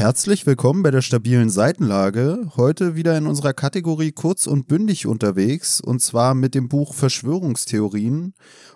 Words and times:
Herzlich 0.00 0.46
willkommen 0.46 0.82
bei 0.82 0.90
der 0.90 1.02
stabilen 1.02 1.50
Seitenlage. 1.50 2.52
Heute 2.56 2.96
wieder 2.96 3.18
in 3.18 3.26
unserer 3.26 3.52
Kategorie 3.52 4.12
kurz 4.12 4.46
und 4.46 4.66
bündig 4.66 5.06
unterwegs 5.06 5.78
und 5.78 6.00
zwar 6.00 6.32
mit 6.34 6.54
dem 6.54 6.70
Buch 6.70 6.94
Verschwörungstheorien, 6.94 8.32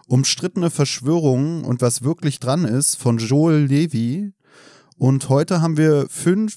umstrittene 0.06 0.68
Verschwörungen 0.68 1.64
und 1.64 1.80
was 1.80 2.02
wirklich 2.02 2.40
dran 2.40 2.66
ist 2.66 2.96
von 2.96 3.16
Joel 3.16 3.64
Levy. 3.64 4.34
Und 4.98 5.30
heute 5.30 5.62
haben 5.62 5.78
wir 5.78 6.08
fünf 6.10 6.56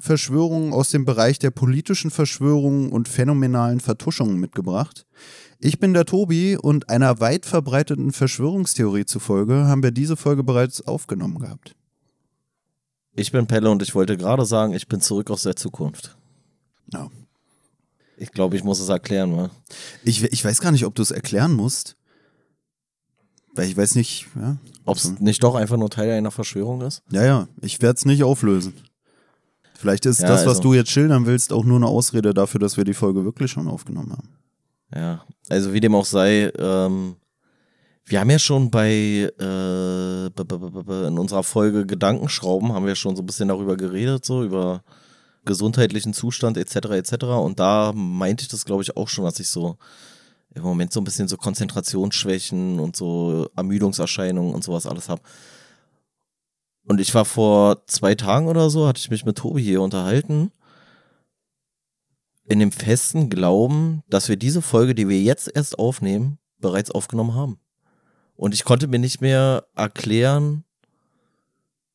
Verschwörungen 0.00 0.72
aus 0.72 0.90
dem 0.90 1.04
Bereich 1.04 1.38
der 1.38 1.52
politischen 1.52 2.10
Verschwörungen 2.10 2.90
und 2.90 3.08
phänomenalen 3.08 3.78
Vertuschungen 3.78 4.40
mitgebracht. 4.40 5.06
Ich 5.60 5.78
bin 5.78 5.94
der 5.94 6.04
Tobi 6.04 6.56
und 6.56 6.90
einer 6.90 7.20
weit 7.20 7.46
verbreiteten 7.46 8.10
Verschwörungstheorie 8.10 9.04
zufolge 9.04 9.68
haben 9.68 9.84
wir 9.84 9.92
diese 9.92 10.16
Folge 10.16 10.42
bereits 10.42 10.84
aufgenommen 10.84 11.38
gehabt. 11.38 11.76
Ich 13.14 13.32
bin 13.32 13.46
Pelle 13.46 13.70
und 13.70 13.82
ich 13.82 13.94
wollte 13.94 14.16
gerade 14.16 14.44
sagen, 14.46 14.72
ich 14.72 14.86
bin 14.88 15.00
zurück 15.00 15.30
aus 15.30 15.42
der 15.42 15.56
Zukunft. 15.56 16.16
Ja. 16.92 17.08
Ich 18.16 18.32
glaube, 18.32 18.56
ich 18.56 18.64
muss 18.64 18.80
es 18.80 18.88
erklären, 18.88 19.36
wa? 19.36 19.50
Ich, 20.04 20.22
ich 20.22 20.44
weiß 20.44 20.60
gar 20.60 20.72
nicht, 20.72 20.84
ob 20.84 20.94
du 20.94 21.02
es 21.02 21.10
erklären 21.10 21.52
musst. 21.52 21.96
Weil 23.54 23.68
ich 23.68 23.76
weiß 23.76 23.94
nicht, 23.96 24.28
ja. 24.36 24.58
Ob 24.84 24.96
es 24.96 25.18
nicht 25.20 25.42
doch 25.42 25.54
einfach 25.54 25.76
nur 25.76 25.90
Teil 25.90 26.10
einer 26.12 26.30
Verschwörung 26.30 26.82
ist? 26.82 27.02
Ja, 27.10 27.24
ja, 27.24 27.48
ich 27.60 27.82
werde 27.82 27.96
es 27.96 28.04
nicht 28.04 28.22
auflösen. 28.22 28.74
Vielleicht 29.74 30.06
ist 30.06 30.20
Ja, 30.20 30.28
das, 30.28 30.42
was 30.42 30.58
also- 30.58 30.62
du 30.62 30.74
jetzt 30.74 30.90
schildern 30.90 31.26
willst, 31.26 31.52
auch 31.52 31.64
nur 31.64 31.76
eine 31.76 31.86
Ausrede 31.86 32.32
dafür, 32.34 32.60
dass 32.60 32.76
wir 32.76 32.84
die 32.84 32.94
Folge 32.94 33.24
wirklich 33.24 33.50
schon 33.50 33.66
aufgenommen 33.66 34.12
haben. 34.12 34.28
Ja, 34.94 35.24
also 35.48 35.72
wie 35.72 35.80
dem 35.80 35.94
auch 35.94 36.04
sei, 36.04 36.52
ähm, 36.58 37.16
wir 38.10 38.18
haben 38.18 38.30
ja 38.30 38.40
schon 38.40 38.72
bei 38.72 39.30
äh, 39.38 40.26
in 40.26 41.18
unserer 41.18 41.44
Folge 41.44 41.86
Gedankenschrauben 41.86 42.72
haben 42.72 42.86
wir 42.86 42.96
schon 42.96 43.14
so 43.14 43.22
ein 43.22 43.26
bisschen 43.26 43.48
darüber 43.48 43.76
geredet, 43.76 44.24
so 44.24 44.42
über 44.42 44.82
gesundheitlichen 45.44 46.12
Zustand 46.12 46.56
etc. 46.56 46.90
etc. 46.90 47.24
Und 47.26 47.60
da 47.60 47.92
meinte 47.94 48.42
ich 48.42 48.48
das, 48.48 48.64
glaube 48.64 48.82
ich, 48.82 48.96
auch 48.96 49.08
schon, 49.08 49.24
dass 49.24 49.38
ich 49.38 49.48
so 49.48 49.76
im 50.52 50.62
Moment 50.62 50.92
so 50.92 51.00
ein 51.00 51.04
bisschen 51.04 51.28
so 51.28 51.36
Konzentrationsschwächen 51.36 52.80
und 52.80 52.96
so 52.96 53.48
Ermüdungserscheinungen 53.54 54.54
und 54.54 54.64
sowas 54.64 54.86
alles 54.86 55.08
habe. 55.08 55.22
Und 56.84 57.00
ich 57.00 57.14
war 57.14 57.24
vor 57.24 57.86
zwei 57.86 58.16
Tagen 58.16 58.48
oder 58.48 58.70
so, 58.70 58.88
hatte 58.88 58.98
ich 58.98 59.10
mich 59.10 59.24
mit 59.24 59.38
Tobi 59.38 59.62
hier 59.62 59.82
unterhalten 59.82 60.50
in 62.48 62.58
dem 62.58 62.72
festen 62.72 63.30
Glauben, 63.30 64.02
dass 64.08 64.28
wir 64.28 64.36
diese 64.36 64.62
Folge, 64.62 64.96
die 64.96 65.08
wir 65.08 65.22
jetzt 65.22 65.48
erst 65.54 65.78
aufnehmen, 65.78 66.38
bereits 66.58 66.90
aufgenommen 66.90 67.36
haben. 67.36 67.60
Und 68.40 68.54
ich 68.54 68.64
konnte 68.64 68.88
mir 68.88 68.98
nicht 68.98 69.20
mehr 69.20 69.66
erklären, 69.76 70.64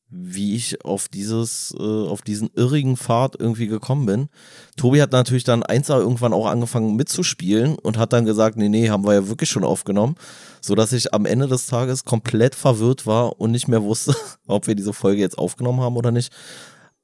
wie 0.08 0.54
ich 0.54 0.84
auf 0.84 1.08
dieses, 1.08 1.74
äh, 1.76 1.82
auf 1.82 2.22
diesen 2.22 2.50
irrigen 2.54 2.96
Pfad 2.96 3.34
irgendwie 3.36 3.66
gekommen 3.66 4.06
bin. 4.06 4.28
Tobi 4.76 5.02
hat 5.02 5.10
natürlich 5.10 5.42
dann 5.42 5.64
eins 5.64 5.88
irgendwann 5.88 6.32
auch 6.32 6.46
angefangen 6.46 6.94
mitzuspielen 6.94 7.74
und 7.76 7.98
hat 7.98 8.12
dann 8.12 8.26
gesagt, 8.26 8.56
nee, 8.56 8.68
nee, 8.68 8.90
haben 8.90 9.04
wir 9.04 9.14
ja 9.14 9.28
wirklich 9.28 9.50
schon 9.50 9.64
aufgenommen, 9.64 10.14
so 10.60 10.76
dass 10.76 10.92
ich 10.92 11.12
am 11.12 11.26
Ende 11.26 11.48
des 11.48 11.66
Tages 11.66 12.04
komplett 12.04 12.54
verwirrt 12.54 13.06
war 13.06 13.40
und 13.40 13.50
nicht 13.50 13.66
mehr 13.66 13.82
wusste, 13.82 14.14
ob 14.46 14.68
wir 14.68 14.76
diese 14.76 14.92
Folge 14.92 15.22
jetzt 15.22 15.38
aufgenommen 15.38 15.80
haben 15.80 15.96
oder 15.96 16.12
nicht. 16.12 16.32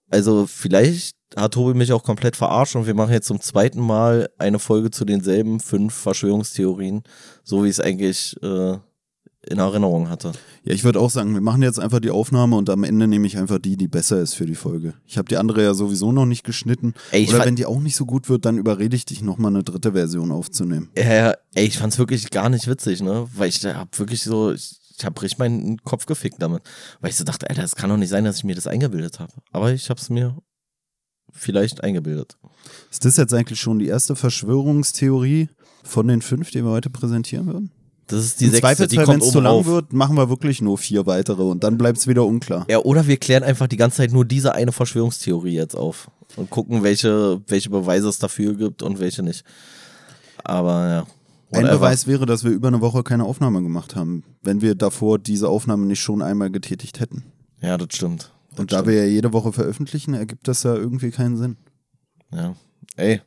Also 0.08 0.46
vielleicht 0.46 1.16
hat 1.34 1.54
Tobi 1.54 1.74
mich 1.74 1.92
auch 1.92 2.04
komplett 2.04 2.36
verarscht 2.36 2.76
und 2.76 2.86
wir 2.86 2.94
machen 2.94 3.12
jetzt 3.12 3.26
zum 3.26 3.40
zweiten 3.40 3.80
Mal 3.80 4.30
eine 4.38 4.60
Folge 4.60 4.92
zu 4.92 5.04
denselben 5.04 5.58
fünf 5.58 5.94
Verschwörungstheorien, 5.94 7.02
so 7.42 7.64
wie 7.64 7.70
es 7.70 7.80
eigentlich 7.80 8.40
äh, 8.40 8.78
in 9.44 9.58
Erinnerung 9.58 10.08
hatte. 10.08 10.32
Ja, 10.64 10.72
ich 10.72 10.84
würde 10.84 11.00
auch 11.00 11.10
sagen, 11.10 11.34
wir 11.34 11.40
machen 11.40 11.62
jetzt 11.62 11.80
einfach 11.80 11.98
die 11.98 12.10
Aufnahme 12.10 12.54
und 12.56 12.70
am 12.70 12.84
Ende 12.84 13.08
nehme 13.08 13.26
ich 13.26 13.36
einfach 13.38 13.58
die, 13.58 13.76
die 13.76 13.88
besser 13.88 14.20
ist 14.20 14.34
für 14.34 14.46
die 14.46 14.54
Folge. 14.54 14.94
Ich 15.06 15.18
habe 15.18 15.28
die 15.28 15.36
andere 15.36 15.62
ja 15.64 15.74
sowieso 15.74 16.12
noch 16.12 16.26
nicht 16.26 16.44
geschnitten. 16.44 16.94
Ey, 17.10 17.24
Oder 17.24 17.38
fand- 17.38 17.46
wenn 17.46 17.56
die 17.56 17.66
auch 17.66 17.80
nicht 17.80 17.96
so 17.96 18.06
gut 18.06 18.28
wird, 18.28 18.44
dann 18.44 18.56
überrede 18.58 18.94
ich 18.94 19.04
dich 19.04 19.20
nochmal 19.22 19.50
eine 19.52 19.64
dritte 19.64 19.92
Version 19.92 20.30
aufzunehmen. 20.30 20.90
Ja, 20.96 21.12
ja, 21.12 21.34
ey, 21.54 21.66
ich 21.66 21.78
fand's 21.78 21.98
wirklich 21.98 22.30
gar 22.30 22.48
nicht 22.50 22.68
witzig, 22.68 23.02
ne? 23.02 23.26
Weil 23.34 23.48
ich 23.48 23.58
da 23.58 23.74
hab 23.74 23.98
wirklich 23.98 24.22
so, 24.22 24.52
ich, 24.52 24.78
ich 24.96 25.04
hab 25.04 25.20
richtig 25.20 25.38
meinen 25.40 25.82
Kopf 25.82 26.06
gefickt 26.06 26.40
damit. 26.40 26.62
Weil 27.00 27.10
ich 27.10 27.16
so 27.16 27.24
dachte, 27.24 27.50
Alter, 27.50 27.62
das 27.62 27.74
kann 27.74 27.90
doch 27.90 27.96
nicht 27.96 28.10
sein, 28.10 28.24
dass 28.24 28.36
ich 28.36 28.44
mir 28.44 28.54
das 28.54 28.68
eingebildet 28.68 29.18
habe. 29.18 29.32
Aber 29.50 29.72
ich 29.72 29.90
hab's 29.90 30.08
mir 30.08 30.36
vielleicht 31.32 31.82
eingebildet. 31.82 32.36
Ist 32.92 33.04
das 33.04 33.16
jetzt 33.16 33.34
eigentlich 33.34 33.58
schon 33.60 33.80
die 33.80 33.88
erste 33.88 34.14
Verschwörungstheorie 34.14 35.48
von 35.82 36.06
den 36.06 36.22
fünf, 36.22 36.50
die 36.52 36.62
wir 36.62 36.70
heute 36.70 36.90
präsentieren 36.90 37.46
würden? 37.46 37.72
Das 38.12 38.24
ist 38.26 38.40
die 38.42 38.44
Im 38.46 38.50
sechste, 38.52 38.86
die 38.86 38.98
wenn 38.98 39.20
es 39.20 39.30
zu 39.30 39.40
lang 39.40 39.54
auf. 39.54 39.66
wird, 39.66 39.94
machen 39.94 40.16
wir 40.18 40.28
wirklich 40.28 40.60
nur 40.60 40.76
vier 40.76 41.06
weitere 41.06 41.42
und 41.42 41.64
dann 41.64 41.78
bleibt 41.78 41.96
es 41.96 42.06
wieder 42.06 42.26
unklar. 42.26 42.66
Ja, 42.68 42.80
oder 42.80 43.06
wir 43.06 43.16
klären 43.16 43.42
einfach 43.42 43.68
die 43.68 43.78
ganze 43.78 43.98
Zeit 43.98 44.12
nur 44.12 44.26
diese 44.26 44.54
eine 44.54 44.70
Verschwörungstheorie 44.70 45.54
jetzt 45.54 45.74
auf 45.74 46.10
und 46.36 46.50
gucken, 46.50 46.82
welche, 46.82 47.40
welche 47.46 47.70
Beweise 47.70 48.08
es 48.08 48.18
dafür 48.18 48.54
gibt 48.54 48.82
und 48.82 49.00
welche 49.00 49.22
nicht. 49.22 49.44
Aber 50.44 50.88
ja. 50.88 51.06
Ein 51.52 51.64
whatever. 51.64 51.78
Beweis 51.78 52.06
wäre, 52.06 52.26
dass 52.26 52.44
wir 52.44 52.50
über 52.50 52.68
eine 52.68 52.82
Woche 52.82 53.02
keine 53.02 53.24
Aufnahme 53.24 53.62
gemacht 53.62 53.96
haben, 53.96 54.24
wenn 54.42 54.60
wir 54.60 54.74
davor 54.74 55.18
diese 55.18 55.48
Aufnahme 55.48 55.86
nicht 55.86 56.00
schon 56.00 56.20
einmal 56.20 56.50
getätigt 56.50 57.00
hätten. 57.00 57.24
Ja, 57.62 57.78
das 57.78 57.88
stimmt. 57.92 58.30
Das 58.50 58.60
Und 58.60 58.72
da 58.72 58.78
stimmt. 58.78 58.88
wir 58.88 59.04
ja 59.04 59.10
jede 59.10 59.32
Woche 59.32 59.52
veröffentlichen, 59.52 60.12
ergibt 60.12 60.48
das 60.48 60.62
ja 60.64 60.74
irgendwie 60.74 61.10
keinen 61.10 61.36
Sinn. 61.38 61.56
Ja. 62.30 62.54
Ey, 62.96 63.22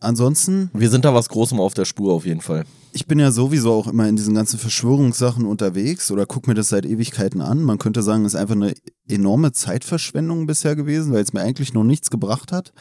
Ansonsten, 0.00 0.70
wir 0.72 0.88
sind 0.88 1.04
da 1.04 1.14
was 1.14 1.28
Großem 1.28 1.60
auf 1.60 1.74
der 1.74 1.84
Spur 1.84 2.14
auf 2.14 2.24
jeden 2.24 2.40
Fall. 2.40 2.64
ich 2.92 3.06
bin 3.06 3.18
ja 3.18 3.30
sowieso 3.30 3.72
auch 3.72 3.86
immer 3.86 4.08
in 4.08 4.16
diesen 4.16 4.34
ganzen 4.34 4.58
Verschwörungssachen 4.58 5.44
unterwegs 5.44 6.10
oder 6.10 6.26
gucke 6.26 6.48
mir 6.48 6.54
das 6.54 6.70
seit 6.70 6.86
Ewigkeiten 6.86 7.40
an. 7.40 7.62
Man 7.62 7.78
könnte 7.78 8.02
sagen, 8.02 8.24
es 8.24 8.34
ist 8.34 8.40
einfach 8.40 8.54
eine 8.54 8.74
enorme 9.08 9.52
Zeitverschwendung 9.52 10.46
bisher 10.46 10.74
gewesen, 10.74 11.12
weil 11.12 11.22
es 11.22 11.32
mir 11.32 11.42
eigentlich 11.42 11.74
noch 11.74 11.84
nichts 11.84 12.10
gebracht 12.10 12.50
hat. 12.50 12.72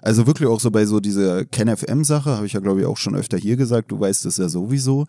Also 0.00 0.26
wirklich 0.26 0.48
auch 0.48 0.60
so 0.60 0.70
bei 0.70 0.86
so 0.86 1.00
dieser 1.00 1.44
KenFM-Sache, 1.44 2.36
habe 2.36 2.46
ich 2.46 2.52
ja 2.52 2.60
glaube 2.60 2.80
ich 2.80 2.86
auch 2.86 2.96
schon 2.96 3.16
öfter 3.16 3.36
hier 3.36 3.56
gesagt, 3.56 3.90
du 3.90 3.98
weißt 3.98 4.24
es 4.26 4.36
ja 4.36 4.48
sowieso, 4.48 5.06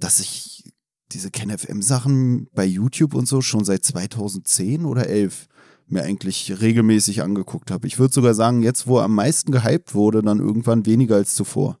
dass 0.00 0.18
ich 0.18 0.64
diese 1.12 1.30
KenFM-Sachen 1.30 2.48
bei 2.54 2.64
YouTube 2.64 3.14
und 3.14 3.28
so 3.28 3.42
schon 3.42 3.64
seit 3.64 3.84
2010 3.84 4.86
oder 4.86 5.06
11 5.06 5.46
mir 5.88 6.02
eigentlich 6.02 6.60
regelmäßig 6.60 7.22
angeguckt 7.22 7.70
habe. 7.70 7.86
Ich 7.86 7.98
würde 7.98 8.14
sogar 8.14 8.34
sagen, 8.34 8.62
jetzt 8.62 8.86
wo 8.86 8.98
er 8.98 9.04
am 9.04 9.14
meisten 9.14 9.52
gehypt 9.52 9.94
wurde, 9.94 10.22
dann 10.22 10.38
irgendwann 10.38 10.86
weniger 10.86 11.16
als 11.16 11.34
zuvor. 11.34 11.78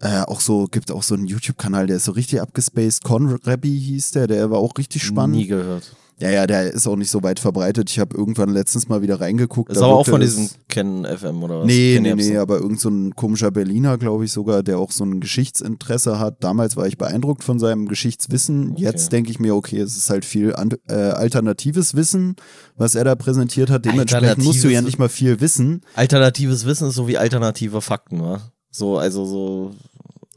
Äh, 0.00 0.22
auch 0.22 0.40
so, 0.40 0.66
gibt 0.66 0.90
auch 0.90 1.02
so 1.02 1.14
einen 1.14 1.26
YouTube-Kanal, 1.26 1.86
der 1.86 1.96
ist 1.96 2.04
so 2.06 2.12
richtig 2.12 2.40
abgespaced. 2.40 3.04
Conrabby 3.04 3.78
hieß 3.78 4.10
der, 4.12 4.26
der 4.26 4.50
war 4.50 4.58
auch 4.58 4.76
richtig 4.76 5.04
spannend. 5.04 5.36
Nie 5.36 5.46
gehört. 5.46 5.94
Ja, 6.18 6.30
ja, 6.30 6.46
der 6.46 6.72
ist 6.72 6.86
auch 6.86 6.94
nicht 6.94 7.10
so 7.10 7.22
weit 7.24 7.40
verbreitet. 7.40 7.90
Ich 7.90 7.98
habe 7.98 8.16
irgendwann 8.16 8.50
letztens 8.50 8.88
mal 8.88 9.02
wieder 9.02 9.20
reingeguckt. 9.20 9.72
Ist 9.72 9.80
da 9.80 9.86
aber 9.86 9.94
auch 9.96 10.06
von 10.06 10.22
es- 10.22 10.36
diesem 10.36 10.50
Ken 10.68 11.04
FM 11.04 11.42
oder 11.42 11.60
was? 11.60 11.66
Nee, 11.66 11.94
Ken 11.94 12.02
nee, 12.04 12.14
nee, 12.14 12.36
aber 12.36 12.58
irgend 12.58 12.78
so 12.78 12.90
ein 12.90 13.16
komischer 13.16 13.50
Berliner, 13.50 13.98
glaube 13.98 14.24
ich 14.24 14.30
sogar, 14.32 14.62
der 14.62 14.78
auch 14.78 14.92
so 14.92 15.04
ein 15.04 15.18
Geschichtsinteresse 15.20 16.20
hat. 16.20 16.44
Damals 16.44 16.76
war 16.76 16.86
ich 16.86 16.96
beeindruckt 16.96 17.42
von 17.42 17.58
seinem 17.58 17.88
Geschichtswissen. 17.88 18.76
Jetzt 18.76 19.10
denke 19.12 19.30
ich 19.32 19.40
mir, 19.40 19.56
okay, 19.56 19.80
es 19.80 19.96
ist 19.96 20.10
halt 20.10 20.24
viel 20.24 20.54
äh, 20.88 20.92
alternatives 20.94 21.96
Wissen, 21.96 22.36
was 22.76 22.94
er 22.94 23.04
da 23.04 23.14
präsentiert 23.16 23.70
hat. 23.70 23.84
Dementsprechend 23.84 24.44
musst 24.44 24.62
du 24.62 24.68
ja 24.68 24.80
nicht 24.80 24.98
mal 25.00 25.08
viel 25.08 25.40
wissen. 25.40 25.80
Alternatives 25.94 26.66
Wissen 26.66 26.88
ist 26.88 26.94
so 26.94 27.08
wie 27.08 27.18
alternative 27.18 27.80
Fakten, 27.80 28.20
wa? 28.22 28.40
So, 28.70 28.98
also 28.98 29.24
so. 29.24 29.70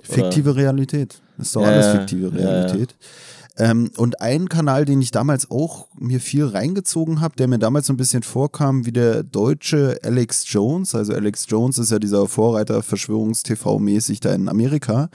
Fiktive 0.02 0.56
Realität. 0.56 1.22
Das 1.38 1.48
ist 1.48 1.56
doch 1.56 1.62
Ja, 1.62 1.68
alles 1.68 1.88
fiktive 1.88 2.32
ja, 2.40 2.68
ja. 2.68 2.86
Ähm, 3.58 3.90
und 3.98 4.22
ein 4.22 4.50
Kanal, 4.50 4.84
den 4.86 5.02
ich 5.02 5.12
damals 5.12 5.50
auch 5.50 5.88
mir 5.98 6.20
viel 6.20 6.46
reingezogen 6.46 7.22
habe, 7.22 7.36
der 7.38 7.48
mir 7.48 7.58
damals 7.60 7.88
so 7.88 7.94
ein 7.94 7.98
bisschen 7.98 8.22
vorkam 8.24 8.86
wie 8.86 8.92
der 8.92 9.24
deutsche 9.24 9.98
Alex 10.04 10.44
Jones. 10.52 10.94
Also 10.94 11.14
Alex 11.14 11.46
Jones 11.48 11.78
ist 11.78 11.92
ja 11.92 12.00
dieser 12.00 12.28
Vorreiter 12.28 12.82
Verschwörungstv-mäßig 12.84 14.20
da 14.22 14.34
in 14.34 14.50
Amerika. 14.50 15.10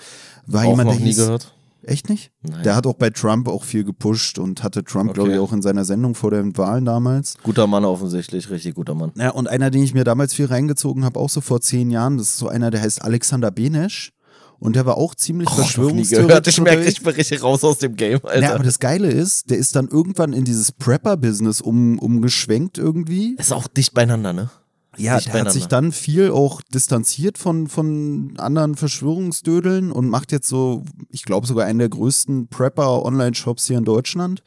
War 0.46 0.64
Auch 0.64 0.70
jemand, 0.70 0.88
noch 0.88 0.96
der 0.96 1.00
nie 1.04 1.08
hieß, 1.08 1.16
gehört. 1.18 1.54
Echt 1.82 2.10
nicht? 2.10 2.30
Nein. 2.42 2.62
Der 2.62 2.76
hat 2.76 2.86
auch 2.86 2.94
bei 2.94 3.08
Trump 3.10 3.48
auch 3.48 3.64
viel 3.64 3.84
gepusht 3.84 4.38
und 4.38 4.62
hatte 4.62 4.84
Trump, 4.84 5.14
glaube 5.14 5.30
ich, 5.30 5.38
Okay. 5.38 5.44
auch 5.46 5.52
in 5.54 5.62
seiner 5.62 5.84
Sendung 5.86 6.14
vor 6.14 6.30
den 6.30 6.56
Wahlen 6.58 6.84
damals. 6.84 7.36
Guter 7.42 7.66
Mann 7.66 7.84
offensichtlich, 7.86 8.50
richtig 8.50 8.74
guter 8.74 8.94
Mann. 8.94 9.12
Ja, 9.16 9.30
und 9.30 9.48
einer, 9.48 9.70
den 9.70 9.82
ich 9.82 9.94
mir 9.94 10.04
damals 10.04 10.34
viel 10.34 10.44
reingezogen 10.46 11.04
habe, 11.04 11.18
auch 11.18 11.30
so 11.30 11.40
vor 11.40 11.60
zehn 11.62 11.90
Jahren, 11.90 12.18
das 12.18 12.28
ist 12.28 12.36
so 12.38 12.48
einer, 12.48 12.70
der 12.70 12.82
heißt 12.82 13.02
Alexander 13.02 13.50
Benesch. 13.50 14.12
Und 14.60 14.76
der 14.76 14.84
war 14.86 14.98
auch 14.98 15.14
ziemlich 15.14 15.48
Oh, 15.50 15.54
Verschwörungstheoretisch. 15.54 16.58
Ich 16.58 16.62
merke, 16.62 16.84
ich 16.84 17.02
bin 17.02 17.14
richtig 17.14 17.42
raus 17.42 17.64
aus 17.64 17.78
dem 17.78 17.96
Game, 17.96 18.20
Alter. 18.22 18.40
Ja, 18.40 18.54
aber 18.54 18.62
das 18.64 18.78
Geile 18.78 19.10
ist, 19.10 19.50
der 19.50 19.56
ist 19.56 19.74
dann 19.74 19.88
irgendwann 19.88 20.34
in 20.34 20.44
dieses 20.44 20.70
Prepper-Business 20.70 21.62
um, 21.62 21.98
umgeschwenkt 21.98 22.76
irgendwie. 22.76 23.36
ist 23.38 23.52
auch 23.52 23.66
dicht 23.66 23.94
beieinander, 23.94 24.32
ne? 24.34 24.50
Ja, 24.96 25.20
der 25.20 25.42
hat 25.42 25.52
sich 25.52 25.66
dann 25.66 25.92
viel 25.92 26.30
auch 26.30 26.62
distanziert 26.62 27.38
von, 27.38 27.68
von 27.68 28.34
anderen 28.38 28.74
Verschwörungsdödeln 28.74 29.92
und 29.92 30.08
macht 30.08 30.32
jetzt 30.32 30.48
so, 30.48 30.82
ich 31.10 31.24
glaube 31.24 31.46
sogar 31.46 31.66
einen 31.66 31.78
der 31.78 31.88
größten 31.88 32.48
Prepper-Online-Shops 32.48 33.68
hier 33.68 33.78
in 33.78 33.84
Deutschland. 33.84 34.42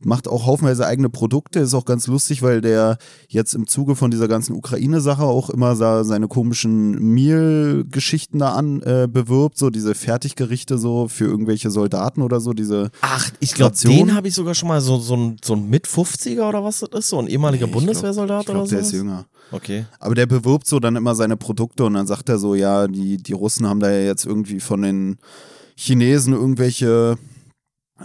Macht 0.00 0.28
auch 0.28 0.46
haufenweise 0.46 0.86
eigene 0.86 1.08
Produkte, 1.10 1.58
ist 1.58 1.74
auch 1.74 1.84
ganz 1.84 2.06
lustig, 2.06 2.42
weil 2.42 2.60
der 2.60 2.98
jetzt 3.28 3.54
im 3.54 3.66
Zuge 3.66 3.96
von 3.96 4.12
dieser 4.12 4.28
ganzen 4.28 4.54
Ukraine-Sache 4.54 5.24
auch 5.24 5.50
immer 5.50 5.74
seine 5.74 6.28
komischen 6.28 6.92
Meal-Geschichten 7.14 8.38
da 8.38 8.52
an 8.52 8.80
äh, 8.82 9.08
bewirbt, 9.10 9.58
so 9.58 9.70
diese 9.70 9.96
Fertiggerichte 9.96 10.78
so 10.78 11.08
für 11.08 11.24
irgendwelche 11.24 11.70
Soldaten 11.70 12.22
oder 12.22 12.40
so, 12.40 12.52
diese 12.52 12.90
Ach, 13.00 13.30
ich 13.40 13.54
glaube, 13.54 13.76
den 13.76 14.14
habe 14.14 14.28
ich 14.28 14.34
sogar 14.34 14.54
schon 14.54 14.68
mal 14.68 14.80
so, 14.80 14.98
so 14.98 15.16
ein, 15.16 15.36
so 15.42 15.54
ein 15.54 15.68
Mit-50er 15.68 16.48
oder 16.48 16.62
was 16.62 16.80
das 16.80 16.90
ist, 16.90 17.08
so 17.08 17.18
ein 17.18 17.26
ehemaliger 17.26 17.66
glaub- 17.66 17.80
Bundeswehrsoldat 17.80 18.42
ich 18.42 18.46
glaub, 18.46 18.62
oder 18.62 18.68
der 18.68 18.84
so. 18.84 18.86
ist 18.86 18.92
jünger. 18.92 19.26
Okay. 19.50 19.86
Aber 19.98 20.14
der 20.14 20.26
bewirbt 20.26 20.66
so 20.66 20.80
dann 20.80 20.96
immer 20.96 21.14
seine 21.14 21.36
Produkte 21.36 21.84
und 21.84 21.94
dann 21.94 22.06
sagt 22.06 22.28
er 22.28 22.38
so, 22.38 22.54
ja, 22.54 22.86
die, 22.86 23.16
die 23.16 23.32
Russen 23.32 23.66
haben 23.66 23.80
da 23.80 23.90
ja 23.90 24.00
jetzt 24.00 24.26
irgendwie 24.26 24.60
von 24.60 24.82
den 24.82 25.18
Chinesen 25.76 26.34
irgendwelche 26.34 27.16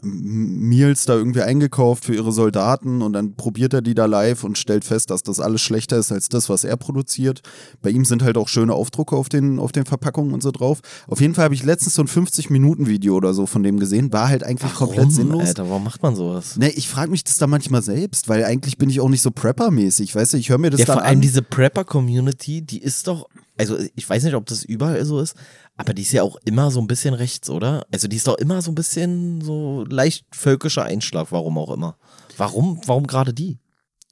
Meals 0.01 1.05
da 1.05 1.13
irgendwie 1.15 1.41
eingekauft 1.41 2.05
für 2.05 2.15
ihre 2.15 2.31
Soldaten 2.31 3.01
und 3.01 3.13
dann 3.13 3.35
probiert 3.35 3.73
er 3.73 3.81
die 3.81 3.93
da 3.93 4.05
live 4.05 4.43
und 4.43 4.57
stellt 4.57 4.85
fest, 4.85 5.11
dass 5.11 5.21
das 5.23 5.39
alles 5.39 5.61
schlechter 5.61 5.97
ist 5.97 6.11
als 6.11 6.29
das, 6.29 6.49
was 6.49 6.63
er 6.63 6.77
produziert. 6.77 7.41
Bei 7.81 7.89
ihm 7.91 8.03
sind 8.03 8.23
halt 8.23 8.37
auch 8.37 8.47
schöne 8.47 8.73
Aufdrucke 8.73 9.15
auf 9.15 9.29
den, 9.29 9.59
auf 9.59 9.71
den 9.71 9.85
Verpackungen 9.85 10.33
und 10.33 10.41
so 10.41 10.51
drauf. 10.51 10.79
Auf 11.07 11.21
jeden 11.21 11.35
Fall 11.35 11.45
habe 11.45 11.53
ich 11.55 11.63
letztens 11.63 11.95
so 11.95 12.01
ein 12.01 12.07
50-Minuten-Video 12.07 13.15
oder 13.15 13.33
so 13.33 13.45
von 13.45 13.61
dem 13.61 13.79
gesehen. 13.79 14.11
War 14.11 14.29
halt 14.29 14.43
eigentlich 14.43 14.73
komplett 14.73 15.11
sinnlos. 15.11 15.49
Alter, 15.49 15.69
warum 15.69 15.83
macht 15.83 16.01
man 16.01 16.15
sowas? 16.15 16.57
Ne, 16.57 16.71
ich 16.71 16.87
frage 16.89 17.11
mich 17.11 17.23
das 17.23 17.37
da 17.37 17.45
manchmal 17.47 17.83
selbst, 17.83 18.29
weil 18.29 18.43
eigentlich 18.45 18.77
bin 18.77 18.89
ich 18.89 18.99
auch 18.99 19.09
nicht 19.09 19.21
so 19.21 19.29
Prepper-mäßig, 19.29 20.15
weißt 20.15 20.33
du, 20.33 20.37
ich 20.37 20.49
höre 20.49 20.57
mir 20.57 20.71
das 20.71 20.79
Ja, 20.79 20.85
dann 20.87 20.95
vor 20.97 21.03
allem 21.03 21.17
an. 21.17 21.21
diese 21.21 21.41
Prepper-Community, 21.43 22.61
die 22.63 22.81
ist 22.81 23.07
doch, 23.07 23.27
also 23.57 23.77
ich 23.95 24.09
weiß 24.09 24.23
nicht, 24.23 24.33
ob 24.35 24.45
das 24.47 24.63
überall 24.63 25.03
so 25.05 25.19
ist, 25.19 25.35
aber 25.75 25.93
die 25.93 26.03
ist 26.03 26.11
ja 26.11 26.23
auch 26.23 26.37
immer 26.45 26.71
so 26.71 26.79
ein 26.79 26.87
bisschen 26.87 27.13
rechts, 27.13 27.49
oder? 27.49 27.85
Also 27.91 28.07
die 28.07 28.17
ist 28.17 28.27
doch 28.27 28.37
immer 28.37 28.61
so 28.61 28.71
ein 28.71 28.75
bisschen 28.75 29.41
so 29.41 29.85
leicht 29.89 30.25
völkischer 30.31 30.83
Einschlag, 30.83 31.31
warum 31.31 31.57
auch 31.57 31.71
immer. 31.71 31.97
Warum, 32.37 32.79
warum 32.85 33.07
gerade 33.07 33.33
die? 33.33 33.59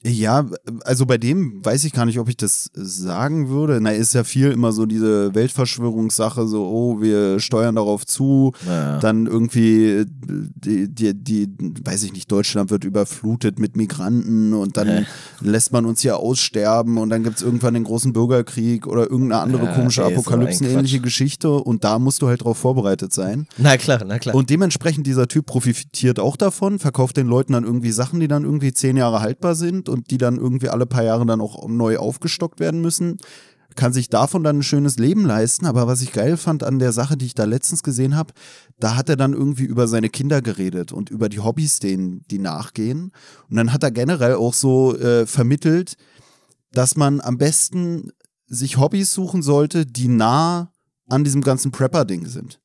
Ja, 0.04 0.46
also 0.84 1.06
bei 1.06 1.16
dem 1.18 1.64
weiß 1.64 1.84
ich 1.84 1.92
gar 1.92 2.06
nicht, 2.06 2.18
ob 2.18 2.28
ich 2.28 2.36
das 2.36 2.70
sagen 2.74 3.48
würde. 3.48 3.80
Na, 3.80 3.90
ist 3.90 4.14
ja 4.14 4.24
viel 4.24 4.50
immer 4.50 4.72
so 4.72 4.84
diese 4.86 5.34
Weltverschwörungssache, 5.34 6.46
so, 6.48 6.64
oh, 6.66 7.00
wir 7.00 7.38
steuern 7.40 7.76
darauf 7.76 8.04
zu, 8.06 8.52
Ja. 8.66 8.98
dann 8.98 9.26
irgendwie 9.26 10.04
die, 10.06 10.88
die, 10.92 11.14
die, 11.14 11.48
weiß 11.84 12.02
ich 12.04 12.12
nicht, 12.12 12.30
Deutschland 12.32 12.70
wird 12.70 12.84
überflutet 12.84 13.58
mit 13.58 13.76
Migranten 13.76 14.54
und 14.54 14.76
dann 14.76 14.88
Ja. 14.88 15.02
lässt 15.40 15.72
man 15.72 15.86
uns 15.86 16.00
hier 16.00 16.16
aussterben 16.18 16.98
und 16.98 17.10
dann 17.10 17.22
gibt 17.22 17.36
es 17.36 17.42
irgendwann 17.42 17.74
den 17.74 17.84
großen 17.84 18.12
Bürgerkrieg 18.12 18.86
oder 18.86 19.02
irgendeine 19.10 19.40
andere 19.42 19.66
Ja, 19.66 19.74
komische 19.74 20.04
Apokalypsenähnliche. 20.04 21.00
Geschichte 21.00 21.50
und 21.50 21.84
da 21.84 21.98
musst 21.98 22.22
du 22.22 22.28
halt 22.28 22.44
drauf 22.44 22.58
vorbereitet 22.58 23.12
sein. 23.12 23.46
Na 23.56 23.76
klar, 23.76 24.02
na 24.06 24.18
klar. 24.18 24.34
Und 24.34 24.50
dementsprechend 24.50 25.06
dieser 25.06 25.28
Typ 25.28 25.46
profitiert 25.46 26.18
auch 26.18 26.36
davon, 26.36 26.78
verkauft 26.78 27.16
den 27.16 27.26
Leuten 27.28 27.52
dann 27.52 27.64
irgendwie 27.64 27.92
Sachen, 27.92 28.20
die 28.20 28.28
dann 28.28 28.44
irgendwie 28.44 28.72
zehn 28.72 28.96
Jahre 28.96 29.20
haltbar 29.20 29.54
sind 29.54 29.88
und 29.92 30.10
die 30.10 30.18
dann 30.18 30.36
irgendwie 30.36 30.68
alle 30.68 30.86
paar 30.86 31.04
Jahre 31.04 31.26
dann 31.26 31.40
auch 31.40 31.68
neu 31.68 31.98
aufgestockt 31.98 32.60
werden 32.60 32.80
müssen. 32.80 33.18
Kann 33.74 33.92
sich 33.92 34.10
davon 34.10 34.44
dann 34.44 34.58
ein 34.58 34.62
schönes 34.62 34.96
Leben 34.98 35.24
leisten. 35.24 35.66
Aber 35.66 35.86
was 35.86 36.02
ich 36.02 36.12
geil 36.12 36.36
fand 36.36 36.62
an 36.62 36.78
der 36.78 36.92
Sache, 36.92 37.16
die 37.16 37.26
ich 37.26 37.34
da 37.34 37.44
letztens 37.44 37.82
gesehen 37.82 38.16
habe, 38.16 38.34
da 38.78 38.96
hat 38.96 39.08
er 39.08 39.16
dann 39.16 39.32
irgendwie 39.32 39.64
über 39.64 39.88
seine 39.88 40.10
Kinder 40.10 40.42
geredet 40.42 40.92
und 40.92 41.10
über 41.10 41.28
die 41.28 41.40
Hobbys, 41.40 41.78
denen 41.78 42.24
die 42.30 42.38
nachgehen. 42.38 43.12
Und 43.48 43.56
dann 43.56 43.72
hat 43.72 43.82
er 43.82 43.90
generell 43.90 44.34
auch 44.34 44.54
so 44.54 44.96
äh, 44.96 45.26
vermittelt, 45.26 45.96
dass 46.72 46.96
man 46.96 47.20
am 47.20 47.38
besten 47.38 48.10
sich 48.46 48.78
Hobbys 48.78 49.12
suchen 49.12 49.42
sollte, 49.42 49.86
die 49.86 50.08
nah 50.08 50.72
an 51.08 51.24
diesem 51.24 51.42
ganzen 51.42 51.72
Prepper-Ding 51.72 52.26
sind. 52.26 52.61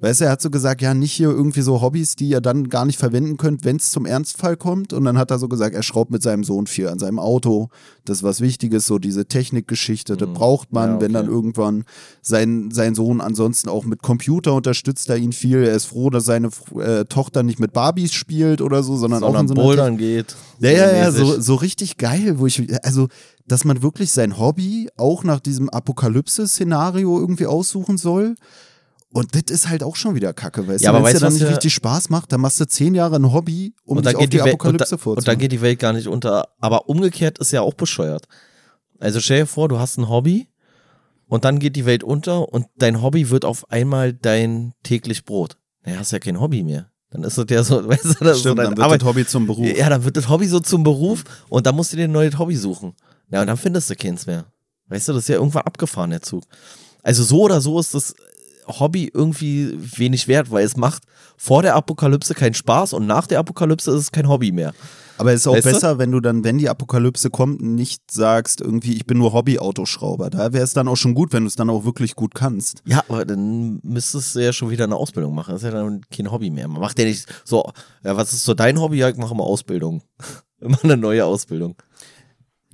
Weißt 0.00 0.20
du, 0.20 0.26
er 0.26 0.30
hat 0.30 0.40
so 0.40 0.48
gesagt, 0.48 0.80
ja, 0.80 0.94
nicht 0.94 1.12
hier 1.12 1.30
irgendwie 1.30 1.60
so 1.60 1.80
Hobbys, 1.82 2.14
die 2.14 2.28
ihr 2.28 2.40
dann 2.40 2.68
gar 2.68 2.84
nicht 2.84 3.00
verwenden 3.00 3.36
könnt, 3.36 3.64
wenn 3.64 3.76
es 3.76 3.90
zum 3.90 4.06
Ernstfall 4.06 4.56
kommt. 4.56 4.92
Und 4.92 5.04
dann 5.04 5.18
hat 5.18 5.32
er 5.32 5.40
so 5.40 5.48
gesagt, 5.48 5.74
er 5.74 5.82
schraubt 5.82 6.12
mit 6.12 6.22
seinem 6.22 6.44
Sohn 6.44 6.68
viel 6.68 6.86
an 6.86 7.00
seinem 7.00 7.18
Auto. 7.18 7.68
Das 8.04 8.18
ist 8.18 8.22
was 8.22 8.40
Wichtiges, 8.40 8.86
so 8.86 9.00
diese 9.00 9.26
Technikgeschichte, 9.26 10.16
das 10.16 10.28
braucht 10.32 10.72
man, 10.72 10.88
Mhm. 10.88 10.94
Ja, 10.94 11.00
wenn 11.00 11.16
okay. 11.16 11.24
dann 11.24 11.32
irgendwann 11.32 11.84
sein, 12.22 12.70
sein 12.70 12.94
Sohn 12.94 13.20
ansonsten 13.20 13.68
auch 13.68 13.84
mit 13.84 14.02
Computer 14.02 14.54
unterstützt 14.54 15.08
er 15.08 15.16
ihn 15.16 15.32
viel. 15.32 15.64
Er 15.64 15.74
ist 15.74 15.86
froh, 15.86 16.10
dass 16.10 16.24
seine 16.24 16.50
äh, 16.78 17.04
Tochter 17.04 17.42
nicht 17.42 17.58
mit 17.58 17.72
Barbies 17.72 18.12
spielt 18.12 18.60
oder 18.60 18.84
so, 18.84 18.96
sondern, 18.96 19.24
auch 19.24 19.30
in 19.30 19.48
sondern 19.48 19.48
so 19.48 19.54
Bouldern 19.54 19.96
geht. 19.96 20.36
ja, 20.60 20.70
ja, 20.70 20.92
ja, 20.92 21.10
so, 21.10 21.40
so 21.40 21.56
richtig 21.56 21.96
geil, 21.96 22.38
wo 22.38 22.46
ich, 22.46 22.62
also, 22.84 23.08
dass 23.48 23.64
man 23.64 23.82
wirklich 23.82 24.12
sein 24.12 24.38
Hobby 24.38 24.90
auch 24.96 25.24
nach 25.24 25.40
diesem 25.40 25.68
Apokalypse-Szenario 25.70 27.18
irgendwie 27.18 27.46
aussuchen 27.46 27.98
soll. 27.98 28.36
Und 29.10 29.34
das 29.34 29.44
ist 29.54 29.68
halt 29.68 29.82
auch 29.82 29.96
schon 29.96 30.14
wieder 30.14 30.34
kacke, 30.34 30.68
weißt 30.68 30.84
Ja, 30.84 30.92
du, 30.92 30.98
wenn 30.98 31.06
es 31.06 31.12
dir 31.14 31.20
dann 31.20 31.32
nicht 31.32 31.42
ja- 31.42 31.48
richtig 31.48 31.72
Spaß 31.74 32.10
macht, 32.10 32.30
dann 32.30 32.40
machst 32.42 32.60
du 32.60 32.66
zehn 32.66 32.94
Jahre 32.94 33.16
ein 33.16 33.32
Hobby, 33.32 33.74
um 33.84 33.96
und 33.98 34.06
dich 34.06 34.14
auf 34.14 34.20
geht 34.20 34.32
die, 34.34 34.36
die 34.38 34.44
Welt, 34.44 34.54
und, 34.54 34.60
Apokalypse 34.60 34.96
da, 35.02 35.10
und 35.10 35.26
dann 35.28 35.38
geht 35.38 35.52
die 35.52 35.60
Welt 35.62 35.78
gar 35.78 35.92
nicht 35.94 36.06
unter. 36.08 36.48
Aber 36.60 36.88
umgekehrt 36.90 37.38
ist 37.38 37.52
ja 37.52 37.62
auch 37.62 37.74
bescheuert. 37.74 38.26
Also 38.98 39.20
stell 39.20 39.40
dir 39.40 39.46
vor, 39.46 39.68
du 39.68 39.78
hast 39.78 39.96
ein 39.96 40.08
Hobby 40.10 40.48
und 41.26 41.44
dann 41.44 41.58
geht 41.58 41.76
die 41.76 41.86
Welt 41.86 42.04
unter 42.04 42.52
und 42.52 42.66
dein 42.76 43.00
Hobby 43.00 43.30
wird 43.30 43.44
auf 43.44 43.70
einmal 43.70 44.12
dein 44.12 44.74
täglich 44.82 45.24
Brot. 45.24 45.56
Naja, 45.84 45.98
hast 46.00 46.12
ja 46.12 46.18
kein 46.18 46.38
Hobby 46.40 46.62
mehr. 46.62 46.90
Dann 47.10 47.22
ist 47.24 47.38
das 47.38 47.46
ja 47.48 47.62
so, 47.62 47.76
weißt 47.88 48.04
du, 48.04 48.24
das 48.24 48.36
so 48.36 48.40
Stimmt, 48.40 48.58
dein 48.58 48.64
dann 48.66 48.76
wird 48.76 48.84
Arbeit. 48.84 49.00
das 49.00 49.08
Hobby 49.08 49.26
zum 49.26 49.46
Beruf. 49.46 49.66
Ja, 49.66 49.88
dann 49.88 50.04
wird 50.04 50.18
das 50.18 50.28
Hobby 50.28 50.46
so 50.48 50.60
zum 50.60 50.82
Beruf 50.82 51.24
und 51.48 51.64
dann 51.66 51.74
musst 51.74 51.92
du 51.92 51.96
dir 51.96 52.04
ein 52.04 52.12
neues 52.12 52.38
Hobby 52.38 52.56
suchen. 52.56 52.94
Ja, 53.30 53.40
und 53.40 53.46
dann 53.46 53.56
findest 53.56 53.88
du 53.88 53.94
keins 53.96 54.26
mehr. 54.26 54.44
Weißt 54.88 55.08
du, 55.08 55.12
das 55.14 55.22
ist 55.24 55.28
ja 55.28 55.36
irgendwann 55.36 55.62
abgefahren, 55.62 56.10
der 56.10 56.20
Zug. 56.22 56.44
Also 57.02 57.22
so 57.22 57.42
oder 57.42 57.60
so 57.62 57.78
ist 57.78 57.94
das 57.94 58.14
Hobby 58.68 59.10
irgendwie 59.12 59.76
wenig 59.96 60.28
wert, 60.28 60.50
weil 60.50 60.64
es 60.64 60.76
macht 60.76 61.04
vor 61.36 61.62
der 61.62 61.74
Apokalypse 61.76 62.34
keinen 62.34 62.54
Spaß 62.54 62.92
und 62.92 63.06
nach 63.06 63.26
der 63.26 63.38
Apokalypse 63.38 63.90
ist 63.90 64.00
es 64.00 64.12
kein 64.12 64.28
Hobby 64.28 64.52
mehr. 64.52 64.72
Aber 65.18 65.32
es 65.32 65.40
ist 65.40 65.48
auch 65.48 65.54
Weißt 65.54 65.66
du? 65.66 65.70
besser, 65.70 65.98
wenn 65.98 66.12
du 66.12 66.20
dann, 66.20 66.44
wenn 66.44 66.58
die 66.58 66.68
Apokalypse 66.68 67.28
kommt, 67.28 67.60
nicht 67.60 68.08
sagst, 68.10 68.60
irgendwie, 68.60 68.94
ich 68.94 69.04
bin 69.04 69.18
nur 69.18 69.32
Hobby-Autoschrauber. 69.32 70.30
Da 70.30 70.52
wäre 70.52 70.62
es 70.62 70.74
dann 70.74 70.86
auch 70.86 70.96
schon 70.96 71.14
gut, 71.14 71.32
wenn 71.32 71.42
du 71.42 71.48
es 71.48 71.56
dann 71.56 71.70
auch 71.70 71.84
wirklich 71.84 72.14
gut 72.14 72.34
kannst. 72.36 72.82
Ja, 72.84 73.02
aber 73.08 73.24
dann 73.24 73.80
müsstest 73.82 74.36
du 74.36 74.44
ja 74.44 74.52
schon 74.52 74.70
wieder 74.70 74.84
eine 74.84 74.94
Ausbildung 74.94 75.34
machen. 75.34 75.54
Das 75.54 75.62
ist 75.62 75.72
ja 75.72 75.72
dann 75.72 76.02
kein 76.08 76.30
Hobby 76.30 76.50
mehr. 76.50 76.68
Man 76.68 76.80
macht 76.80 76.98
ja 77.00 77.04
nicht 77.04 77.26
so, 77.44 77.68
ja, 78.04 78.16
was 78.16 78.32
ist 78.32 78.44
so 78.44 78.54
dein 78.54 78.80
Hobby? 78.80 78.98
Ja, 78.98 79.08
ich 79.08 79.16
mache 79.16 79.34
immer 79.34 79.44
Ausbildung. 79.44 80.02
immer 80.60 80.78
eine 80.84 80.96
neue 80.96 81.24
Ausbildung. 81.24 81.74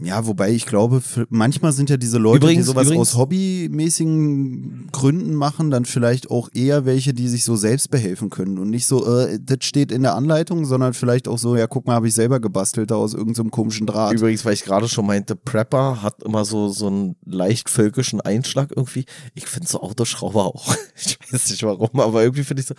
Ja, 0.01 0.27
wobei 0.27 0.51
ich 0.51 0.67
glaube, 0.67 1.01
manchmal 1.29 1.73
sind 1.73 1.89
ja 1.89 1.97
diese 1.97 2.19
Leute, 2.19 2.39
Übrigens- 2.39 2.65
die 2.65 2.71
sowas 2.73 2.87
übrigens- 2.87 3.11
aus 3.13 3.17
hobbymäßigen 3.17 4.89
Gründen 4.91 5.35
machen, 5.35 5.71
dann 5.71 5.85
vielleicht 5.85 6.33
auch 6.33 6.49
eher 6.53 6.85
welche, 6.85 7.15
die 7.15 7.29
sich 7.29 7.45
so 7.45 7.55
selbst 7.55 7.93
behelfen 7.93 8.29
können 8.29 8.59
und 8.59 8.71
nicht 8.71 8.87
so, 8.87 9.07
äh, 9.07 9.39
das 9.41 9.59
steht 9.61 9.93
in 9.93 10.03
der 10.03 10.17
Anleitung, 10.17 10.65
sondern 10.65 10.95
vielleicht 10.95 11.29
auch 11.29 11.39
so, 11.39 11.55
ja, 11.57 11.69
guck 11.69 11.87
mal, 11.87 11.95
habe 11.95 12.09
ich 12.09 12.15
selber 12.15 12.41
gebastelt 12.41 12.91
da 12.91 12.97
aus 12.97 13.15
irgendeinem 13.15 13.53
komischen 13.53 13.87
Draht. 13.87 14.15
Übrigens, 14.15 14.45
weil 14.45 14.55
ich 14.55 14.65
gerade 14.65 14.89
schon 14.89 15.07
meinte, 15.07 15.37
Prepper 15.37 16.03
hat 16.03 16.25
immer 16.25 16.45
so, 16.45 16.69
so 16.71 16.89
einen 16.89 17.15
leicht 17.25 17.71
völkischen 17.71 18.21
Einschlag 18.21 18.73
irgendwie. 18.75 19.05
Ich 19.35 19.47
finde 19.47 19.69
so 19.69 19.81
Autoschrauber 19.81 20.45
auch. 20.45 20.75
Ich 20.97 21.19
weiß 21.33 21.51
nicht 21.51 21.63
warum, 21.65 21.99
aber 21.99 22.23
irgendwie 22.23 22.45
finde 22.45 22.61
ich 22.63 22.69
so, 22.69 22.75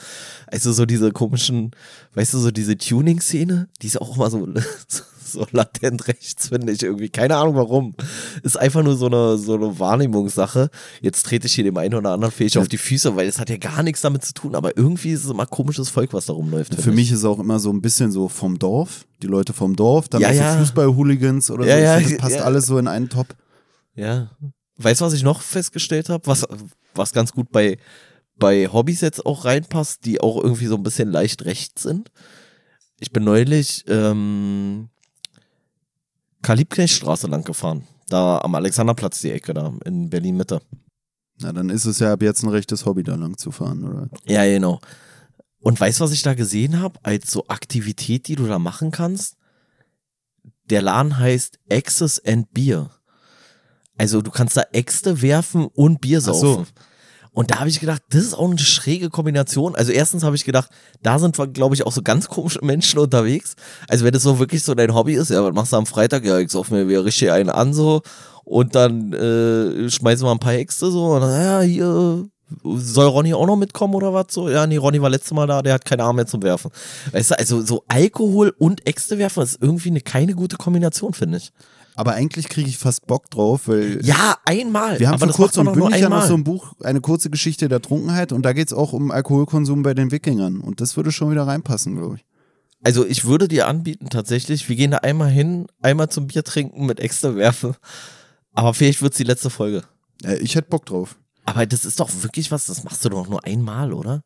also 0.47 0.71
so 0.71 0.85
diese 0.85 1.12
komischen, 1.12 1.71
weißt 2.13 2.33
du, 2.33 2.38
so 2.39 2.50
diese 2.51 2.77
Tuning-Szene, 2.77 3.67
die 3.81 3.88
ist 3.88 4.00
auch 4.00 4.15
immer 4.15 4.29
so, 4.29 4.47
so, 4.88 5.01
so 5.36 5.46
latent 5.52 6.08
rechts, 6.08 6.50
finde 6.50 6.74
ich 6.74 6.84
irgendwie. 6.84 7.10
Keine 7.10 7.38
Ahnung 7.38 7.56
warum. 7.56 7.96
Ist 8.44 8.58
einfach 8.58 8.84
nur 8.84 8.96
so 8.98 9.06
eine, 9.06 9.38
so 9.38 9.54
eine 9.56 9.80
Wahrnehmungssache. 9.80 10.70
Jetzt 11.01 11.25
trete 11.27 11.48
ich 11.48 11.54
hier 11.54 11.63
dem 11.63 11.77
einen 11.77 11.94
oder 11.94 12.12
anderen 12.12 12.34
Fähig 12.34 12.58
auf 12.58 12.68
die 12.68 12.77
Füße, 12.77 13.15
weil 13.15 13.27
es 13.27 13.39
hat 13.39 13.50
ja 13.50 13.58
gar 13.58 13.84
nichts 13.84 14.01
damit 14.01 14.25
zu 14.25 14.34
tun, 14.34 14.56
aber 14.56 14.75
irgendwie 14.77 15.12
ist 15.12 15.24
es 15.25 15.30
immer 15.30 15.46
komisches 15.46 15.89
Volk, 15.89 16.13
was 16.13 16.25
da 16.25 16.34
rumläuft. 16.34 16.75
Für 16.75 16.92
mich 16.92 17.12
ist 17.12 17.20
es 17.20 17.25
auch 17.25 17.39
immer 17.39 17.60
so 17.60 17.72
ein 17.72 17.82
bisschen 17.82 18.12
so 18.12 18.27
vom 18.27 18.58
Dorf, 18.60 19.06
die 19.22 19.27
Leute 19.27 19.54
vom 19.54 19.75
Dorf, 19.75 20.10
dann 20.10 20.22
Ja, 20.22 20.30
auch 20.30 20.34
so 20.34 20.39
ja. 20.39 20.58
Fußball-Hooligans 20.58 21.51
oder 21.51 21.65
Ja, 21.65 21.77
so. 21.77 21.84
ja, 21.84 22.00
das 22.10 22.18
passt 22.18 22.36
ja. 22.36 22.44
alles 22.44 22.65
so 22.65 22.77
in 22.77 22.88
einen 22.88 23.10
Top. 23.10 23.27
Ja. 23.96 24.32
Weißt 24.77 25.00
du, 25.01 25.06
was 25.06 25.13
ich 25.13 25.24
noch 25.24 25.42
festgestellt 25.42 26.10
habe? 26.10 26.25
Was, 26.27 26.46
was 26.94 27.13
ganz 27.13 27.32
gut 27.32 27.51
bei, 27.51 27.77
bei 28.38 28.68
Hobbys 28.68 29.01
jetzt 29.01 29.25
auch 29.25 29.46
reinpasst, 29.46 30.06
die 30.06 30.20
auch 30.20 30.42
irgendwie 30.44 30.65
so 30.65 30.75
ein 30.75 30.84
bisschen 30.84 31.10
leicht 31.12 31.46
rechts 31.46 31.84
sind. 31.84 32.12
Ich 33.00 33.12
bin 33.12 33.24
neulich 33.24 33.84
ähm, 33.88 34.89
Karl-Liebknecht-Straße 36.46 37.25
lang 37.25 37.44
gefahren. 37.44 37.88
Da 38.08 38.38
am 38.38 38.54
Alexanderplatz 38.54 39.20
die 39.22 39.32
Ecke 39.32 39.56
da 39.56 39.74
in 39.84 40.12
Berlin-Mitte. 40.12 40.62
Na, 41.42 41.52
dann 41.52 41.72
ist 41.72 41.86
es 41.86 41.98
ja 41.98 42.14
ab 42.14 42.22
jetzt 42.22 42.44
ein 42.44 42.50
rechtes 42.50 42.86
Hobby, 42.86 43.02
da 43.02 43.16
lang 43.16 43.36
zu 43.38 43.50
fahren, 43.52 43.84
oder? 43.84 44.10
Ja, 44.25 44.46
genau. 44.46 44.80
Und 45.60 45.80
weißt 45.80 46.00
du, 46.00 46.04
was 46.04 46.12
ich 46.12 46.22
da 46.22 46.36
gesehen 46.36 46.80
habe? 46.80 47.00
Als 47.02 47.32
so 47.32 47.48
Aktivität, 47.48 48.28
die 48.28 48.36
du 48.36 48.46
da 48.46 48.60
machen 48.60 48.92
kannst? 48.92 49.38
Der 50.70 50.84
Laden 50.84 51.18
heißt 51.18 51.58
Access 51.72 52.24
and 52.24 52.54
Beer. 52.54 52.92
Also 53.98 54.22
du 54.22 54.30
kannst 54.30 54.56
da 54.56 54.64
Äxte 54.72 55.24
werfen 55.24 55.66
und 55.66 56.00
Bier 56.00 56.20
Ach 56.20 56.34
so. 56.34 56.66
Und 57.36 57.51
da 57.51 57.60
habe 57.60 57.70
ich 57.70 57.82
gedacht, 57.82 58.01
das 58.10 58.24
ist 58.24 58.34
auch 58.34 58.50
eine 58.50 58.58
schräge 58.58 59.10
Kombination. 59.10 59.75
Also 59.75 59.92
erstens 59.92 60.24
habe 60.24 60.38
ich 60.38 60.46
gedacht, 60.46 60.70
da 61.04 61.20
sind, 61.20 61.38
glaube 61.54 61.75
ich, 61.75 61.86
auch 61.86 61.92
so 61.92 62.01
ganz 62.01 62.30
komische 62.30 62.63
Menschen 62.63 62.98
unterwegs. 62.98 63.56
Also 63.89 64.06
wenn 64.06 64.13
das 64.13 64.24
so 64.24 64.39
wirklich 64.39 64.63
so 64.63 64.74
dein 64.74 64.96
Hobby 64.96 65.15
ist, 65.15 65.30
ja, 65.30 65.44
was 65.44 65.54
machst 65.54 65.74
du 65.74 65.77
am 65.77 65.86
Freitag? 65.86 66.24
Ja, 66.25 66.39
ich 66.39 66.50
sauf 66.50 66.72
mir 66.72 66.88
wieder 66.88 67.04
richtig 67.04 67.32
einen 67.32 67.50
an 67.50 67.74
so 67.74 68.01
Und 68.46 68.74
dann 68.74 69.12
äh, 69.12 69.89
schmeißen 69.89 70.25
wir 70.25 70.32
ein 70.32 70.39
paar 70.39 70.54
Äxte 70.54 70.89
so 70.89 71.08
und 71.08 71.22
dann, 71.22 71.42
ja, 71.42 71.62
hier 71.62 72.30
soll 72.63 73.08
Ronny 73.08 73.34
auch 73.34 73.48
noch 73.48 73.56
mitkommen 73.58 73.96
oder 73.96 74.13
was 74.13 74.27
so? 74.30 74.50
Ja, 74.50 74.65
nee, 74.68 74.77
Ronny 74.77 75.01
war 75.01 75.10
letztes 75.10 75.34
Mal 75.34 75.48
da, 75.48 75.62
der 75.62 75.74
hat 75.74 75.84
keine 75.84 76.04
Arme 76.04 76.18
mehr 76.18 76.27
zum 76.27 76.44
Werfen. 76.44 76.72
Weißt 77.12 77.32
du, 77.32 77.39
also 77.39 77.62
so 77.62 77.84
Alkohol 77.88 78.54
und 78.60 78.88
Äxte 78.88 79.18
werfen 79.18 79.44
ist 79.44 79.58
irgendwie 79.62 79.89
eine, 79.89 80.01
keine 80.01 80.36
gute 80.36 80.56
Kombination, 80.56 81.13
finde 81.13 81.39
ich. 81.39 81.51
Aber 81.96 82.14
eigentlich 82.14 82.50
kriege 82.50 82.68
ich 82.70 82.78
fast 82.78 83.08
Bock 83.08 83.30
drauf, 83.30 83.68
weil 83.68 84.06
Ja, 84.06 84.38
einmal. 84.46 85.00
wir 85.00 85.08
haben 85.10 85.20
vor 85.20 85.30
kurzem 85.30 85.72
bündig 85.72 86.02
ja 86.02 86.10
noch 86.10 86.25
so 86.25 86.34
ein 86.34 86.44
Buch, 86.44 86.74
eine 86.84 87.00
kurze 87.02 87.30
Geschichte 87.30 87.70
der 87.70 87.82
Trunkenheit 87.82 88.32
und 88.34 88.44
da 88.44 88.54
geht 88.54 88.68
es 88.68 88.74
auch 88.74 88.92
um 88.94 89.12
Alkoholkonsum 89.12 89.82
bei 89.82 89.94
den 89.94 90.12
Wikingern 90.12 90.60
und 90.60 90.82
das 90.82 90.98
würde 90.98 91.12
schon 91.12 91.32
wieder 91.32 91.48
reinpassen, 91.48 91.96
glaube 91.96 92.18
ich. 92.18 92.25
Also 92.84 93.06
ich 93.06 93.25
würde 93.25 93.48
dir 93.48 93.68
anbieten, 93.68 94.10
tatsächlich, 94.10 94.68
wir 94.70 94.75
gehen 94.75 94.92
da 94.92 94.98
einmal 94.98 95.30
hin, 95.32 95.66
einmal 95.82 96.10
zum 96.10 96.28
Bier 96.28 96.44
trinken 96.44 96.86
mit 96.86 97.00
Äxte 97.00 97.36
werfen. 97.36 97.75
Aber 98.54 98.74
vielleicht 98.74 99.02
wird 99.02 99.14
es 99.14 99.18
die 99.18 99.24
letzte 99.24 99.50
Folge. 99.50 99.84
Äh, 100.24 100.36
ich 100.36 100.56
hätte 100.56 100.70
Bock 100.70 100.86
drauf. 100.86 101.18
Aber 101.46 101.66
das 101.66 101.86
ist 101.86 102.00
doch 102.00 102.10
wirklich 102.22 102.52
was, 102.52 102.66
das 102.68 102.84
machst 102.84 103.04
du 103.06 103.10
doch 103.10 103.28
nur 103.28 103.44
einmal, 103.46 103.92
oder? 103.94 104.22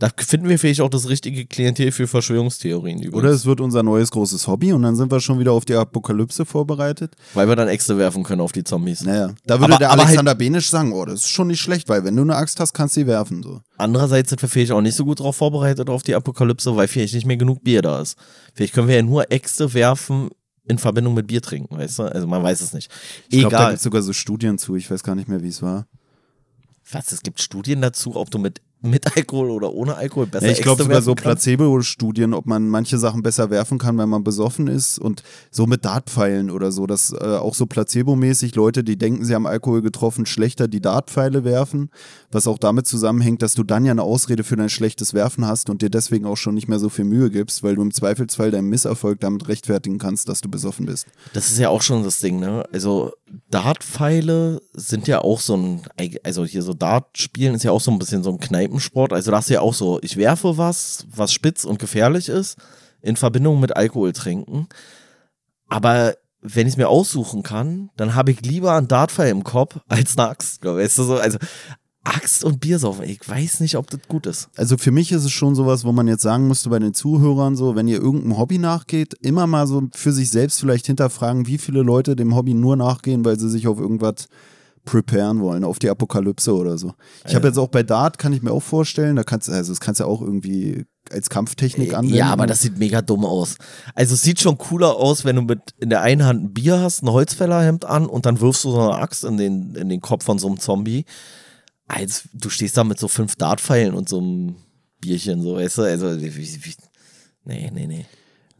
Da 0.00 0.08
finden 0.16 0.48
wir 0.48 0.60
vielleicht 0.60 0.80
auch 0.80 0.88
das 0.90 1.08
richtige 1.08 1.44
Klientel 1.44 1.90
für 1.90 2.06
Verschwörungstheorien 2.06 2.98
übrigens. 2.98 3.14
Oder 3.14 3.30
es 3.30 3.46
wird 3.46 3.60
unser 3.60 3.82
neues 3.82 4.12
großes 4.12 4.46
Hobby 4.46 4.72
und 4.72 4.82
dann 4.82 4.94
sind 4.94 5.10
wir 5.10 5.18
schon 5.18 5.40
wieder 5.40 5.50
auf 5.52 5.64
die 5.64 5.74
Apokalypse 5.74 6.44
vorbereitet. 6.46 7.16
Weil 7.34 7.48
wir 7.48 7.56
dann 7.56 7.66
Äxte 7.66 7.98
werfen 7.98 8.22
können 8.22 8.40
auf 8.40 8.52
die 8.52 8.62
Zombies. 8.62 9.02
Naja, 9.02 9.34
da 9.44 9.58
würde 9.58 9.72
Aber- 9.74 9.78
der 9.80 9.90
aber 9.90 10.02
halt- 10.02 10.08
Alexander 10.10 10.36
Benisch 10.36 10.70
sagen, 10.70 10.92
oh, 10.92 11.04
das 11.04 11.22
ist 11.22 11.30
schon 11.30 11.48
nicht 11.48 11.60
schlecht, 11.60 11.88
weil 11.88 12.04
wenn 12.04 12.14
du 12.14 12.22
eine 12.22 12.36
Axt 12.36 12.60
hast, 12.60 12.74
kannst 12.74 12.96
du 12.96 13.00
sie 13.00 13.06
werfen. 13.08 13.42
So. 13.42 13.60
Andererseits 13.76 14.30
sind 14.30 14.40
wir 14.40 14.48
vielleicht 14.48 14.70
auch 14.70 14.80
nicht 14.80 14.94
so 14.94 15.04
gut 15.04 15.18
darauf 15.18 15.34
vorbereitet 15.34 15.90
auf 15.90 16.04
die 16.04 16.14
Apokalypse, 16.14 16.76
weil 16.76 16.86
vielleicht 16.86 17.14
nicht 17.14 17.26
mehr 17.26 17.36
genug 17.36 17.64
Bier 17.64 17.82
da 17.82 18.00
ist. 18.00 18.16
Vielleicht 18.54 18.74
können 18.74 18.86
wir 18.86 18.94
ja 18.94 19.02
nur 19.02 19.32
Äxte 19.32 19.74
werfen 19.74 20.28
in 20.64 20.78
Verbindung 20.78 21.14
mit 21.14 21.26
Bier 21.26 21.42
trinken, 21.42 21.76
weißt 21.76 21.98
du? 21.98 22.02
Also 22.04 22.26
man 22.28 22.42
weiß 22.44 22.60
es 22.60 22.72
nicht. 22.72 22.88
Ich 23.30 23.40
glaube, 23.40 23.56
da 23.56 23.64
gibt 23.70 23.78
es 23.78 23.82
sogar 23.82 24.02
so 24.02 24.12
Studien 24.12 24.58
zu, 24.58 24.76
ich 24.76 24.88
weiß 24.88 25.02
gar 25.02 25.16
nicht 25.16 25.26
mehr, 25.28 25.42
wie 25.42 25.48
es 25.48 25.60
war. 25.60 25.88
Was, 26.92 27.10
es 27.10 27.22
gibt 27.22 27.40
Studien 27.40 27.80
dazu, 27.80 28.14
ob 28.16 28.30
du 28.30 28.38
mit, 28.38 28.60
mit 28.80 29.16
Alkohol 29.16 29.50
oder 29.50 29.72
ohne 29.72 29.96
Alkohol 29.96 30.26
besser 30.26 30.46
Ja, 30.46 30.52
ich 30.52 30.62
glaube 30.62 30.84
sogar 30.84 31.02
so? 31.02 31.14
Placebo-Studien, 31.14 32.32
ob 32.32 32.46
man 32.46 32.68
manche 32.68 32.98
Sachen 32.98 33.22
besser 33.22 33.50
werfen 33.50 33.78
kann, 33.78 33.98
wenn 33.98 34.08
man 34.08 34.22
besoffen 34.22 34.68
ist 34.68 34.98
und 34.98 35.22
so 35.50 35.66
mit 35.66 35.84
Dartpfeilen 35.84 36.50
oder 36.50 36.70
so, 36.70 36.86
dass 36.86 37.12
äh, 37.12 37.16
auch 37.16 37.54
so 37.54 37.66
placebomäßig 37.66 38.54
Leute, 38.54 38.84
die 38.84 38.96
denken, 38.96 39.24
sie 39.24 39.34
haben 39.34 39.46
Alkohol 39.46 39.82
getroffen, 39.82 40.26
schlechter 40.26 40.68
die 40.68 40.80
Dartpfeile 40.80 41.44
werfen, 41.44 41.90
was 42.30 42.46
auch 42.46 42.58
damit 42.58 42.86
zusammenhängt, 42.86 43.42
dass 43.42 43.54
du 43.54 43.64
dann 43.64 43.84
ja 43.84 43.90
eine 43.92 44.02
Ausrede 44.02 44.44
für 44.44 44.56
dein 44.56 44.68
schlechtes 44.68 45.14
Werfen 45.14 45.46
hast 45.46 45.70
und 45.70 45.82
dir 45.82 45.90
deswegen 45.90 46.26
auch 46.26 46.36
schon 46.36 46.54
nicht 46.54 46.68
mehr 46.68 46.78
so 46.78 46.88
viel 46.88 47.04
Mühe 47.04 47.30
gibst, 47.30 47.62
weil 47.62 47.74
du 47.74 47.82
im 47.82 47.92
Zweifelsfall 47.92 48.50
deinen 48.50 48.68
Misserfolg 48.68 49.20
damit 49.20 49.48
rechtfertigen 49.48 49.98
kannst, 49.98 50.28
dass 50.28 50.40
du 50.40 50.48
besoffen 50.48 50.86
bist. 50.86 51.06
Das 51.32 51.50
ist 51.50 51.58
ja 51.58 51.68
auch 51.68 51.82
schon 51.82 52.04
das 52.04 52.20
Ding, 52.20 52.38
ne? 52.38 52.64
Also 52.72 53.12
Dartpfeile 53.50 54.60
sind 54.72 55.06
ja 55.06 55.20
auch 55.20 55.40
so 55.40 55.56
ein, 55.56 55.82
also 56.22 56.44
hier 56.44 56.62
so 56.62 56.74
Dart 56.74 57.18
spielen 57.18 57.54
ist 57.54 57.64
ja 57.64 57.72
auch 57.72 57.80
so 57.80 57.90
ein 57.90 57.98
bisschen 57.98 58.22
so 58.22 58.30
ein 58.30 58.38
Kneipensport. 58.38 59.12
Also 59.12 59.30
das 59.30 59.46
ist 59.46 59.50
ja 59.50 59.60
auch 59.60 59.74
so, 59.74 59.98
ich 60.02 60.16
werfe 60.16 60.58
was, 60.58 61.06
was 61.14 61.32
spitz 61.32 61.64
und 61.64 61.78
gefährlich 61.78 62.28
ist, 62.28 62.56
in 63.00 63.16
Verbindung 63.16 63.60
mit 63.60 63.76
Alkohol 63.76 64.12
trinken. 64.12 64.68
Aber 65.68 66.14
wenn 66.40 66.66
ich 66.66 66.74
es 66.74 66.76
mir 66.76 66.88
aussuchen 66.88 67.42
kann, 67.42 67.90
dann 67.96 68.14
habe 68.14 68.30
ich 68.30 68.40
lieber 68.42 68.74
einen 68.74 68.88
Dartpfeil 68.88 69.30
im 69.30 69.44
Kopf 69.44 69.78
als 69.88 70.16
eine 70.16 70.28
Axt. 70.28 70.64
Weißt 70.64 70.98
du 70.98 71.02
so? 71.04 71.16
Also 71.16 71.38
Axt 72.04 72.44
und 72.44 72.60
Bier 72.60 72.78
saufen, 72.78 73.04
ich 73.04 73.20
weiß 73.26 73.60
nicht, 73.60 73.76
ob 73.76 73.90
das 73.90 74.00
gut 74.08 74.26
ist. 74.26 74.48
Also 74.56 74.78
für 74.78 74.90
mich 74.90 75.12
ist 75.12 75.24
es 75.24 75.32
schon 75.32 75.54
sowas, 75.54 75.84
wo 75.84 75.92
man 75.92 76.08
jetzt 76.08 76.22
sagen 76.22 76.48
müsste 76.48 76.70
bei 76.70 76.78
den 76.78 76.94
Zuhörern 76.94 77.56
so, 77.56 77.76
wenn 77.76 77.88
ihr 77.88 78.00
irgendeinem 78.00 78.38
Hobby 78.38 78.58
nachgeht, 78.58 79.14
immer 79.20 79.46
mal 79.46 79.66
so 79.66 79.82
für 79.94 80.12
sich 80.12 80.30
selbst 80.30 80.60
vielleicht 80.60 80.86
hinterfragen, 80.86 81.46
wie 81.46 81.58
viele 81.58 81.82
Leute 81.82 82.16
dem 82.16 82.34
Hobby 82.34 82.54
nur 82.54 82.76
nachgehen, 82.76 83.24
weil 83.24 83.38
sie 83.38 83.50
sich 83.50 83.66
auf 83.66 83.78
irgendwas 83.78 84.28
preparen 84.88 85.40
wollen, 85.40 85.64
auf 85.64 85.78
die 85.78 85.90
Apokalypse 85.90 86.54
oder 86.54 86.78
so. 86.78 86.94
Ich 87.26 87.34
habe 87.34 87.48
jetzt 87.48 87.58
auch 87.58 87.68
bei 87.68 87.82
Dart, 87.82 88.16
kann 88.16 88.32
ich 88.32 88.42
mir 88.42 88.52
auch 88.52 88.62
vorstellen, 88.62 89.16
da 89.16 89.22
kannst 89.22 89.50
also 89.50 89.70
das 89.70 89.80
kannst 89.80 90.00
du 90.00 90.04
ja 90.04 90.10
auch 90.10 90.22
irgendwie 90.22 90.86
als 91.10 91.28
Kampftechnik 91.28 91.94
anwenden. 91.94 92.16
Ja, 92.16 92.30
aber 92.30 92.46
das 92.46 92.62
sieht 92.62 92.78
mega 92.78 93.02
dumm 93.02 93.24
aus. 93.24 93.56
Also 93.94 94.14
es 94.14 94.22
sieht 94.22 94.40
schon 94.40 94.56
cooler 94.56 94.96
aus, 94.96 95.24
wenn 95.24 95.36
du 95.36 95.42
mit 95.42 95.60
in 95.78 95.90
der 95.90 96.00
einen 96.02 96.24
Hand 96.24 96.42
ein 96.42 96.54
Bier 96.54 96.80
hast, 96.80 97.02
ein 97.02 97.10
Holzfällerhemd 97.10 97.84
an 97.84 98.06
und 98.06 98.24
dann 98.24 98.40
wirfst 98.40 98.64
du 98.64 98.70
so 98.70 98.80
eine 98.80 98.98
Axt 98.98 99.24
in 99.24 99.36
den, 99.36 99.74
in 99.74 99.88
den 99.88 100.00
Kopf 100.00 100.24
von 100.24 100.38
so 100.38 100.46
einem 100.46 100.58
Zombie. 100.58 101.04
Als 101.88 102.28
du 102.34 102.50
stehst 102.50 102.76
da 102.76 102.84
mit 102.84 102.98
so 102.98 103.08
fünf 103.08 103.36
Dartpfeilen 103.36 103.94
und 103.94 104.08
so 104.08 104.18
einem 104.18 104.56
Bierchen, 105.00 105.42
so, 105.42 105.56
weißt 105.56 105.78
du? 105.78 105.82
Also, 105.82 106.20
wie, 106.20 106.36
wie, 106.36 106.74
nee, 107.44 107.70
nee, 107.72 107.86
nee. 107.86 108.06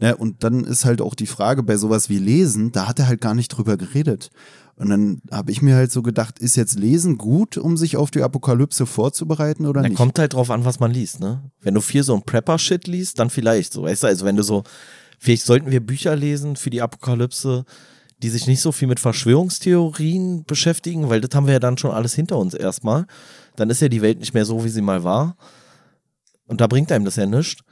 Ja, 0.00 0.14
und 0.14 0.44
dann 0.44 0.64
ist 0.64 0.84
halt 0.84 1.00
auch 1.00 1.14
die 1.14 1.26
Frage 1.26 1.62
bei 1.62 1.76
sowas 1.76 2.08
wie 2.08 2.18
Lesen, 2.18 2.70
da 2.72 2.86
hat 2.88 2.98
er 3.00 3.08
halt 3.08 3.20
gar 3.20 3.34
nicht 3.34 3.48
drüber 3.48 3.76
geredet. 3.76 4.30
Und 4.76 4.90
dann 4.90 5.20
habe 5.32 5.50
ich 5.50 5.60
mir 5.60 5.74
halt 5.74 5.90
so 5.90 6.02
gedacht, 6.02 6.38
ist 6.38 6.54
jetzt 6.54 6.78
Lesen 6.78 7.18
gut, 7.18 7.58
um 7.58 7.76
sich 7.76 7.96
auf 7.96 8.12
die 8.12 8.22
Apokalypse 8.22 8.86
vorzubereiten 8.86 9.66
oder 9.66 9.82
Da 9.82 9.88
nicht? 9.88 9.98
kommt 9.98 10.18
halt 10.20 10.34
drauf 10.34 10.50
an, 10.52 10.64
was 10.64 10.78
man 10.78 10.92
liest, 10.92 11.18
ne? 11.18 11.50
Wenn 11.60 11.74
du 11.74 11.80
viel 11.80 12.04
so 12.04 12.14
ein 12.14 12.22
Prepper-Shit 12.22 12.86
liest, 12.86 13.18
dann 13.18 13.28
vielleicht, 13.28 13.72
so, 13.72 13.82
weißt 13.82 14.04
du? 14.04 14.06
Also 14.06 14.24
wenn 14.24 14.36
du 14.36 14.44
so, 14.44 14.62
vielleicht 15.18 15.44
sollten 15.44 15.72
wir 15.72 15.84
Bücher 15.84 16.14
lesen 16.14 16.54
für 16.54 16.70
die 16.70 16.80
Apokalypse, 16.80 17.64
die 18.22 18.30
sich 18.30 18.46
nicht 18.46 18.60
so 18.60 18.72
viel 18.72 18.88
mit 18.88 19.00
Verschwörungstheorien 19.00 20.44
beschäftigen, 20.44 21.08
weil 21.08 21.20
das 21.20 21.34
haben 21.34 21.46
wir 21.46 21.54
ja 21.54 21.60
dann 21.60 21.78
schon 21.78 21.92
alles 21.92 22.14
hinter 22.14 22.36
uns 22.38 22.54
erstmal. 22.54 23.06
Dann 23.56 23.70
ist 23.70 23.80
ja 23.80 23.88
die 23.88 24.02
Welt 24.02 24.18
nicht 24.18 24.34
mehr 24.34 24.44
so, 24.44 24.64
wie 24.64 24.68
sie 24.68 24.82
mal 24.82 25.04
war. 25.04 25.36
Und 26.46 26.60
da 26.60 26.66
bringt 26.66 26.90
einem 26.90 27.04
das 27.04 27.16
ja 27.16 27.26
nichts. 27.26 27.62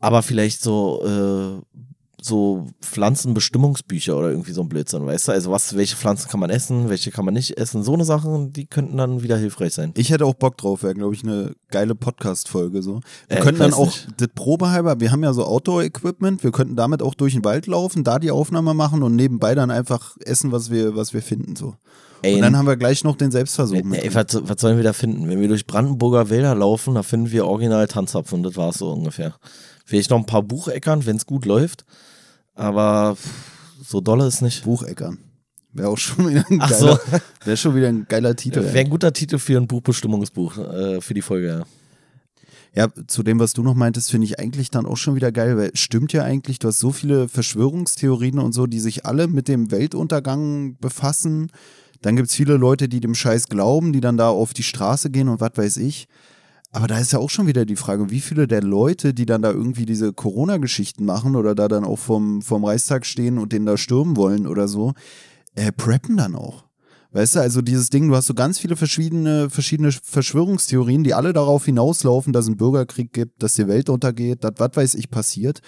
Aber 0.00 0.22
vielleicht 0.22 0.62
so, 0.62 1.02
äh, 1.04 1.78
so 2.26 2.66
Pflanzenbestimmungsbücher 2.80 4.16
oder 4.16 4.30
irgendwie 4.30 4.52
so 4.52 4.62
ein 4.62 4.68
Blödsinn, 4.68 5.04
weißt 5.04 5.28
du? 5.28 5.32
Also 5.32 5.50
was, 5.50 5.76
welche 5.76 5.94
Pflanzen 5.96 6.28
kann 6.30 6.40
man 6.40 6.48
essen, 6.48 6.88
welche 6.88 7.10
kann 7.10 7.24
man 7.26 7.34
nicht 7.34 7.58
essen, 7.58 7.82
so 7.82 7.92
eine 7.92 8.04
Sachen, 8.06 8.52
die 8.52 8.64
könnten 8.64 8.96
dann 8.96 9.22
wieder 9.22 9.36
hilfreich 9.36 9.74
sein. 9.74 9.92
Ich 9.96 10.10
hätte 10.10 10.24
auch 10.24 10.34
Bock 10.34 10.56
drauf, 10.56 10.82
wäre, 10.82 10.94
glaube 10.94 11.14
ich, 11.14 11.22
eine 11.22 11.54
geile 11.70 11.94
Podcast-Folge 11.94 12.82
so. 12.82 13.00
Wir 13.28 13.38
Äh, 13.38 13.40
könnten 13.40 13.60
dann 13.60 13.74
auch 13.74 13.86
nicht. 13.86 14.08
das 14.16 14.28
Probehalber, 14.34 15.00
wir 15.00 15.12
haben 15.12 15.22
ja 15.22 15.32
so 15.34 15.44
Outdoor-Equipment, 15.44 16.42
wir 16.44 16.50
könnten 16.52 16.76
damit 16.76 17.02
auch 17.02 17.14
durch 17.14 17.34
den 17.34 17.44
Wald 17.44 17.66
laufen, 17.66 18.04
da 18.04 18.18
die 18.18 18.30
Aufnahme 18.30 18.72
machen 18.72 19.02
und 19.02 19.14
nebenbei 19.16 19.54
dann 19.54 19.70
einfach 19.70 20.16
essen, 20.24 20.50
was 20.50 20.70
wir, 20.70 20.96
was 20.96 21.12
wir 21.12 21.20
finden 21.22 21.56
so. 21.56 21.74
Ey, 22.22 22.36
Und 22.36 22.40
dann 22.40 22.56
haben 22.56 22.66
wir 22.66 22.76
gleich 22.76 23.04
noch 23.04 23.16
den 23.16 23.30
Selbstversuch 23.30 23.82
mit. 23.82 24.02
Ey, 24.02 24.14
was, 24.14 24.24
was 24.48 24.58
sollen 24.58 24.78
wir 24.78 24.84
da 24.84 24.94
finden? 24.94 25.28
Wenn 25.28 25.40
wir 25.42 25.48
durch 25.48 25.66
Brandenburger 25.66 26.30
Wälder 26.30 26.54
laufen, 26.54 26.94
da 26.94 27.02
finden 27.02 27.30
wir 27.32 27.44
original 27.46 27.86
Tanzapfen, 27.86 28.42
das 28.42 28.56
war 28.56 28.70
es 28.70 28.76
so 28.78 28.90
ungefähr. 28.90 29.34
Vielleicht 29.84 30.08
noch 30.08 30.16
ein 30.16 30.24
paar 30.24 30.42
Bucheckern, 30.42 31.04
wenn 31.04 31.16
es 31.16 31.26
gut 31.26 31.44
läuft. 31.44 31.84
Aber 32.54 33.16
so 33.82 34.00
dolle 34.00 34.26
ist 34.26 34.42
nicht. 34.42 34.64
Bucheckern. 34.64 35.18
Wäre 35.72 35.88
auch 35.88 35.98
schon 35.98 36.28
wieder 36.28 36.44
ein 36.48 36.60
Ach 36.60 36.70
geiler, 36.70 36.96
so. 36.96 37.18
wäre 37.44 37.56
schon 37.56 37.74
wieder 37.74 37.88
ein 37.88 38.06
geiler 38.08 38.36
Titel. 38.36 38.62
Wäre 38.62 38.78
ein 38.78 38.90
guter 38.90 39.12
Titel 39.12 39.38
für 39.38 39.56
ein 39.56 39.66
Buchbestimmungsbuch, 39.66 40.56
äh, 40.58 41.00
für 41.00 41.14
die 41.14 41.22
Folge, 41.22 41.48
ja. 41.48 41.64
Ja, 42.76 42.88
zu 43.06 43.22
dem, 43.22 43.38
was 43.38 43.52
du 43.52 43.62
noch 43.62 43.74
meintest, 43.74 44.10
finde 44.10 44.24
ich 44.24 44.40
eigentlich 44.40 44.70
dann 44.70 44.84
auch 44.84 44.96
schon 44.96 45.14
wieder 45.14 45.30
geil, 45.30 45.56
weil 45.56 45.70
es 45.72 45.80
stimmt 45.80 46.12
ja 46.12 46.24
eigentlich, 46.24 46.58
du 46.58 46.68
hast 46.68 46.80
so 46.80 46.90
viele 46.90 47.28
Verschwörungstheorien 47.28 48.40
und 48.40 48.52
so, 48.52 48.66
die 48.66 48.80
sich 48.80 49.06
alle 49.06 49.28
mit 49.28 49.46
dem 49.46 49.70
Weltuntergang 49.70 50.76
befassen. 50.80 51.52
Dann 52.02 52.16
gibt 52.16 52.28
es 52.28 52.34
viele 52.34 52.56
Leute, 52.56 52.88
die 52.88 53.00
dem 53.00 53.14
Scheiß 53.14 53.48
glauben, 53.48 53.92
die 53.92 54.00
dann 54.00 54.16
da 54.16 54.28
auf 54.28 54.54
die 54.54 54.64
Straße 54.64 55.10
gehen 55.10 55.28
und 55.28 55.40
was 55.40 55.52
weiß 55.54 55.76
ich. 55.78 56.08
Aber 56.74 56.88
da 56.88 56.98
ist 56.98 57.12
ja 57.12 57.20
auch 57.20 57.30
schon 57.30 57.46
wieder 57.46 57.64
die 57.64 57.76
Frage, 57.76 58.10
wie 58.10 58.20
viele 58.20 58.48
der 58.48 58.60
Leute, 58.60 59.14
die 59.14 59.26
dann 59.26 59.42
da 59.42 59.52
irgendwie 59.52 59.86
diese 59.86 60.12
Corona-Geschichten 60.12 61.04
machen 61.04 61.36
oder 61.36 61.54
da 61.54 61.68
dann 61.68 61.84
auch 61.84 62.00
vom, 62.00 62.42
vom 62.42 62.64
Reichstag 62.64 63.06
stehen 63.06 63.38
und 63.38 63.52
den 63.52 63.64
da 63.64 63.76
stürmen 63.76 64.16
wollen 64.16 64.48
oder 64.48 64.66
so, 64.66 64.92
äh, 65.54 65.70
preppen 65.70 66.16
dann 66.16 66.34
auch. 66.34 66.64
Weißt 67.12 67.36
du, 67.36 67.40
also 67.40 67.62
dieses 67.62 67.90
Ding, 67.90 68.08
du 68.08 68.16
hast 68.16 68.26
so 68.26 68.34
ganz 68.34 68.58
viele 68.58 68.74
verschiedene, 68.74 69.50
verschiedene 69.50 69.92
Verschwörungstheorien, 69.92 71.04
die 71.04 71.14
alle 71.14 71.32
darauf 71.32 71.64
hinauslaufen, 71.64 72.32
dass 72.32 72.46
es 72.46 72.48
einen 72.48 72.56
Bürgerkrieg 72.56 73.12
gibt, 73.12 73.40
dass 73.44 73.54
die 73.54 73.68
Welt 73.68 73.88
untergeht, 73.88 74.42
dass 74.42 74.54
was 74.56 74.74
weiß 74.74 74.94
ich 74.96 75.10
passiert. 75.10 75.60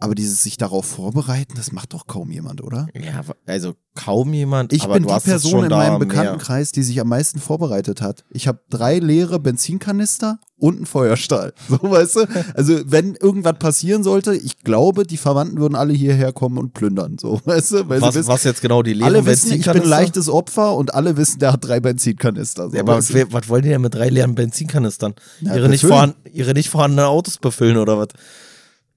Aber 0.00 0.14
dieses 0.14 0.42
sich 0.42 0.56
darauf 0.56 0.84
vorbereiten, 0.84 1.54
das 1.56 1.70
macht 1.72 1.94
doch 1.94 2.06
kaum 2.06 2.30
jemand, 2.30 2.62
oder? 2.62 2.88
Ja, 2.94 3.22
also 3.46 3.74
kaum 3.94 4.34
jemand. 4.34 4.72
Ich 4.72 4.84
bin 4.84 5.04
die 5.06 5.20
Person 5.20 5.64
in 5.64 5.70
meinem. 5.70 5.98
Bekanntenkreis, 6.00 6.72
die 6.72 6.82
sich 6.82 7.00
am 7.00 7.08
meisten 7.08 7.38
vorbereitet 7.38 8.02
hat. 8.02 8.24
Ich 8.30 8.48
habe 8.48 8.58
drei 8.68 8.98
leere 8.98 9.38
Benzinkanister 9.38 10.38
und 10.58 10.76
einen 10.76 10.86
Feuerstahl. 10.86 11.54
So, 11.68 11.78
weißt 11.80 12.16
du? 12.16 12.26
Also, 12.54 12.80
wenn 12.86 13.14
irgendwas 13.14 13.54
passieren 13.58 14.02
sollte, 14.02 14.34
ich 14.34 14.58
glaube, 14.64 15.04
die 15.06 15.16
Verwandten 15.16 15.58
würden 15.58 15.76
alle 15.76 15.92
hierher 15.92 16.32
kommen 16.32 16.58
und 16.58 16.74
plündern. 16.74 17.16
So, 17.18 17.40
weißt 17.44 17.70
du? 17.72 17.88
Weil 17.88 18.00
Was, 18.00 18.14
wissen, 18.16 18.28
was 18.28 18.44
jetzt 18.44 18.60
genau 18.62 18.82
die 18.82 18.94
leeren 18.94 19.14
alle 19.14 19.24
wissen, 19.26 19.52
ich 19.52 19.64
bin 19.64 19.80
ein 19.82 19.88
leichtes 19.88 20.28
Opfer 20.28 20.74
und 20.74 20.92
alle 20.94 21.16
wissen, 21.16 21.38
der 21.38 21.52
hat 21.52 21.64
drei 21.64 21.78
Benzinkanister. 21.80 22.68
So, 22.70 22.74
Ja, 22.76 22.82
aber 22.82 23.00
wer- 23.08 23.32
was 23.32 23.48
wollen 23.48 23.62
die 23.62 23.68
denn 23.68 23.80
mit 23.80 23.94
drei 23.94 24.08
leeren 24.08 24.34
Benzinkanistern? 24.34 25.14
Ja, 25.40 25.54
ihre, 25.54 25.68
nicht 25.68 25.84
vorhanden, 25.86 26.16
ihre 26.32 26.52
nicht 26.52 26.68
vorhandenen 26.68 27.06
Autos 27.06 27.38
befüllen 27.38 27.76
oder 27.76 27.96
was? 27.98 28.08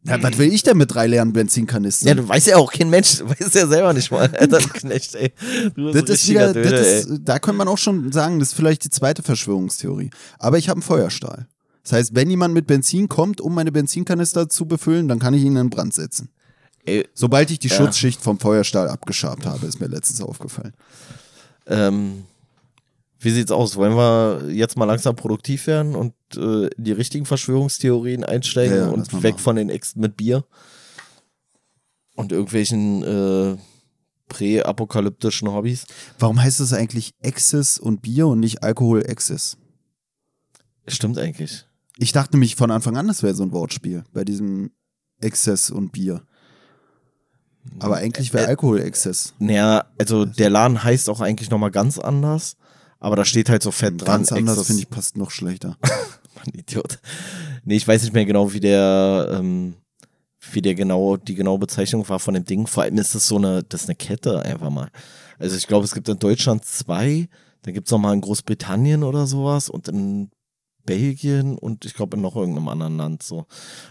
Ja, 0.08 0.22
was 0.24 0.38
will 0.38 0.54
ich 0.54 0.64
denn 0.64 0.78
mit 0.78 0.94
drei 0.94 1.08
leeren 1.08 1.34
Benzinkanistern? 1.34 2.08
Ja, 2.08 2.14
du 2.16 2.28
weißt 2.28 2.48
ja 2.48 2.58
auch 2.58 2.72
kein 2.72 2.90
Mensch, 2.90 3.18
du 3.20 3.30
weißt 3.30 3.54
ja 3.56 3.68
selber 3.68 3.94
nicht 3.94 4.10
mal. 4.12 4.30
Alter, 4.40 4.60
Knecht, 4.60 5.16
ey. 5.16 5.34
Du 5.76 5.92
das 5.92 6.10
ist 6.10 6.28
wieder, 6.30 6.54
Dödel, 6.54 6.72
das 6.72 6.88
ist, 7.06 7.10
da 7.24 7.40
könnte 7.40 7.58
man 7.58 7.68
auch 7.68 7.78
schon 7.78 8.12
sagen, 8.12 8.40
das 8.40 8.50
ist 8.50 8.54
vielleicht 8.56 8.84
die 8.84 8.90
zweite 8.90 9.22
Verschwörungstheorie. 9.24 10.10
Aber 10.40 10.58
ich 10.58 10.70
habe 10.70 10.78
einen 10.78 10.84
Feuerstahl. 10.84 11.48
Das 11.84 11.92
heißt, 11.94 12.16
wenn 12.16 12.30
jemand 12.30 12.54
mit 12.54 12.68
Benzin 12.68 13.08
kommt, 13.08 13.40
um 13.42 13.54
meine 13.56 13.72
Benzinkanister 13.72 14.50
zu 14.50 14.66
befüllen, 14.66 15.08
dann 15.08 15.20
kann 15.20 15.34
ich 15.34 15.44
ihn 15.44 15.56
in 15.56 15.70
Brand 15.70 15.94
setzen. 15.94 16.30
Ey, 16.86 17.08
Sobald 17.14 17.52
ich 17.52 17.60
die 17.60 17.68
Ja. 17.70 17.76
Schutzschicht 17.76 18.22
vom 18.22 18.40
Feuerstahl 18.40 18.88
abgeschabt 18.90 19.46
habe, 19.46 19.66
ist 19.68 19.80
mir 19.80 19.88
letztens 19.88 20.22
aufgefallen. 20.22 20.74
ähm, 21.66 22.24
wie 23.20 23.32
sieht's 23.32 23.52
aus? 23.52 23.76
Wollen 23.76 23.96
wir 23.96 24.50
jetzt 24.52 24.78
mal 24.78 24.86
langsam 24.86 25.16
produktiv 25.16 25.68
werden 25.68 25.96
und 25.96 26.14
äh, 26.36 26.68
in 26.68 26.84
die 26.84 26.92
richtigen 26.92 27.26
Verschwörungstheorien 27.26 28.24
einsteigen 28.24 28.78
Ja, 28.78 28.88
und 28.90 29.12
weg 29.24 29.36
machen. 29.36 29.44
von 29.44 29.56
den 29.56 29.70
Äxten 29.70 30.02
mit 30.02 30.18
Bier 30.18 30.46
und 32.16 32.32
irgendwelchen 32.32 33.04
äh, 33.04 33.58
präapokalyptischen 34.30 35.50
Hobbys? 35.52 35.86
Warum 36.20 36.42
heißt 36.42 36.60
es 36.60 36.74
eigentlich 36.74 37.14
Exzess 37.22 37.78
und 37.80 38.02
Bier 38.02 38.28
und 38.28 38.40
nicht 38.40 38.64
Alkohol-Exzess? 38.64 39.58
Stimmt 40.88 41.18
eigentlich. 41.18 41.66
Ich 41.98 42.12
dachte 42.12 42.34
nämlich 42.34 42.56
von 42.56 42.72
Anfang 42.72 42.98
an, 42.98 43.08
das 43.08 43.24
wäre 43.24 43.34
so 43.34 43.44
ein 43.44 43.52
Wortspiel 43.52 44.04
bei 44.14 44.24
diesem 44.24 44.72
Exzess 45.20 45.70
und 45.72 45.92
Bier. 45.92 46.22
Aber 47.80 47.98
eigentlich 47.98 48.34
wäre 48.34 48.48
Alkohol-Exzess. 48.48 49.34
Naja, 49.40 49.86
also 49.98 50.26
der 50.26 50.50
Laden 50.50 50.84
heißt 50.84 51.10
auch 51.10 51.20
eigentlich 51.20 51.50
nochmal 51.50 51.72
ganz 51.72 51.98
anders, 52.00 52.56
aber 53.00 53.16
da 53.16 53.26
steht 53.26 53.50
halt 53.50 53.64
so 53.64 53.72
fett 53.72 54.02
dran. 54.02 54.18
Ganz 54.18 54.32
anders 54.32 54.66
finde 54.66 54.82
ich 54.82 54.90
passt 54.90 55.18
noch 55.18 55.32
schlechter. 55.32 55.78
Mann, 56.36 56.54
Idiot. 56.54 57.00
Nee, 57.64 57.76
ich 57.76 57.88
weiß 57.88 58.04
nicht 58.04 58.14
mehr 58.14 58.26
genau, 58.26 58.54
wie 58.54 58.60
der, 58.60 59.30
ähm, 59.34 59.76
wie 60.52 60.62
der 60.62 60.76
genau, 60.76 61.18
die 61.18 61.36
genaue 61.36 61.60
Bezeichnung 61.60 62.08
war 62.10 62.20
von 62.20 62.34
dem 62.34 62.46
Ding. 62.46 62.68
Vor 62.68 62.84
allem 62.84 62.98
ist 62.98 63.16
das 63.16 63.28
so 63.28 63.38
eine, 63.38 63.64
das 63.64 63.84
ist 63.84 63.90
eine 63.90 63.96
Kette 63.96 64.42
einfach 64.44 64.70
mal. 64.70 64.90
Also 65.40 65.56
ich 65.56 65.68
glaube, 65.68 65.86
es 65.86 65.94
gibt 65.94 66.10
in 66.10 66.20
Deutschland 66.20 66.66
zwei, 66.66 67.28
dann 67.64 67.74
gibt 67.74 67.88
es 67.88 67.92
noch 67.92 68.00
mal 68.00 68.14
in 68.14 68.22
Großbritannien 68.22 69.04
oder 69.04 69.28
sowas 69.28 69.70
und 69.70 69.88
in 69.88 70.32
Belgien 70.86 71.58
und 71.58 71.86
ich 71.86 71.94
glaube 71.94 72.18
in 72.18 72.24
noch 72.24 72.36
irgendeinem 72.36 72.70
anderen 72.70 72.98
Land 72.98 73.24
so. 73.24 73.46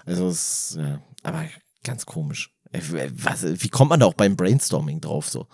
Also 0.04 0.28
es 0.28 0.70
ist, 0.70 0.76
ja, 0.78 1.00
aber 1.22 1.44
ganz 1.84 2.06
komisch. 2.06 2.52
Ey, 2.72 2.82
Was, 3.16 3.44
wie 3.44 3.68
kommt 3.68 3.90
man 3.90 4.00
da 4.00 4.06
auch 4.06 4.14
beim 4.14 4.34
Brainstorming 4.34 5.00
drauf 5.00 5.28
so? 5.28 5.46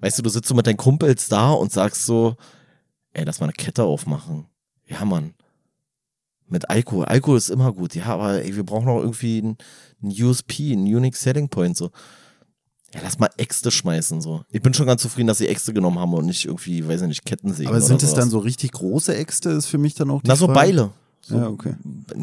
Weißt 0.00 0.18
du, 0.18 0.22
du 0.22 0.30
sitzt 0.30 0.48
so 0.48 0.54
mit 0.54 0.66
deinen 0.66 0.76
Kumpels 0.76 1.28
da 1.28 1.52
und 1.52 1.72
sagst 1.72 2.04
so, 2.06 2.36
ey, 3.12 3.24
lass 3.24 3.40
mal 3.40 3.46
eine 3.46 3.52
Kette 3.52 3.84
aufmachen. 3.84 4.46
Ja, 4.86 5.04
Mann. 5.04 5.34
Mit 6.48 6.68
Alkohol. 6.68 7.04
Alkohol 7.04 7.38
ist 7.38 7.48
immer 7.50 7.72
gut, 7.72 7.94
ja, 7.94 8.06
aber 8.06 8.42
ey, 8.42 8.56
wir 8.56 8.64
brauchen 8.64 8.88
auch 8.88 8.98
irgendwie 9.00 9.38
einen, 9.38 9.56
einen 10.02 10.22
USP, 10.22 10.72
einen 10.72 10.82
Unique 10.84 11.14
Selling 11.16 11.48
Point, 11.48 11.76
so. 11.76 11.90
Ja, 12.92 13.00
lass 13.04 13.20
mal 13.20 13.30
Äxte 13.36 13.70
schmeißen, 13.70 14.20
so. 14.20 14.42
Ich 14.50 14.60
bin 14.60 14.74
schon 14.74 14.86
ganz 14.86 15.00
zufrieden, 15.02 15.28
dass 15.28 15.38
sie 15.38 15.46
Äxte 15.46 15.72
genommen 15.72 16.00
haben 16.00 16.12
und 16.12 16.26
nicht 16.26 16.44
irgendwie, 16.46 16.86
weiß 16.88 17.02
ich 17.02 17.06
nicht, 17.08 17.24
Kettensägen. 17.24 17.68
Aber 17.70 17.80
sind 17.80 18.02
es 18.02 18.14
dann 18.14 18.30
so 18.30 18.40
richtig 18.40 18.72
große 18.72 19.14
Äxte, 19.14 19.50
ist 19.50 19.66
für 19.66 19.78
mich 19.78 19.94
dann 19.94 20.10
auch 20.10 20.22
die 20.22 20.28
Na, 20.28 20.34
so 20.34 20.46
Frage. 20.46 20.58
Beile. 20.58 20.90
So, 21.20 21.36
Ja, 21.36 21.46
okay. 21.48 21.74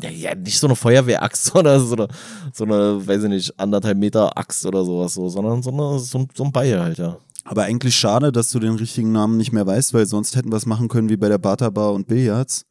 ja, 0.01 0.09
ja, 0.09 0.35
nicht 0.35 0.59
so 0.59 0.67
eine 0.67 0.75
Feuerwehraxt 0.75 1.55
oder 1.55 1.79
so 1.79 1.95
eine, 1.95 2.07
so 2.51 2.65
eine, 2.65 3.07
weiß 3.07 3.23
ich 3.23 3.29
nicht, 3.29 3.57
anderthalb 3.57 3.97
Meter 3.97 4.37
Axt 4.37 4.65
oder 4.65 4.83
sowas, 4.83 5.13
so, 5.13 5.29
sondern 5.29 5.63
so, 5.63 5.69
eine, 5.71 5.99
so, 5.99 6.17
ein- 6.17 6.27
so 6.35 6.43
ein 6.43 6.51
Beil 6.51 6.77
halt, 6.81 6.97
ja. 6.97 7.17
Aber 7.47 7.63
eigentlich 7.63 7.95
schade, 7.95 8.31
dass 8.31 8.51
du 8.51 8.59
den 8.59 8.75
richtigen 8.75 9.13
Namen 9.13 9.37
nicht 9.37 9.53
mehr 9.53 9.65
weißt, 9.65 9.93
weil 9.93 10.05
sonst 10.05 10.35
hätten 10.35 10.51
wir 10.51 10.57
es 10.57 10.65
machen 10.65 10.89
können 10.89 11.09
wie 11.09 11.17
bei 11.17 11.29
der 11.29 11.37
Bata 11.37 11.69
Bar 11.69 11.93
und 11.93 12.07
Billards. 12.07 12.65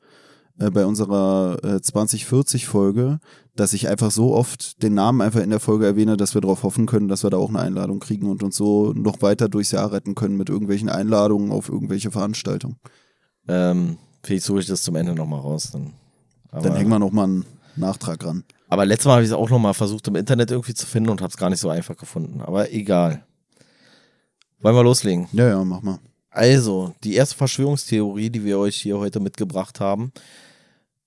Äh, 0.59 0.71
bei 0.71 0.87
unserer 0.87 1.59
äh, 1.63 1.77
2040-Folge, 1.77 3.19
dass 3.57 3.73
ich 3.73 3.89
einfach 3.89 4.11
so 4.11 4.35
oft 4.35 4.83
den 4.83 4.95
Namen 4.95 5.21
einfach 5.21 5.41
in 5.41 5.51
der 5.51 5.61
Folge 5.61 5.87
erwähne, 5.87 6.17
dass 6.17 6.35
wir 6.35 6.41
darauf 6.41 6.63
hoffen 6.63 6.87
können, 6.87 7.09
dass 7.09 7.23
wir 7.23 7.31
da 7.31 7.37
auch 7.37 7.51
eine 7.51 7.61
Einladung 7.61 8.01
kriegen 8.01 8.31
und 8.31 8.43
uns 8.43 8.57
so 8.57 8.93
noch 8.95 9.21
weiter 9.21 9.49
durchs 9.49 9.73
Jahr 9.73 9.93
retten 9.93 10.15
können 10.15 10.37
mit 10.37 10.49
irgendwelchen 10.49 10.89
Einladungen 10.89 11.53
auf 11.53 11.69
irgendwelche 11.69 12.11
Veranstaltungen. 12.11 12.77
Ähm, 13.49 13.99
vielleicht 14.23 14.45
suche 14.45 14.61
ich 14.61 14.67
das 14.67 14.83
zum 14.83 14.97
Ende 14.97 15.15
nochmal 15.15 15.41
raus. 15.41 15.71
Dann, 15.73 15.93
aber, 16.51 16.63
Dann 16.63 16.77
hängen 16.77 16.91
wir 16.91 16.99
noch 16.99 17.13
mal 17.13 17.25
einen 17.25 17.45
Nachtrag 17.77 18.25
ran. 18.25 18.45
aber 18.69 18.87
letztes 18.87 19.07
Mal 19.07 19.15
habe 19.15 19.25
ich 19.25 19.31
es 19.31 19.37
auch 19.37 19.51
nochmal 19.51 19.75
versucht 19.75 20.09
im 20.09 20.17
Internet 20.17 20.51
irgendwie 20.51 20.75
zu 20.75 20.87
finden 20.87 21.11
und 21.11 21.21
habe 21.21 21.31
es 21.31 21.37
gar 21.37 21.51
nicht 21.51 21.61
so 21.61 21.69
einfach 21.69 21.97
gefunden. 21.99 22.41
Aber 22.41 22.73
egal. 22.73 23.26
Wollen 24.67 24.75
wir 24.75 24.83
loslegen? 24.83 25.29
Ja, 25.31 25.47
ja, 25.47 25.65
mach 25.65 25.81
mal. 25.81 26.01
Also, 26.29 26.93
die 27.05 27.15
erste 27.15 27.37
Verschwörungstheorie, 27.37 28.31
die 28.31 28.43
wir 28.43 28.59
euch 28.59 28.75
hier 28.75 28.99
heute 28.99 29.21
mitgebracht 29.21 29.79
haben, 29.79 30.11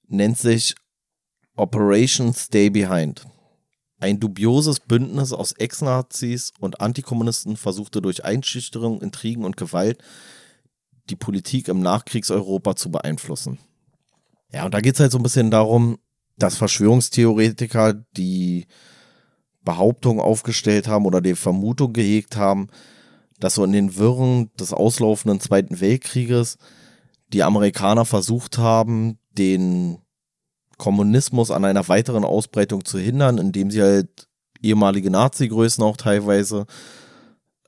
nennt 0.07 0.37
sich 0.37 0.75
Operation 1.57 2.33
Stay 2.33 2.69
Behind. 2.69 3.27
Ein 3.99 4.17
dubioses 4.17 4.79
Bündnis 4.79 5.33
aus 5.33 5.51
Ex-Nazis 5.51 6.53
und 6.61 6.79
Antikommunisten 6.79 7.57
versuchte 7.57 8.01
durch 8.01 8.23
Einschüchterung, 8.23 9.01
Intrigen 9.01 9.43
und 9.43 9.57
Gewalt 9.57 10.01
die 11.09 11.17
Politik 11.17 11.67
im 11.67 11.81
Nachkriegseuropa 11.81 12.77
zu 12.77 12.89
beeinflussen. 12.91 13.59
Ja, 14.53 14.63
und 14.63 14.73
da 14.73 14.79
geht 14.79 14.93
es 14.93 15.01
halt 15.01 15.11
so 15.11 15.17
ein 15.19 15.23
bisschen 15.23 15.51
darum, 15.51 15.97
dass 16.37 16.55
Verschwörungstheoretiker 16.55 18.05
die 18.15 18.67
Behauptung 19.65 20.21
aufgestellt 20.21 20.87
haben 20.87 21.05
oder 21.05 21.19
die 21.19 21.35
Vermutung 21.35 21.91
gehegt 21.91 22.37
haben, 22.37 22.69
dass 23.39 23.55
so 23.55 23.63
in 23.63 23.71
den 23.71 23.97
Wirren 23.97 24.51
des 24.59 24.73
auslaufenden 24.73 25.39
Zweiten 25.39 25.79
Weltkrieges 25.79 26.57
die 27.31 27.43
Amerikaner 27.43 28.05
versucht 28.05 28.57
haben, 28.57 29.19
den 29.31 29.99
Kommunismus 30.77 31.51
an 31.51 31.65
einer 31.65 31.87
weiteren 31.87 32.23
Ausbreitung 32.23 32.85
zu 32.85 32.97
hindern, 32.97 33.37
indem 33.37 33.71
sie 33.71 33.81
halt 33.81 34.27
ehemalige 34.61 35.11
Nazi-Größen 35.11 35.83
auch 35.83 35.97
teilweise 35.97 36.65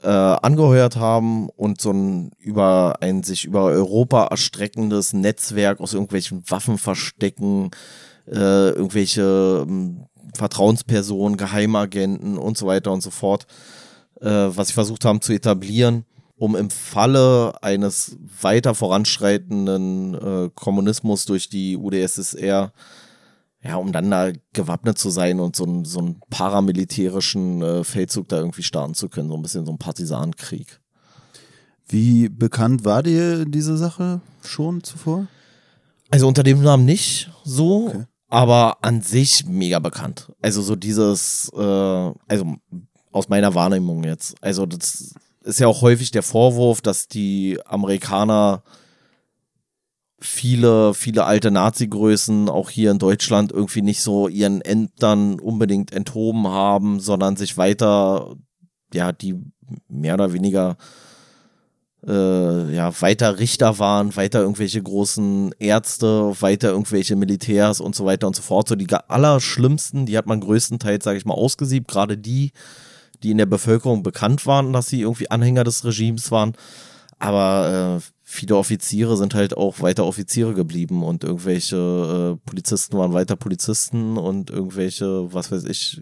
äh, 0.02 0.08
angeheuert 0.08 0.96
haben 0.96 1.50
und 1.50 1.80
so 1.80 1.92
ein 1.92 2.32
über 2.40 2.98
ein 3.02 3.24
sich 3.24 3.46
über 3.46 3.66
Europa 3.66 4.28
erstreckendes 4.28 5.14
Netzwerk 5.14 5.80
aus 5.80 5.94
irgendwelchen 5.94 6.44
Waffenverstecken, 6.48 7.72
äh, 8.28 8.70
irgendwelche 8.70 9.66
ähm, 9.68 10.06
Vertrauenspersonen, 10.36 11.38
Geheimagenten 11.38 12.38
und 12.38 12.58
so 12.58 12.66
weiter 12.66 12.92
und 12.92 13.02
so 13.02 13.12
fort 13.12 13.46
äh, 14.22 14.28
was 14.56 14.70
sie 14.70 14.74
versucht 14.74 15.06
haben 15.06 15.22
zu 15.22 15.34
etablieren, 15.34 16.06
um 16.38 16.56
im 16.56 16.70
Falle 16.70 17.54
eines 17.62 18.18
weiter 18.42 18.74
voranschreitenden 18.76 20.14
äh, 20.16 20.50
Kommunismus 20.56 21.26
durch 21.26 21.50
die 21.50 21.78
UdSSR, 21.78 22.72
ja, 23.64 23.76
um 23.76 23.92
dann 23.92 24.10
da 24.10 24.32
gewappnet 24.54 24.98
zu 24.98 25.10
sein 25.12 25.40
und 25.40 25.56
so, 25.56 25.66
einen- 25.66 25.86
so 25.86 26.00
einen 26.00 26.20
paramilitärischen 26.32 27.62
äh, 27.62 27.84
Feldzug 27.84 28.28
da 28.30 28.38
irgendwie 28.38 28.64
starten 28.64 28.96
zu 28.96 29.08
können, 29.10 29.30
so 29.30 29.36
ein 29.36 29.42
bisschen 29.44 29.66
so 29.66 29.72
ein 29.72 29.78
Partisanenkrieg. 29.78 30.80
Wie 31.88 32.30
bekannt 32.30 32.86
war 32.86 33.04
dir 33.04 33.46
diese 33.46 33.78
Sache 33.78 34.22
schon 34.44 34.84
zuvor? 34.84 35.28
Also 36.10 36.28
unter 36.28 36.44
dem 36.44 36.62
Namen 36.64 36.86
nicht 36.86 37.30
so, 37.44 37.88
Okay. 37.88 38.06
aber 38.30 38.78
an 38.82 39.02
sich 39.02 39.46
mega 39.46 39.80
bekannt. 39.80 40.32
Also 40.42 40.62
so 40.62 40.76
dieses, 40.76 41.52
äh, 41.54 41.60
also 42.28 42.56
aus 43.12 43.30
meiner 43.30 43.56
Wahrnehmung 43.56 44.04
jetzt. 44.04 44.36
Also 44.42 44.66
das 44.66 45.14
ist 45.44 45.60
ja 45.60 45.68
auch 45.68 45.82
häufig 45.82 46.12
der 46.12 46.24
Vorwurf, 46.24 46.82
dass 46.82 47.08
die 47.08 47.60
Amerikaner 47.66 48.64
viele, 50.20 50.94
viele 50.94 51.26
alte 51.26 51.50
Nazi-Größen 51.50 52.48
auch 52.48 52.70
hier 52.70 52.92
in 52.92 53.00
Deutschland 53.00 53.52
irgendwie 53.52 53.82
nicht 53.82 54.02
so 54.02 54.28
ihren 54.28 54.62
Ämtern 54.62 55.40
unbedingt 55.40 55.92
enthoben 55.92 56.48
haben, 56.48 57.00
sondern 57.00 57.36
sich 57.36 57.58
weiter, 57.58 58.36
ja, 58.94 59.12
die 59.12 59.36
mehr 59.88 60.14
oder 60.14 60.32
weniger 60.32 60.78
äh, 62.06 62.74
ja, 62.74 63.02
weiter 63.02 63.40
Richter 63.40 63.80
waren, 63.80 64.16
weiter 64.16 64.42
irgendwelche 64.42 64.82
großen 64.82 65.54
Ärzte, 65.60 66.36
weiter 66.40 66.70
irgendwelche 66.70 67.16
Militärs 67.16 67.80
und 67.80 67.96
so 67.96 68.06
weiter 68.06 68.28
und 68.28 68.36
so 68.36 68.42
fort. 68.42 68.68
So 68.68 68.76
die 68.76 68.88
allerschlimmsten, 68.92 70.06
die 70.06 70.18
hat 70.18 70.26
man 70.26 70.40
größtenteils, 70.42 71.04
sage 71.04 71.18
ich 71.18 71.26
mal, 71.26 71.34
ausgesiebt. 71.34 71.88
Gerade 71.88 72.18
die, 72.18 72.52
die 73.24 73.32
in 73.32 73.38
der 73.38 73.46
Bevölkerung 73.46 74.04
bekannt 74.04 74.46
waren, 74.46 74.74
dass 74.74 74.88
sie 74.88 75.02
irgendwie 75.02 75.30
Anhänger 75.30 75.64
des 75.64 75.86
Regimes 75.86 76.32
waren. 76.32 76.54
Aber 77.20 78.00
äh, 78.00 78.10
viele 78.24 78.56
Offiziere 78.56 79.16
sind 79.18 79.36
halt 79.36 79.56
auch 79.56 79.82
weiter 79.82 80.06
Offiziere 80.06 80.54
geblieben 80.54 81.04
und 81.04 81.24
irgendwelche 81.24 82.38
äh, 82.38 82.50
Polizisten 82.50 82.98
waren 82.98 83.14
weiter 83.14 83.36
Polizisten 83.36 84.18
und 84.18 84.50
irgendwelche, 84.50 85.32
was 85.32 85.52
weiß 85.52 85.66
ich, 85.66 86.02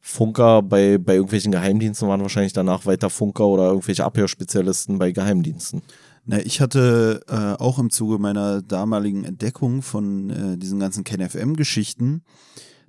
Funker 0.00 0.62
bei, 0.62 0.98
bei 0.98 1.14
irgendwelchen 1.14 1.52
Geheimdiensten 1.52 2.08
waren 2.08 2.22
wahrscheinlich 2.22 2.52
danach 2.52 2.86
weiter 2.86 3.10
Funker 3.10 3.46
oder 3.46 3.68
irgendwelche 3.68 4.04
Abhörspezialisten 4.04 4.98
bei 4.98 5.12
Geheimdiensten. 5.12 5.82
Na, 6.24 6.38
ich 6.40 6.60
hatte 6.60 7.22
äh, 7.28 7.62
auch 7.62 7.78
im 7.78 7.90
Zuge 7.90 8.18
meiner 8.18 8.62
damaligen 8.62 9.24
Entdeckung 9.24 9.82
von 9.82 10.30
äh, 10.30 10.58
diesen 10.58 10.78
ganzen 10.78 11.04
KenFM-Geschichten, 11.04 12.22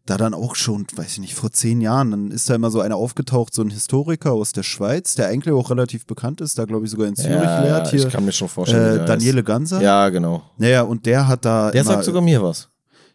da 0.09 0.17
dann 0.17 0.33
auch 0.33 0.55
schon, 0.55 0.85
weiß 0.95 1.13
ich 1.13 1.19
nicht, 1.19 1.35
vor 1.35 1.51
zehn 1.51 1.81
Jahren, 1.81 2.11
dann 2.11 2.31
ist 2.31 2.49
da 2.49 2.55
immer 2.55 2.71
so 2.71 2.81
einer 2.81 2.95
aufgetaucht, 2.95 3.53
so 3.53 3.61
ein 3.61 3.69
Historiker 3.69 4.33
aus 4.33 4.51
der 4.51 4.63
Schweiz, 4.63 5.15
der 5.15 5.27
eigentlich 5.27 5.53
auch 5.53 5.69
relativ 5.69 6.05
bekannt 6.05 6.41
ist, 6.41 6.57
da 6.57 6.65
glaube 6.65 6.85
ich 6.85 6.91
sogar 6.91 7.07
in 7.07 7.15
Zürich 7.15 7.35
lehrt, 7.39 7.89
hier 7.89 8.07
ich 8.07 8.11
kann 8.11 8.25
mir 8.25 8.31
schon 8.31 8.49
vorstellen. 8.49 9.01
äh, 9.01 9.05
Daniele. 9.05 9.43
Ganser. 9.43 9.81
Ja, 9.81 10.09
genau. 10.09 10.43
Naja, 10.57 10.81
und 10.83 11.05
der 11.05 11.27
hat 11.27 11.45
da 11.45 11.71
Der 11.71 11.81
immer, 11.81 11.91
sagt 11.93 12.03
sogar 12.05 12.21
mir 12.21 12.41
was. 12.43 12.69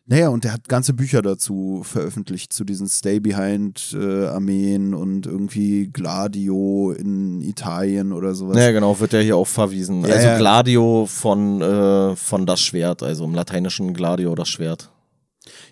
naja, 0.07 0.29
und 0.29 0.45
der 0.45 0.53
hat 0.53 0.69
ganze 0.69 0.93
Bücher 0.95 1.23
dazu 1.23 1.83
veröffentlicht, 1.85 2.53
zu 2.53 2.65
diesen 2.65 2.89
Stay-Behind-Armeen 2.89 4.95
und 4.95 5.27
irgendwie 5.27 5.89
Gladio 5.93 6.93
in 6.93 7.41
Italien 7.43 8.13
oder 8.13 8.35
sowas. 8.35 8.57
Ja, 8.57 8.71
genau, 8.73 8.99
wird 9.01 9.13
der 9.13 9.23
hier 9.23 9.37
auch 9.37 9.47
verwiesen. 9.47 10.05
Ja, 10.05 10.15
also 10.15 10.27
ja. 10.29 10.39
Gladio 10.39 11.07
von, 11.09 11.61
äh, 11.61 12.17
von 12.17 12.47
das 12.47 12.61
Schwert, 12.61 13.03
also 13.03 13.25
im 13.25 13.35
lateinischen 13.35 13.95
Gladio 13.95 14.35
das 14.35 14.49
Schwert. 14.49 14.91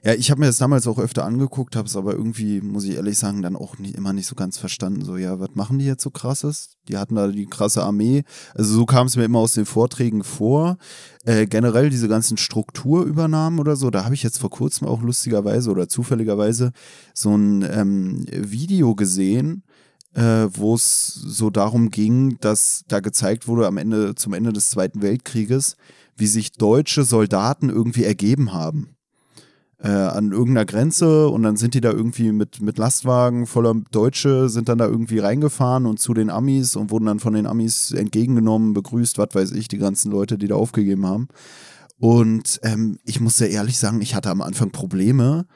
Ja, 0.05 0.13
ich 0.13 0.31
habe 0.31 0.41
mir 0.41 0.47
das 0.47 0.59
damals 0.59 0.87
auch 0.87 0.99
öfter 0.99 1.25
angeguckt, 1.25 1.77
habe 1.77 1.89
es 1.89 1.97
aber 1.97 2.13
irgendwie, 2.13 2.61
muss 2.61 2.85
ich 2.85 2.97
ehrlich 2.97 3.17
sagen, 3.17 3.41
dann 3.41 3.57
auch 3.57 3.79
nicht, 3.79 3.95
immer 3.95 4.13
nicht 4.13 4.27
so 4.27 4.35
ganz 4.35 4.59
verstanden. 4.59 5.05
So, 5.05 5.17
ja, 5.17 5.41
was 5.41 5.55
machen 5.55 5.79
die 5.79 5.87
jetzt 5.87 6.03
so 6.03 6.11
krasses? 6.11 6.77
Die 6.89 6.99
hatten 6.99 7.15
da 7.15 7.29
die 7.29 7.47
krasse 7.47 7.83
Armee. 7.83 8.25
Also 8.55 8.75
so 8.75 8.85
kam 8.85 9.07
es 9.07 9.17
mir 9.17 9.25
immer 9.25 9.39
aus 9.39 9.55
den 9.55 9.65
Vorträgen 9.65 10.25
vor. 10.25 10.77
Äh, 11.25 11.47
generell 11.47 11.89
diese 11.89 12.09
ganzen 12.09 12.37
Strukturübernahmen 12.37 13.61
oder 13.61 13.77
so, 13.77 13.91
da 13.91 14.05
habe 14.05 14.15
ich 14.15 14.23
jetzt 14.23 14.39
vor 14.39 14.51
kurzem 14.51 14.87
auch 14.87 15.01
lustigerweise 15.03 15.71
oder 15.71 15.89
zufälligerweise 15.89 16.73
so 17.15 17.35
ein 17.35 17.63
ähm, 17.63 18.27
Video 18.31 18.95
gesehen, 18.95 19.63
äh, 20.15 20.49
wo 20.53 20.75
es 20.75 21.15
so 21.15 21.49
darum 21.49 21.91
ging, 21.91 22.37
dass 22.41 22.85
da 22.89 23.01
gezeigt 23.01 23.49
wurde 23.49 23.67
am 23.67 23.79
Ende, 23.79 24.15
zum 24.17 24.35
Ende 24.35 24.53
des 24.53 24.69
Zweiten 24.69 25.01
Weltkrieges, 25.01 25.77
wie 26.17 26.27
sich 26.27 26.53
deutsche 26.53 27.05
Soldaten 27.05 27.71
irgendwie 27.71 28.05
ergeben 28.05 28.53
haben 28.53 28.97
äh, 29.83 29.89
an 29.89 30.31
irgendeiner 30.31 30.65
Grenze 30.65 31.29
und 31.29 31.43
dann 31.43 31.57
sind 31.57 31.75
die 31.75 31.81
da 31.81 31.91
irgendwie 31.91 32.31
mit, 32.31 32.61
mit 32.61 32.79
Lastwagen 32.79 33.47
voller 33.47 33.75
Deutsche, 33.91 34.49
sind 34.49 34.69
dann 34.69 34.79
da 34.79 34.87
irgendwie 34.87 35.19
reingefahren 35.19 35.87
und 35.87 35.99
zu 35.99 36.15
den 36.15 36.31
Amis 36.31 36.77
und 36.77 36.91
wurden 36.91 37.07
dann 37.07 37.19
von 37.19 37.35
den 37.35 37.47
Amis 37.47 37.91
entgegengenommen, 37.91 38.75
begrüßt, 38.75 39.19
was 39.19 39.31
weiß 39.33 39.53
ich, 39.53 39.67
die 39.67 39.79
ganzen 39.79 40.13
Leute, 40.13 40.39
die 40.39 40.47
da 40.47 40.55
aufgegeben 40.55 41.07
haben. 41.07 41.29
Und 41.99 42.61
ähm, 42.63 42.99
ich 43.05 43.21
muss 43.21 43.37
sehr 43.37 43.51
ehrlich 43.51 43.77
sagen, 43.77 44.01
ich 44.01 44.15
hatte 44.15 44.31
am 44.31 44.41
Anfang 44.41 44.71
Probleme 44.71 45.47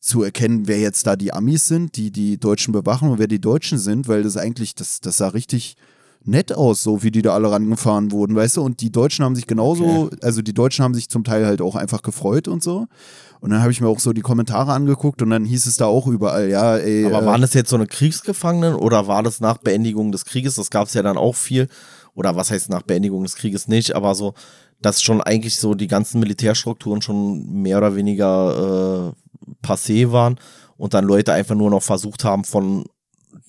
zu 0.00 0.24
erkennen, 0.24 0.66
wer 0.66 0.80
jetzt 0.80 1.06
da 1.06 1.14
die 1.14 1.32
Amis 1.32 1.68
sind, 1.68 1.96
die 1.96 2.10
die 2.10 2.38
Deutschen 2.38 2.72
bewachen 2.72 3.10
und 3.10 3.20
wer 3.20 3.28
die 3.28 3.40
Deutschen 3.40 3.78
sind, 3.78 4.08
weil 4.08 4.24
das 4.24 4.36
eigentlich, 4.36 4.74
das, 4.74 5.00
das 5.00 5.18
sah 5.18 5.28
richtig 5.28 5.76
nett 6.24 6.52
aus, 6.52 6.82
so 6.82 7.02
wie 7.02 7.10
die 7.10 7.22
da 7.22 7.34
alle 7.34 7.50
rangefahren 7.50 8.10
wurden, 8.10 8.34
weißt 8.34 8.56
du? 8.56 8.62
Und 8.62 8.80
die 8.80 8.90
Deutschen 8.90 9.24
haben 9.24 9.36
sich 9.36 9.46
genauso, 9.46 10.04
okay. 10.04 10.16
also 10.22 10.42
die 10.42 10.54
Deutschen 10.54 10.84
haben 10.84 10.94
sich 10.94 11.08
zum 11.08 11.24
Teil 11.24 11.46
halt 11.46 11.60
auch 11.60 11.76
einfach 11.76 12.02
gefreut 12.02 12.48
und 12.48 12.62
so. 12.62 12.86
Und 13.42 13.50
dann 13.50 13.60
habe 13.60 13.72
ich 13.72 13.80
mir 13.80 13.88
auch 13.88 13.98
so 13.98 14.12
die 14.12 14.20
Kommentare 14.20 14.72
angeguckt 14.72 15.20
und 15.20 15.30
dann 15.30 15.44
hieß 15.44 15.66
es 15.66 15.76
da 15.76 15.86
auch 15.86 16.06
überall, 16.06 16.48
ja, 16.48 16.76
ey. 16.76 17.06
Aber 17.06 17.24
äh, 17.24 17.26
waren 17.26 17.40
das 17.40 17.54
jetzt 17.54 17.70
so 17.70 17.76
eine 17.76 17.88
Kriegsgefangenen 17.88 18.76
oder 18.76 19.08
war 19.08 19.24
das 19.24 19.40
nach 19.40 19.58
Beendigung 19.58 20.12
des 20.12 20.24
Krieges? 20.24 20.54
Das 20.54 20.70
gab 20.70 20.86
es 20.86 20.94
ja 20.94 21.02
dann 21.02 21.16
auch 21.18 21.34
viel. 21.34 21.66
Oder 22.14 22.36
was 22.36 22.52
heißt 22.52 22.70
nach 22.70 22.82
Beendigung 22.82 23.24
des 23.24 23.34
Krieges 23.34 23.66
nicht, 23.66 23.96
aber 23.96 24.14
so, 24.14 24.34
dass 24.80 25.02
schon 25.02 25.20
eigentlich 25.20 25.56
so 25.56 25.74
die 25.74 25.88
ganzen 25.88 26.20
Militärstrukturen 26.20 27.02
schon 27.02 27.52
mehr 27.52 27.78
oder 27.78 27.96
weniger 27.96 29.10
äh, 29.10 29.66
passé 29.66 30.12
waren 30.12 30.38
und 30.76 30.94
dann 30.94 31.04
Leute 31.04 31.32
einfach 31.32 31.56
nur 31.56 31.70
noch 31.70 31.82
versucht 31.82 32.22
haben, 32.22 32.44
von 32.44 32.84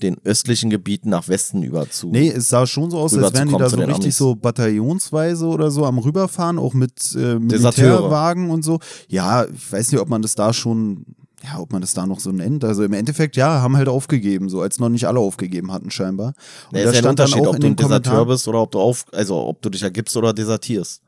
den 0.01 0.17
östlichen 0.23 0.69
Gebieten 0.69 1.09
nach 1.09 1.27
Westen 1.27 1.63
über 1.63 1.89
zu. 1.89 2.09
Nee, 2.09 2.29
es 2.29 2.49
sah 2.49 2.65
schon 2.67 2.91
so 2.91 2.99
aus, 2.99 3.13
als 3.15 3.33
wären 3.33 3.47
die 3.49 3.57
da 3.57 3.69
so 3.69 3.77
richtig 3.77 3.95
Amis. 3.95 4.17
so 4.17 4.35
bataillonsweise 4.35 5.45
oder 5.45 5.71
so 5.71 5.85
am 5.85 5.97
rüberfahren, 5.99 6.59
auch 6.59 6.73
mit 6.73 7.15
äh, 7.15 7.39
Militärwagen 7.39 8.49
und 8.49 8.63
so. 8.63 8.79
Ja, 9.07 9.45
ich 9.45 9.71
weiß 9.71 9.91
nicht, 9.91 10.01
ob 10.01 10.09
man 10.09 10.21
das 10.21 10.35
da 10.35 10.53
schon 10.53 11.05
ja, 11.43 11.59
ob 11.59 11.73
man 11.73 11.81
das 11.81 11.93
da 11.93 12.07
noch 12.07 12.19
so 12.21 12.31
nennt. 12.31 12.63
Also 12.63 12.83
im 12.83 12.93
Endeffekt, 12.93 13.35
ja, 13.35 13.61
haben 13.61 13.75
halt 13.75 13.89
aufgegeben, 13.89 14.47
so 14.47 14.61
als 14.61 14.79
noch 14.79 14.89
nicht 14.89 15.07
alle 15.07 15.19
aufgegeben 15.19 15.73
hatten 15.73 15.91
scheinbar. 15.91 16.33
Und 16.71 16.77
ja, 16.77 16.85
da 16.85 16.93
stand 16.93 17.19
dann 17.19 17.33
auch 17.33 17.47
ob 17.47 17.55
in 17.55 17.61
du 17.61 17.67
ein 17.67 17.75
Deserteur 17.75 18.25
bist 18.25 18.47
oder 18.47 18.61
ob 18.61 18.71
du 18.71 18.79
auf, 18.79 19.05
also 19.11 19.35
ob 19.35 19.61
du 19.61 19.69
dich 19.69 19.83
ergibst 19.83 20.15
oder 20.15 20.33
desertierst. 20.33 21.01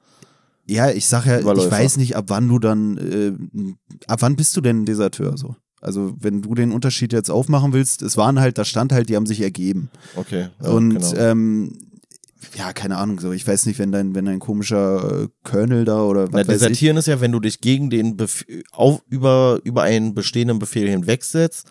Ja, 0.67 0.89
ich 0.89 1.07
sag 1.07 1.25
ja, 1.25 1.39
Überläufer. 1.39 1.67
ich 1.67 1.71
weiß 1.71 1.97
nicht, 1.97 2.15
ab 2.17 2.25
wann 2.27 2.49
du 2.49 2.59
dann, 2.59 2.97
äh, 2.97 3.33
ab 4.07 4.21
wann 4.21 4.35
bist 4.35 4.57
du 4.57 4.61
denn 4.61 4.81
ein 4.81 4.85
Deserteur 4.85 5.37
so? 5.37 5.55
Also 5.81 6.15
wenn 6.19 6.41
du 6.41 6.55
den 6.55 6.71
Unterschied 6.71 7.13
jetzt 7.13 7.29
aufmachen 7.29 7.73
willst, 7.73 8.01
es 8.01 8.17
waren 8.17 8.39
halt, 8.39 8.57
da 8.57 8.65
stand 8.65 8.91
halt, 8.91 9.09
die 9.09 9.15
haben 9.15 9.25
sich 9.25 9.41
ergeben. 9.41 9.89
Okay. 10.15 10.49
Ja, 10.61 10.69
und 10.69 10.95
genau. 10.95 11.15
ähm, 11.15 11.77
ja, 12.55 12.73
keine 12.73 12.97
Ahnung, 12.97 13.19
so 13.19 13.31
ich 13.31 13.47
weiß 13.47 13.65
nicht, 13.65 13.79
wenn 13.79 13.91
dein, 13.91 14.15
wenn 14.15 14.25
dein 14.25 14.39
komischer 14.39 15.23
äh, 15.23 15.27
Colonel 15.43 15.85
da 15.85 16.01
oder 16.03 16.23
was 16.23 16.31
Na, 16.31 16.39
weiß 16.39 16.47
Desertieren 16.47 16.97
ich. 16.97 17.01
ist 17.01 17.07
ja, 17.07 17.21
wenn 17.21 17.31
du 17.31 17.39
dich 17.39 17.61
gegen 17.61 17.89
den 17.89 18.17
Bef 18.17 18.45
auf, 18.71 19.01
über, 19.09 19.59
über 19.63 19.83
einen 19.83 20.13
bestehenden 20.13 20.59
Befehl 20.59 20.89
hinwegsetzt 20.89 21.67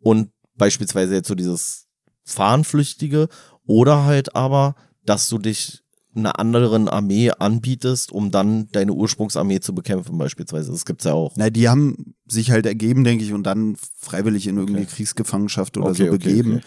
und 0.00 0.30
beispielsweise 0.56 1.14
jetzt 1.14 1.28
so 1.28 1.34
dieses 1.34 1.86
Fahrenflüchtige 2.24 3.28
oder 3.66 4.04
halt 4.04 4.34
aber, 4.36 4.74
dass 5.04 5.28
du 5.28 5.38
dich 5.38 5.83
einer 6.16 6.38
anderen 6.38 6.88
Armee 6.88 7.30
anbietest, 7.30 8.12
um 8.12 8.30
dann 8.30 8.68
deine 8.72 8.92
Ursprungsarmee 8.92 9.60
zu 9.60 9.74
bekämpfen, 9.74 10.18
beispielsweise. 10.18 10.72
Das 10.72 10.84
gibt's 10.84 11.04
ja 11.04 11.12
auch. 11.12 11.32
Na, 11.36 11.50
die 11.50 11.68
haben 11.68 12.14
sich 12.26 12.50
halt 12.50 12.66
ergeben, 12.66 13.04
denke 13.04 13.24
ich, 13.24 13.32
und 13.32 13.44
dann 13.44 13.76
freiwillig 13.98 14.46
in 14.46 14.56
irgendwie 14.56 14.82
okay. 14.82 14.94
Kriegsgefangenschaft 14.96 15.76
oder 15.76 15.90
okay, 15.90 16.06
so 16.06 16.12
begeben. 16.12 16.56
Okay, 16.56 16.64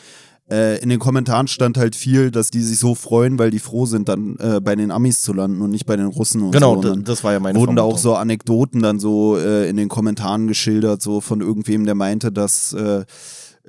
äh, 0.49 0.81
in 0.81 0.89
den 0.89 0.99
Kommentaren 0.99 1.47
stand 1.47 1.77
halt 1.77 1.95
viel, 1.95 2.31
dass 2.31 2.51
die 2.51 2.61
sich 2.61 2.79
so 2.79 2.95
freuen, 2.95 3.37
weil 3.37 3.51
die 3.51 3.59
froh 3.59 3.85
sind, 3.85 4.07
dann 4.07 4.37
äh, 4.37 4.61
bei 4.61 4.75
den 4.75 4.91
Amis 4.91 5.21
zu 5.21 5.33
landen 5.33 5.61
und 5.61 5.71
nicht 5.71 5.85
bei 5.85 5.97
den 5.97 6.07
Russen 6.07 6.41
und 6.41 6.51
genau, 6.51 6.75
so. 6.75 6.81
Genau, 6.81 6.95
das 6.95 7.23
war 7.23 7.33
ja 7.33 7.39
meine 7.41 7.59
Wurden 7.59 7.75
da 7.75 7.81
auch 7.81 7.97
so 7.97 8.15
Anekdoten 8.15 8.81
dann 8.81 8.99
so 8.99 9.37
äh, 9.37 9.69
in 9.69 9.75
den 9.75 9.89
Kommentaren 9.89 10.47
geschildert, 10.47 11.01
so 11.01 11.19
von 11.19 11.41
irgendwem, 11.41 11.85
der 11.85 11.95
meinte, 11.95 12.31
dass 12.31 12.73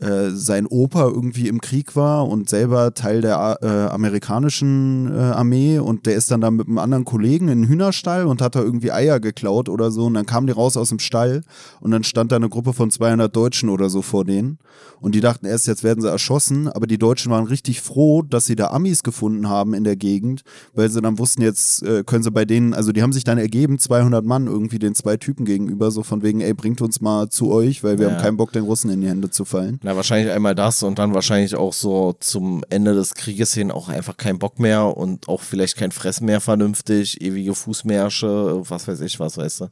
äh, 0.00 0.30
sein 0.30 0.66
Opa 0.66 1.06
irgendwie 1.06 1.48
im 1.48 1.60
Krieg 1.60 1.96
war 1.96 2.28
und 2.28 2.48
selber 2.48 2.94
Teil 2.94 3.20
der 3.20 3.58
äh, 3.62 3.66
amerikanischen 3.92 5.10
äh, 5.12 5.18
Armee 5.18 5.78
und 5.78 6.06
der 6.06 6.14
ist 6.14 6.30
dann 6.30 6.40
da 6.40 6.50
mit 6.50 6.66
einem 6.66 6.78
anderen 6.78 7.04
Kollegen 7.04 7.48
in 7.48 7.62
den 7.62 7.68
Hühnerstall 7.68 8.26
und 8.26 8.42
hat 8.42 8.54
da 8.54 8.60
irgendwie 8.60 8.92
Eier 8.92 9.20
geklaut 9.20 9.68
oder 9.68 9.90
so 9.90 10.06
und 10.06 10.14
dann 10.14 10.26
kamen 10.26 10.46
die 10.46 10.52
raus 10.52 10.76
aus 10.76 10.90
dem 10.90 10.98
Stall 10.98 11.42
und 11.80 11.90
dann 11.90 12.04
stand 12.04 12.32
da 12.32 12.36
eine 12.36 12.48
Gruppe 12.48 12.72
von 12.72 12.90
200 12.90 13.34
Deutschen 13.34 13.68
oder 13.68 13.88
so 13.90 14.02
vor 14.02 14.24
denen 14.24 14.58
und 15.00 15.14
die 15.14 15.20
dachten 15.20 15.46
erst, 15.46 15.66
jetzt 15.66 15.84
werden 15.84 16.00
sie 16.00 16.08
erschossen, 16.08 16.68
aber 16.68 16.86
die 16.86 16.98
Deutschen 16.98 17.30
waren 17.30 17.44
richtig 17.44 17.80
froh, 17.80 18.22
dass 18.22 18.46
sie 18.46 18.56
da 18.56 18.68
Amis 18.68 19.02
gefunden 19.02 19.48
haben 19.48 19.74
in 19.74 19.84
der 19.84 19.96
Gegend, 19.96 20.42
weil 20.74 20.90
sie 20.90 21.00
dann 21.00 21.18
wussten, 21.18 21.42
jetzt 21.42 21.82
äh, 21.82 22.02
können 22.04 22.22
sie 22.22 22.30
bei 22.30 22.44
denen, 22.44 22.74
also 22.74 22.92
die 22.92 23.02
haben 23.02 23.12
sich 23.12 23.24
dann 23.24 23.38
ergeben, 23.38 23.78
200 23.78 24.24
Mann 24.24 24.46
irgendwie 24.46 24.78
den 24.78 24.94
zwei 24.94 25.16
Typen 25.16 25.44
gegenüber, 25.44 25.90
so 25.90 26.02
von 26.02 26.22
wegen, 26.22 26.40
ey, 26.40 26.54
bringt 26.54 26.80
uns 26.80 27.00
mal 27.00 27.28
zu 27.28 27.50
euch, 27.50 27.84
weil 27.84 27.98
wir 27.98 28.08
ja. 28.08 28.14
haben 28.14 28.22
keinen 28.22 28.36
Bock, 28.36 28.52
den 28.52 28.64
Russen 28.64 28.90
in 28.90 29.00
die 29.00 29.08
Hände 29.08 29.30
zu 29.30 29.44
fallen. 29.44 29.78
Ja, 29.88 29.96
wahrscheinlich 29.96 30.30
einmal 30.30 30.54
das 30.54 30.82
und 30.82 30.98
dann 30.98 31.14
wahrscheinlich 31.14 31.56
auch 31.56 31.72
so 31.72 32.12
zum 32.20 32.62
Ende 32.68 32.92
des 32.92 33.14
Krieges 33.14 33.54
hin 33.54 33.70
auch 33.70 33.88
einfach 33.88 34.18
kein 34.18 34.38
Bock 34.38 34.58
mehr 34.58 34.94
und 34.94 35.28
auch 35.28 35.40
vielleicht 35.40 35.78
kein 35.78 35.92
Fressen 35.92 36.26
mehr 36.26 36.42
vernünftig, 36.42 37.22
ewige 37.22 37.54
Fußmärsche, 37.54 38.68
was 38.68 38.86
weiß 38.86 39.00
ich 39.00 39.18
was, 39.18 39.38
weißt 39.38 39.60
du. 39.60 39.68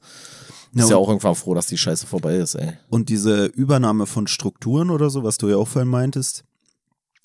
Ja, 0.72 0.85
ist 0.85 0.90
ja 0.90 0.96
auch 0.96 1.11
irgendwann 1.11 1.35
froh, 1.35 1.52
dass 1.52 1.66
die 1.66 1.76
Scheiße 1.76 2.07
vorbei 2.07 2.37
ist, 2.37 2.55
ey. 2.55 2.79
Und 2.88 3.11
diese 3.11 3.44
Übernahme 3.44 4.07
von 4.07 4.26
Strukturen 4.26 4.88
oder 4.88 5.11
so, 5.11 5.22
was 5.22 5.37
du 5.37 5.50
ja 5.50 5.59
auch 5.59 5.68
vorhin 5.68 5.90
meintest, 5.90 6.44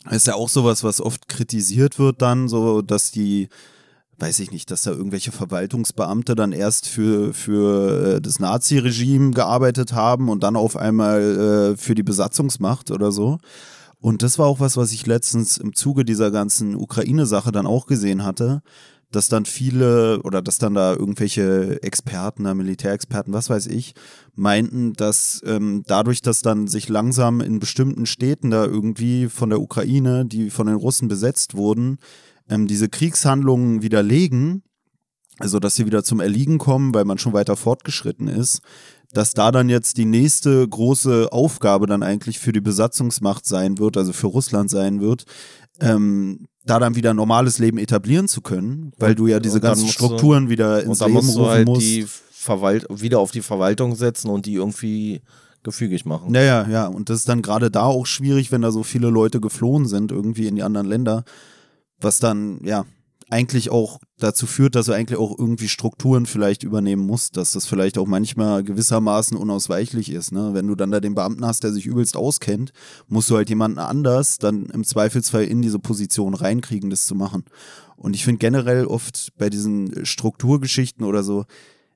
ist 0.09 0.27
ja 0.27 0.35
auch 0.35 0.49
sowas, 0.49 0.83
was 0.83 0.99
oft 0.99 1.29
kritisiert 1.29 1.97
wird 1.97 2.21
dann, 2.21 2.49
so 2.49 2.81
dass 2.81 3.09
die 3.09 3.47
weiß 4.21 4.39
ich 4.39 4.51
nicht, 4.51 4.69
dass 4.71 4.83
da 4.83 4.91
irgendwelche 4.91 5.31
Verwaltungsbeamte 5.31 6.35
dann 6.35 6.51
erst 6.51 6.87
für, 6.87 7.33
für 7.33 8.17
äh, 8.17 8.21
das 8.21 8.39
Nazi-Regime 8.39 9.31
gearbeitet 9.31 9.93
haben 9.93 10.29
und 10.29 10.43
dann 10.43 10.55
auf 10.55 10.77
einmal 10.77 11.73
äh, 11.73 11.77
für 11.77 11.95
die 11.95 12.03
Besatzungsmacht 12.03 12.91
oder 12.91 13.11
so. 13.11 13.39
Und 13.99 14.23
das 14.23 14.39
war 14.39 14.47
auch 14.47 14.59
was, 14.59 14.77
was 14.77 14.91
ich 14.91 15.05
letztens 15.05 15.57
im 15.57 15.73
Zuge 15.73 16.05
dieser 16.05 16.31
ganzen 16.31 16.75
Ukraine-Sache 16.75 17.51
dann 17.51 17.67
auch 17.67 17.85
gesehen 17.85 18.23
hatte, 18.23 18.61
dass 19.11 19.27
dann 19.27 19.45
viele 19.45 20.21
oder 20.23 20.41
dass 20.41 20.57
dann 20.57 20.73
da 20.73 20.93
irgendwelche 20.93 21.83
Experten, 21.83 22.43
Militärexperten, 22.43 23.33
was 23.33 23.49
weiß 23.49 23.67
ich, 23.67 23.93
meinten, 24.35 24.93
dass 24.93 25.41
ähm, 25.45 25.83
dadurch, 25.85 26.21
dass 26.21 26.41
dann 26.41 26.67
sich 26.67 26.89
langsam 26.89 27.41
in 27.41 27.59
bestimmten 27.59 28.05
Städten 28.05 28.51
da 28.51 28.65
irgendwie 28.65 29.27
von 29.27 29.49
der 29.49 29.61
Ukraine, 29.61 30.25
die 30.25 30.49
von 30.49 30.67
den 30.67 30.77
Russen 30.77 31.07
besetzt 31.07 31.55
wurden, 31.55 31.99
ähm, 32.49 32.67
diese 32.67 32.89
Kriegshandlungen 32.89 33.81
widerlegen, 33.81 34.63
also 35.39 35.59
dass 35.59 35.75
sie 35.75 35.85
wieder 35.85 36.03
zum 36.03 36.19
Erliegen 36.19 36.57
kommen, 36.57 36.93
weil 36.93 37.05
man 37.05 37.17
schon 37.17 37.33
weiter 37.33 37.55
fortgeschritten 37.55 38.27
ist, 38.27 38.61
dass 39.13 39.33
da 39.33 39.51
dann 39.51 39.69
jetzt 39.69 39.97
die 39.97 40.05
nächste 40.05 40.67
große 40.67 41.31
Aufgabe 41.31 41.87
dann 41.87 42.03
eigentlich 42.03 42.39
für 42.39 42.53
die 42.53 42.61
Besatzungsmacht 42.61 43.45
sein 43.45 43.77
wird, 43.77 43.97
also 43.97 44.13
für 44.13 44.27
Russland 44.27 44.69
sein 44.69 45.01
wird, 45.01 45.25
ähm, 45.79 46.47
da 46.63 46.79
dann 46.79 46.95
wieder 46.95 47.13
normales 47.13 47.57
Leben 47.59 47.77
etablieren 47.77 48.27
zu 48.27 48.41
können, 48.41 48.93
weil 48.97 49.15
du 49.15 49.27
ja 49.27 49.39
diese 49.39 49.59
ganzen 49.59 49.87
Strukturen 49.87 50.45
du, 50.45 50.51
wieder 50.51 50.83
ins 50.83 50.99
Leben 50.99 51.17
rufen 51.17 51.45
halt 51.45 51.67
musst. 51.67 51.81
Die 51.81 52.05
Verwalt 52.31 52.85
wieder 52.89 53.19
auf 53.19 53.31
die 53.31 53.41
Verwaltung 53.41 53.95
setzen 53.95 54.29
und 54.29 54.45
die 54.45 54.55
irgendwie 54.55 55.21
gefügig 55.63 56.05
machen. 56.05 56.31
Naja, 56.31 56.67
ja, 56.69 56.87
und 56.87 57.09
das 57.09 57.19
ist 57.19 57.29
dann 57.29 57.41
gerade 57.41 57.69
da 57.69 57.83
auch 57.83 58.05
schwierig, 58.05 58.51
wenn 58.51 58.61
da 58.61 58.71
so 58.71 58.83
viele 58.83 59.09
Leute 59.09 59.39
geflohen 59.39 59.85
sind, 59.85 60.11
irgendwie 60.11 60.47
in 60.47 60.55
die 60.55 60.63
anderen 60.63 60.87
Länder, 60.87 61.23
was 62.01 62.19
dann, 62.19 62.59
ja, 62.63 62.85
eigentlich 63.31 63.71
auch 63.71 63.99
dazu 64.19 64.45
führt, 64.45 64.75
dass 64.75 64.87
du 64.87 64.91
eigentlich 64.91 65.17
auch 65.17 65.37
irgendwie 65.39 65.69
Strukturen 65.69 66.25
vielleicht 66.25 66.63
übernehmen 66.63 67.05
musst, 67.05 67.37
dass 67.37 67.53
das 67.53 67.65
vielleicht 67.65 67.97
auch 67.97 68.05
manchmal 68.05 68.61
gewissermaßen 68.61 69.37
unausweichlich 69.37 70.11
ist. 70.11 70.33
Ne? 70.33 70.49
Wenn 70.53 70.67
du 70.67 70.75
dann 70.75 70.91
da 70.91 70.99
den 70.99 71.15
Beamten 71.15 71.45
hast, 71.45 71.63
der 71.63 71.71
sich 71.71 71.85
übelst 71.85 72.17
auskennt, 72.17 72.73
musst 73.07 73.29
du 73.29 73.37
halt 73.37 73.47
jemanden 73.47 73.79
anders 73.79 74.37
dann 74.37 74.65
im 74.65 74.83
Zweifelsfall 74.83 75.45
in 75.45 75.61
diese 75.61 75.79
Position 75.79 76.33
reinkriegen, 76.33 76.89
das 76.89 77.05
zu 77.05 77.15
machen. 77.15 77.45
Und 77.95 78.15
ich 78.15 78.25
finde 78.25 78.39
generell 78.39 78.85
oft 78.85 79.29
bei 79.37 79.49
diesen 79.49 80.05
Strukturgeschichten 80.05 81.05
oder 81.05 81.23
so, 81.23 81.45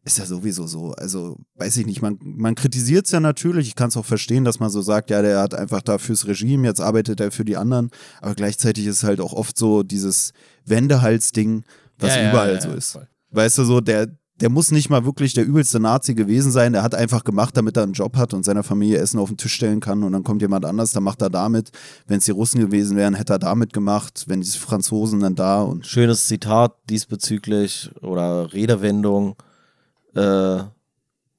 ist 0.06 0.20
ja 0.20 0.26
sowieso 0.26 0.68
so. 0.68 0.91
Also, 0.91 1.38
weiß 1.56 1.78
ich 1.78 1.86
nicht, 1.88 2.02
man, 2.02 2.20
man 2.22 2.54
kritisiert 2.54 3.08
es 3.08 3.12
ja 3.12 3.20
natürlich. 3.20 3.68
Ich 3.68 3.76
kann 3.76 3.89
es 3.89 3.98
auch 3.98 4.06
verstehen, 4.06 4.46
dass 4.46 4.60
man 4.60 4.70
so 4.70 4.82
sagt, 4.82 5.10
ja, 5.10 5.24
der 5.24 5.39
hat 5.41 5.56
einfach 5.56 5.82
da 5.82 5.98
fürs 5.98 6.28
Regime, 6.28 6.68
jetzt 6.68 6.80
arbeitet 6.80 7.20
er 7.20 7.32
für 7.32 7.44
die 7.44 7.58
anderen. 7.58 7.89
Aber 8.22 8.36
gleichzeitig 8.36 8.86
ist 8.86 9.04
halt 9.04 9.20
auch 9.20 9.34
oft 9.34 9.58
so 9.58 9.82
dieses 9.82 10.32
Wendehalsding, 10.65 11.63
was 11.98 12.15
ja, 12.15 12.30
überall 12.30 12.50
ja, 12.50 12.56
ja, 12.56 12.62
so 12.62 12.70
ist. 12.70 12.91
Voll. 12.91 13.08
Weißt 13.32 13.58
du, 13.58 13.65
so, 13.65 13.82
der, 13.82 14.08
der 14.41 14.50
muss 14.50 14.70
nicht 14.70 14.91
mal 14.91 15.06
wirklich 15.06 15.34
der 15.34 15.44
übelste 15.44 15.80
Nazi 15.80 16.13
gewesen 16.13 16.52
sein. 16.52 16.74
Der 16.74 16.84
hat 16.84 16.94
einfach 16.94 17.24
gemacht, 17.24 17.58
damit 17.58 17.76
er 17.76 17.84
einen 17.84 17.94
Job 17.94 18.15
hat 18.15 18.36
und 18.36 18.46
seiner 18.46 18.63
Familie 18.63 19.00
Essen 19.00 19.20
auf 19.20 19.30
den 19.30 19.38
Tisch 19.38 19.54
stellen 19.54 19.80
kann. 19.80 20.04
Und 20.04 20.12
dann 20.12 20.24
kommt 20.24 20.44
jemand 20.44 20.65
anders, 20.65 20.91
dann 20.91 21.04
macht 21.04 21.24
er 21.24 21.32
damit. 21.32 21.72
Wenn 22.06 22.20
es 22.20 22.26
die 22.26 22.32
Russen 22.32 22.60
gewesen 22.60 22.96
wären, 22.96 23.15
hätte 23.15 23.34
er 23.34 23.39
damit 23.39 23.74
gemacht. 23.74 24.26
Wenn 24.28 24.41
die 24.41 24.50
Franzosen 24.50 25.22
dann 25.22 25.34
da 25.34 25.63
und. 25.63 25.88
Schönes 25.88 26.28
Zitat 26.28 26.76
diesbezüglich 26.89 27.89
oder 28.02 28.54
Redewendung. 28.54 29.36
Äh, 30.15 30.63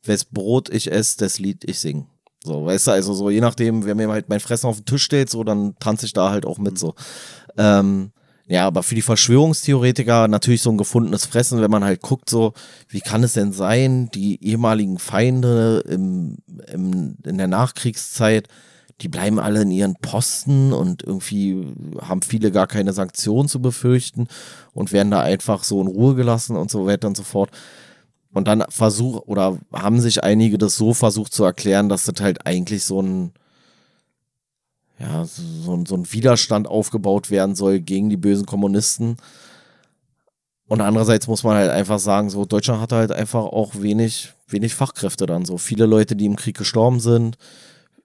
wes 0.04 0.24
Brot 0.24 0.68
ich 0.68 0.90
esse, 0.90 1.18
das 1.18 1.38
Lied 1.38 1.64
ich 1.68 1.78
sing. 1.78 2.06
So, 2.44 2.64
weißt 2.64 2.86
du, 2.86 2.90
also 2.92 3.12
so, 3.12 3.28
je 3.28 3.40
nachdem, 3.40 3.84
wer 3.84 3.94
mir 3.94 4.08
halt 4.08 4.28
mein 4.28 4.40
Fressen 4.40 4.68
auf 4.68 4.76
den 4.76 4.84
Tisch 4.84 5.02
stellt, 5.02 5.28
so, 5.28 5.42
dann 5.42 5.74
tanze 5.80 6.06
ich 6.06 6.12
da 6.12 6.30
halt 6.30 6.46
auch 6.46 6.58
mit, 6.58 6.78
so. 6.78 6.94
Ähm, 7.58 8.12
ja, 8.48 8.64
aber 8.66 8.84
für 8.84 8.94
die 8.94 9.02
Verschwörungstheoretiker 9.02 10.28
natürlich 10.28 10.62
so 10.62 10.70
ein 10.70 10.78
gefundenes 10.78 11.26
Fressen, 11.26 11.60
wenn 11.60 11.70
man 11.70 11.82
halt 11.82 12.00
guckt, 12.00 12.30
so, 12.30 12.52
wie 12.88 13.00
kann 13.00 13.24
es 13.24 13.32
denn 13.32 13.52
sein, 13.52 14.08
die 14.14 14.42
ehemaligen 14.44 15.00
Feinde 15.00 15.82
im, 15.88 16.36
im, 16.72 17.16
in 17.24 17.38
der 17.38 17.48
Nachkriegszeit, 17.48 18.46
die 19.00 19.08
bleiben 19.08 19.40
alle 19.40 19.62
in 19.62 19.72
ihren 19.72 19.96
Posten 19.96 20.72
und 20.72 21.02
irgendwie 21.02 21.66
haben 22.00 22.22
viele 22.22 22.52
gar 22.52 22.68
keine 22.68 22.92
Sanktionen 22.92 23.48
zu 23.48 23.60
befürchten 23.60 24.28
und 24.72 24.92
werden 24.92 25.10
da 25.10 25.20
einfach 25.20 25.64
so 25.64 25.80
in 25.80 25.88
Ruhe 25.88 26.14
gelassen 26.14 26.56
und 26.56 26.70
so 26.70 26.86
weiter 26.86 27.08
und 27.08 27.16
so 27.16 27.24
fort. 27.24 27.50
Und 28.36 28.48
dann 28.48 28.64
versuch 28.68 29.22
oder 29.24 29.56
haben 29.72 29.98
sich 29.98 30.22
einige 30.22 30.58
das 30.58 30.76
so 30.76 30.92
versucht 30.92 31.32
zu 31.32 31.42
erklären, 31.42 31.88
dass 31.88 32.04
das 32.04 32.20
halt 32.20 32.46
eigentlich 32.46 32.84
so 32.84 33.00
ein, 33.00 33.32
ja, 34.98 35.24
so, 35.24 35.82
so 35.86 35.94
ein 35.94 36.12
Widerstand 36.12 36.68
aufgebaut 36.68 37.30
werden 37.30 37.54
soll 37.54 37.80
gegen 37.80 38.10
die 38.10 38.18
bösen 38.18 38.44
Kommunisten. 38.44 39.16
Und 40.66 40.82
andererseits 40.82 41.28
muss 41.28 41.44
man 41.44 41.56
halt 41.56 41.70
einfach 41.70 41.98
sagen, 41.98 42.28
so 42.28 42.44
Deutschland 42.44 42.82
hatte 42.82 42.96
halt 42.96 43.10
einfach 43.10 43.42
auch 43.42 43.72
wenig, 43.76 44.34
wenig 44.48 44.74
Fachkräfte 44.74 45.24
dann 45.24 45.46
so. 45.46 45.56
Viele 45.56 45.86
Leute, 45.86 46.14
die 46.14 46.26
im 46.26 46.36
Krieg 46.36 46.58
gestorben 46.58 47.00
sind, 47.00 47.38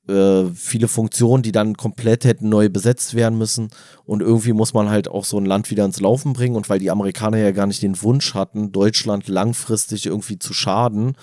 äh, 0.08 0.46
viele 0.56 0.88
Funktionen, 0.88 1.44
die 1.44 1.52
dann 1.52 1.78
komplett 1.78 2.26
hätten 2.26 2.50
neu 2.50 2.70
besetzt 2.70 3.14
werden 3.14 3.38
müssen. 3.38 3.70
Und 4.06 4.22
irgendwie 4.22 4.54
muss 4.54 4.74
man 4.74 4.90
halt 4.90 5.08
auch 5.08 5.26
so 5.26 5.38
ein 5.38 5.46
Land 5.46 5.70
wieder 5.70 5.86
ins 5.86 6.00
Laufen 6.00 6.34
bringen. 6.34 6.56
Und 6.56 6.70
weil 6.70 6.80
die 6.80 6.92
Amerikaner 6.92 7.38
ja 7.38 7.52
gar 7.52 7.68
nicht 7.68 7.84
den 7.84 8.02
Wunsch 8.02 8.34
hatten, 8.34 8.72
Deutschland 8.72 9.28
langfristig 9.28 10.06
irgendwie 10.06 10.40
zu 10.40 10.54
schaden, 10.54 11.14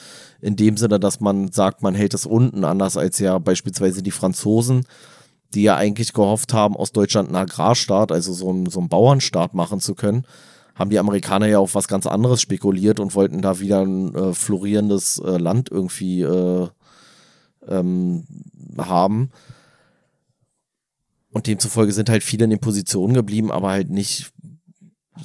in 0.41 0.57
dem 0.57 0.77
Sinne, 0.77 1.01
dass 1.01 1.21
man 1.21 1.51
sagt, 1.51 1.83
man 1.83 1.95
hält 1.95 2.15
es 2.15 2.27
unten, 2.27 2.65
anders 2.65 2.97
als 2.97 3.19
ja 3.19 3.39
beispielsweise 3.39 4.03
die 4.03 4.13
Franzosen, 4.13 4.85
die 5.55 5.63
ja 5.63 5.77
eigentlich 5.77 6.13
gehofft 6.13 6.53
haben, 6.53 6.77
aus 6.77 6.93
Deutschland 6.93 7.29
einen 7.29 7.37
Agrarstaat, 7.37 8.13
also 8.13 8.33
so 8.33 8.51
einen, 8.51 8.67
so 8.67 8.81
einen 8.81 8.89
Bauernstaat 8.89 9.55
machen 9.55 9.81
zu 9.81 9.95
können, 9.95 10.25
haben 10.77 10.91
die 10.91 10.99
Amerikaner 10.99 11.47
ja 11.47 11.59
auf 11.59 11.75
was 11.75 11.89
ganz 11.89 12.07
anderes 12.07 12.41
spekuliert 12.41 13.01
und 13.01 13.15
wollten 13.17 13.43
da 13.43 13.59
wieder 13.59 13.81
ein 13.81 14.15
äh, 14.15 14.33
florierendes 14.33 15.21
äh, 15.25 15.37
Land 15.37 15.71
irgendwie 15.71 16.23
äh, 16.23 16.69
ähm, 17.69 18.25
haben. 18.79 19.31
Und 21.31 21.47
demzufolge 21.47 21.93
sind 21.93 22.09
halt 22.09 22.23
viele 22.23 22.45
in 22.45 22.51
den 22.51 22.61
Positionen 22.61 23.15
geblieben, 23.15 23.53
aber 23.53 23.71
halt 23.71 23.91
nicht, 23.91 24.33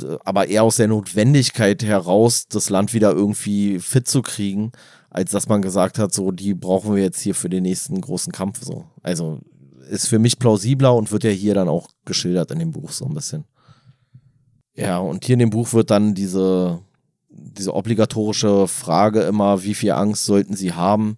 äh, 0.02 0.18
aber 0.26 0.48
eher 0.48 0.64
aus 0.64 0.78
der 0.78 0.88
Notwendigkeit 0.88 1.84
heraus, 1.84 2.48
das 2.48 2.70
Land 2.70 2.94
wieder 2.94 3.12
irgendwie 3.12 3.80
fit 3.80 4.08
zu 4.08 4.22
kriegen, 4.22 4.72
als 5.10 5.32
dass 5.32 5.48
man 5.48 5.62
gesagt 5.62 6.00
hat, 6.00 6.14
so, 6.14 6.32
die 6.32 6.54
brauchen 6.54 6.96
wir 6.96 7.04
jetzt 7.04 7.22
hier 7.22 7.36
für 7.36 7.50
den 7.50 7.64
nächsten 7.64 8.02
großen 8.02 8.34
Kampf. 8.34 8.64
So. 8.64 8.86
Also 9.02 9.40
ist 9.90 10.08
für 10.08 10.20
mich 10.20 10.40
plausibler 10.40 10.96
und 10.96 11.12
wird 11.12 11.24
ja 11.24 11.30
hier 11.30 11.54
dann 11.54 11.70
auch 11.70 11.88
geschildert 12.06 12.52
in 12.52 12.60
dem 12.60 12.72
Buch 12.72 12.92
so 12.92 13.06
ein 13.06 13.14
bisschen. 13.14 13.46
Ja, 14.76 14.98
und 14.98 15.24
hier 15.26 15.34
in 15.34 15.40
dem 15.40 15.50
Buch 15.52 15.74
wird 15.74 15.92
dann 15.92 16.16
diese, 16.16 16.80
diese 17.30 17.74
obligatorische 17.76 18.68
Frage 18.68 19.22
immer, 19.22 19.64
wie 19.64 19.76
viel 19.76 19.92
Angst 19.92 20.26
sollten 20.26 20.56
sie 20.56 20.74
haben, 20.74 21.18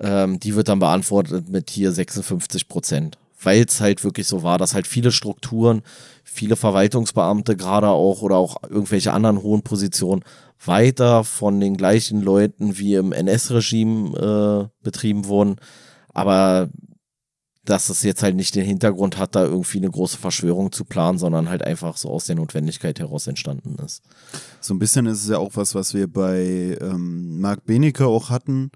ähm, 0.00 0.40
die 0.40 0.54
wird 0.54 0.68
dann 0.68 0.78
beantwortet 0.78 1.48
mit 1.48 1.70
hier 1.70 1.92
56 1.92 2.68
Prozent. 2.68 3.18
Weil 3.42 3.64
es 3.64 3.80
halt 3.80 4.04
wirklich 4.04 4.26
so 4.26 4.42
war, 4.42 4.58
dass 4.58 4.74
halt 4.74 4.86
viele 4.86 5.12
Strukturen, 5.12 5.82
viele 6.24 6.56
Verwaltungsbeamte 6.56 7.56
gerade 7.56 7.88
auch 7.88 8.20
oder 8.20 8.36
auch 8.36 8.62
irgendwelche 8.68 9.12
anderen 9.12 9.42
hohen 9.42 9.62
Positionen 9.62 10.22
weiter 10.62 11.24
von 11.24 11.58
den 11.58 11.76
gleichen 11.76 12.20
Leuten 12.20 12.76
wie 12.76 12.94
im 12.94 13.12
NS-Regime 13.12 14.68
äh, 14.68 14.84
betrieben 14.84 15.24
wurden. 15.24 15.56
Aber 16.12 16.68
dass 17.64 17.88
es 17.88 18.02
jetzt 18.02 18.22
halt 18.22 18.36
nicht 18.36 18.54
den 18.54 18.64
Hintergrund 18.64 19.16
hat, 19.18 19.34
da 19.34 19.44
irgendwie 19.44 19.78
eine 19.78 19.90
große 19.90 20.18
Verschwörung 20.18 20.72
zu 20.72 20.84
planen, 20.84 21.18
sondern 21.18 21.48
halt 21.48 21.62
einfach 21.62 21.96
so 21.96 22.10
aus 22.10 22.24
der 22.24 22.36
Notwendigkeit 22.36 22.98
heraus 22.98 23.26
entstanden 23.26 23.76
ist. 23.84 24.02
So 24.60 24.74
ein 24.74 24.78
bisschen 24.78 25.06
ist 25.06 25.22
es 25.22 25.28
ja 25.28 25.38
auch 25.38 25.52
was, 25.54 25.74
was 25.74 25.94
wir 25.94 26.10
bei 26.10 26.76
ähm, 26.80 27.40
Marc 27.40 27.64
Benecke 27.64 28.06
auch 28.06 28.30
hatten, 28.30 28.70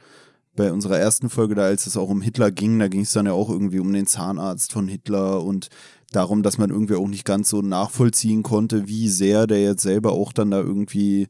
bei 0.56 0.72
unserer 0.72 0.98
ersten 0.98 1.30
Folge, 1.30 1.54
da 1.54 1.62
als 1.62 1.86
es 1.86 1.96
auch 1.96 2.08
um 2.08 2.20
Hitler 2.20 2.50
ging, 2.50 2.78
da 2.78 2.88
ging 2.88 3.02
es 3.02 3.12
dann 3.12 3.26
ja 3.26 3.32
auch 3.32 3.50
irgendwie 3.50 3.80
um 3.80 3.92
den 3.92 4.06
Zahnarzt 4.06 4.72
von 4.72 4.88
Hitler 4.88 5.42
und 5.42 5.68
darum, 6.12 6.42
dass 6.42 6.58
man 6.58 6.70
irgendwie 6.70 6.94
auch 6.94 7.08
nicht 7.08 7.24
ganz 7.24 7.48
so 7.48 7.60
nachvollziehen 7.60 8.42
konnte, 8.42 8.86
wie 8.86 9.08
sehr 9.08 9.46
der 9.46 9.62
jetzt 9.62 9.82
selber 9.82 10.12
auch 10.12 10.32
dann 10.32 10.50
da 10.50 10.60
irgendwie 10.60 11.28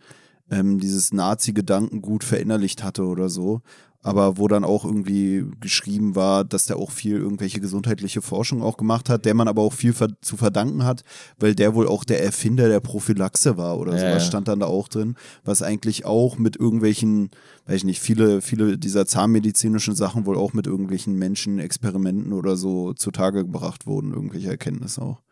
ähm, 0.51 0.79
dieses 0.79 1.13
Nazi-Gedankengut 1.13 2.23
verinnerlicht 2.23 2.85
hatte 2.85 3.05
oder 3.05 3.29
so 3.29 3.63
aber 4.05 4.37
wo 4.37 4.49
dann 4.49 4.65
auch 4.65 4.85
irgendwie 4.85 5.47
geschrieben 5.61 6.15
war, 6.15 6.45
dass 6.45 6.67
der 6.67 6.77
auch 6.77 6.91
viel 6.91 7.17
irgendwelche 7.17 7.59
gesundheitliche 7.59 8.21
Forschung 8.21 8.63
auch 8.63 8.77
gemacht 8.77 9.09
hat, 9.09 9.25
der 9.25 9.33
man 9.33 9.49
aber 9.49 9.63
auch 9.63 9.73
viel 9.73 9.95
ver 9.95 10.09
zu 10.21 10.37
verdanken 10.37 10.85
hat, 10.85 11.05
weil 11.39 11.55
der 11.55 11.75
wohl 11.75 11.89
auch 11.89 12.05
der 12.05 12.23
Erfinder 12.23 12.69
der 12.69 12.81
Prophylaxe 12.81 13.57
war 13.57 13.79
oder 13.79 13.95
ja, 13.95 13.99
sowas 13.99 14.23
ja. 14.23 14.29
stand 14.29 14.49
dann 14.49 14.61
da 14.61 14.67
auch 14.67 14.89
drin, 14.89 15.17
was 15.43 15.63
eigentlich 15.63 16.05
auch 16.05 16.37
mit 16.37 16.55
irgendwelchen, 16.57 17.31
weiß 17.67 17.77
ich 17.77 17.85
nicht, 17.85 18.01
viele, 18.01 18.43
viele 18.43 18.77
dieser 18.77 19.07
zahnmedizinischen 19.07 19.95
Sachen 19.95 20.27
wohl 20.27 20.37
auch 20.37 20.53
mit 20.53 20.67
irgendwelchen 20.67 21.15
Menschenexperimenten 21.15 22.35
oder 22.35 22.57
so 22.57 22.93
zutage 22.93 23.45
gebracht 23.45 23.87
wurden, 23.87 24.13
irgendwelche 24.13 24.51
Erkenntnisse 24.51 25.01
auch. 25.01 25.23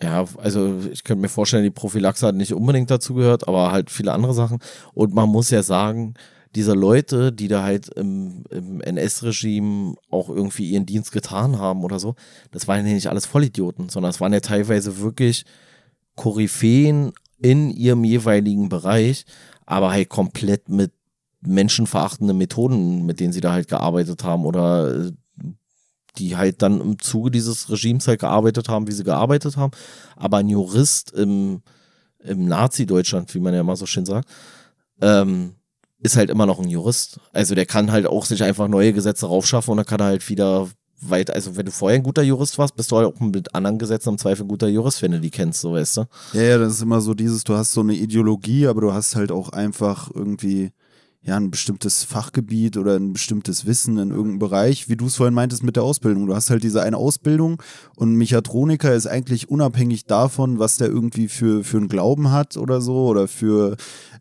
Ja, 0.00 0.24
also 0.36 0.78
ich 0.92 1.02
könnte 1.02 1.22
mir 1.22 1.28
vorstellen, 1.28 1.64
die 1.64 1.70
Prophylaxe 1.70 2.26
hat 2.26 2.36
nicht 2.36 2.54
unbedingt 2.54 2.90
dazu 2.90 3.14
gehört, 3.14 3.48
aber 3.48 3.72
halt 3.72 3.90
viele 3.90 4.12
andere 4.12 4.32
Sachen. 4.32 4.58
Und 4.94 5.12
man 5.12 5.28
muss 5.28 5.50
ja 5.50 5.64
sagen, 5.64 6.14
diese 6.54 6.74
Leute, 6.74 7.32
die 7.32 7.48
da 7.48 7.62
halt 7.62 7.88
im, 7.88 8.44
im 8.50 8.80
NS-Regime 8.80 9.94
auch 10.10 10.28
irgendwie 10.28 10.70
ihren 10.70 10.86
Dienst 10.86 11.12
getan 11.12 11.58
haben 11.58 11.82
oder 11.82 11.98
so, 11.98 12.14
das 12.50 12.68
waren 12.68 12.86
ja 12.86 12.92
nicht 12.92 13.08
alles 13.08 13.26
Vollidioten, 13.26 13.88
sondern 13.88 14.10
es 14.10 14.20
waren 14.20 14.32
ja 14.32 14.40
teilweise 14.40 14.98
wirklich 14.98 15.44
Koryphäen 16.14 17.12
in 17.38 17.70
ihrem 17.70 18.04
jeweiligen 18.04 18.68
Bereich, 18.68 19.24
aber 19.64 19.90
halt 19.92 20.10
komplett 20.10 20.68
mit 20.68 20.92
menschenverachtenden 21.40 22.36
Methoden, 22.36 23.04
mit 23.04 23.18
denen 23.18 23.32
sie 23.32 23.40
da 23.40 23.52
halt 23.52 23.68
gearbeitet 23.68 24.22
haben 24.22 24.44
oder 24.44 25.06
äh, 25.06 25.12
die 26.18 26.36
halt 26.36 26.62
dann 26.62 26.80
im 26.80 26.98
Zuge 26.98 27.30
dieses 27.30 27.70
Regimes 27.70 28.06
halt 28.06 28.20
gearbeitet 28.20 28.68
haben, 28.68 28.86
wie 28.86 28.92
sie 28.92 29.04
gearbeitet 29.04 29.56
haben. 29.56 29.72
Aber 30.16 30.36
ein 30.36 30.48
Jurist 30.48 31.10
im, 31.12 31.62
im 32.18 32.46
Nazi-Deutschland, 32.46 33.34
wie 33.34 33.40
man 33.40 33.54
ja 33.54 33.60
immer 33.60 33.76
so 33.76 33.86
schön 33.86 34.04
sagt, 34.04 34.28
ähm, 35.00 35.54
ist 36.02 36.16
halt 36.16 36.30
immer 36.30 36.46
noch 36.46 36.58
ein 36.58 36.68
Jurist. 36.68 37.20
Also 37.32 37.54
der 37.54 37.66
kann 37.66 37.92
halt 37.92 38.06
auch 38.06 38.24
sich 38.24 38.42
einfach 38.42 38.68
neue 38.68 38.92
Gesetze 38.92 39.26
raufschaffen 39.26 39.72
und 39.72 39.76
dann 39.78 39.86
kann 39.86 40.00
er 40.00 40.06
halt 40.06 40.28
wieder 40.28 40.68
weit, 41.00 41.30
also 41.30 41.56
wenn 41.56 41.66
du 41.66 41.72
vorher 41.72 41.98
ein 41.98 42.04
guter 42.04 42.22
Jurist 42.22 42.58
warst, 42.58 42.76
bist 42.76 42.90
du 42.90 42.96
halt 42.96 43.06
auch 43.06 43.20
mit 43.20 43.54
anderen 43.54 43.78
Gesetzen 43.78 44.10
im 44.10 44.18
Zweifel 44.18 44.44
ein 44.44 44.48
guter 44.48 44.68
Jurist, 44.68 45.02
wenn 45.02 45.12
du 45.12 45.20
die 45.20 45.30
kennst, 45.30 45.60
so 45.60 45.72
weißt 45.72 45.96
du. 45.96 46.04
Ja, 46.32 46.42
ja, 46.42 46.58
das 46.58 46.74
ist 46.74 46.82
immer 46.82 47.00
so 47.00 47.14
dieses, 47.14 47.44
du 47.44 47.54
hast 47.54 47.72
so 47.72 47.80
eine 47.80 47.94
Ideologie, 47.94 48.66
aber 48.66 48.80
du 48.80 48.92
hast 48.92 49.16
halt 49.16 49.32
auch 49.32 49.50
einfach 49.50 50.10
irgendwie 50.14 50.72
ja, 51.24 51.36
ein 51.36 51.52
bestimmtes 51.52 52.02
Fachgebiet 52.02 52.76
oder 52.76 52.96
ein 52.96 53.12
bestimmtes 53.12 53.64
Wissen 53.64 53.96
in 53.96 54.10
irgendeinem 54.10 54.40
Bereich, 54.40 54.88
wie 54.88 54.96
du 54.96 55.06
es 55.06 55.16
vorhin 55.16 55.34
meintest 55.34 55.62
mit 55.62 55.76
der 55.76 55.84
Ausbildung. 55.84 56.26
Du 56.26 56.34
hast 56.34 56.50
halt 56.50 56.64
diese 56.64 56.82
eine 56.82 56.96
Ausbildung 56.96 57.62
und 57.94 58.16
Mechatroniker 58.16 58.92
ist 58.92 59.06
eigentlich 59.06 59.48
unabhängig 59.48 60.06
davon, 60.06 60.58
was 60.58 60.78
der 60.78 60.88
irgendwie 60.88 61.28
für, 61.28 61.62
für 61.62 61.76
einen 61.76 61.86
Glauben 61.86 62.32
hat 62.32 62.56
oder 62.56 62.80
so 62.80 63.06
oder 63.06 63.28
für 63.28 63.76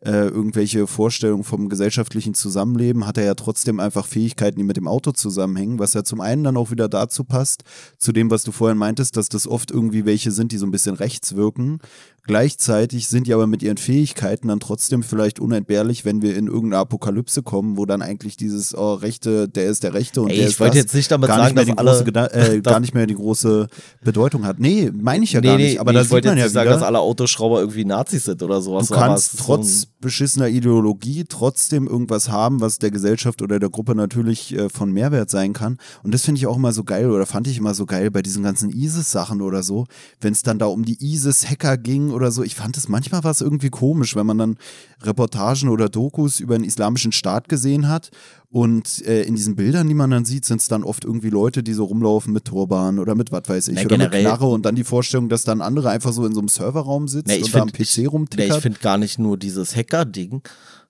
äh, 0.05 0.27
irgendwelche 0.27 0.85
Vorstellungen 0.85 1.43
vom 1.43 1.69
gesellschaftlichen 1.69 2.35
Zusammenleben, 2.35 3.07
hat 3.07 3.17
er 3.17 3.25
ja 3.25 3.33
trotzdem 3.33 3.79
einfach 3.79 4.05
Fähigkeiten, 4.05 4.59
die 4.59 4.63
mit 4.63 4.77
dem 4.77 4.87
Auto 4.87 5.11
zusammenhängen, 5.11 5.79
was 5.79 5.95
ja 5.95 6.03
zum 6.03 6.21
einen 6.21 6.43
dann 6.43 6.57
auch 6.57 6.69
wieder 6.69 6.87
dazu 6.87 7.23
passt, 7.23 7.63
zu 7.97 8.11
dem, 8.11 8.29
was 8.29 8.43
du 8.43 8.51
vorhin 8.51 8.77
meintest, 8.77 9.17
dass 9.17 9.27
das 9.27 9.47
oft 9.47 9.71
irgendwie 9.71 10.05
welche 10.05 10.31
sind, 10.31 10.51
die 10.51 10.57
so 10.57 10.67
ein 10.67 10.71
bisschen 10.71 10.95
rechts 10.95 11.35
wirken. 11.35 11.79
Gleichzeitig 12.23 13.07
sind 13.07 13.25
die 13.25 13.33
aber 13.33 13.47
mit 13.47 13.63
ihren 13.63 13.77
Fähigkeiten 13.77 14.49
dann 14.49 14.59
trotzdem 14.59 15.01
vielleicht 15.01 15.39
unentbehrlich, 15.39 16.05
wenn 16.05 16.21
wir 16.21 16.35
in 16.37 16.47
irgendeiner 16.47 16.81
Apokalypse 16.81 17.41
kommen, 17.41 17.77
wo 17.77 17.85
dann 17.87 18.03
eigentlich 18.03 18.37
dieses 18.37 18.75
oh, 18.75 18.93
Rechte, 18.93 19.49
der 19.49 19.65
ist 19.65 19.83
der 19.83 19.95
Rechte 19.95 20.21
und 20.21 20.29
Ey, 20.29 20.35
der 20.37 20.45
ich 20.45 20.51
ist 20.53 20.59
wollte 20.59 20.75
das, 20.77 20.83
jetzt 20.83 20.93
nicht 20.93 21.11
damit 21.11 21.27
gar 21.27 21.37
sagen, 21.37 21.55
nicht 21.55 21.75
mehr 21.75 21.75
dass 21.75 22.03
die 22.03 22.05
große, 22.05 22.21
alle- 22.21 22.29
Geda- 22.29 22.53
äh, 22.53 22.61
gar 22.63 22.79
nicht 22.79 22.93
mehr 22.93 23.07
die 23.07 23.15
große 23.15 23.67
Bedeutung 24.03 24.45
hat. 24.45 24.59
Nee, 24.59 24.91
meine 24.93 25.23
ich 25.23 25.33
ja 25.33 25.41
nee, 25.41 25.47
gar 25.47 25.57
nee, 25.57 25.63
nicht. 25.63 25.79
Aber 25.79 25.91
nee, 25.91 25.95
da 25.95 26.01
ich 26.01 26.07
sieht 26.07 26.11
wollte 26.13 26.27
man 26.27 26.37
jetzt 26.37 26.41
ja 26.41 26.47
nicht 26.47 26.53
sagen, 26.53 26.69
wieder, 26.69 26.75
dass 26.75 26.83
alle 26.87 26.99
Autoschrauber 26.99 27.59
irgendwie 27.59 27.85
Nazis 27.85 28.25
sind 28.25 28.43
oder 28.43 28.61
sowas. 28.61 28.87
Du 28.87 28.93
kannst 28.93 29.39
trotz 29.39 29.81
so 29.81 29.87
beschissener 29.99 30.47
Ideologie 30.47 31.25
trotzdem 31.27 31.87
irgendwas 31.87 32.29
haben, 32.29 32.61
was 32.61 32.77
der 32.77 32.91
Gesellschaft 32.91 33.41
oder 33.41 33.59
der 33.59 33.69
Gruppe 33.69 33.95
natürlich 33.95 34.53
äh, 34.55 34.69
von 34.69 34.91
Mehrwert 34.91 35.29
sein 35.31 35.53
kann. 35.53 35.77
Und 36.03 36.13
das 36.13 36.23
finde 36.23 36.39
ich 36.39 36.47
auch 36.47 36.55
immer 36.57 36.71
so 36.71 36.83
geil 36.83 37.09
oder 37.09 37.25
fand 37.25 37.47
ich 37.47 37.57
immer 37.57 37.73
so 37.73 37.85
geil 37.85 38.11
bei 38.11 38.21
diesen 38.21 38.43
ganzen 38.43 38.69
ISIS-Sachen 38.69 39.41
oder 39.41 39.63
so, 39.63 39.85
wenn 40.19 40.33
es 40.33 40.43
dann 40.43 40.59
da 40.59 40.67
um 40.67 40.85
die 40.85 40.97
ISIS-Hacker 41.03 41.77
ging 41.77 42.10
oder 42.13 42.31
so. 42.31 42.43
Ich 42.43 42.55
fand 42.55 42.77
es 42.77 42.87
manchmal 42.87 43.23
was 43.23 43.41
irgendwie 43.41 43.69
komisch, 43.69 44.15
wenn 44.15 44.25
man 44.25 44.37
dann 44.37 44.57
Reportagen 45.01 45.69
oder 45.69 45.89
Dokus 45.89 46.39
über 46.39 46.57
den 46.57 46.63
islamischen 46.63 47.11
Staat 47.11 47.49
gesehen 47.49 47.87
hat 47.87 48.09
und 48.49 49.05
äh, 49.05 49.23
in 49.23 49.35
diesen 49.35 49.55
Bildern, 49.55 49.87
die 49.87 49.93
man 49.93 50.09
dann 50.11 50.25
sieht, 50.25 50.45
sind 50.45 50.61
es 50.61 50.67
dann 50.67 50.83
oft 50.83 51.05
irgendwie 51.05 51.29
Leute, 51.29 51.63
die 51.63 51.73
so 51.73 51.85
rumlaufen 51.85 52.33
mit 52.33 52.45
Turban 52.45 52.99
oder 52.99 53.15
mit 53.15 53.31
was 53.31 53.43
weiß 53.47 53.67
ich 53.69 53.75
Na, 53.75 53.85
oder 53.85 53.97
mit 53.97 54.11
Knarre 54.11 54.47
und 54.47 54.65
dann 54.65 54.75
die 54.75 54.83
Vorstellung, 54.83 55.29
dass 55.29 55.43
dann 55.43 55.61
andere 55.61 55.89
einfach 55.89 56.13
so 56.13 56.25
in 56.25 56.33
so 56.33 56.39
einem 56.39 56.49
Serverraum 56.49 57.05
ich 57.05 57.15
und 57.15 57.53
da 57.55 57.61
am 57.61 57.69
find- 57.69 58.05
PC 58.05 58.11
rumtickert. 58.11 58.57
ich 58.57 58.61
finde 58.61 58.79
gar 58.79 58.97
nicht 58.97 59.19
nur 59.19 59.37
dieses 59.37 59.75
Hacker-Ding, 59.75 60.41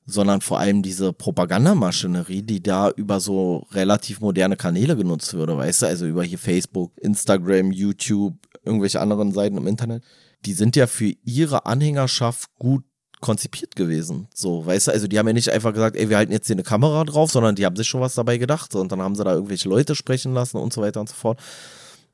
sondern 0.06 0.42
vor 0.42 0.60
allem 0.60 0.82
diese 0.82 1.14
Propagandamaschinerie, 1.14 2.42
die 2.42 2.62
da 2.62 2.90
über 2.90 3.20
so 3.20 3.68
relativ 3.72 4.20
moderne 4.20 4.58
Kanäle 4.58 4.96
genutzt 4.96 5.34
würde, 5.34 5.58
weißt 5.58 5.84
du, 5.84 5.86
also 5.86 6.06
über 6.06 6.24
hier 6.24 6.40
Facebook, 6.40 6.92
Instagram, 6.98 7.72
YouTube, 7.72 8.36
irgendwelche 8.66 9.00
anderen 9.00 9.32
Seiten 9.32 9.58
im 9.58 9.68
Internet, 9.68 10.04
die 10.46 10.54
sind 10.54 10.76
ja 10.76 10.88
für 10.88 11.14
ihre 11.24 11.66
Anhängerschaft 11.66 12.50
gut 12.58 12.84
konzipiert 13.20 13.76
gewesen. 13.76 14.28
So, 14.34 14.66
weißt 14.66 14.88
du, 14.88 14.92
also 14.92 15.08
die 15.08 15.20
haben 15.20 15.28
ja 15.28 15.34
nicht 15.34 15.50
einfach 15.50 15.74
gesagt, 15.74 15.96
ey, 15.96 16.10
wir 16.10 16.18
halten 16.18 16.32
jetzt 16.32 16.48
hier 16.48 16.56
eine 16.56 16.64
Kamera 16.64 17.04
drauf, 17.04 17.32
sondern 17.32 17.56
die 17.56 17.66
haben 17.66 17.76
sich 17.76 17.88
schon 17.88 18.02
was 18.02 18.16
dabei 18.16 18.38
gedacht. 18.38 18.74
Und 18.74 18.92
dann 18.92 19.02
haben 19.02 19.16
sie 19.16 19.24
da 19.24 19.34
irgendwelche 19.34 19.70
Leute 19.70 19.94
sprechen 19.96 20.34
lassen 20.34 20.58
und 20.58 20.74
so 20.74 20.82
weiter 20.82 21.00
und 21.00 21.10
so 21.10 21.16
fort. 21.16 21.40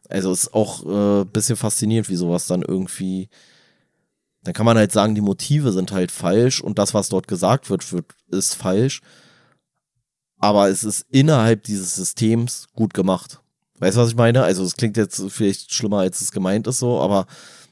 Also 0.09 0.31
ist 0.31 0.53
auch 0.53 0.83
ein 0.83 1.21
äh, 1.21 1.25
bisschen 1.25 1.55
faszinierend, 1.55 2.09
wie 2.09 2.15
sowas 2.15 2.47
dann 2.47 2.61
irgendwie 2.61 3.29
dann 4.47 4.53
kann 4.53 4.65
man 4.65 4.77
halt 4.77 4.93
sagen, 4.93 5.13
die 5.13 5.19
Motive 5.19 5.73
sind 5.73 5.91
halt 5.91 6.09
falsch 6.09 6.61
und 6.61 6.79
das, 6.79 6.93
was 6.93 7.09
dort 7.09 7.27
gesagt 7.27 7.69
wird, 7.69 7.91
wird 7.91 8.05
ist 8.29 8.55
falsch. 8.55 9.01
Aber 10.37 10.69
es 10.69 10.85
ist 10.85 11.05
innerhalb 11.09 11.63
dieses 11.63 11.95
Systems 11.95 12.67
gut 12.73 12.93
gemacht. 12.93 13.41
Weißt 13.79 13.97
du, 13.97 14.01
was 14.01 14.09
ich 14.09 14.15
meine? 14.15 14.43
Also 14.43 14.63
es 14.63 14.77
klingt 14.77 14.95
jetzt 14.95 15.21
vielleicht 15.27 15.73
schlimmer, 15.73 15.99
als 15.99 16.21
es 16.21 16.31
gemeint 16.31 16.65
ist 16.65 16.79
so, 16.79 17.01
aber 17.01 17.27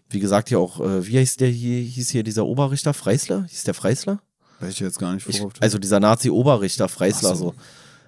wie 0.10 0.20
gesagt, 0.20 0.50
ja 0.52 0.58
auch, 0.58 0.80
äh, 0.80 1.08
wie 1.08 1.18
heißt 1.18 1.42
der 1.42 1.50
hier, 1.50 1.80
hieß 1.82 2.10
hier 2.10 2.24
dieser 2.24 2.46
Oberrichter 2.46 2.94
Freisler? 2.94 3.46
Hieß 3.50 3.64
der 3.64 3.74
Freisler? 3.74 4.20
Weiß 4.60 4.74
ich 4.74 4.80
jetzt 4.80 5.00
gar 5.00 5.14
nicht, 5.14 5.28
Ich, 5.28 5.40
worauf 5.40 5.54
du- 5.54 5.62
also 5.62 5.78
dieser 5.78 6.00
Nazi-Oberrichter 6.00 6.88
Freisler 6.88 7.36
so. 7.36 7.54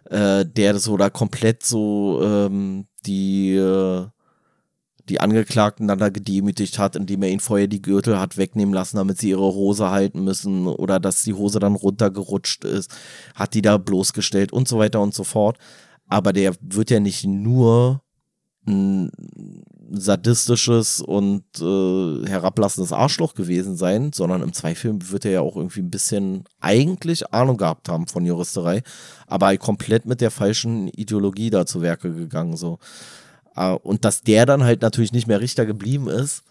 so, 0.10 0.16
äh, 0.16 0.46
der 0.46 0.80
so 0.80 0.96
da 0.98 1.10
komplett 1.10 1.66
so 1.66 2.22
ähm, 2.24 2.88
die 3.06 3.54
äh, 3.56 4.06
die 5.10 5.22
Angeklagten 5.22 5.88
dann 5.88 6.00
da 6.00 6.10
gedemütigt 6.10 6.80
hat, 6.80 6.98
indem 6.98 7.24
er 7.24 7.30
ihnen 7.30 7.40
vorher 7.40 7.68
die 7.68 7.82
Gürtel 7.82 8.20
hat 8.20 8.36
wegnehmen 8.36 8.74
lassen, 8.74 8.98
damit 8.98 9.18
sie 9.18 9.30
ihre 9.30 9.54
Hose 9.54 9.90
halten 9.90 10.22
müssen 10.26 10.68
oder 10.68 11.00
dass 11.00 11.24
die 11.24 11.34
Hose 11.34 11.60
dann 11.60 11.76
runtergerutscht 11.76 12.66
ist, 12.66 12.92
hat 13.34 13.54
die 13.54 13.62
da 13.62 13.78
bloßgestellt 13.78 14.52
und 14.52 14.68
so 14.68 14.80
weiter 14.80 15.00
und 15.00 15.14
so 15.14 15.24
fort. 15.24 15.58
Aber 16.10 16.34
der 16.34 16.56
wird 16.60 16.90
ja 16.90 17.00
nicht 17.00 17.24
nur 17.26 18.02
ein 18.68 19.10
sadistisches 19.90 21.02
und 21.02 21.44
äh, 21.60 22.28
herablassendes 22.28 22.92
Arschloch 22.92 23.34
gewesen 23.34 23.78
sein, 23.78 24.12
sondern 24.14 24.42
im 24.42 24.54
Zweifel 24.54 24.98
wird 25.12 25.26
er 25.26 25.32
ja 25.32 25.42
auch 25.42 25.56
irgendwie 25.56 25.82
ein 25.82 25.92
bisschen 25.92 26.44
eigentlich 26.60 27.34
Ahnung 27.34 27.58
gehabt 27.58 27.90
haben 27.90 28.08
von 28.08 28.26
Juristerei, 28.26 28.84
aber 29.28 29.56
komplett 29.58 30.06
mit 30.06 30.22
der 30.22 30.32
falschen 30.32 30.88
Ideologie 30.90 31.50
da 31.50 31.66
zu 31.66 31.82
Werke 31.82 32.14
gegangen 32.14 32.58
so. 32.58 32.80
Äh, 33.56 33.72
Und 33.72 34.06
dass 34.06 34.22
der 34.22 34.46
dann 34.46 34.64
halt 34.64 34.82
natürlich 34.82 35.14
nicht 35.14 35.28
mehr 35.28 35.42
Richter 35.42 35.66
geblieben 35.66 36.10
ist, 36.10 36.44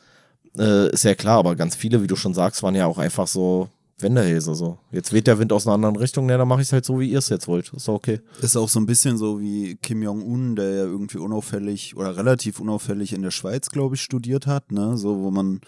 äh, 0.58 0.90
ist 0.90 1.04
ja 1.04 1.14
klar, 1.14 1.38
aber 1.38 1.56
ganz 1.56 1.76
viele, 1.76 2.02
wie 2.02 2.06
du 2.06 2.16
schon 2.16 2.34
sagst, 2.34 2.62
waren 2.62 2.74
ja 2.74 2.86
auch 2.86 2.98
einfach 2.98 3.26
so 3.26 3.68
Wendehälse 3.98 4.54
so. 4.54 4.78
Jetzt 4.92 5.12
weht 5.12 5.26
der 5.26 5.38
Wind 5.38 5.52
aus 5.52 5.66
einer 5.66 5.74
anderen 5.74 5.96
Richtung, 5.96 6.26
ne, 6.26 6.36
dann 6.36 6.48
mache 6.48 6.60
ich 6.60 6.68
es 6.68 6.72
halt 6.72 6.84
so, 6.84 7.00
wie 7.00 7.10
ihr 7.10 7.18
es 7.18 7.28
jetzt 7.28 7.48
wollt. 7.48 7.72
Ist 7.72 7.88
doch 7.88 7.94
okay. 7.94 8.20
Ist 8.42 8.56
auch 8.56 8.68
so 8.68 8.78
ein 8.78 8.86
bisschen 8.86 9.16
so 9.16 9.40
wie 9.40 9.76
Kim 9.76 10.02
Jong-un, 10.02 10.56
der 10.56 10.70
ja 10.70 10.84
irgendwie 10.84 11.18
unauffällig 11.18 11.96
oder 11.96 12.16
relativ 12.16 12.60
unauffällig 12.60 13.12
in 13.12 13.22
der 13.22 13.30
Schweiz, 13.30 13.70
glaube 13.70 13.94
ich, 13.94 14.02
studiert 14.02 14.46
hat, 14.46 14.70
ne? 14.70 14.96
So, 14.98 15.22
wo 15.22 15.30
man 15.30 15.60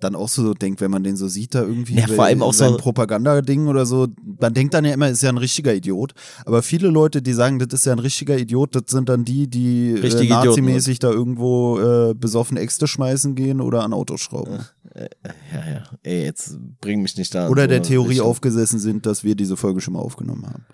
dann 0.00 0.14
auch 0.14 0.28
so 0.28 0.54
denkt, 0.54 0.80
wenn 0.80 0.90
man 0.90 1.02
den 1.02 1.16
so 1.16 1.26
sieht, 1.28 1.54
da 1.54 1.62
irgendwie 1.62 1.94
Ja, 1.96 2.06
vor 2.06 2.24
allem 2.24 2.42
auch 2.42 2.52
so- 2.54 2.76
Propagandading 2.76 3.66
oder 3.66 3.84
so, 3.86 4.06
man 4.40 4.54
denkt 4.54 4.74
dann 4.74 4.84
ja 4.84 4.92
immer, 4.94 5.08
ist 5.08 5.22
ja 5.22 5.28
ein 5.28 5.38
richtiger 5.38 5.74
Idiot. 5.74 6.12
Aber 6.44 6.62
viele 6.62 6.88
Leute, 6.88 7.20
die 7.22 7.32
sagen, 7.32 7.58
das 7.58 7.68
ist 7.80 7.86
ja 7.86 7.92
ein 7.92 7.98
richtiger 7.98 8.38
Idiot, 8.38 8.74
das 8.74 8.84
sind 8.88 9.08
dann 9.08 9.24
die, 9.24 9.48
die 9.48 9.90
äh, 9.92 10.28
nazimäßig 10.28 10.98
da 11.00 11.10
irgendwo 11.10 11.78
äh, 11.80 12.14
besoffen 12.14 12.56
Äxte 12.56 12.86
schmeißen 12.86 13.34
gehen 13.34 13.60
oder 13.60 13.82
an 13.82 13.92
Autos 13.92 14.20
schrauben. 14.20 14.60
Ja, 14.94 15.72
ja. 15.72 15.82
Ey, 16.02 16.24
jetzt 16.24 16.58
bring 16.80 17.02
mich 17.02 17.16
nicht 17.16 17.34
da. 17.34 17.48
Oder 17.48 17.62
so 17.62 17.68
der 17.68 17.82
Theorie 17.82 18.08
Richtung. 18.10 18.26
aufgesessen 18.28 18.78
sind, 18.78 19.06
dass 19.06 19.22
wir 19.24 19.34
diese 19.34 19.56
Folge 19.56 19.80
schon 19.80 19.94
mal 19.94 20.00
aufgenommen 20.00 20.46
haben. 20.46 20.64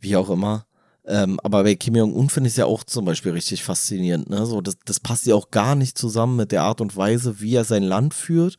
Wie 0.00 0.16
auch 0.16 0.30
immer. 0.30 0.66
Ähm, 1.06 1.38
aber 1.42 1.62
bei 1.62 1.76
Kim 1.76 1.94
Jong-un 1.94 2.28
finde 2.30 2.48
ich 2.48 2.54
es 2.54 2.58
ja 2.58 2.66
auch 2.66 2.82
zum 2.82 3.04
Beispiel 3.04 3.32
richtig 3.32 3.62
faszinierend. 3.62 4.28
Ne? 4.28 4.44
So, 4.44 4.60
das, 4.60 4.76
das 4.84 4.98
passt 4.98 5.26
ja 5.26 5.36
auch 5.36 5.50
gar 5.50 5.76
nicht 5.76 5.96
zusammen 5.96 6.36
mit 6.36 6.50
der 6.50 6.62
Art 6.62 6.80
und 6.80 6.96
Weise, 6.96 7.40
wie 7.40 7.54
er 7.54 7.64
sein 7.64 7.84
Land 7.84 8.12
führt 8.12 8.56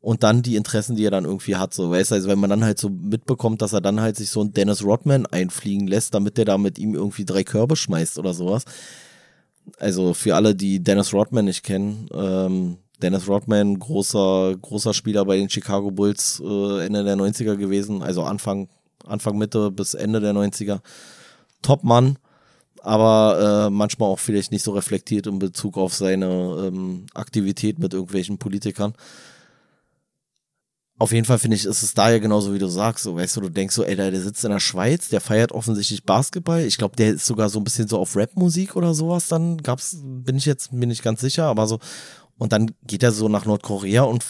und 0.00 0.22
dann 0.22 0.42
die 0.42 0.56
Interessen, 0.56 0.96
die 0.96 1.04
er 1.04 1.10
dann 1.10 1.24
irgendwie 1.24 1.56
hat. 1.56 1.74
So, 1.74 1.90
weißt 1.90 2.12
du, 2.12 2.14
also 2.14 2.28
wenn 2.28 2.38
man 2.38 2.50
dann 2.50 2.64
halt 2.64 2.78
so 2.78 2.88
mitbekommt, 2.88 3.60
dass 3.60 3.72
er 3.72 3.80
dann 3.80 4.00
halt 4.00 4.16
sich 4.16 4.30
so 4.30 4.40
einen 4.40 4.52
Dennis 4.52 4.84
Rodman 4.84 5.26
einfliegen 5.26 5.88
lässt, 5.88 6.14
damit 6.14 6.38
der 6.38 6.44
da 6.44 6.58
mit 6.58 6.78
ihm 6.78 6.94
irgendwie 6.94 7.24
drei 7.24 7.42
Körbe 7.42 7.74
schmeißt 7.76 8.18
oder 8.18 8.34
sowas. 8.34 8.64
Also 9.78 10.14
für 10.14 10.36
alle, 10.36 10.54
die 10.54 10.82
Dennis 10.82 11.12
Rodman 11.12 11.44
nicht 11.44 11.64
kennen, 11.64 12.08
ähm, 12.14 12.78
Dennis 13.02 13.28
Rodman, 13.28 13.78
großer, 13.78 14.56
großer 14.60 14.94
Spieler 14.94 15.24
bei 15.24 15.36
den 15.36 15.50
Chicago 15.50 15.90
Bulls 15.90 16.40
äh, 16.44 16.86
Ende 16.86 17.04
der 17.04 17.16
90er 17.16 17.56
gewesen, 17.56 18.02
also 18.02 18.22
Anfang, 18.22 18.68
Anfang 19.06 19.38
Mitte 19.38 19.70
bis 19.70 19.94
Ende 19.94 20.20
der 20.20 20.34
90er. 20.34 20.80
Top-Mann, 21.62 22.18
aber 22.82 23.66
äh, 23.66 23.70
manchmal 23.70 24.08
auch 24.08 24.18
vielleicht 24.18 24.52
nicht 24.52 24.64
so 24.64 24.72
reflektiert 24.72 25.26
in 25.26 25.38
Bezug 25.38 25.76
auf 25.76 25.94
seine 25.94 26.26
ähm, 26.66 27.06
Aktivität 27.14 27.78
mit 27.78 27.94
irgendwelchen 27.94 28.38
Politikern. 28.38 28.94
Auf 31.00 31.12
jeden 31.12 31.24
Fall 31.24 31.38
finde 31.38 31.56
ich, 31.56 31.64
ist 31.64 31.82
es 31.82 31.94
da 31.94 32.10
ja 32.10 32.18
genauso, 32.18 32.52
wie 32.52 32.58
du 32.58 32.68
sagst. 32.68 33.04
So, 33.04 33.16
weißt 33.16 33.36
du, 33.36 33.40
du 33.40 33.48
denkst 33.48 33.74
so, 33.74 33.84
ey, 33.84 33.96
der, 33.96 34.10
der 34.10 34.20
sitzt 34.20 34.44
in 34.44 34.50
der 34.50 34.60
Schweiz, 34.60 35.08
der 35.08 35.22
feiert 35.22 35.50
offensichtlich 35.50 36.04
Basketball. 36.04 36.60
Ich 36.60 36.76
glaube, 36.76 36.94
der 36.94 37.14
ist 37.14 37.24
sogar 37.24 37.48
so 37.48 37.58
ein 37.58 37.64
bisschen 37.64 37.88
so 37.88 37.98
auf 37.98 38.16
Rap-Musik 38.16 38.76
oder 38.76 38.92
sowas. 38.92 39.28
Dann 39.28 39.56
gab's, 39.56 39.96
bin 40.02 40.36
ich 40.36 40.44
jetzt, 40.44 40.78
bin 40.78 40.90
ich 40.90 41.00
ganz 41.00 41.22
sicher, 41.22 41.46
aber 41.46 41.66
so. 41.66 41.78
Und 42.36 42.52
dann 42.52 42.72
geht 42.86 43.02
er 43.02 43.12
so 43.12 43.30
nach 43.30 43.46
Nordkorea 43.46 44.02
und 44.02 44.22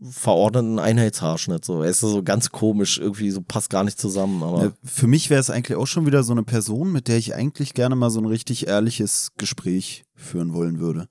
f- 0.00 0.14
verordnet 0.14 0.62
einen 0.64 0.78
Einheitshaarschnitt. 0.78 1.64
So, 1.64 1.80
weißt 1.80 2.02
du, 2.02 2.08
so 2.08 2.22
ganz 2.22 2.50
komisch, 2.50 2.98
irgendwie 2.98 3.30
so 3.30 3.40
passt 3.40 3.70
gar 3.70 3.84
nicht 3.84 3.98
zusammen. 4.00 4.42
Aber 4.42 4.72
für 4.84 5.06
mich 5.06 5.30
wäre 5.30 5.40
es 5.40 5.50
eigentlich 5.50 5.76
auch 5.76 5.86
schon 5.86 6.06
wieder 6.06 6.22
so 6.22 6.32
eine 6.32 6.42
Person, 6.42 6.92
mit 6.92 7.08
der 7.08 7.16
ich 7.18 7.34
eigentlich 7.34 7.74
gerne 7.74 7.96
mal 7.96 8.10
so 8.10 8.20
ein 8.20 8.26
richtig 8.26 8.66
ehrliches 8.66 9.30
Gespräch 9.36 10.04
führen 10.14 10.52
wollen 10.54 10.78
würde. 10.78 11.08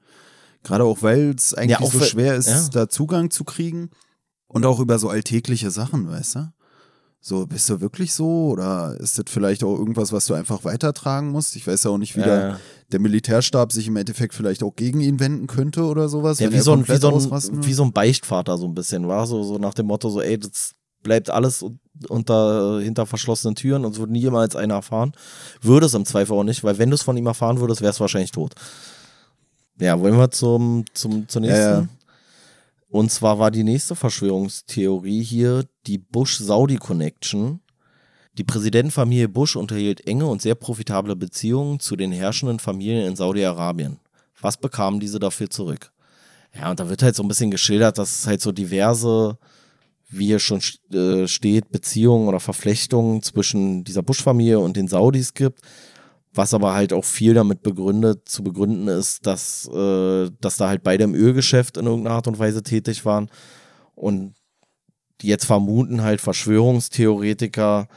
Gerade 0.64 0.84
auch, 0.84 1.02
weil 1.02 1.34
es 1.38 1.54
eigentlich 1.54 1.80
Ja, 1.80 1.86
auch 1.86 1.92
so 1.94 2.02
schwer 2.02 2.36
ist, 2.36 2.48
ja. 2.48 2.68
da 2.72 2.90
Zugang 2.90 3.30
zu 3.32 3.44
kriegen. 3.44 3.90
Und 4.50 4.66
auch 4.66 4.80
über 4.80 4.98
so 4.98 5.10
alltägliche 5.10 5.72
Sachen, 5.72 6.08
weißt 6.10 6.36
du? 6.36 6.54
So, 7.20 7.46
bist 7.46 7.70
du 7.70 7.82
wirklich 7.82 8.14
so? 8.14 8.50
Oder 8.50 8.96
ist 9.00 9.18
das 9.18 9.26
vielleicht 9.28 9.64
auch 9.64 9.78
irgendwas, 9.78 10.14
was 10.14 10.28
du 10.28 10.34
einfach 10.34 10.64
weitertragen 10.64 11.30
musst? 11.32 11.56
Ich 11.56 11.68
weiß 11.68 11.84
ja 11.84 11.92
auch 11.92 11.98
nicht, 11.98 12.16
wie 12.16 12.22
Ja, 12.22 12.26
der, 12.26 12.40
ja. 12.50 12.60
der 12.92 13.00
Militärstab 13.02 13.74
sich 13.74 13.88
im 13.88 13.98
Endeffekt 13.98 14.34
vielleicht 14.34 14.64
auch 14.64 14.76
gegen 14.76 15.02
ihn 15.02 15.20
wenden 15.20 15.48
könnte 15.48 15.84
oder 15.86 16.08
sowas. 16.10 16.40
Ja, 16.40 16.52
wie 16.54 16.60
so, 16.60 16.72
ein, 16.74 16.88
wie, 16.88 16.96
so 16.98 17.10
ein, 17.10 17.66
wie 17.66 17.74
so 17.74 17.84
ein 17.84 17.92
Beichtvater 17.92 18.58
so 18.58 18.66
ein 18.66 18.74
bisschen, 18.76 19.08
war 19.08 19.28
so, 19.28 19.44
so 19.44 19.58
nach 19.58 19.74
dem 19.74 19.88
Motto 19.88 20.10
so, 20.10 20.22
ey, 20.22 20.38
das 20.40 20.74
bleibt 21.04 21.30
alles 21.30 21.64
un- 21.64 21.80
unter, 22.08 22.80
hinter 22.80 23.06
verschlossenen 23.06 23.56
Türen 23.56 23.84
und 23.84 23.94
es 23.94 24.00
wird 24.00 24.10
niemals 24.12 24.56
einer 24.56 24.76
erfahren. 24.76 25.12
Würde 25.62 25.88
es 25.88 25.94
im 25.96 26.06
Zweifel 26.06 26.34
auch 26.34 26.44
nicht, 26.44 26.64
weil 26.64 26.78
wenn 26.78 26.90
du 26.92 26.96
es 26.96 27.02
von 27.04 27.18
ihm 27.18 27.26
erfahren 27.26 27.60
würdest, 27.60 27.82
wärst 27.82 28.00
du 28.00 28.02
wahrscheinlich 28.02 28.32
tot. 28.32 28.54
Ja, 29.80 30.00
wollen 30.00 30.18
wir 30.18 30.32
zum, 30.32 30.86
zum, 30.94 31.28
zur 31.28 31.42
nächsten? 31.42 31.60
Ja, 31.60 31.80
ja. 31.82 31.88
Und 32.90 33.12
zwar 33.12 33.38
war 33.40 33.52
die 33.52 33.64
nächste 33.64 33.96
Verschwörungstheorie 33.96 35.24
hier 35.24 35.66
die 35.88 35.98
Bush-Saudi-Connection. 35.98 37.60
Die 38.38 38.44
Präsidentenfamilie 38.44 39.28
Bush 39.28 39.56
unterhielt 39.56 40.08
enge 40.08 40.28
und 40.28 40.42
sehr 40.42 40.56
profitable 40.56 41.16
Beziehungen 41.16 41.80
zu 41.80 41.96
den 41.96 42.12
herrschenden 42.12 42.60
Familien 42.60 43.06
in 43.06 43.16
Saudi-Arabien. 43.16 44.00
Was 44.40 44.58
bekamen 44.58 45.00
diese 45.00 45.20
dafür 45.20 45.50
zurück? 45.50 45.92
Ja, 46.56 46.70
und 46.70 46.80
da 46.80 46.90
wird 46.90 47.04
halt 47.04 47.16
so 47.16 47.24
ein 47.24 47.28
bisschen 47.28 47.52
geschildert, 47.52 47.98
dass 47.98 48.20
es 48.20 48.28
halt 48.28 48.42
so 48.42 48.52
diverse, 48.52 49.38
wie 50.10 50.28
hier 50.28 50.40
schon 50.40 50.62
äh, 50.94 51.28
steht, 51.28 51.72
Beziehungen 51.72 52.28
oder 52.28 52.40
Verflechtungen 52.40 53.22
zwischen 53.22 53.84
dieser 53.84 54.04
Bush-Familie 54.04 54.60
und 54.60 54.78
den 54.78 54.88
Saudis 54.88 55.34
gibt. 55.34 55.62
Was 56.38 56.54
aber 56.54 56.76
halt 56.76 56.94
auch 56.94 57.04
viel 57.04 57.34
damit 57.34 57.64
begründet, 57.64 58.30
zu 58.30 58.44
begründen 58.44 58.88
ist, 58.88 59.26
dass, 59.26 59.68
äh, 59.68 60.30
dass 60.40 60.58
da 60.58 60.70
halt 60.70 60.84
beide 60.84 61.04
im 61.04 61.16
Ölgeschäft 61.16 61.78
in 61.78 61.88
irgendeiner 61.88 62.16
Art 62.16 62.28
und 62.28 62.38
Weise 62.38 62.62
tätig 62.62 63.06
waren. 63.06 63.30
Und 63.96 64.36
jetzt 65.24 65.46
vermuten 65.46 66.04
halt 66.04 66.22
Verschwörungstheoretiker, 66.22 67.88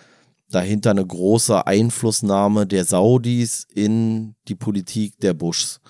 dahinter 0.50 0.90
eine 0.90 1.06
große 1.06 1.66
Einflussnahme 1.66 2.66
der 2.66 2.86
Saudis 2.86 3.66
in 3.74 4.34
die 4.48 4.54
Politik 4.54 5.20
der 5.20 5.34
Bushs. 5.34 5.80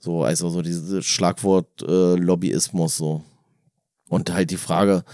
So, 0.00 0.24
also 0.24 0.48
so 0.48 0.62
dieses 0.62 1.04
Schlagwort 1.04 1.82
äh, 1.82 2.14
Lobbyismus 2.14 2.96
so. 2.96 3.22
Und 4.08 4.32
halt 4.32 4.50
die 4.50 4.56
Frage, 4.56 5.04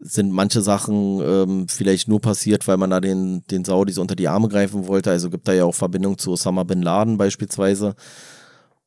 sind 0.00 0.32
manche 0.32 0.62
Sachen 0.62 1.20
ähm, 1.20 1.68
vielleicht 1.68 2.08
nur 2.08 2.20
passiert, 2.20 2.68
weil 2.68 2.76
man 2.76 2.90
da 2.90 3.00
den, 3.00 3.44
den 3.50 3.64
Saudis 3.64 3.98
unter 3.98 4.14
die 4.14 4.28
Arme 4.28 4.48
greifen 4.48 4.86
wollte. 4.86 5.10
Also 5.10 5.30
gibt 5.30 5.48
da 5.48 5.52
ja 5.52 5.64
auch 5.64 5.74
Verbindung 5.74 6.18
zu 6.18 6.32
Osama 6.32 6.62
bin 6.64 6.82
Laden 6.82 7.18
beispielsweise. 7.18 7.96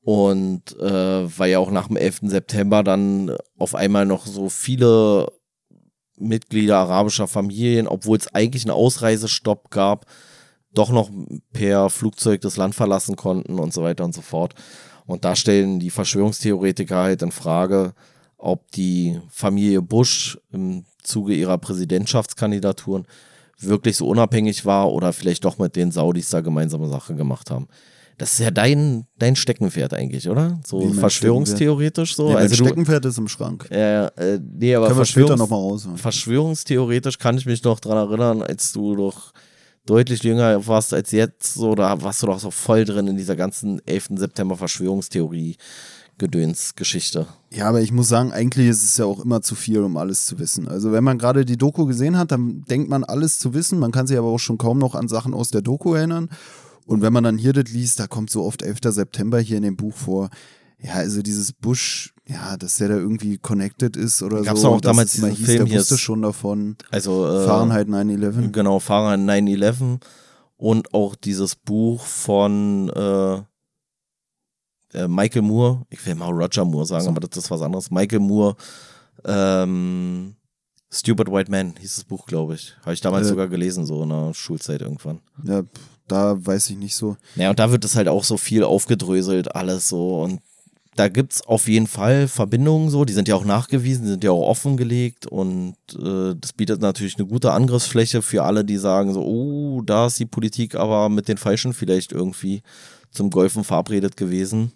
Und 0.02 0.78
äh, 0.80 1.40
weil 1.40 1.52
ja 1.52 1.60
auch 1.60 1.70
nach 1.70 1.88
dem 1.88 1.98
11. 1.98 2.22
September 2.24 2.84
dann 2.84 3.36
auf 3.58 3.76
einmal 3.76 4.06
noch 4.06 4.26
so 4.26 4.50
viele 4.50 5.28
Mitglieder 6.18 6.78
arabischer 6.78 7.28
Familien, 7.28 7.88
obwohl 7.88 8.18
es 8.18 8.34
eigentlich 8.34 8.64
einen 8.64 8.72
Ausreisestopp 8.72 9.70
gab, 9.70 10.06
doch 10.74 10.90
noch 10.92 11.10
per 11.52 11.90
Flugzeug 11.90 12.42
das 12.42 12.58
Land 12.58 12.74
verlassen 12.74 13.16
konnten 13.16 13.60
und 13.60 13.74
so 13.74 13.84
weiter 13.84 14.06
und 14.06 14.14
so 14.14 14.22
fort. 14.22 14.56
Und 15.06 15.26
da 15.26 15.36
stellen 15.36 15.80
die 15.80 15.90
Verschwörungstheoretiker 15.90 16.96
halt 16.96 17.22
in 17.22 17.32
Frage, 17.32 17.94
ob 18.38 18.72
die 18.72 19.20
Familie 19.30 19.82
Bush 19.82 20.40
im 20.52 20.86
Zuge 21.02 21.34
ihrer 21.34 21.58
Präsidentschaftskandidaturen 21.58 23.06
wirklich 23.60 23.98
so 23.98 24.08
unabhängig 24.08 24.66
war 24.66 24.92
oder 24.92 25.14
vielleicht 25.14 25.46
doch 25.46 25.58
mit 25.58 25.76
den 25.76 25.92
Saudis 25.92 26.30
da 26.30 26.42
gemeinsame 26.42 26.88
Sache 26.88 27.16
gemacht 27.16 27.52
haben. 27.52 27.68
Das 28.18 28.34
ist 28.34 28.40
ja 28.40 28.52
dein, 28.52 29.08
dein 29.18 29.36
Steckenpferd 29.36 29.96
eigentlich, 29.96 30.30
oder? 30.30 30.60
So 30.66 30.94
verschwörungstheoretisch 30.94 32.16
so. 32.16 32.30
Nee, 32.30 32.36
also 32.36 32.56
mein 32.56 32.68
Steckenpferd 32.68 33.06
ist 33.06 33.18
im 33.18 33.28
Schrank. 33.28 33.68
Ja, 33.72 34.08
äh, 34.10 34.40
nee, 34.40 34.76
aber 34.76 34.88
Können 34.88 35.00
wir 35.00 35.06
später 35.06 35.28
Verschwörungs 35.30 35.40
nochmal 35.40 35.60
raus. 35.60 35.88
Verschwörungstheoretisch 35.96 37.18
kann 37.18 37.38
ich 37.38 37.46
mich 37.46 37.64
noch 37.64 37.80
dran 37.80 37.98
erinnern, 37.98 38.44
als 38.44 38.74
du 38.74 38.96
doch 38.96 39.34
deutlich 39.86 40.22
jünger 40.22 40.66
warst 40.68 40.94
als 40.94 41.12
jetzt, 41.12 41.56
so, 41.56 41.74
da 41.74 42.00
warst 42.02 42.22
du 42.22 42.28
doch 42.28 42.40
so 42.40 42.52
voll 42.52 42.86
drin 42.86 43.08
in 43.08 43.18
dieser 43.18 43.36
ganzen 43.36 43.82
11. 43.88 44.10
September 44.18 44.56
Verschwörungstheorie. 44.56 45.58
Gedöns-Geschichte. 46.22 47.26
Ja, 47.52 47.68
aber 47.68 47.82
ich 47.82 47.92
muss 47.92 48.08
sagen, 48.08 48.32
eigentlich 48.32 48.68
ist 48.68 48.84
es 48.84 48.96
ja 48.98 49.06
auch 49.06 49.26
immer 49.26 49.42
zu 49.42 49.56
viel, 49.56 49.80
um 49.80 49.98
alles 49.98 50.26
zu 50.28 50.38
wissen. 50.38 50.68
Also 50.68 50.92
wenn 50.92 51.04
man 51.04 51.18
gerade 51.18 51.46
die 51.46 51.58
Doku 51.58 51.88
gesehen 51.88 52.16
hat, 52.16 52.32
dann 52.32 52.64
denkt 52.70 52.90
man 52.92 53.04
alles 53.04 53.40
zu 53.40 53.56
wissen. 53.56 53.80
Man 53.80 53.92
kann 53.92 54.06
sich 54.06 54.20
aber 54.20 54.28
auch 54.28 54.38
schon 54.38 54.60
kaum 54.60 54.78
noch 54.78 54.94
an 54.94 55.08
Sachen 55.08 55.34
aus 55.34 55.50
der 55.50 55.64
Doku 55.64 55.96
erinnern. 55.96 56.30
Und 56.86 57.02
wenn 57.02 57.12
man 57.12 57.24
dann 57.24 57.40
hier 57.40 57.54
das 57.54 57.72
liest, 57.72 58.00
da 58.00 58.06
kommt 58.06 58.30
so 58.30 58.44
oft 58.44 58.62
11. 58.62 58.80
September 58.84 59.40
hier 59.40 59.58
in 59.58 59.64
dem 59.64 59.76
Buch 59.76 59.96
vor. 59.96 60.30
Ja, 60.80 60.94
also 60.94 61.24
dieses 61.24 61.54
Bush, 61.54 62.14
ja, 62.28 62.56
dass 62.56 62.78
der 62.78 62.90
da 62.90 62.96
irgendwie 62.96 63.40
connected 63.40 63.98
ist 63.98 64.22
oder 64.22 64.44
Gab's 64.44 64.62
so. 64.62 64.70
auch 64.70 64.82
damals 64.82 65.16
es 65.16 65.22
mal 65.22 65.32
diesen 65.32 65.38
hieß, 65.38 65.46
Film 65.48 65.66
der 65.66 65.68
hier 65.68 65.80
wusste 65.80 65.98
schon 65.98 66.22
davon. 66.22 66.76
Also 66.92 67.28
äh, 67.28 67.46
Fahrenheit 67.48 67.88
9-11. 67.88 68.52
Genau, 68.52 68.80
Fahrenheit 68.80 69.44
9-11 69.44 70.00
und 70.58 70.94
auch 70.94 71.16
dieses 71.16 71.56
Buch 71.56 72.06
von 72.06 72.90
äh, 72.90 73.42
äh, 74.94 75.08
Michael 75.08 75.42
Moore, 75.44 75.86
ich 75.90 76.06
will 76.06 76.16
mal 76.16 76.30
Roger 76.32 76.66
Moore 76.66 76.86
sagen, 76.86 77.08
aber 77.08 77.20
das 77.22 77.38
ist 77.46 77.52
was 77.52 77.62
anderes. 77.62 77.92
Michael 77.92 78.20
Moore, 78.20 78.56
ähm, 79.26 80.36
Stupid 80.94 81.32
White 81.32 81.50
Man 81.50 81.74
hieß 81.80 81.96
das 81.96 82.04
Buch, 82.04 82.26
glaube 82.26 82.56
ich. 82.56 82.76
Habe 82.82 82.94
ich 82.94 83.02
damals 83.02 83.28
Äh. 83.28 83.30
sogar 83.30 83.48
gelesen, 83.48 83.86
so 83.86 84.04
in 84.04 84.10
der 84.10 84.34
Schulzeit 84.34 84.82
irgendwann. 84.82 85.20
Ja, 85.44 85.64
da 86.08 86.36
weiß 86.46 86.70
ich 86.72 86.78
nicht 86.78 86.96
so. 86.96 87.16
Ja, 87.36 87.50
und 87.50 87.60
da 87.60 87.72
wird 87.72 87.86
es 87.86 87.96
halt 87.96 88.08
auch 88.10 88.24
so 88.26 88.36
viel 88.38 88.64
aufgedröselt, 88.64 89.56
alles 89.56 89.88
so. 89.88 90.22
Und 90.22 90.42
da 90.98 91.08
gibt 91.08 91.32
es 91.32 91.42
auf 91.48 91.70
jeden 91.70 91.88
Fall 91.88 92.28
Verbindungen 92.28 92.90
so, 92.90 93.06
die 93.06 93.14
sind 93.14 93.30
ja 93.30 93.36
auch 93.36 93.46
nachgewiesen, 93.46 94.04
die 94.04 94.10
sind 94.10 94.24
ja 94.26 94.32
auch 94.32 94.46
offengelegt 94.50 95.26
und 95.26 95.76
äh, 95.98 96.36
das 96.38 96.52
bietet 96.52 96.82
natürlich 96.82 97.18
eine 97.18 97.28
gute 97.28 97.54
Angriffsfläche 97.54 98.22
für 98.22 98.44
alle, 98.44 98.66
die 98.66 98.76
sagen 98.76 99.14
so, 99.14 99.24
oh, 99.24 99.82
da 99.84 100.08
ist 100.08 100.20
die 100.20 100.26
Politik 100.26 100.76
aber 100.76 101.08
mit 101.08 101.30
den 101.30 101.38
Falschen 101.38 101.72
vielleicht 101.74 102.12
irgendwie 102.12 102.62
zum 103.10 103.30
Golfen 103.30 103.64
verabredet 103.64 104.18
gewesen. 104.18 104.74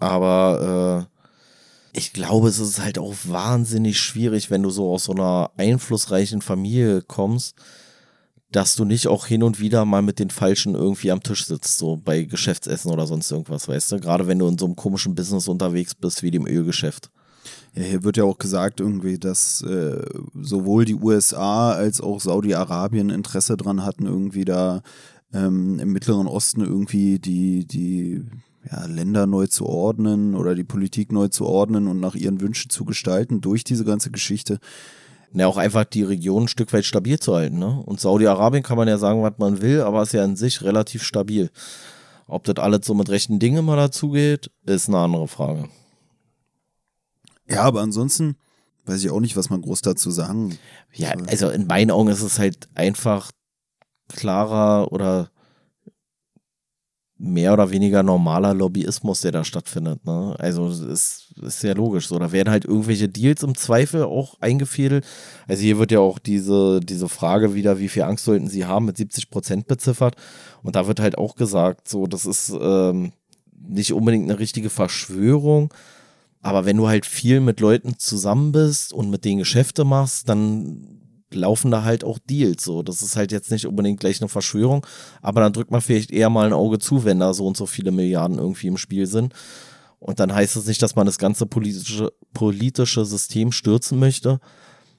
Aber 0.00 1.06
äh, 1.06 1.96
ich 1.98 2.12
glaube, 2.12 2.48
es 2.48 2.58
ist 2.58 2.82
halt 2.82 2.98
auch 2.98 3.14
wahnsinnig 3.24 3.98
schwierig, 4.00 4.50
wenn 4.50 4.62
du 4.62 4.70
so 4.70 4.92
aus 4.92 5.04
so 5.04 5.12
einer 5.12 5.50
einflussreichen 5.56 6.42
Familie 6.42 7.02
kommst, 7.02 7.56
dass 8.52 8.74
du 8.74 8.84
nicht 8.84 9.06
auch 9.06 9.26
hin 9.26 9.42
und 9.42 9.60
wieder 9.60 9.84
mal 9.84 10.02
mit 10.02 10.18
den 10.18 10.30
Falschen 10.30 10.74
irgendwie 10.74 11.10
am 11.10 11.22
Tisch 11.22 11.46
sitzt, 11.46 11.78
so 11.78 11.96
bei 11.96 12.24
Geschäftsessen 12.24 12.90
oder 12.90 13.06
sonst 13.06 13.30
irgendwas, 13.30 13.68
weißt 13.68 13.92
du? 13.92 14.00
Gerade 14.00 14.26
wenn 14.26 14.38
du 14.38 14.48
in 14.48 14.58
so 14.58 14.66
einem 14.66 14.76
komischen 14.76 15.14
Business 15.14 15.46
unterwegs 15.46 15.94
bist 15.94 16.22
wie 16.22 16.30
dem 16.30 16.46
Ölgeschäft. 16.46 17.10
Ja, 17.74 17.82
hier 17.82 18.02
wird 18.02 18.16
ja 18.16 18.24
auch 18.24 18.38
gesagt 18.38 18.80
irgendwie, 18.80 19.18
dass 19.18 19.62
äh, 19.62 20.04
sowohl 20.34 20.84
die 20.84 20.96
USA 20.96 21.72
als 21.72 22.00
auch 22.00 22.20
Saudi-Arabien 22.20 23.10
Interesse 23.10 23.56
dran 23.56 23.84
hatten, 23.84 24.06
irgendwie 24.06 24.44
da 24.44 24.82
ähm, 25.32 25.78
im 25.78 25.92
Mittleren 25.92 26.26
Osten 26.26 26.62
irgendwie 26.62 27.20
die, 27.20 27.66
die 27.66 28.24
ja, 28.70 28.84
Länder 28.86 29.26
neu 29.26 29.46
zu 29.46 29.66
ordnen 29.66 30.34
oder 30.34 30.54
die 30.54 30.64
Politik 30.64 31.12
neu 31.12 31.28
zu 31.28 31.46
ordnen 31.46 31.86
und 31.86 32.00
nach 32.00 32.14
ihren 32.14 32.40
Wünschen 32.40 32.70
zu 32.70 32.84
gestalten 32.84 33.40
durch 33.40 33.64
diese 33.64 33.84
ganze 33.84 34.10
Geschichte. 34.10 34.58
Ja, 35.32 35.46
auch 35.46 35.56
einfach 35.56 35.84
die 35.84 36.02
Region 36.02 36.44
ein 36.44 36.48
Stück 36.48 36.72
weit 36.72 36.84
stabil 36.84 37.18
zu 37.18 37.34
halten, 37.34 37.58
ne? 37.58 37.80
Und 37.86 38.00
Saudi-Arabien 38.00 38.64
kann 38.64 38.76
man 38.76 38.88
ja 38.88 38.98
sagen, 38.98 39.22
was 39.22 39.34
man 39.38 39.62
will, 39.62 39.80
aber 39.82 40.02
ist 40.02 40.12
ja 40.12 40.24
an 40.24 40.36
sich 40.36 40.62
relativ 40.62 41.04
stabil. 41.04 41.50
Ob 42.26 42.44
das 42.44 42.56
alles 42.56 42.84
so 42.84 42.94
mit 42.94 43.08
rechten 43.08 43.38
Dingen 43.38 43.58
immer 43.58 43.76
dazugeht, 43.76 44.50
ist 44.66 44.88
eine 44.88 44.98
andere 44.98 45.28
Frage. 45.28 45.68
Ja, 47.48 47.62
aber 47.62 47.80
ansonsten 47.80 48.36
weiß 48.86 49.02
ich 49.04 49.10
auch 49.10 49.20
nicht, 49.20 49.36
was 49.36 49.50
man 49.50 49.62
groß 49.62 49.82
dazu 49.82 50.10
sagen. 50.10 50.58
Ja, 50.92 51.16
soll. 51.16 51.28
also 51.28 51.50
in 51.50 51.66
meinen 51.66 51.90
Augen 51.90 52.08
ist 52.08 52.22
es 52.22 52.38
halt 52.38 52.68
einfach 52.74 53.30
klarer 54.08 54.92
oder 54.92 55.30
mehr 57.22 57.52
oder 57.52 57.70
weniger 57.70 58.02
normaler 58.02 58.54
Lobbyismus, 58.54 59.20
der 59.20 59.32
da 59.32 59.44
stattfindet. 59.44 60.06
Ne? 60.06 60.34
Also 60.38 60.68
es 60.68 60.80
ist, 60.80 61.34
ist 61.42 61.62
ja 61.62 61.74
logisch. 61.74 62.08
So, 62.08 62.18
da 62.18 62.32
werden 62.32 62.50
halt 62.50 62.64
irgendwelche 62.64 63.10
Deals 63.10 63.42
im 63.42 63.54
Zweifel 63.54 64.04
auch 64.04 64.40
eingefädelt. 64.40 65.04
Also 65.46 65.62
hier 65.62 65.78
wird 65.78 65.92
ja 65.92 66.00
auch 66.00 66.18
diese, 66.18 66.80
diese 66.80 67.10
Frage 67.10 67.54
wieder, 67.54 67.78
wie 67.78 67.88
viel 67.88 68.04
Angst 68.04 68.24
sollten 68.24 68.48
sie 68.48 68.64
haben, 68.64 68.86
mit 68.86 68.96
70 68.96 69.28
Prozent 69.28 69.66
beziffert. 69.66 70.16
Und 70.62 70.76
da 70.76 70.86
wird 70.86 70.98
halt 70.98 71.18
auch 71.18 71.36
gesagt, 71.36 71.88
so, 71.88 72.06
das 72.06 72.24
ist 72.24 72.54
ähm, 72.58 73.12
nicht 73.68 73.92
unbedingt 73.92 74.24
eine 74.24 74.38
richtige 74.38 74.70
Verschwörung. 74.70 75.74
Aber 76.40 76.64
wenn 76.64 76.78
du 76.78 76.88
halt 76.88 77.04
viel 77.04 77.40
mit 77.40 77.60
Leuten 77.60 77.98
zusammen 77.98 78.52
bist 78.52 78.94
und 78.94 79.10
mit 79.10 79.26
denen 79.26 79.40
Geschäfte 79.40 79.84
machst, 79.84 80.26
dann 80.30 80.99
laufen 81.32 81.70
da 81.70 81.84
halt 81.84 82.04
auch 82.04 82.18
Deals. 82.18 82.64
So, 82.64 82.82
das 82.82 83.02
ist 83.02 83.16
halt 83.16 83.32
jetzt 83.32 83.50
nicht 83.50 83.66
unbedingt 83.66 84.00
gleich 84.00 84.20
eine 84.20 84.28
Verschwörung, 84.28 84.86
aber 85.22 85.40
dann 85.40 85.52
drückt 85.52 85.70
man 85.70 85.80
vielleicht 85.80 86.10
eher 86.10 86.30
mal 86.30 86.46
ein 86.46 86.52
Auge 86.52 86.78
zu, 86.78 87.04
wenn 87.04 87.20
da 87.20 87.34
so 87.34 87.46
und 87.46 87.56
so 87.56 87.66
viele 87.66 87.92
Milliarden 87.92 88.38
irgendwie 88.38 88.68
im 88.68 88.76
Spiel 88.76 89.06
sind. 89.06 89.34
Und 89.98 90.18
dann 90.18 90.34
heißt 90.34 90.56
es 90.56 90.66
nicht, 90.66 90.80
dass 90.82 90.96
man 90.96 91.06
das 91.06 91.18
ganze 91.18 91.46
politische, 91.46 92.12
politische 92.32 93.04
System 93.04 93.52
stürzen 93.52 93.98
möchte, 93.98 94.40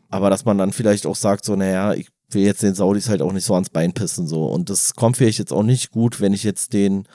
aber 0.09 0.29
dass 0.29 0.45
man 0.45 0.57
dann 0.57 0.73
vielleicht 0.73 1.05
auch 1.07 1.15
sagt, 1.15 1.45
so, 1.45 1.55
naja, 1.55 1.93
ich 1.93 2.09
will 2.29 2.43
jetzt 2.43 2.63
den 2.63 2.75
Saudis 2.75 3.09
halt 3.09 3.21
auch 3.21 3.33
nicht 3.33 3.45
so 3.45 3.53
ans 3.55 3.69
Bein 3.69 3.93
pissen. 3.93 4.27
So. 4.27 4.45
Und 4.45 4.69
das 4.69 4.93
kommt 4.95 5.17
vielleicht 5.17 5.39
jetzt 5.39 5.53
auch 5.53 5.63
nicht 5.63 5.91
gut, 5.91 6.21
wenn 6.21 6.33
ich 6.33 6.43
jetzt 6.43 6.73
den, 6.73 7.07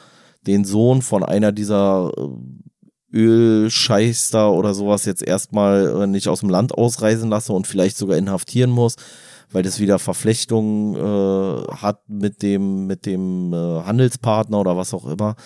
den 0.47 0.65
Sohn 0.65 1.03
von 1.03 1.23
einer 1.23 1.53
dieser 1.53 2.13
äh, 2.17 2.29
Ölscheißer 3.17 4.53
oder 4.53 4.75
sowas 4.75 5.07
jetzt 5.07 5.23
erstmal 5.23 6.03
äh, 6.03 6.07
nicht 6.07 6.29
aus 6.29 6.41
dem 6.41 6.51
Land 6.51 6.77
ausreisen 6.77 7.31
lasse 7.31 7.53
und 7.53 7.67
vielleicht 7.67 7.97
sogar 7.97 8.19
inhaftieren 8.19 8.71
muss, 8.71 8.97
weil 9.51 9.63
das 9.63 9.81
wieder 9.81 9.99
Verflechtungen 9.99 10.95
äh, 10.95 11.73
hat 11.73 12.09
mit 12.09 12.43
dem, 12.43 12.87
mit 12.87 13.07
dem 13.07 13.53
äh, 13.53 13.57
Handelspartner 13.57 14.61
oder 14.61 14.77
was 14.77 14.93
auch 14.93 15.07
immer. 15.07 15.37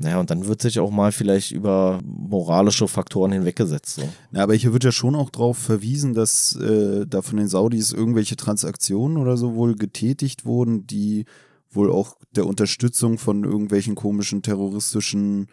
Naja, 0.00 0.20
und 0.20 0.30
dann 0.30 0.46
wird 0.46 0.62
sich 0.62 0.78
auch 0.78 0.92
mal 0.92 1.10
vielleicht 1.10 1.50
über 1.50 2.00
moralische 2.04 2.86
Faktoren 2.86 3.32
hinweggesetzt. 3.32 3.96
So. 3.96 4.02
Ja, 4.32 4.44
aber 4.44 4.54
hier 4.54 4.72
wird 4.72 4.84
ja 4.84 4.92
schon 4.92 5.16
auch 5.16 5.30
darauf 5.30 5.58
verwiesen, 5.58 6.14
dass 6.14 6.54
äh, 6.54 7.04
da 7.06 7.20
von 7.20 7.36
den 7.36 7.48
Saudis 7.48 7.92
irgendwelche 7.92 8.36
Transaktionen 8.36 9.16
oder 9.16 9.36
so 9.36 9.56
wohl 9.56 9.74
getätigt 9.74 10.44
wurden, 10.44 10.86
die 10.86 11.24
wohl 11.70 11.90
auch 11.90 12.16
der 12.34 12.46
Unterstützung 12.46 13.18
von 13.18 13.42
irgendwelchen 13.42 13.96
komischen 13.96 14.42
terroristischen 14.42 15.48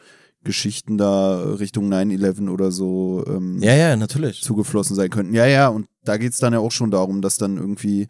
Geschichten 0.45 0.97
da 0.97 1.43
Richtung 1.55 1.91
9-11 1.91 2.49
oder 2.49 2.71
so 2.71 3.25
ähm, 3.27 3.57
Ja, 3.61 3.73
ja, 3.75 3.95
natürlich. 3.97 4.41
zugeflossen 4.41 4.95
sein 4.95 5.09
könnten. 5.09 5.33
Ja, 5.33 5.45
ja, 5.45 5.67
und 5.67 5.87
da 6.05 6.15
geht's 6.17 6.37
dann 6.37 6.53
ja 6.53 6.59
auch 6.59 6.71
schon 6.71 6.91
darum, 6.91 7.21
dass 7.21 7.37
dann 7.37 7.57
irgendwie 7.57 8.07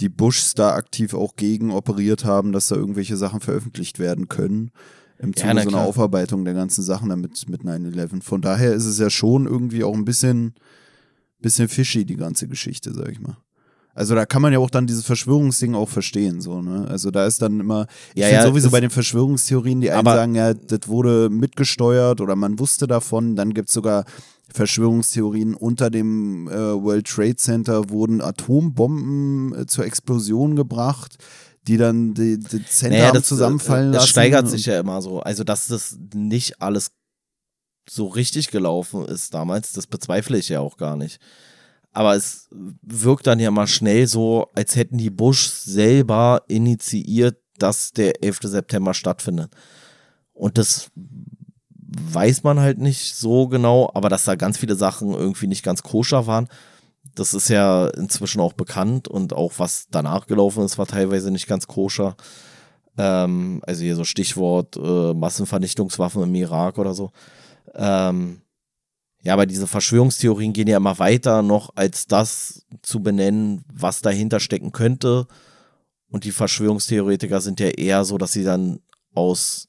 die 0.00 0.08
Bushs 0.10 0.54
da 0.54 0.74
aktiv 0.74 1.14
auch 1.14 1.36
gegen 1.36 1.70
operiert 1.70 2.24
haben, 2.24 2.52
dass 2.52 2.68
da 2.68 2.76
irgendwelche 2.76 3.16
Sachen 3.16 3.40
veröffentlicht 3.40 3.98
werden 3.98 4.28
können. 4.28 4.70
Im 5.18 5.30
Ja, 5.36 5.42
Zuge 5.42 5.54
na 5.54 5.62
so 5.62 5.68
einer. 5.68 5.80
Aufarbeitung 5.80 6.44
der 6.44 6.54
ganzen 6.54 6.82
Sachen 6.82 7.08
damit 7.10 7.46
mit 7.48 7.62
9-11. 7.62 8.22
Von 8.22 8.40
daher 8.40 8.72
ist 8.74 8.86
es 8.86 8.98
ja 8.98 9.10
schon 9.10 9.46
irgendwie 9.46 9.84
auch 9.84 9.94
ein 9.94 10.04
bisschen, 10.06 10.54
bisschen 11.40 11.68
fishy, 11.68 12.04
die 12.06 12.16
ganze 12.16 12.48
Geschichte, 12.48 12.92
sag 12.94 13.10
ich 13.10 13.20
mal. 13.20 13.36
Also 13.94 14.14
da 14.14 14.24
kann 14.24 14.40
man 14.40 14.52
ja 14.52 14.58
auch 14.60 14.70
dann 14.70 14.86
dieses 14.86 15.04
Verschwörungsding 15.04 15.74
auch 15.74 15.88
verstehen, 15.88 16.40
so, 16.40 16.62
ne? 16.62 16.86
Also 16.88 17.10
da 17.10 17.26
ist 17.26 17.42
dann 17.42 17.58
immer, 17.60 17.86
ich 18.14 18.20
Ja, 18.20 18.28
finde 18.28 18.42
ja, 18.44 18.48
sowieso 18.48 18.66
das- 18.68 18.72
bei 18.72 18.80
den 18.80 18.90
Verschwörungstheorien, 18.90 19.80
die 19.80 19.90
einen 19.90 20.04
sagen, 20.04 20.34
ja, 20.34 20.54
das 20.54 20.80
wurde 20.86 21.28
mitgesteuert 21.28 22.20
oder 22.20 22.36
man 22.36 22.58
wusste 22.58 22.86
davon, 22.86 23.34
dann 23.36 23.52
gibt's 23.52 23.72
sogar 23.72 24.04
Verschwörungstheorien 24.52 25.54
unter 25.54 25.90
dem 25.90 26.48
äh, 26.48 26.52
World 26.52 27.06
Trade 27.06 27.36
Center 27.36 27.90
wurden 27.90 28.20
Atombomben 28.20 29.54
äh, 29.62 29.66
zur 29.66 29.84
Explosion 29.84 30.56
gebracht, 30.56 31.16
die 31.66 31.76
dann 31.76 32.14
die, 32.14 32.38
die 32.38 32.64
Center 32.64 32.98
Naja, 32.98 33.12
das, 33.12 33.26
zusammenfallen 33.26 33.90
äh, 33.90 33.92
das 33.92 34.02
lassen. 34.02 34.10
steigert 34.10 34.48
sich 34.48 34.66
ja 34.66 34.78
immer 34.80 35.02
so. 35.02 35.20
Also, 35.20 35.44
dass 35.44 35.66
das 35.68 35.98
nicht 36.14 36.60
alles 36.62 36.90
so 37.88 38.06
richtig 38.06 38.50
gelaufen 38.50 39.04
ist 39.04 39.34
damals, 39.34 39.72
das 39.72 39.86
bezweifle 39.86 40.38
ich 40.38 40.48
ja 40.48 40.60
auch 40.60 40.76
gar 40.76 40.96
nicht. 40.96 41.20
Aber 41.92 42.14
es 42.14 42.48
wirkt 42.82 43.26
dann 43.26 43.40
ja 43.40 43.50
mal 43.50 43.66
schnell 43.66 44.06
so, 44.06 44.48
als 44.54 44.76
hätten 44.76 44.98
die 44.98 45.10
Bush 45.10 45.48
selber 45.48 46.42
initiiert, 46.46 47.38
dass 47.58 47.92
der 47.92 48.22
11. 48.22 48.38
September 48.42 48.94
stattfindet. 48.94 49.52
Und 50.32 50.56
das 50.56 50.90
weiß 50.94 52.44
man 52.44 52.60
halt 52.60 52.78
nicht 52.78 53.16
so 53.16 53.48
genau, 53.48 53.90
aber 53.94 54.08
dass 54.08 54.24
da 54.24 54.36
ganz 54.36 54.58
viele 54.58 54.76
Sachen 54.76 55.12
irgendwie 55.12 55.48
nicht 55.48 55.64
ganz 55.64 55.82
koscher 55.82 56.26
waren, 56.26 56.48
das 57.14 57.34
ist 57.34 57.48
ja 57.48 57.88
inzwischen 57.88 58.40
auch 58.40 58.52
bekannt 58.52 59.08
und 59.08 59.32
auch 59.32 59.54
was 59.58 59.88
danach 59.90 60.26
gelaufen 60.26 60.64
ist, 60.64 60.78
war 60.78 60.86
teilweise 60.86 61.30
nicht 61.30 61.48
ganz 61.48 61.66
koscher. 61.66 62.16
Ähm, 62.96 63.62
also 63.66 63.82
hier 63.82 63.96
so 63.96 64.04
Stichwort 64.04 64.76
äh, 64.76 65.14
Massenvernichtungswaffen 65.14 66.22
im 66.22 66.34
Irak 66.34 66.78
oder 66.78 66.94
so. 66.94 67.10
Ähm, 67.74 68.42
ja, 69.22 69.34
aber 69.34 69.46
diese 69.46 69.66
Verschwörungstheorien 69.66 70.52
gehen 70.52 70.68
ja 70.68 70.78
immer 70.78 70.98
weiter 70.98 71.42
noch 71.42 71.70
als 71.76 72.06
das 72.06 72.64
zu 72.82 73.00
benennen, 73.02 73.64
was 73.72 74.00
dahinter 74.00 74.40
stecken 74.40 74.72
könnte. 74.72 75.26
Und 76.08 76.24
die 76.24 76.32
Verschwörungstheoretiker 76.32 77.40
sind 77.40 77.60
ja 77.60 77.68
eher 77.68 78.04
so, 78.04 78.18
dass 78.18 78.32
sie 78.32 78.44
dann 78.44 78.80
aus 79.14 79.68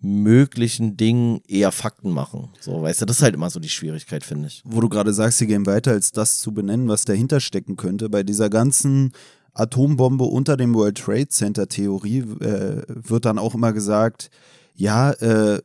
möglichen 0.00 0.96
Dingen 0.96 1.40
eher 1.48 1.72
Fakten 1.72 2.10
machen. 2.10 2.50
So, 2.60 2.82
weißt 2.82 3.02
du, 3.02 3.06
das 3.06 3.16
ist 3.16 3.22
halt 3.22 3.34
immer 3.34 3.50
so 3.50 3.58
die 3.58 3.68
Schwierigkeit, 3.68 4.22
finde 4.22 4.48
ich. 4.48 4.62
wo 4.64 4.80
du 4.80 4.88
gerade 4.88 5.12
sagst, 5.12 5.38
sie 5.38 5.46
gehen 5.46 5.66
weiter, 5.66 5.92
als 5.92 6.12
das 6.12 6.38
zu 6.38 6.52
benennen, 6.52 6.88
was 6.88 7.04
dahinter 7.04 7.40
stecken 7.40 7.76
könnte. 7.76 8.08
Bei 8.08 8.22
dieser 8.22 8.48
ganzen 8.48 9.12
Atombombe 9.54 10.24
unter 10.24 10.56
dem 10.56 10.74
World 10.74 10.98
Trade 10.98 11.28
Center 11.28 11.68
Theorie 11.68 12.18
äh, 12.18 12.82
wird 12.88 13.24
dann 13.24 13.38
auch 13.38 13.54
immer 13.54 13.72
gesagt, 13.72 14.30
ja, 14.74 15.10
äh, 15.12 15.60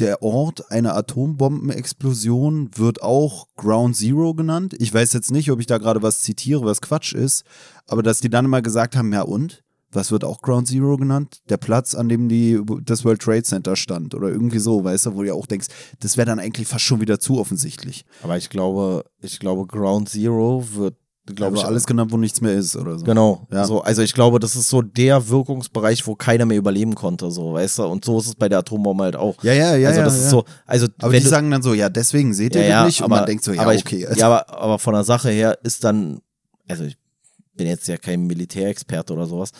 der 0.00 0.22
Ort 0.22 0.70
einer 0.70 0.96
Atombombenexplosion 0.96 2.70
wird 2.76 3.02
auch 3.02 3.48
Ground 3.56 3.96
Zero 3.96 4.34
genannt. 4.34 4.74
Ich 4.78 4.92
weiß 4.92 5.12
jetzt 5.12 5.30
nicht, 5.30 5.50
ob 5.50 5.60
ich 5.60 5.66
da 5.66 5.78
gerade 5.78 6.02
was 6.02 6.22
zitiere, 6.22 6.64
was 6.64 6.80
Quatsch 6.80 7.12
ist, 7.12 7.44
aber 7.86 8.02
dass 8.02 8.20
die 8.20 8.30
dann 8.30 8.44
immer 8.44 8.62
gesagt 8.62 8.96
haben, 8.96 9.12
ja 9.12 9.22
und? 9.22 9.62
Was 9.90 10.12
wird 10.12 10.22
auch 10.22 10.42
Ground 10.42 10.68
Zero 10.68 10.98
genannt? 10.98 11.40
Der 11.48 11.56
Platz, 11.56 11.94
an 11.94 12.10
dem 12.10 12.28
die, 12.28 12.60
das 12.82 13.06
World 13.06 13.22
Trade 13.22 13.42
Center 13.42 13.74
stand 13.74 14.14
oder 14.14 14.28
irgendwie 14.28 14.58
so, 14.58 14.84
weißt 14.84 15.06
du, 15.06 15.14
wo 15.14 15.22
du 15.22 15.28
ja 15.28 15.34
auch 15.34 15.46
denkst, 15.46 15.68
das 16.00 16.18
wäre 16.18 16.26
dann 16.26 16.38
eigentlich 16.38 16.68
fast 16.68 16.84
schon 16.84 17.00
wieder 17.00 17.18
zu 17.20 17.38
offensichtlich. 17.38 18.04
Aber 18.22 18.36
ich 18.36 18.50
glaube, 18.50 19.04
ich 19.22 19.38
glaube, 19.40 19.66
Ground 19.66 20.10
Zero 20.10 20.62
wird, 20.74 20.96
glaube 21.34 21.52
Also 21.52 21.62
ich, 21.62 21.66
alles 21.68 21.86
genannt, 21.86 22.12
wo 22.12 22.16
nichts 22.16 22.40
mehr 22.40 22.54
ist 22.54 22.76
oder 22.76 22.98
so. 22.98 23.04
Genau. 23.04 23.46
Ja. 23.52 23.64
So, 23.64 23.80
also 23.82 24.02
ich 24.02 24.12
glaube, 24.14 24.38
das 24.38 24.56
ist 24.56 24.68
so 24.68 24.82
der 24.82 25.28
Wirkungsbereich, 25.28 26.06
wo 26.06 26.14
keiner 26.14 26.44
mehr 26.46 26.58
überleben 26.58 26.94
konnte, 26.94 27.30
so, 27.30 27.52
weißt 27.54 27.78
du? 27.78 27.84
Und 27.84 28.04
so 28.04 28.18
ist 28.18 28.26
es 28.26 28.34
bei 28.34 28.48
der 28.48 28.58
Atombombe 28.58 29.04
halt 29.04 29.16
auch. 29.16 29.42
Ja, 29.42 29.52
ja, 29.52 29.76
ja. 29.76 29.88
also 29.88 30.02
das 30.02 30.16
ja. 30.16 30.22
ist 30.24 30.30
so, 30.30 30.44
also 30.66 30.86
Aber 30.98 31.12
wenn 31.12 31.18
die 31.18 31.24
du- 31.24 31.30
sagen 31.30 31.50
dann 31.50 31.62
so, 31.62 31.74
ja, 31.74 31.88
deswegen 31.88 32.34
seht 32.34 32.54
ihr 32.54 32.66
ja, 32.66 32.84
nicht. 32.84 33.00
Und 33.00 33.06
aber, 33.06 33.16
man 33.16 33.26
denkt 33.26 33.44
so, 33.44 33.52
ja, 33.52 33.62
aber 33.62 33.74
ich, 33.74 33.84
okay. 33.84 34.06
Ja, 34.16 34.26
aber, 34.26 34.48
aber 34.58 34.78
von 34.78 34.94
der 34.94 35.04
Sache 35.04 35.30
her 35.30 35.58
ist 35.62 35.84
dann, 35.84 36.20
also 36.68 36.84
ich 36.84 36.96
bin 37.54 37.66
jetzt 37.66 37.88
ja 37.88 37.96
kein 37.96 38.26
Militärexperte 38.26 39.12
oder 39.12 39.26
sowas, 39.26 39.50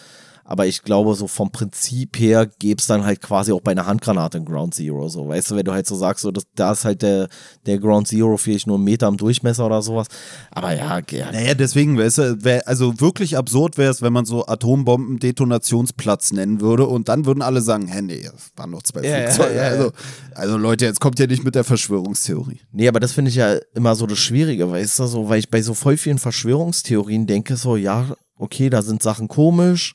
aber 0.51 0.67
ich 0.67 0.83
glaube, 0.83 1.15
so 1.15 1.27
vom 1.27 1.51
Prinzip 1.51 2.19
her 2.19 2.47
gäbe 2.59 2.81
es 2.81 2.87
dann 2.87 3.05
halt 3.05 3.21
quasi 3.21 3.53
auch 3.53 3.61
bei 3.61 3.73
einer 3.73 3.85
Handgranate 3.85 4.39
ein 4.39 4.47
Ground 4.47 4.75
Zero, 4.75 5.07
so, 5.11 5.29
weißt 5.29 5.51
du, 5.51 5.57
wenn 5.57 5.65
du 5.67 5.73
halt 5.73 5.87
so 5.87 5.95
sagst, 5.95 6.23
so, 6.23 6.31
das, 6.31 6.45
da 6.55 6.73
ist 6.73 6.87
halt 6.87 7.03
der, 7.03 7.29
der 7.67 7.79
Ground 7.79 8.09
Zero 8.09 8.35
vielleicht 8.39 8.67
nur 8.67 8.77
einen 8.77 8.85
Meter 8.85 9.09
im 9.09 9.19
Durchmesser 9.19 9.67
oder 9.67 9.83
sowas, 9.83 10.07
aber 10.51 10.75
ja, 10.75 11.03
ja 11.11 11.33
Naja, 11.33 11.53
deswegen, 11.53 11.99
weißt 11.99 12.19
du, 12.19 12.45
wär, 12.45 12.67
also 12.67 12.99
wirklich 12.99 13.37
absurd 13.37 13.77
wäre 13.77 13.91
es, 13.91 14.01
wenn 14.01 14.15
man 14.15 14.25
so 14.25 14.47
Atombomben-Detonationsplatz 14.47 16.33
nennen 16.33 16.63
würde 16.63 16.87
und 16.87 17.11
dann 17.11 17.27
würden 17.27 17.43
alle 17.43 17.61
sagen, 17.61 17.87
hä, 17.87 18.01
nee, 18.01 18.23
das 18.23 18.51
waren 18.57 18.71
noch 18.71 18.83
zwei 18.83 19.03
Ja, 19.03 19.19
ja, 19.19 19.31
Flugzeuge. 19.31 19.55
ja, 19.55 19.63
ja. 19.65 19.69
Also, 19.69 19.93
also 20.35 20.57
Leute, 20.57 20.87
jetzt 20.87 21.01
kommt 21.01 21.21
ihr 21.21 21.27
nicht 21.27 21.45
mit 21.45 21.57
der 21.57 21.65
Verschwörungstheorie. 21.65 22.63
Nee, 22.73 22.89
aber 22.89 23.01
das 23.01 23.13
finde 23.13 23.29
ich 23.29 23.35
ja 23.35 23.57
immer 23.75 23.95
so 23.95 24.07
das 24.07 24.19
Schwierige, 24.19 24.71
weißt 24.71 24.99
du, 25.01 25.07
so, 25.09 25.29
weil 25.29 25.41
ich 25.41 25.51
bei 25.51 25.61
so 25.61 25.75
voll 25.75 25.99
vielen 25.99 26.19
Verschwörungstheorien 26.19 27.27
denke, 27.27 27.57
so, 27.59 27.77
ja, 27.77 28.07
okay, 28.39 28.71
da 28.71 28.81
sind 28.81 29.03
Sachen 29.03 29.29
komisch 29.29 29.95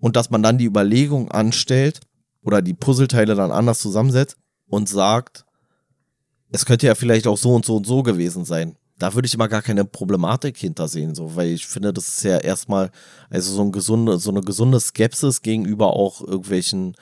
und 0.00 0.16
dass 0.16 0.30
man 0.30 0.42
dann 0.42 0.58
die 0.58 0.64
Überlegung 0.64 1.30
anstellt 1.30 2.00
oder 2.42 2.62
die 2.62 2.74
Puzzleteile 2.74 3.34
dann 3.34 3.52
anders 3.52 3.80
zusammensetzt 3.80 4.36
und 4.66 4.88
sagt, 4.88 5.44
es 6.50 6.66
könnte 6.66 6.86
ja 6.86 6.94
vielleicht 6.94 7.26
auch 7.26 7.36
so 7.36 7.54
und 7.54 7.64
so 7.64 7.76
und 7.76 7.86
so 7.86 8.02
gewesen 8.02 8.44
sein. 8.44 8.76
Da 8.98 9.14
würde 9.14 9.26
ich 9.26 9.34
immer 9.34 9.48
gar 9.48 9.62
keine 9.62 9.84
Problematik 9.84 10.58
hintersehen, 10.58 11.14
so, 11.14 11.36
weil 11.36 11.48
ich 11.48 11.66
finde, 11.66 11.92
das 11.92 12.08
ist 12.08 12.22
ja 12.22 12.38
erstmal, 12.38 12.90
also 13.30 13.52
so, 13.52 13.62
ein 13.62 13.72
gesunde, 13.72 14.18
so 14.18 14.30
eine 14.30 14.42
gesunde 14.42 14.80
Skepsis 14.80 15.42
gegenüber 15.42 15.94
auch 15.94 16.20
irgendwelchen 16.20 16.96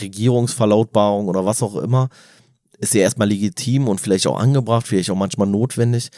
Regierungsverlautbarungen 0.00 1.28
oder 1.28 1.46
was 1.46 1.62
auch 1.62 1.76
immer, 1.76 2.08
ist 2.78 2.94
ja 2.94 3.02
erstmal 3.02 3.28
legitim 3.28 3.88
und 3.88 4.00
vielleicht 4.00 4.26
auch 4.26 4.38
angebracht, 4.38 4.86
vielleicht 4.86 5.10
auch 5.10 5.16
manchmal 5.16 5.48
notwendig. 5.48 6.10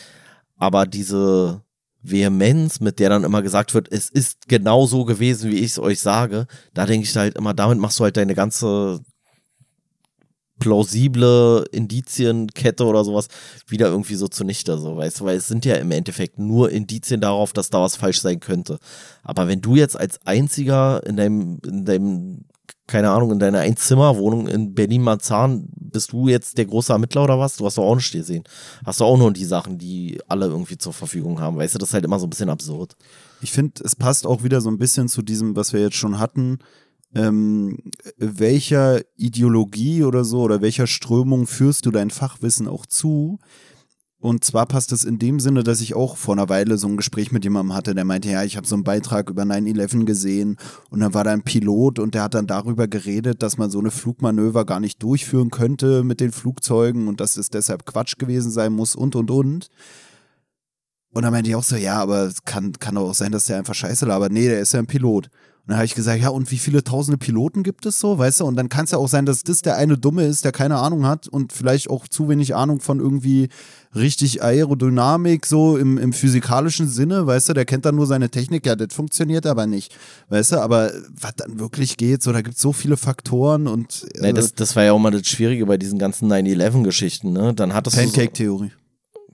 Aber 0.57 0.87
diese 0.87 1.63
Vehemenz, 2.03 2.81
mit 2.81 2.99
der 2.99 3.11
dann 3.11 3.25
immer 3.25 3.43
gesagt 3.43 3.75
wird, 3.75 3.89
es 3.91 4.09
ist 4.09 4.49
genau 4.49 4.87
so 4.87 5.05
gewesen, 5.05 5.51
wie 5.51 5.59
ich 5.59 5.73
es 5.73 5.79
euch 5.79 6.01
sage, 6.01 6.47
da 6.73 6.87
denke 6.87 7.07
ich 7.07 7.17
halt 7.17 7.37
immer, 7.37 7.55
damit 7.55 7.79
machst 7.79 7.99
du 7.99 8.05
halt 8.05 8.17
deine 8.17 8.35
ganze 8.35 9.01
plausible 10.61 11.65
Indizienkette 11.73 12.85
oder 12.85 13.03
sowas 13.03 13.27
wieder 13.67 13.89
irgendwie 13.89 14.15
so 14.15 14.29
zunichte, 14.29 14.79
so 14.79 14.97
weißt 14.97 15.21
du, 15.21 15.25
weil 15.25 15.39
es 15.39 15.49
sind 15.49 15.65
ja 15.65 15.75
im 15.77 15.91
Endeffekt 15.91 16.39
nur 16.39 16.71
Indizien 16.71 17.21
darauf, 17.21 17.53
dass 17.53 17.71
da 17.71 17.81
was 17.81 17.97
falsch 17.97 18.21
sein 18.21 18.39
könnte. 18.39 18.79
Aber 19.25 19.49
wenn 19.49 19.61
du 19.61 19.75
jetzt 19.75 19.99
als 19.99 20.25
einziger 20.25 21.05
in 21.07 21.17
deinem, 21.17 21.59
in 21.67 21.85
deinem, 21.85 22.45
keine 22.91 23.11
Ahnung, 23.11 23.31
in 23.31 23.39
deiner 23.39 23.61
Einzimmerwohnung 23.61 24.49
in 24.49 24.75
Berlin-Marzahn 24.75 25.69
bist 25.71 26.13
du 26.13 26.29
jetzt 26.29 26.59
der 26.59 26.67
große 26.67 26.93
Ermittler 26.93 27.25
oder 27.25 27.39
was? 27.39 27.57
Du 27.57 27.65
hast 27.65 27.79
doch 27.79 27.85
auch 27.85 27.95
nicht 27.95 28.13
gesehen. 28.13 28.45
Hast 28.85 29.01
du 29.01 29.05
auch 29.05 29.17
nur 29.17 29.33
die 29.33 29.45
Sachen, 29.45 29.79
die 29.79 30.21
alle 30.27 30.47
irgendwie 30.47 30.77
zur 30.77 30.93
Verfügung 30.93 31.41
haben. 31.41 31.57
Weißt 31.57 31.75
du, 31.75 31.79
das 31.79 31.91
ist 31.91 31.95
halt 31.95 32.05
immer 32.05 32.19
so 32.19 32.27
ein 32.27 32.31
bisschen 32.31 32.51
absurd. 32.51 32.97
Ich 33.43 33.53
finde, 33.53 33.83
es 33.85 33.95
passt 33.95 34.27
auch 34.27 34.43
wieder 34.43 34.61
so 34.61 34.71
ein 34.71 34.79
bisschen 34.79 35.09
zu 35.09 35.23
diesem, 35.23 35.55
was 35.55 35.73
wir 35.73 35.81
jetzt 35.81 35.97
schon 35.97 36.19
hatten. 36.19 36.59
Ähm, 37.15 37.79
welcher 38.19 39.01
Ideologie 39.17 40.05
oder 40.05 40.25
so 40.25 40.43
oder 40.43 40.61
welcher 40.61 40.87
Strömung 40.87 41.47
führst 41.47 41.87
du 41.87 41.91
dein 41.91 42.11
Fachwissen 42.11 42.67
auch 42.67 42.87
zu? 42.87 43.39
Und 44.21 44.45
zwar 44.45 44.67
passt 44.67 44.93
es 44.93 45.05
in 45.05 45.19
dem 45.19 45.41
Sinne, 45.41 45.65
dass 45.65 45.81
ich 45.81 45.97
auch 45.97 46.19
vor 46.19 46.35
einer 46.35 46.51
Weile 46.51 46.77
so 46.77 46.87
ein 46.87 46.99
Gespräch 46.99 47.33
mit 47.33 47.43
jemandem 47.43 47.75
hatte, 47.75 47.95
der 47.95 48.05
meinte, 48.05 48.31
ja, 48.31 48.45
ich 48.45 48.59
habe 48.59 48.67
so 48.67 48.75
einen 48.75 48.85
Beitrag 48.85 49.31
über 49.31 49.43
9-11 49.45 50.05
gesehen 50.05 50.59
und 50.91 51.01
dann 51.01 51.15
war 51.15 51.25
da 51.25 51.33
ein 51.33 51.43
Pilot 51.43 51.99
und 51.99 52.15
der 52.15 52.25
hat 52.25 52.35
dann 52.35 52.47
darüber 52.47 52.87
geredet, 52.87 53.43
dass 53.43 53.57
man 53.57 53.71
so 53.71 53.79
eine 53.79 53.91
Flugmanöver 53.91 54.67
gar 54.67 54.79
nicht 54.79 55.03
durchführen 55.03 55.51
könnte 55.51 56.05
mit 56.05 56.21
den 56.21 56.33
Flugzeugen 56.33 57.09
und 57.09 57.19
dass 57.21 57.39
es 57.39 57.49
deshalb 57.49 57.87
Quatsch 57.87 58.19
gewesen 58.19 58.51
sein 58.51 58.75
muss 58.75 58.95
und 58.95 59.17
und 59.17 59.31
und. 59.31 59.69
Und 61.13 61.23
dann 61.23 61.33
meinte 61.33 61.49
ich 61.49 61.57
auch 61.57 61.65
so, 61.65 61.77
ja, 61.77 61.99
aber 61.99 62.25
es 62.25 62.45
kann, 62.45 62.73
kann 62.73 62.97
doch 62.97 63.09
auch 63.09 63.15
sein, 63.15 63.33
dass 63.33 63.47
der 63.47 63.57
einfach 63.57 63.75
scheiße 63.75 64.05
labert. 64.05 64.33
Nee, 64.33 64.49
der 64.49 64.61
ist 64.61 64.75
ja 64.75 64.81
ein 64.81 64.87
Pilot. 64.87 65.31
Dann 65.71 65.77
habe 65.77 65.87
ich 65.87 65.95
gesagt, 65.95 66.21
ja, 66.21 66.31
und 66.31 66.51
wie 66.51 66.59
viele 66.59 66.83
tausende 66.83 67.17
Piloten 67.17 67.63
gibt 67.63 67.87
es 67.87 68.01
so, 68.01 68.19
weißt 68.19 68.41
du? 68.41 68.45
Und 68.45 68.57
dann 68.57 68.69
kann 68.69 68.87
es 68.87 68.91
ja 68.91 68.99
auch 68.99 69.07
sein, 69.07 69.25
dass 69.25 69.45
das 69.45 69.63
der 69.63 69.77
eine 69.77 69.97
Dumme 69.97 70.25
ist, 70.25 70.45
der 70.45 70.51
keine 70.51 70.79
Ahnung 70.79 71.07
hat 71.07 71.29
und 71.29 71.53
vielleicht 71.53 71.89
auch 71.91 72.09
zu 72.09 72.29
wenig 72.29 72.57
Ahnung 72.57 72.81
von 72.81 72.99
irgendwie 72.99 73.51
richtig 73.95 74.43
Aerodynamik, 74.43 75.47
so 75.47 75.77
im, 75.77 75.97
im 75.97 76.13
physikalischen 76.13 76.89
Sinne, 76.89 77.25
weißt 77.25 77.51
du? 77.51 77.53
Der 77.53 77.67
kennt 77.67 77.85
dann 77.85 77.95
nur 77.95 78.09
seine 78.09 78.31
Technik, 78.31 78.67
ja, 78.67 78.75
das 78.75 78.93
funktioniert 78.93 79.47
aber 79.47 79.69
nicht, 79.69 79.95
weißt 80.29 80.53
du? 80.53 80.57
Aber 80.61 80.91
was 81.21 81.37
dann 81.37 81.61
wirklich 81.61 81.97
geht, 81.97 82.25
so, 82.25 82.33
da 82.33 82.43
gibt 82.43 82.57
es 82.57 82.61
so 82.61 82.73
viele 82.73 82.97
Faktoren 82.97 83.69
und 83.69 84.09
äh, 84.17 84.23
Nee, 84.23 84.33
das, 84.33 84.53
das 84.53 84.75
war 84.75 84.83
ja 84.83 84.93
auch 84.93 84.99
mal 84.99 85.13
das 85.13 85.25
Schwierige 85.29 85.67
bei 85.67 85.77
diesen 85.77 86.01
ganzen 86.01 86.29
9-11-Geschichten, 86.33 87.33
ne? 87.33 87.55
Dann 87.55 87.75
hattest 87.75 87.97
Pancake-Theorie. 87.97 88.73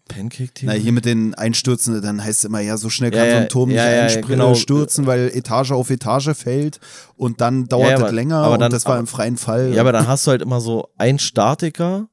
So 0.08 0.14
Pancake-Theorie? 0.14 0.76
Na, 0.76 0.80
hier 0.82 0.92
mit 0.92 1.04
den 1.04 1.34
Einstürzen, 1.34 2.00
dann 2.02 2.22
heißt 2.22 2.40
es 2.40 2.44
immer, 2.44 2.60
ja, 2.60 2.76
so 2.76 2.88
schnell 2.90 3.12
Ja, 3.14 3.18
kann 3.20 3.28
so 3.28 3.34
ja, 3.36 3.40
ein 3.42 3.48
Turm 3.48 3.70
ja, 3.70 3.84
nicht 3.84 3.92
ja, 3.94 4.02
einstürzen, 4.02 4.28
genau. 4.30 4.54
stürzen, 4.54 5.06
weil 5.06 5.30
Etage 5.34 5.72
auf 5.72 5.90
Etage 5.90 6.34
fällt 6.34 6.80
und 7.16 7.40
dann 7.40 7.66
dauert 7.66 7.94
aber- 7.94 8.12
länger 8.12 8.36
aber 8.38 8.58
dann- 8.58 8.66
und 8.66 8.72
das 8.72 8.84
war 8.86 8.92
aber- 8.92 9.00
im 9.00 9.06
freien 9.06 9.36
Fall. 9.36 9.72
Ja, 9.74 9.80
aber 9.80 9.92
dann 9.92 10.06
hast 10.06 10.26
du 10.26 10.30
halt 10.30 10.42
immer 10.42 10.60
so 10.60 10.88
einen 10.98 11.18
Statiker 11.18 12.08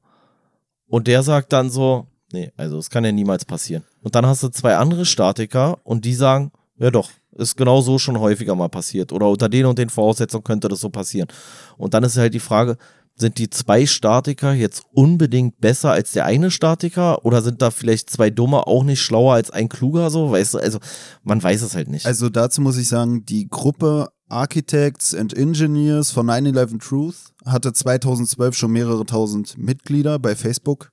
und 0.86 1.06
der 1.06 1.22
sagt 1.22 1.52
dann 1.52 1.70
so, 1.70 2.06
nee, 2.32 2.52
also 2.56 2.76
das 2.76 2.90
kann 2.90 3.04
ja 3.04 3.12
niemals 3.12 3.44
passieren. 3.44 3.84
Und 4.02 4.14
dann 4.14 4.26
hast 4.26 4.42
du 4.42 4.48
zwei 4.48 4.76
andere 4.76 5.04
Statiker 5.06 5.78
und 5.84 6.04
die 6.04 6.14
sagen, 6.14 6.52
ja 6.78 6.90
doch, 6.90 7.10
ist 7.36 7.56
genau 7.56 7.80
so 7.80 7.98
schon 7.98 8.18
häufiger 8.20 8.54
mal 8.54 8.68
passiert 8.68 9.12
oder 9.12 9.28
unter 9.28 9.48
den 9.48 9.66
und 9.66 9.78
den 9.78 9.88
Voraussetzungen 9.90 10.44
könnte 10.44 10.68
das 10.68 10.80
so 10.80 10.88
passieren. 10.90 11.28
Und 11.76 11.94
dann 11.94 12.04
ist 12.04 12.16
halt 12.16 12.34
die 12.34 12.40
Frage, 12.40 12.76
sind 13.16 13.38
die 13.38 13.48
zwei 13.48 13.86
Statiker 13.86 14.52
jetzt 14.52 14.84
unbedingt 14.92 15.60
besser 15.60 15.92
als 15.92 16.12
der 16.12 16.24
eine 16.24 16.50
Statiker 16.50 17.24
oder 17.24 17.42
sind 17.42 17.62
da 17.62 17.70
vielleicht 17.70 18.10
zwei 18.10 18.30
Dumme 18.30 18.66
auch 18.66 18.82
nicht 18.82 19.00
schlauer 19.00 19.34
als 19.34 19.50
ein 19.50 19.68
Kluger 19.68 20.10
so? 20.10 20.32
Weißt 20.32 20.54
du, 20.54 20.58
also 20.58 20.80
man 21.22 21.42
weiß 21.42 21.62
es 21.62 21.74
halt 21.74 21.88
nicht. 21.88 22.06
Also 22.06 22.28
dazu 22.28 22.60
muss 22.60 22.76
ich 22.76 22.88
sagen, 22.88 23.24
die 23.24 23.48
Gruppe 23.48 24.08
Architects 24.28 25.14
and 25.14 25.32
Engineers 25.32 26.10
von 26.10 26.26
9-11 26.26 26.80
Truth 26.80 27.16
hatte 27.44 27.72
2012 27.72 28.56
schon 28.56 28.72
mehrere 28.72 29.06
tausend 29.06 29.56
Mitglieder 29.58 30.18
bei 30.18 30.34
Facebook. 30.34 30.90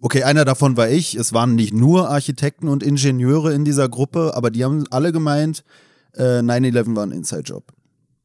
Okay, 0.00 0.22
einer 0.22 0.44
davon 0.44 0.76
war 0.76 0.88
ich. 0.88 1.16
Es 1.16 1.32
waren 1.32 1.54
nicht 1.54 1.74
nur 1.74 2.08
Architekten 2.08 2.68
und 2.68 2.82
Ingenieure 2.82 3.52
in 3.52 3.64
dieser 3.64 3.88
Gruppe, 3.88 4.32
aber 4.34 4.50
die 4.50 4.64
haben 4.64 4.84
alle 4.90 5.12
gemeint, 5.12 5.64
äh, 6.14 6.40
9-11 6.40 6.96
war 6.96 7.04
ein 7.04 7.12
Inside-Job. 7.12 7.72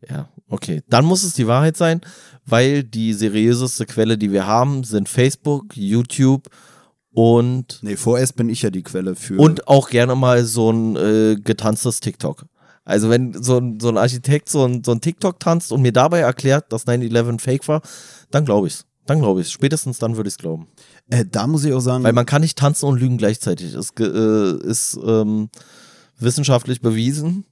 Ja, 0.07 0.29
okay. 0.51 0.81
Dann 0.89 1.05
muss 1.05 1.23
es 1.23 1.33
die 1.33 1.47
Wahrheit 1.47 1.77
sein, 1.77 2.01
weil 2.45 2.83
die 2.83 3.13
seriöseste 3.13 3.85
Quelle, 3.85 4.17
die 4.17 4.31
wir 4.31 4.45
haben, 4.45 4.83
sind 4.83 5.09
Facebook, 5.09 5.75
YouTube 5.75 6.49
und. 7.13 7.79
Nee, 7.81 7.97
vorerst 7.97 8.35
bin 8.35 8.49
ich 8.49 8.61
ja 8.61 8.69
die 8.69 8.83
Quelle 8.83 9.15
für. 9.15 9.39
Und 9.39 9.67
auch 9.67 9.89
gerne 9.89 10.15
mal 10.15 10.45
so 10.45 10.71
ein 10.71 10.95
äh, 10.95 11.35
getanztes 11.35 11.99
TikTok. 11.99 12.45
Also 12.83 13.09
wenn 13.09 13.33
so 13.41 13.57
ein, 13.57 13.79
so 13.79 13.89
ein 13.89 13.97
Architekt 13.97 14.49
so 14.49 14.65
ein, 14.65 14.83
so 14.83 14.91
ein 14.91 15.01
TikTok 15.01 15.39
tanzt 15.39 15.71
und 15.71 15.81
mir 15.81 15.93
dabei 15.93 16.19
erklärt, 16.19 16.73
dass 16.73 16.87
9-11 16.87 17.39
fake 17.39 17.67
war, 17.67 17.81
dann 18.31 18.45
glaube 18.45 18.67
ich's. 18.67 18.85
Dann 19.05 19.19
glaube 19.19 19.41
ich's. 19.41 19.51
Spätestens 19.51 19.99
dann 19.99 20.17
würde 20.17 20.29
ich's 20.29 20.37
glauben. 20.37 20.67
Äh, 21.09 21.25
da 21.29 21.47
muss 21.47 21.63
ich 21.63 21.73
auch 21.73 21.79
sagen. 21.79 22.03
Weil 22.03 22.13
man 22.13 22.25
kann 22.25 22.41
nicht 22.41 22.57
tanzen 22.57 22.85
und 22.85 22.99
lügen 22.99 23.17
gleichzeitig. 23.17 23.73
Es 23.75 23.91
äh, 23.99 24.67
ist 24.67 24.97
ähm, 25.05 25.49
wissenschaftlich 26.17 26.81
bewiesen. 26.81 27.45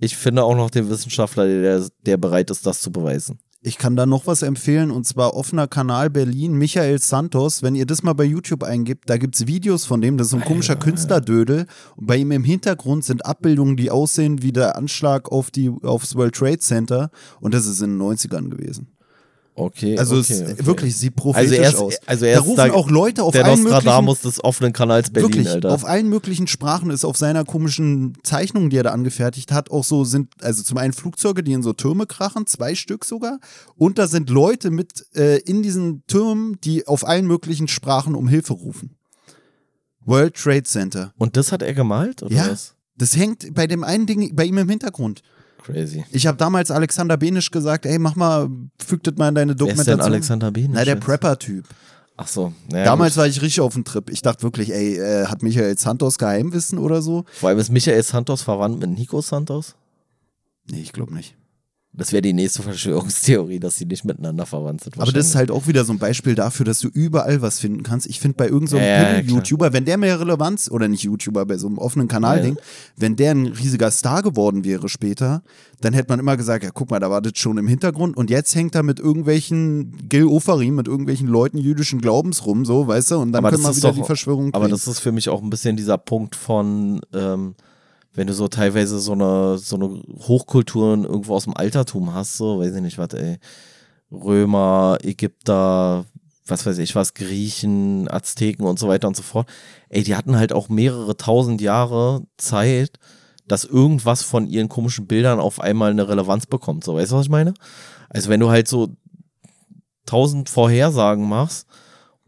Ich 0.00 0.16
finde 0.16 0.44
auch 0.44 0.54
noch 0.54 0.70
den 0.70 0.88
Wissenschaftler, 0.88 1.46
der, 1.46 1.86
der 2.06 2.16
bereit 2.16 2.50
ist, 2.50 2.66
das 2.66 2.80
zu 2.80 2.92
beweisen. 2.92 3.38
Ich 3.60 3.76
kann 3.76 3.96
da 3.96 4.06
noch 4.06 4.28
was 4.28 4.42
empfehlen 4.42 4.92
und 4.92 5.04
zwar 5.04 5.34
offener 5.34 5.66
Kanal 5.66 6.10
Berlin, 6.10 6.52
Michael 6.52 7.00
Santos. 7.00 7.60
Wenn 7.60 7.74
ihr 7.74 7.86
das 7.86 8.04
mal 8.04 8.12
bei 8.12 8.22
YouTube 8.22 8.62
eingibt, 8.62 9.10
da 9.10 9.16
gibt 9.16 9.34
es 9.34 9.48
Videos 9.48 9.84
von 9.84 10.00
dem, 10.00 10.16
das 10.16 10.28
ist 10.28 10.30
so 10.30 10.36
ein 10.36 10.44
komischer 10.44 10.76
Künstlerdödel. 10.76 11.66
Und 11.96 12.06
bei 12.06 12.16
ihm 12.18 12.30
im 12.30 12.44
Hintergrund 12.44 13.04
sind 13.04 13.26
Abbildungen, 13.26 13.76
die 13.76 13.90
aussehen 13.90 14.42
wie 14.42 14.52
der 14.52 14.76
Anschlag 14.76 15.32
auf 15.32 15.50
die, 15.50 15.72
aufs 15.82 16.14
World 16.14 16.36
Trade 16.36 16.60
Center 16.60 17.10
und 17.40 17.52
das 17.52 17.66
ist 17.66 17.80
in 17.80 17.98
den 17.98 18.00
90ern 18.00 18.48
gewesen. 18.48 18.97
Okay. 19.58 19.98
Also 19.98 20.16
okay, 20.18 20.32
es 20.32 20.42
okay. 20.42 20.66
wirklich 20.66 20.96
sieht 20.96 21.16
prophetisch 21.16 21.50
Also 21.58 21.62
er 21.62 21.68
ist- 21.68 21.76
aus. 21.76 21.94
also 22.06 22.24
er 22.26 22.34
da 22.36 22.40
rufen 22.42 22.56
da- 22.56 22.72
auch 22.72 22.88
Leute 22.90 23.22
auf 23.22 23.32
der 23.32 23.44
allen 23.44 23.62
Nostradamus 23.62 24.20
des 24.20 24.42
offenen 24.44 24.72
Kanals 24.72 25.10
Berlin, 25.10 25.30
Wirklich, 25.30 25.48
Alter. 25.50 25.72
auf 25.72 25.84
allen 25.84 26.08
möglichen 26.08 26.46
Sprachen 26.46 26.90
ist 26.90 27.04
auf 27.04 27.16
seiner 27.16 27.44
komischen 27.44 28.16
Zeichnung, 28.22 28.70
die 28.70 28.76
er 28.76 28.84
da 28.84 28.90
angefertigt 28.92 29.52
hat, 29.52 29.70
auch 29.70 29.84
so 29.84 30.04
sind, 30.04 30.32
also 30.42 30.62
zum 30.62 30.78
einen 30.78 30.92
Flugzeuge, 30.92 31.42
die 31.42 31.52
in 31.52 31.62
so 31.62 31.72
Türme 31.72 32.06
krachen, 32.06 32.46
zwei 32.46 32.74
Stück 32.74 33.04
sogar, 33.04 33.38
und 33.76 33.98
da 33.98 34.06
sind 34.06 34.30
Leute 34.30 34.70
mit 34.70 35.04
äh, 35.14 35.38
in 35.40 35.62
diesen 35.62 36.04
Türmen, 36.06 36.58
die 36.64 36.86
auf 36.86 37.06
allen 37.06 37.26
möglichen 37.26 37.68
Sprachen 37.68 38.14
um 38.14 38.28
Hilfe 38.28 38.52
rufen. 38.54 38.94
World 40.04 40.34
Trade 40.36 40.62
Center. 40.62 41.12
Und 41.18 41.36
das 41.36 41.52
hat 41.52 41.62
er 41.62 41.74
gemalt? 41.74 42.22
Oder 42.22 42.34
Ja, 42.34 42.50
was? 42.50 42.74
das 42.96 43.16
hängt 43.16 43.52
bei 43.54 43.66
dem 43.66 43.84
einen 43.84 44.06
Ding 44.06 44.34
bei 44.34 44.44
ihm 44.44 44.58
im 44.58 44.68
Hintergrund. 44.68 45.22
Crazy. 45.72 46.04
Ich 46.10 46.26
habe 46.26 46.38
damals 46.38 46.70
Alexander 46.70 47.16
Benisch 47.16 47.50
gesagt, 47.50 47.86
ey, 47.86 47.98
mach 47.98 48.16
mal, 48.16 48.48
füg 48.84 49.02
das 49.02 49.14
mal 49.16 49.28
in 49.28 49.34
deine 49.34 49.50
Wer 49.50 49.52
ist 49.52 49.58
denn 49.60 49.66
Dokumentation. 49.68 50.00
Alexander 50.12 50.50
Benisch? 50.50 50.70
Na, 50.74 50.84
der? 50.84 50.96
Prepper-Typ. 50.96 51.64
Ach 52.16 52.26
so. 52.26 52.52
Naja, 52.70 52.84
Damals 52.84 53.14
gut. 53.14 53.18
war 53.18 53.26
ich 53.28 53.40
richtig 53.42 53.60
auf 53.60 53.74
dem 53.74 53.84
Trip. 53.84 54.10
Ich 54.10 54.22
dachte 54.22 54.42
wirklich, 54.42 54.72
ey, 54.72 54.96
äh, 54.98 55.26
hat 55.26 55.42
Michael 55.42 55.78
Santos 55.78 56.18
Geheimwissen 56.18 56.78
oder 56.78 57.00
so? 57.00 57.24
Vor 57.32 57.50
allem 57.50 57.58
ist 57.58 57.70
Michael 57.70 58.02
Santos 58.02 58.42
verwandt 58.42 58.80
mit 58.80 58.90
Nico 58.90 59.20
Santos. 59.20 59.76
Nee, 60.70 60.80
ich 60.80 60.92
glaube 60.92 61.14
nicht. 61.14 61.36
Das 61.94 62.12
wäre 62.12 62.20
die 62.22 62.34
nächste 62.34 62.62
Verschwörungstheorie, 62.62 63.58
dass 63.58 63.76
sie 63.76 63.86
nicht 63.86 64.04
miteinander 64.04 64.44
verwandt 64.46 64.84
sind. 64.84 65.00
Aber 65.00 65.10
das 65.10 65.28
ist 65.28 65.34
halt 65.34 65.50
auch 65.50 65.66
wieder 65.66 65.84
so 65.84 65.92
ein 65.92 65.98
Beispiel 65.98 66.34
dafür, 66.34 66.64
dass 66.66 66.80
du 66.80 66.88
überall 66.88 67.40
was 67.42 67.58
finden 67.58 67.82
kannst. 67.82 68.06
Ich 68.06 68.20
finde 68.20 68.36
bei 68.36 68.44
irgendeinem 68.44 68.68
so 68.68 68.76
Ja, 68.76 68.84
ja, 68.84 69.12
ja, 69.14 69.20
YouTuber, 69.20 69.72
wenn 69.72 69.84
der 69.86 69.96
mehr 69.96 70.20
Relevanz, 70.20 70.70
oder 70.70 70.86
nicht 70.86 71.02
YouTuber, 71.02 71.46
bei 71.46 71.56
so 71.56 71.66
einem 71.66 71.78
offenen 71.78 72.06
Ja. 72.06 72.12
Kanal-Ding, 72.12 72.56
wenn 72.96 73.16
der 73.16 73.32
ein 73.32 73.46
riesiger 73.46 73.90
Star 73.90 74.22
geworden 74.22 74.64
wäre 74.64 74.88
später, 74.88 75.42
dann 75.80 75.94
hätte 75.94 76.10
man 76.12 76.20
immer 76.20 76.36
gesagt, 76.36 76.62
ja 76.62 76.70
guck 76.72 76.90
mal, 76.90 77.00
da 77.00 77.10
war 77.10 77.22
das 77.22 77.32
schon 77.36 77.56
im 77.58 77.66
Hintergrund 77.66 78.16
und 78.16 78.28
jetzt 78.30 78.54
hängt 78.54 78.74
er 78.74 78.82
mit 78.82 79.00
irgendwelchen 79.00 80.08
Gil 80.08 80.26
Ofarim, 80.26 80.74
mit 80.76 80.88
irgendwelchen 80.88 81.26
Leuten 81.26 81.56
jüdischen 81.58 82.00
Glaubens 82.00 82.44
rum, 82.44 82.64
so, 82.66 82.86
weißt 82.86 83.12
du, 83.12 83.16
und 83.16 83.32
dann 83.32 83.44
Aber 83.44 83.50
können 83.50 83.62
wir 83.64 83.74
wieder 83.74 83.88
doch- 83.88 83.96
die 83.96 84.04
Verschwörung 84.04 84.52
Aber 84.54 84.68
das 84.68 84.86
ist 84.86 85.00
für 85.00 85.10
mich 85.12 85.28
auch 85.30 85.42
ein 85.42 85.50
bisschen 85.50 85.76
dieser 85.76 85.98
Punkt 85.98 86.36
von, 86.36 87.00
ähm, 87.14 87.54
wenn 88.18 88.26
du 88.26 88.34
so 88.34 88.48
teilweise 88.48 88.98
so 88.98 89.12
eine, 89.12 89.58
so 89.58 89.76
eine 89.76 90.02
Hochkulturen 90.26 91.04
irgendwo 91.04 91.36
aus 91.36 91.44
dem 91.44 91.56
Altertum 91.56 92.12
hast, 92.12 92.36
so, 92.36 92.58
weiß 92.58 92.74
ich 92.74 92.82
nicht 92.82 92.98
was, 92.98 93.14
ey. 93.14 93.38
Römer, 94.10 94.98
Ägypter, 95.02 96.04
was 96.44 96.66
weiß 96.66 96.78
ich 96.78 96.96
was, 96.96 97.14
Griechen, 97.14 98.10
Azteken 98.10 98.66
und 98.66 98.76
so 98.76 98.88
weiter 98.88 99.06
und 99.06 99.16
so 99.16 99.22
fort. 99.22 99.48
Ey, 99.88 100.02
die 100.02 100.16
hatten 100.16 100.34
halt 100.34 100.52
auch 100.52 100.68
mehrere 100.68 101.16
tausend 101.16 101.60
Jahre 101.60 102.24
Zeit, 102.38 102.98
dass 103.46 103.64
irgendwas 103.64 104.24
von 104.24 104.48
ihren 104.48 104.68
komischen 104.68 105.06
Bildern 105.06 105.38
auf 105.38 105.60
einmal 105.60 105.92
eine 105.92 106.08
Relevanz 106.08 106.46
bekommt. 106.46 106.82
So, 106.82 106.96
weißt 106.96 107.12
du, 107.12 107.16
was 107.16 107.26
ich 107.26 107.30
meine? 107.30 107.54
Also 108.08 108.30
wenn 108.30 108.40
du 108.40 108.50
halt 108.50 108.66
so 108.66 108.96
tausend 110.06 110.48
Vorhersagen 110.48 111.28
machst 111.28 111.68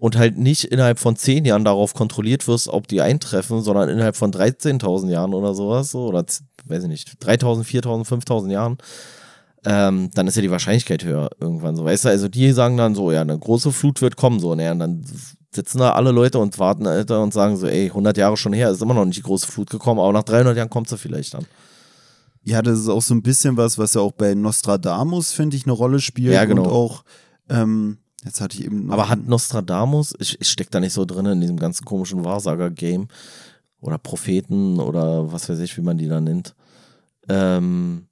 und 0.01 0.17
halt 0.17 0.39
nicht 0.39 0.65
innerhalb 0.65 0.99
von 0.99 1.15
zehn 1.15 1.45
Jahren 1.45 1.65
darauf 1.65 1.93
kontrolliert 1.93 2.49
wirst, 2.49 2.69
ob 2.69 2.89
die 2.89 3.03
eintreffen, 3.03 3.63
sondern 3.63 3.91
innerhalb 3.91 4.17
von 4.17 4.33
13.000 4.33 5.11
Jahren 5.11 5.35
oder 5.35 5.55
sowas, 5.55 5.91
so, 5.91 6.07
oder 6.07 6.25
weiß 6.65 6.85
ich 6.85 6.89
nicht, 6.89 7.09
3.000, 7.23 7.65
4.000, 7.65 8.07
5.000 8.07 8.51
Jahren, 8.51 8.79
ähm, 9.67 10.11
dann 10.15 10.27
ist 10.27 10.37
ja 10.37 10.43
die 10.43 10.51
Wahrscheinlichkeit 10.51 11.05
höher 11.05 11.29
irgendwann 11.39 11.77
so, 11.77 11.85
weißt 11.85 12.07
du, 12.07 12.09
also 12.09 12.29
die 12.29 12.51
sagen 12.53 12.79
dann 12.79 12.95
so, 12.95 13.13
ja, 13.13 13.21
eine 13.21 13.39
große 13.39 13.73
Flut 13.73 14.01
wird 14.01 14.17
kommen, 14.17 14.41
so, 14.41 14.55
naja, 14.55 14.73
und 14.73 14.79
dann 14.79 15.05
sitzen 15.55 15.79
da 15.79 15.93
alle 15.93 16.13
Leute 16.13 16.39
und 16.39 16.59
warten, 16.59 16.87
Alter, 16.87 17.23
und 17.23 17.35
sagen 17.35 17.59
so, 17.59 17.67
ey, 17.67 17.89
100 17.89 18.17
Jahre 18.17 18.39
schon 18.39 18.55
her, 18.55 18.71
ist 18.71 18.81
immer 18.81 18.95
noch 18.95 19.05
nicht 19.05 19.19
die 19.19 19.23
große 19.23 19.49
Flut 19.49 19.69
gekommen, 19.69 20.01
aber 20.01 20.15
nach 20.15 20.23
300 20.23 20.57
Jahren 20.57 20.71
kommt 20.71 20.89
sie 20.89 20.97
vielleicht 20.97 21.35
dann. 21.35 21.45
Ja, 22.43 22.63
das 22.63 22.79
ist 22.79 22.89
auch 22.89 23.03
so 23.03 23.13
ein 23.13 23.23
bisschen 23.23 23.59
was, 23.59 23.77
was 23.77 23.93
ja 23.93 24.01
auch 24.01 24.13
bei 24.13 24.35
Nostradamus, 24.35 25.33
finde 25.33 25.59
ich, 25.59 25.67
eine 25.67 25.73
Rolle 25.73 26.01
spielt. 26.01 26.33
Ja, 26.33 26.47
genau. 26.47 26.63
Und 26.63 26.71
auch, 26.71 27.05
ähm, 27.51 27.99
jetzt 28.25 28.41
hatte 28.41 28.59
ich 28.59 28.65
eben 28.65 28.87
noch 28.87 28.95
Aber 28.95 29.09
hat 29.09 29.27
Nostradamus, 29.27 30.15
ich, 30.19 30.41
ich 30.41 30.49
steck 30.49 30.71
da 30.71 30.81
nicht 30.81 30.93
so 30.93 31.05
drin 31.05 31.27
in 31.27 31.41
diesem 31.41 31.59
ganzen 31.59 31.85
komischen 31.85 32.25
Wahrsager-Game 32.25 33.09
oder 33.81 33.99
Propheten 33.99 34.79
oder 34.79 35.33
was 35.33 35.49
weiß 35.49 35.59
ich, 35.61 35.77
wie 35.77 35.83
man 35.83 35.99
die 35.99 36.09
da 36.09 36.21
nennt. 36.21 36.55
Ähm, 37.29 38.07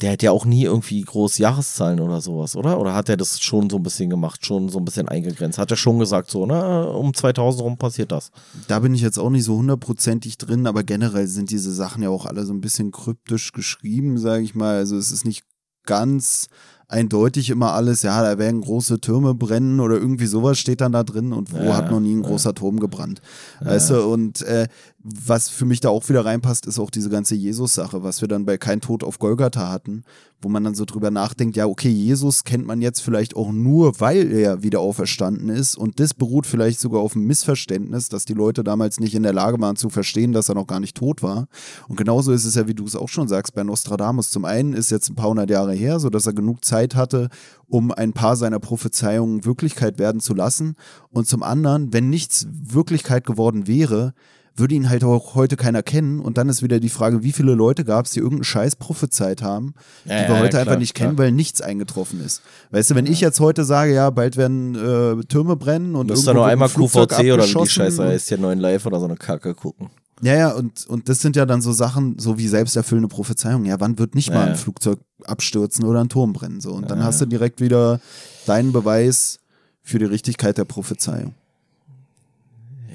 der 0.00 0.12
hat 0.12 0.22
ja 0.22 0.30
auch 0.30 0.44
nie 0.44 0.64
irgendwie 0.64 1.00
groß 1.00 1.38
Jahreszahlen 1.38 2.00
oder 2.00 2.20
sowas, 2.20 2.54
oder? 2.54 2.78
Oder 2.78 2.94
hat 2.94 3.08
er 3.08 3.16
das 3.16 3.40
schon 3.40 3.70
so 3.70 3.76
ein 3.76 3.82
bisschen 3.82 4.10
gemacht, 4.10 4.44
schon 4.44 4.68
so 4.68 4.78
ein 4.78 4.84
bisschen 4.84 5.08
eingegrenzt? 5.08 5.58
Hat 5.58 5.70
er 5.70 5.78
schon 5.78 5.98
gesagt, 5.98 6.30
so, 6.30 6.44
na, 6.44 6.84
um 6.84 7.14
2000 7.14 7.62
rum 7.62 7.78
passiert 7.78 8.12
das? 8.12 8.30
Da 8.68 8.80
bin 8.80 8.94
ich 8.94 9.00
jetzt 9.00 9.18
auch 9.18 9.30
nicht 9.30 9.44
so 9.44 9.56
hundertprozentig 9.56 10.36
drin, 10.36 10.66
aber 10.66 10.82
generell 10.84 11.26
sind 11.28 11.50
diese 11.50 11.72
Sachen 11.72 12.02
ja 12.02 12.10
auch 12.10 12.26
alle 12.26 12.44
so 12.44 12.52
ein 12.52 12.60
bisschen 12.60 12.90
kryptisch 12.90 13.52
geschrieben, 13.52 14.18
sage 14.18 14.44
ich 14.44 14.54
mal. 14.54 14.76
Also 14.76 14.98
es 14.98 15.10
ist 15.10 15.24
nicht 15.24 15.44
ganz 15.86 16.48
eindeutig 16.88 17.50
immer 17.50 17.72
alles, 17.72 18.02
ja, 18.02 18.22
da 18.22 18.38
werden 18.38 18.60
große 18.60 19.00
Türme 19.00 19.34
brennen 19.34 19.80
oder 19.80 19.96
irgendwie 19.96 20.26
sowas 20.26 20.58
steht 20.58 20.80
dann 20.80 20.92
da 20.92 21.02
drin 21.02 21.32
und 21.32 21.52
wo 21.52 21.64
Ja, 21.64 21.76
hat 21.76 21.90
noch 21.90 22.00
nie 22.00 22.14
ein 22.14 22.22
ja. 22.22 22.28
großer 22.28 22.54
Turm 22.54 22.78
gebrannt. 22.78 23.20
Weißt 23.60 23.90
du, 23.90 24.02
und 24.06 24.42
äh, 24.42 24.68
was 25.08 25.48
für 25.48 25.66
mich 25.66 25.78
da 25.78 25.88
auch 25.88 26.08
wieder 26.08 26.24
reinpasst, 26.24 26.66
ist 26.66 26.80
auch 26.80 26.90
diese 26.90 27.10
ganze 27.10 27.36
Jesus-Sache, 27.36 28.02
was 28.02 28.22
wir 28.22 28.28
dann 28.28 28.44
bei 28.44 28.58
Kein 28.58 28.80
Tod 28.80 29.04
auf 29.04 29.20
Golgatha 29.20 29.70
hatten, 29.70 30.02
wo 30.42 30.48
man 30.48 30.64
dann 30.64 30.74
so 30.74 30.84
drüber 30.84 31.12
nachdenkt, 31.12 31.56
ja, 31.56 31.66
okay, 31.66 31.88
Jesus 31.88 32.42
kennt 32.42 32.66
man 32.66 32.80
jetzt 32.80 33.00
vielleicht 33.00 33.36
auch 33.36 33.52
nur, 33.52 34.00
weil 34.00 34.32
er 34.32 34.64
wieder 34.64 34.80
auferstanden 34.80 35.48
ist 35.48 35.76
und 35.76 36.00
das 36.00 36.12
beruht 36.12 36.44
vielleicht 36.44 36.80
sogar 36.80 37.02
auf 37.02 37.14
einem 37.14 37.26
Missverständnis, 37.26 38.08
dass 38.08 38.24
die 38.24 38.34
Leute 38.34 38.64
damals 38.64 38.98
nicht 38.98 39.14
in 39.14 39.22
der 39.22 39.32
Lage 39.32 39.60
waren 39.60 39.76
zu 39.76 39.90
verstehen, 39.90 40.32
dass 40.32 40.48
er 40.48 40.56
noch 40.56 40.66
gar 40.66 40.80
nicht 40.80 40.96
tot 40.96 41.22
war. 41.22 41.46
Und 41.86 41.96
genauso 41.96 42.32
ist 42.32 42.44
es 42.44 42.56
ja, 42.56 42.66
wie 42.66 42.74
du 42.74 42.84
es 42.84 42.96
auch 42.96 43.08
schon 43.08 43.28
sagst, 43.28 43.54
bei 43.54 43.62
Nostradamus. 43.62 44.30
Zum 44.30 44.44
einen 44.44 44.72
ist 44.72 44.90
jetzt 44.90 45.08
ein 45.08 45.14
paar 45.14 45.30
hundert 45.30 45.50
Jahre 45.50 45.74
her, 45.74 46.00
sodass 46.00 46.26
er 46.26 46.32
genug 46.32 46.64
Zeit 46.64 46.96
hatte, 46.96 47.28
um 47.68 47.92
ein 47.92 48.12
paar 48.12 48.34
seiner 48.34 48.58
Prophezeiungen 48.58 49.44
Wirklichkeit 49.44 50.00
werden 50.00 50.20
zu 50.20 50.34
lassen. 50.34 50.74
Und 51.10 51.28
zum 51.28 51.44
anderen, 51.44 51.92
wenn 51.92 52.10
nichts 52.10 52.48
Wirklichkeit 52.50 53.24
geworden 53.24 53.68
wäre, 53.68 54.14
würde 54.58 54.74
ihn 54.74 54.88
halt 54.88 55.04
auch 55.04 55.34
heute 55.34 55.56
keiner 55.56 55.82
kennen. 55.82 56.20
Und 56.20 56.38
dann 56.38 56.48
ist 56.48 56.62
wieder 56.62 56.80
die 56.80 56.88
Frage, 56.88 57.22
wie 57.22 57.32
viele 57.32 57.54
Leute 57.54 57.84
gab 57.84 58.06
es, 58.06 58.12
die 58.12 58.20
irgendeinen 58.20 58.44
Scheiß 58.44 58.76
prophezeit 58.76 59.42
haben, 59.42 59.74
die 60.04 60.10
Ja, 60.10 60.28
wir 60.28 60.34
ja, 60.34 60.38
heute 60.40 60.48
klar, 60.50 60.62
einfach 60.62 60.78
nicht 60.78 60.94
kennen, 60.94 61.16
klar. 61.16 61.26
weil 61.26 61.32
nichts 61.32 61.60
eingetroffen 61.60 62.20
ist. 62.24 62.42
Weißt 62.70 62.90
du, 62.90 62.94
wenn 62.94 63.06
ich 63.06 63.20
jetzt 63.20 63.40
heute 63.40 63.64
sage, 63.64 63.92
ja, 63.94 64.08
bald 64.10 64.36
werden 64.36 64.74
äh, 64.74 65.24
Türme 65.26 65.56
brennen 65.56 65.94
und 65.94 66.08
Du 66.08 66.14
musst 66.14 66.26
irgendwo 66.26 66.30
da 66.30 66.32
nur 66.34 66.42
wird 66.42 66.48
ein 66.48 66.52
einmal 66.52 66.68
Flugzeug 66.68 67.08
QVC 67.10 67.32
oder 67.32 67.44
wie 67.48 67.54
die 67.64 67.68
Scheiße 67.68 68.04
heißt, 68.04 68.28
hier 68.28 68.38
9 68.38 68.58
Live 68.58 68.86
oder 68.86 68.98
so 68.98 69.04
eine 69.06 69.16
Kacke 69.16 69.54
gucken. 69.54 69.90
ja, 70.22 70.34
ja, 70.34 70.50
und, 70.52 70.86
und 70.86 71.08
das 71.10 71.20
sind 71.20 71.36
ja 71.36 71.44
dann 71.44 71.60
so 71.60 71.72
Sachen, 71.72 72.18
so 72.18 72.38
wie 72.38 72.48
selbsterfüllende 72.48 73.08
Prophezeiungen. 73.08 73.66
Ja, 73.66 73.78
wann 73.80 73.98
wird 73.98 74.14
nicht 74.14 74.30
mal 74.30 74.36
Ja, 74.36 74.44
ja. 74.46 74.50
ein 74.52 74.56
Flugzeug 74.56 74.98
abstürzen 75.24 75.84
oder 75.84 76.00
ein 76.00 76.08
Turm 76.08 76.32
brennen? 76.32 76.60
So. 76.62 76.72
Und 76.72 76.90
dann 76.90 77.00
Ja, 77.00 77.04
hast 77.04 77.20
du 77.20 77.26
direkt 77.26 77.60
wieder 77.60 78.00
deinen 78.46 78.72
Beweis 78.72 79.38
für 79.82 79.98
die 79.98 80.04
Richtigkeit 80.06 80.56
der 80.56 80.64
Prophezeiung. 80.64 81.34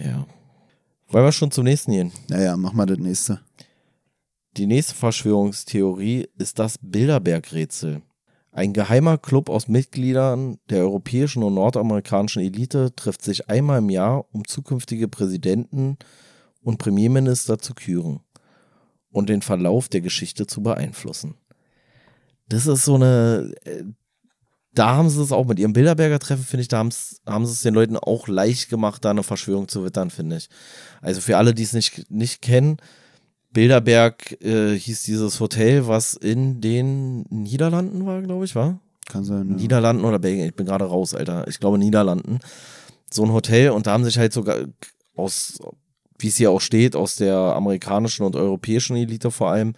Ja. 0.03 0.25
Wollen 1.11 1.25
wir 1.25 1.31
schon 1.33 1.51
zum 1.51 1.65
nächsten 1.65 1.91
gehen? 1.91 2.13
Naja, 2.29 2.55
mach 2.55 2.71
mal 2.71 2.85
das 2.85 2.97
nächste. 2.97 3.41
Die 4.55 4.65
nächste 4.65 4.95
Verschwörungstheorie 4.95 6.29
ist 6.37 6.57
das 6.57 6.77
Bilderberg-Rätsel. 6.81 8.01
Ein 8.53 8.71
geheimer 8.71 9.17
Club 9.17 9.49
aus 9.49 9.67
Mitgliedern 9.67 10.57
der 10.69 10.79
europäischen 10.79 11.43
und 11.43 11.55
nordamerikanischen 11.55 12.41
Elite 12.41 12.95
trifft 12.95 13.23
sich 13.23 13.49
einmal 13.49 13.79
im 13.79 13.89
Jahr, 13.89 14.25
um 14.31 14.45
zukünftige 14.45 15.09
Präsidenten 15.09 15.97
und 16.61 16.77
Premierminister 16.77 17.59
zu 17.59 17.73
küren 17.73 18.21
und 19.09 19.27
den 19.27 19.41
Verlauf 19.41 19.89
der 19.89 19.99
Geschichte 19.99 20.47
zu 20.47 20.63
beeinflussen. 20.63 21.35
Das 22.47 22.67
ist 22.67 22.85
so 22.85 22.95
eine, 22.95 23.53
äh, 23.65 23.83
da 24.73 24.95
haben 24.95 25.09
sie 25.09 25.21
es 25.21 25.31
auch 25.31 25.45
mit 25.45 25.59
ihrem 25.59 25.73
Bilderberger 25.73 26.19
Treffen, 26.19 26.43
finde 26.43 26.61
ich, 26.61 26.67
da 26.67 26.77
haben 26.79 26.91
sie 27.45 27.51
es 27.51 27.61
den 27.61 27.73
Leuten 27.73 27.97
auch 27.97 28.27
leicht 28.27 28.69
gemacht, 28.69 29.03
da 29.03 29.11
eine 29.11 29.23
Verschwörung 29.23 29.67
zu 29.67 29.83
wittern, 29.83 30.09
finde 30.09 30.37
ich. 30.37 30.49
Also 31.01 31.19
für 31.19 31.37
alle, 31.37 31.53
die 31.53 31.63
es 31.63 31.73
nicht, 31.73 32.09
nicht 32.09 32.41
kennen, 32.41 32.77
Bilderberg 33.51 34.41
äh, 34.41 34.77
hieß 34.77 35.03
dieses 35.03 35.39
Hotel, 35.39 35.87
was 35.87 36.13
in 36.13 36.61
den 36.61 37.23
Niederlanden 37.29 38.05
war, 38.05 38.21
glaube 38.21 38.45
ich, 38.45 38.55
war? 38.55 38.79
Kann 39.07 39.25
sein. 39.25 39.49
Ja. 39.49 39.55
Niederlanden 39.55 40.05
oder 40.05 40.19
Belgien, 40.19 40.47
ich 40.47 40.55
bin 40.55 40.65
gerade 40.65 40.85
raus, 40.85 41.13
Alter. 41.13 41.47
Ich 41.47 41.59
glaube 41.59 41.77
Niederlanden. 41.77 42.39
So 43.09 43.23
ein 43.23 43.33
Hotel 43.33 43.71
und 43.71 43.87
da 43.87 43.91
haben 43.91 44.05
sich 44.05 44.17
halt 44.17 44.31
sogar 44.31 44.57
aus, 45.15 45.59
wie 46.17 46.27
es 46.27 46.37
hier 46.37 46.51
auch 46.51 46.61
steht, 46.61 46.95
aus 46.95 47.17
der 47.17 47.35
amerikanischen 47.35 48.25
und 48.25 48.37
europäischen 48.37 48.95
Elite 48.95 49.31
vor 49.31 49.51
allem, 49.51 49.73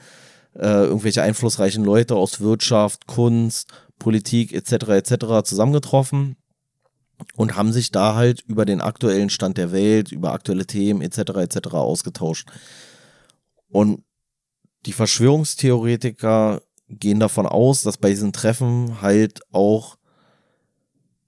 äh, 0.55 0.83
irgendwelche 0.83 1.23
einflussreichen 1.23 1.83
Leute 1.83 2.15
aus 2.15 2.41
Wirtschaft, 2.41 3.07
Kunst, 3.07 3.71
Politik 3.99 4.53
etc. 4.53 4.89
etc. 4.89 5.43
zusammengetroffen 5.43 6.35
und 7.35 7.55
haben 7.55 7.71
sich 7.71 7.91
da 7.91 8.15
halt 8.15 8.41
über 8.41 8.65
den 8.65 8.81
aktuellen 8.81 9.29
Stand 9.29 9.57
der 9.57 9.71
Welt, 9.71 10.11
über 10.11 10.33
aktuelle 10.33 10.65
Themen 10.65 11.01
etc. 11.01 11.17
etc. 11.37 11.73
ausgetauscht. 11.73 12.49
Und 13.69 14.03
die 14.85 14.93
Verschwörungstheoretiker 14.93 16.61
gehen 16.89 17.19
davon 17.19 17.45
aus, 17.45 17.81
dass 17.81 17.97
bei 17.97 18.09
diesen 18.09 18.33
Treffen 18.33 19.01
halt 19.01 19.41
auch 19.51 19.97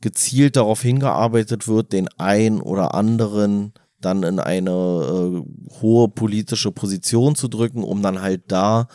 gezielt 0.01 0.55
darauf 0.55 0.81
hingearbeitet 0.81 1.67
wird, 1.67 1.93
den 1.93 2.07
einen 2.19 2.61
oder 2.61 2.93
anderen 2.93 3.73
dann 3.99 4.23
in 4.23 4.39
eine 4.39 4.69
äh, 4.69 5.71
hohe 5.81 6.09
politische 6.09 6.71
Position 6.71 7.35
zu 7.35 7.47
drücken, 7.47 7.83
um 7.83 8.03
dann 8.03 8.21
halt 8.21 8.43
da 8.51 8.87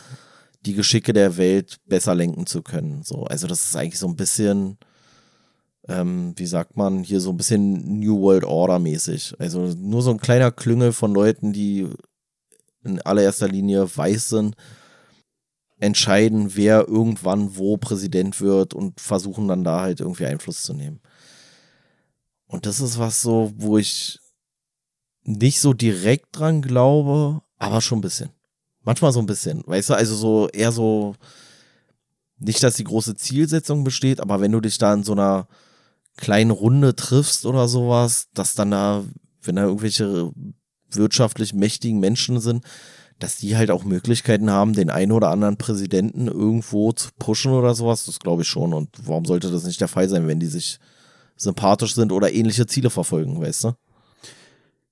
die 0.61 0.73
Geschicke 0.73 1.13
der 1.13 1.37
Welt 1.37 1.79
besser 1.85 2.15
lenken 2.15 2.45
zu 2.45 2.61
können. 2.61 3.03
So, 3.03 3.23
also 3.25 3.47
das 3.47 3.63
ist 3.63 3.75
eigentlich 3.75 3.99
so 3.99 4.07
ein 4.07 4.15
bisschen, 4.15 4.77
ähm, 5.87 6.33
wie 6.37 6.45
sagt 6.45 6.77
man, 6.77 7.03
hier 7.03 7.19
so 7.19 7.31
ein 7.31 7.37
bisschen 7.37 7.99
New 7.99 8.19
World 8.21 8.43
Order 8.43 8.79
mäßig. 8.79 9.35
Also 9.39 9.73
nur 9.77 10.01
so 10.01 10.11
ein 10.11 10.19
kleiner 10.19 10.51
Klüngel 10.51 10.93
von 10.93 11.13
Leuten, 11.13 11.53
die 11.53 11.87
in 12.83 13.01
allererster 13.01 13.47
Linie 13.47 13.85
weiß 13.95 14.29
sind, 14.29 14.55
entscheiden, 15.79 16.55
wer 16.55 16.87
irgendwann 16.87 17.57
wo 17.57 17.77
Präsident 17.77 18.39
wird 18.39 18.73
und 18.73 19.01
versuchen 19.01 19.47
dann 19.47 19.63
da 19.63 19.81
halt 19.81 19.99
irgendwie 19.99 20.27
Einfluss 20.27 20.61
zu 20.61 20.73
nehmen. 20.73 21.01
Und 22.45 22.65
das 22.65 22.79
ist 22.79 22.99
was 22.99 23.21
so, 23.21 23.51
wo 23.55 23.77
ich 23.77 24.19
nicht 25.23 25.59
so 25.59 25.73
direkt 25.73 26.27
dran 26.33 26.61
glaube, 26.61 27.41
aber 27.57 27.81
schon 27.81 27.99
ein 27.99 28.01
bisschen. 28.01 28.29
Manchmal 28.83 29.11
so 29.11 29.19
ein 29.19 29.25
bisschen. 29.25 29.63
Weißt 29.65 29.89
du, 29.89 29.93
also 29.93 30.15
so 30.15 30.49
eher 30.49 30.71
so, 30.71 31.15
nicht, 32.39 32.63
dass 32.63 32.75
die 32.75 32.83
große 32.83 33.15
Zielsetzung 33.15 33.83
besteht, 33.83 34.19
aber 34.19 34.41
wenn 34.41 34.51
du 34.51 34.59
dich 34.59 34.77
da 34.77 34.93
in 34.93 35.03
so 35.03 35.11
einer 35.11 35.47
kleinen 36.17 36.51
Runde 36.51 36.95
triffst 36.95 37.45
oder 37.45 37.67
sowas, 37.67 38.27
dass 38.33 38.55
dann 38.55 38.71
da, 38.71 39.03
wenn 39.41 39.55
da 39.55 39.63
irgendwelche 39.63 40.31
wirtschaftlich 40.91 41.53
mächtigen 41.53 41.99
Menschen 41.99 42.39
sind, 42.39 42.65
dass 43.19 43.37
die 43.37 43.55
halt 43.55 43.69
auch 43.69 43.83
Möglichkeiten 43.83 44.49
haben, 44.49 44.73
den 44.73 44.89
einen 44.89 45.11
oder 45.11 45.29
anderen 45.29 45.57
Präsidenten 45.57 46.27
irgendwo 46.27 46.91
zu 46.91 47.09
pushen 47.19 47.51
oder 47.51 47.75
sowas, 47.75 48.05
das 48.05 48.19
glaube 48.19 48.41
ich 48.41 48.47
schon. 48.47 48.73
Und 48.73 48.89
warum 49.05 49.25
sollte 49.25 49.51
das 49.51 49.63
nicht 49.63 49.79
der 49.79 49.87
Fall 49.87 50.09
sein, 50.09 50.27
wenn 50.27 50.39
die 50.39 50.47
sich 50.47 50.79
sympathisch 51.37 51.93
sind 51.95 52.11
oder 52.11 52.33
ähnliche 52.33 52.65
Ziele 52.65 52.89
verfolgen, 52.89 53.39
weißt 53.39 53.65
du? 53.65 53.73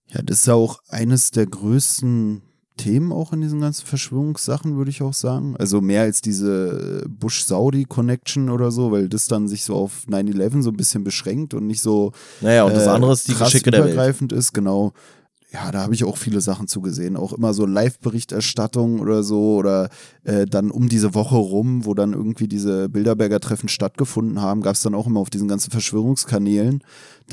Ja, 0.07 0.21
das 0.21 0.39
ist 0.39 0.47
ja 0.47 0.53
auch 0.53 0.79
eines 0.87 1.31
der 1.31 1.47
größten 1.47 2.41
Themen 2.80 3.11
auch 3.11 3.34
in 3.34 3.41
diesen 3.41 3.59
ganzen 3.59 3.86
Verschwörungssachen, 3.86 4.77
würde 4.77 4.89
ich 4.89 5.01
auch 5.01 5.13
sagen. 5.13 5.55
Also 5.57 5.82
mehr 5.82 6.03
als 6.03 6.21
diese 6.21 7.03
Bush-Saudi-Connection 7.07 8.49
oder 8.49 8.71
so, 8.71 8.91
weil 8.91 9.09
das 9.09 9.27
dann 9.27 9.49
sich 9.49 9.65
so 9.65 9.75
auf 9.75 10.05
9-11 10.07 10.61
so 10.61 10.69
ein 10.69 10.77
bisschen 10.77 11.03
beschränkt 11.03 11.53
und 11.53 11.67
nicht 11.67 11.82
so 11.82 12.13
naja, 12.39 12.63
und 12.63 12.73
das 12.73 12.86
äh, 12.86 12.89
andere 12.89 13.11
ist 13.11 13.27
die 13.27 13.36
Geschicke 13.36 13.71
der 13.71 13.84
Welt. 13.84 14.32
ist, 14.32 14.53
genau 14.53 14.93
ja, 15.51 15.71
da 15.71 15.82
habe 15.82 15.95
ich 15.95 16.03
auch 16.03 16.17
viele 16.17 16.41
Sachen 16.41 16.67
zugesehen. 16.67 17.17
Auch 17.17 17.34
immer 17.34 17.53
so 17.53 17.65
Live-Berichterstattung 17.65 18.99
oder 18.99 19.23
so 19.23 19.55
oder 19.55 19.89
äh, 20.30 20.45
dann 20.45 20.69
um 20.69 20.89
diese 20.89 21.15
Woche 21.15 21.38
rum, 21.38 21.86
wo 21.86 21.93
dann 21.93 22.13
irgendwie 22.13 22.47
diese 22.47 22.88
Bilderberger 22.88 23.39
Treffen 23.39 23.67
stattgefunden 23.67 24.41
haben, 24.41 24.61
gab 24.61 24.75
es 24.75 24.82
dann 24.82 24.93
auch 24.93 25.07
immer 25.07 25.19
auf 25.19 25.30
diesen 25.30 25.47
ganzen 25.47 25.71
Verschwörungskanälen 25.71 26.84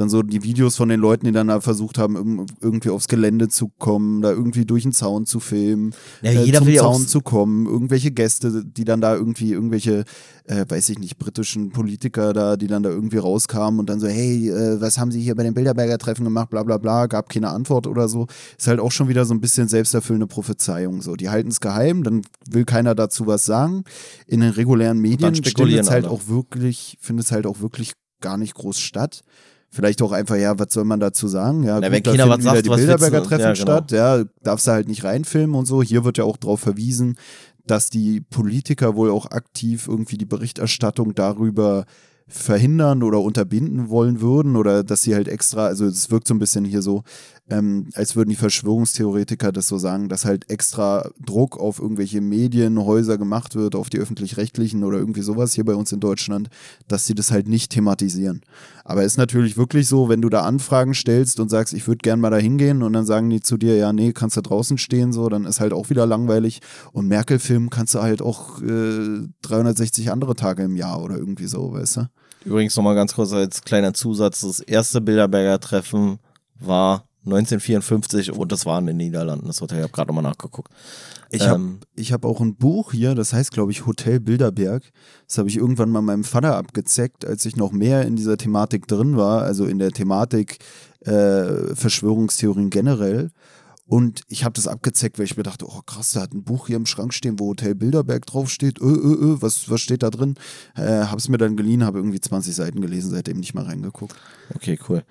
dann 0.01 0.09
so 0.09 0.22
die 0.22 0.42
Videos 0.42 0.76
von 0.76 0.88
den 0.88 1.01
Leuten, 1.01 1.26
die 1.26 1.32
dann 1.32 1.49
da 1.49 1.61
versucht 1.61 1.99
haben, 1.99 2.47
irgendwie 2.61 2.90
aufs 2.90 3.09
Gelände 3.09 3.49
zu 3.49 3.70
kommen, 3.78 4.22
da 4.22 4.30
irgendwie 4.30 4.64
durch 4.64 4.84
den 4.84 4.92
Zaun 4.92 5.26
zu 5.26 5.40
filmen, 5.40 5.94
ja, 6.22 6.32
äh, 6.32 6.53
zum 6.53 6.72
Zaun 6.74 7.07
zu 7.07 7.20
kommen, 7.20 7.66
irgendwelche 7.66 8.11
Gäste, 8.11 8.64
die 8.64 8.84
dann 8.84 9.01
da 9.01 9.14
irgendwie 9.14 9.53
irgendwelche, 9.53 10.05
äh, 10.44 10.64
weiß 10.68 10.88
ich 10.90 10.99
nicht, 10.99 11.18
britischen 11.18 11.70
Politiker 11.70 12.32
da, 12.32 12.57
die 12.57 12.66
dann 12.66 12.82
da 12.82 12.90
irgendwie 12.90 13.18
rauskamen 13.18 13.80
und 13.80 13.90
dann 13.90 14.01
so, 14.01 14.07
hey, 14.07 14.51
äh, 14.51 14.80
was 14.80 14.99
haben 14.99 15.11
sie 15.11 15.20
hier 15.20 15.34
bei 15.34 15.42
den 15.42 15.55
Bilderberger 15.55 15.99
Treffen 15.99 16.24
gemacht, 16.24 16.51
bla 16.51 16.62
bla 16.62 16.78
bla, 16.78 17.07
gab 17.07 17.28
keine 17.28 17.51
Antwort 17.51 17.86
oder 17.86 18.09
so. 18.09 18.26
Ist 18.59 18.68
halt 18.68 18.80
auch 18.80 18.92
schon 18.92 19.09
wieder 19.09 19.24
so 19.24 19.34
ein 19.34 19.40
bisschen 19.40 19.68
selbsterfüllende 19.68 20.26
Prophezeiung. 20.26 21.03
So, 21.03 21.16
die 21.16 21.28
halten 21.28 21.49
es 21.49 21.61
geheim, 21.61 22.03
dann 22.03 22.22
will 22.49 22.64
keiner 22.64 22.86
dazu 22.95 23.26
was 23.26 23.45
sagen. 23.45 23.84
In 24.26 24.41
den 24.41 24.51
regulären 24.51 24.99
Medien 24.99 25.34
findet 25.34 25.80
es 25.80 25.91
halt 25.91 26.07
auch 26.07 26.28
wirklich, 26.28 26.97
findet 27.01 27.26
es 27.26 27.32
halt 27.32 27.47
auch 27.47 27.61
wirklich 27.61 27.93
gar 28.20 28.37
nicht 28.37 28.55
groß 28.55 28.78
statt. 28.78 29.22
Vielleicht 29.70 30.01
auch 30.01 30.12
einfach, 30.12 30.37
ja, 30.37 30.59
was 30.59 30.72
soll 30.72 30.84
man 30.84 31.01
dazu 31.01 31.28
sagen? 31.28 31.62
Ja, 31.62 31.80
Na, 31.80 31.89
gut, 31.89 31.97
wenn 31.97 32.03
da 32.03 32.11
China 32.12 32.28
was 32.28 32.45
sagt, 32.45 32.64
die 32.64 32.70
Bilderberger 32.70 33.22
Treffen 33.22 33.43
ja, 33.43 33.53
genau. 33.53 33.62
statt, 33.62 33.93
ja, 33.93 34.24
darfst 34.43 34.66
du 34.66 34.70
halt 34.70 34.89
nicht 34.89 35.05
reinfilmen 35.05 35.57
und 35.57 35.66
so. 35.66 35.82
Hier 35.82 36.05
wird 36.05 36.18
ja 36.18 36.24
auch 36.24 36.37
darauf 36.37 36.61
verwiesen, 36.61 37.18
dass 37.66 37.91
die 37.91 38.20
Politiker 38.20 38.95
wohl 38.95 39.11
auch 39.11 39.26
aktiv 39.26 39.89
irgendwie 39.89 40.16
die 40.16 40.24
Berichterstattung 40.24 41.14
darüber 41.14 41.84
verhindern 42.29 43.05
oder 43.05 43.20
unterbinden 43.20 43.89
wollen 43.89 44.20
würden 44.20 44.57
oder 44.57 44.83
dass 44.83 45.03
sie 45.03 45.14
halt 45.14 45.29
extra, 45.29 45.66
also 45.66 45.87
es 45.87 46.11
wirkt 46.11 46.27
so 46.27 46.35
ein 46.35 46.41
bisschen 46.41 46.64
hier 46.64 46.83
so, 46.83 47.05
ähm, 47.49 47.89
als 47.95 48.16
würden 48.16 48.31
die 48.31 48.37
Verschwörungstheoretiker 48.37 49.53
das 49.53 49.68
so 49.68 49.79
sagen, 49.79 50.09
dass 50.09 50.24
halt 50.24 50.51
extra 50.51 51.09
Druck 51.24 51.57
auf 51.57 51.79
irgendwelche 51.79 52.20
Medienhäuser 52.20 53.18
gemacht 53.18 53.55
wird, 53.55 53.77
auf 53.77 53.89
die 53.89 53.99
öffentlich-rechtlichen 53.99 54.83
oder 54.83 54.99
irgendwie 54.99 55.22
sowas 55.22 55.53
hier 55.53 55.64
bei 55.64 55.74
uns 55.74 55.93
in 55.93 56.01
Deutschland, 56.01 56.49
dass 56.89 57.07
sie 57.07 57.14
das 57.14 57.31
halt 57.31 57.47
nicht 57.47 57.70
thematisieren. 57.70 58.41
Aber 58.85 59.05
ist 59.05 59.18
natürlich 59.18 59.57
wirklich 59.57 59.87
so, 59.87 60.09
wenn 60.09 60.20
du 60.20 60.29
da 60.29 60.43
Anfragen 60.43 60.95
stellst 60.95 61.39
und 61.39 61.49
sagst, 61.49 61.74
ich 61.74 61.87
würde 61.87 61.99
gern 61.99 62.18
mal 62.18 62.31
da 62.31 62.39
hingehen 62.39 62.83
und 62.83 62.93
dann 62.93 63.07
sagen 63.07 63.31
die 63.31 63.41
zu 63.41 63.57
dir, 63.57 63.77
ja, 63.77 63.93
nee, 63.93 64.12
kannst 64.12 64.37
du 64.37 64.41
draußen 64.41 64.79
stehen, 64.79 65.12
so, 65.12 65.29
dann 65.29 65.45
ist 65.45 65.61
halt 65.61 65.72
auch 65.72 65.91
wieder 65.91 66.07
langweilig. 66.07 66.61
Und 66.93 67.07
Merkel-Film 67.07 67.70
kannst 67.70 67.95
du 67.95 68.03
halt 68.03 68.20
auch 68.20 68.61
äh, 68.62 69.29
360 69.43 70.11
andere 70.11 70.35
Tage 70.35 70.64
im 70.64 70.74
Jahr 70.74 71.01
oder 71.03 71.16
irgendwie 71.16 71.47
so, 71.47 71.72
weißt 71.72 71.99
du? 71.99 72.09
Übrigens 72.47 72.76
nochmal 72.76 72.94
ganz 72.94 73.14
kurz 73.14 73.32
als 73.32 73.62
kleiner 73.62 73.92
Zusatz, 73.92 74.42
das 74.42 74.61
erste 74.61 75.01
Bilderberger 75.01 75.59
Treffen 75.59 76.20
war 76.61 77.09
1954 77.24 78.30
und 78.30 78.53
das 78.53 78.64
war 78.66 78.78
in 78.78 78.86
den 78.86 78.99
Niederlanden, 78.99 79.49
das 79.49 79.61
Hotel. 79.61 79.78
Ich 79.78 79.82
habe 79.82 79.92
gerade 79.92 80.09
nochmal 80.09 80.22
nachgeguckt. 80.22 80.72
Ich 81.30 81.42
habe 81.42 81.61
ähm, 81.61 81.80
hab 81.99 82.24
auch 82.24 82.40
ein 82.40 82.55
Buch 82.55 82.92
hier, 82.92 83.16
das 83.16 83.32
heißt, 83.32 83.51
glaube 83.51 83.72
ich, 83.72 83.84
Hotel 83.84 84.20
Bilderberg. 84.20 84.84
Das 85.26 85.38
habe 85.38 85.49
ich 85.49 85.57
irgendwann 85.57 85.90
mal 85.90 86.03
meinem 86.03 86.22
Vater 86.22 86.57
abgezeckt, 86.57 87.24
als 87.24 87.44
ich 87.47 87.57
noch 87.57 87.72
mehr 87.72 88.03
in 88.03 88.14
dieser 88.14 88.36
Thematik 88.36 88.86
drin 88.86 89.16
war, 89.16 89.42
also 89.42 89.64
in 89.64 89.80
der 89.80 89.90
Thematik 89.90 90.59
äh, 91.01 91.74
Verschwörungstheorien 91.74 92.70
generell. 92.70 93.32
Und 93.87 94.22
ich 94.28 94.45
habe 94.45 94.55
das 94.55 94.66
abgezeckt, 94.66 95.18
weil 95.18 95.26
ich 95.26 95.37
mir 95.37 95.45
dachte, 95.45 95.66
oh 95.68 95.80
krass, 95.87 96.12
da 96.12 96.22
hat 96.22 96.34
ein 96.34 96.43
Buch 96.43 96.66
hier 96.66 96.76
im 96.76 96.87
Schrank 96.87 97.14
stehen, 97.14 97.39
wo 97.39 97.49
Hotel 97.51 97.74
Bilderberg 97.76 98.26
draufsteht. 98.26 98.80
Ö, 98.80 98.87
ö, 98.87 99.14
ö, 99.14 99.37
was, 99.41 99.70
was 99.70 99.80
steht 99.80 100.03
da 100.03 100.11
drin? 100.11 100.34
Äh, 100.74 101.05
hab's 101.05 101.28
mir 101.28 101.39
dann 101.39 101.57
geliehen, 101.57 101.84
habe 101.84 101.99
irgendwie 101.99 102.20
20 102.20 102.55
Seiten 102.55 102.80
gelesen, 102.80 103.11
seitdem 103.11 103.39
nicht 103.39 103.55
mal 103.55 103.64
reingeguckt. 103.64 104.16
Okay, 104.55 104.78
cool. 104.89 105.05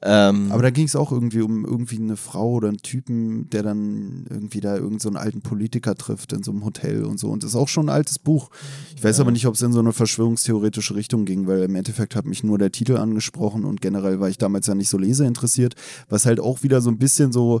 Ähm, 0.00 0.52
Aber 0.52 0.62
da 0.62 0.70
ging 0.70 0.86
es 0.86 0.94
auch 0.94 1.10
irgendwie 1.10 1.40
um 1.40 1.64
irgendwie 1.64 1.96
eine 1.96 2.16
Frau 2.16 2.52
oder 2.52 2.68
einen 2.68 2.78
Typen, 2.78 3.50
der 3.50 3.64
dann 3.64 4.26
irgendwie 4.30 4.60
da 4.60 4.74
irgendeinen 4.76 5.00
so 5.00 5.18
alten 5.18 5.40
Politiker 5.40 5.96
trifft 5.96 6.32
in 6.32 6.42
so 6.42 6.52
einem 6.52 6.64
Hotel 6.64 7.04
und 7.04 7.18
so. 7.18 7.30
Und 7.30 7.42
das 7.42 7.50
ist 7.50 7.56
auch 7.56 7.68
schon 7.68 7.86
ein 7.86 7.94
altes 7.94 8.18
Buch. 8.18 8.50
Ich 8.94 9.02
weiß 9.02 9.16
ja. 9.16 9.22
aber 9.22 9.32
nicht, 9.32 9.46
ob 9.46 9.54
es 9.54 9.62
in 9.62 9.72
so 9.72 9.80
eine 9.80 9.92
verschwörungstheoretische 9.92 10.94
Richtung 10.94 11.24
ging, 11.24 11.48
weil 11.48 11.62
im 11.62 11.74
Endeffekt 11.74 12.14
hat 12.14 12.26
mich 12.26 12.44
nur 12.44 12.58
der 12.58 12.70
Titel 12.70 12.96
angesprochen 12.96 13.64
und 13.64 13.80
generell 13.80 14.20
war 14.20 14.28
ich 14.28 14.38
damals 14.38 14.68
ja 14.68 14.74
nicht 14.76 14.88
so 14.88 14.98
leseinteressiert, 14.98 15.74
was 16.08 16.26
halt 16.26 16.38
auch 16.38 16.62
wieder 16.62 16.80
so 16.80 16.90
ein 16.90 16.98
bisschen 16.98 17.32
so 17.32 17.60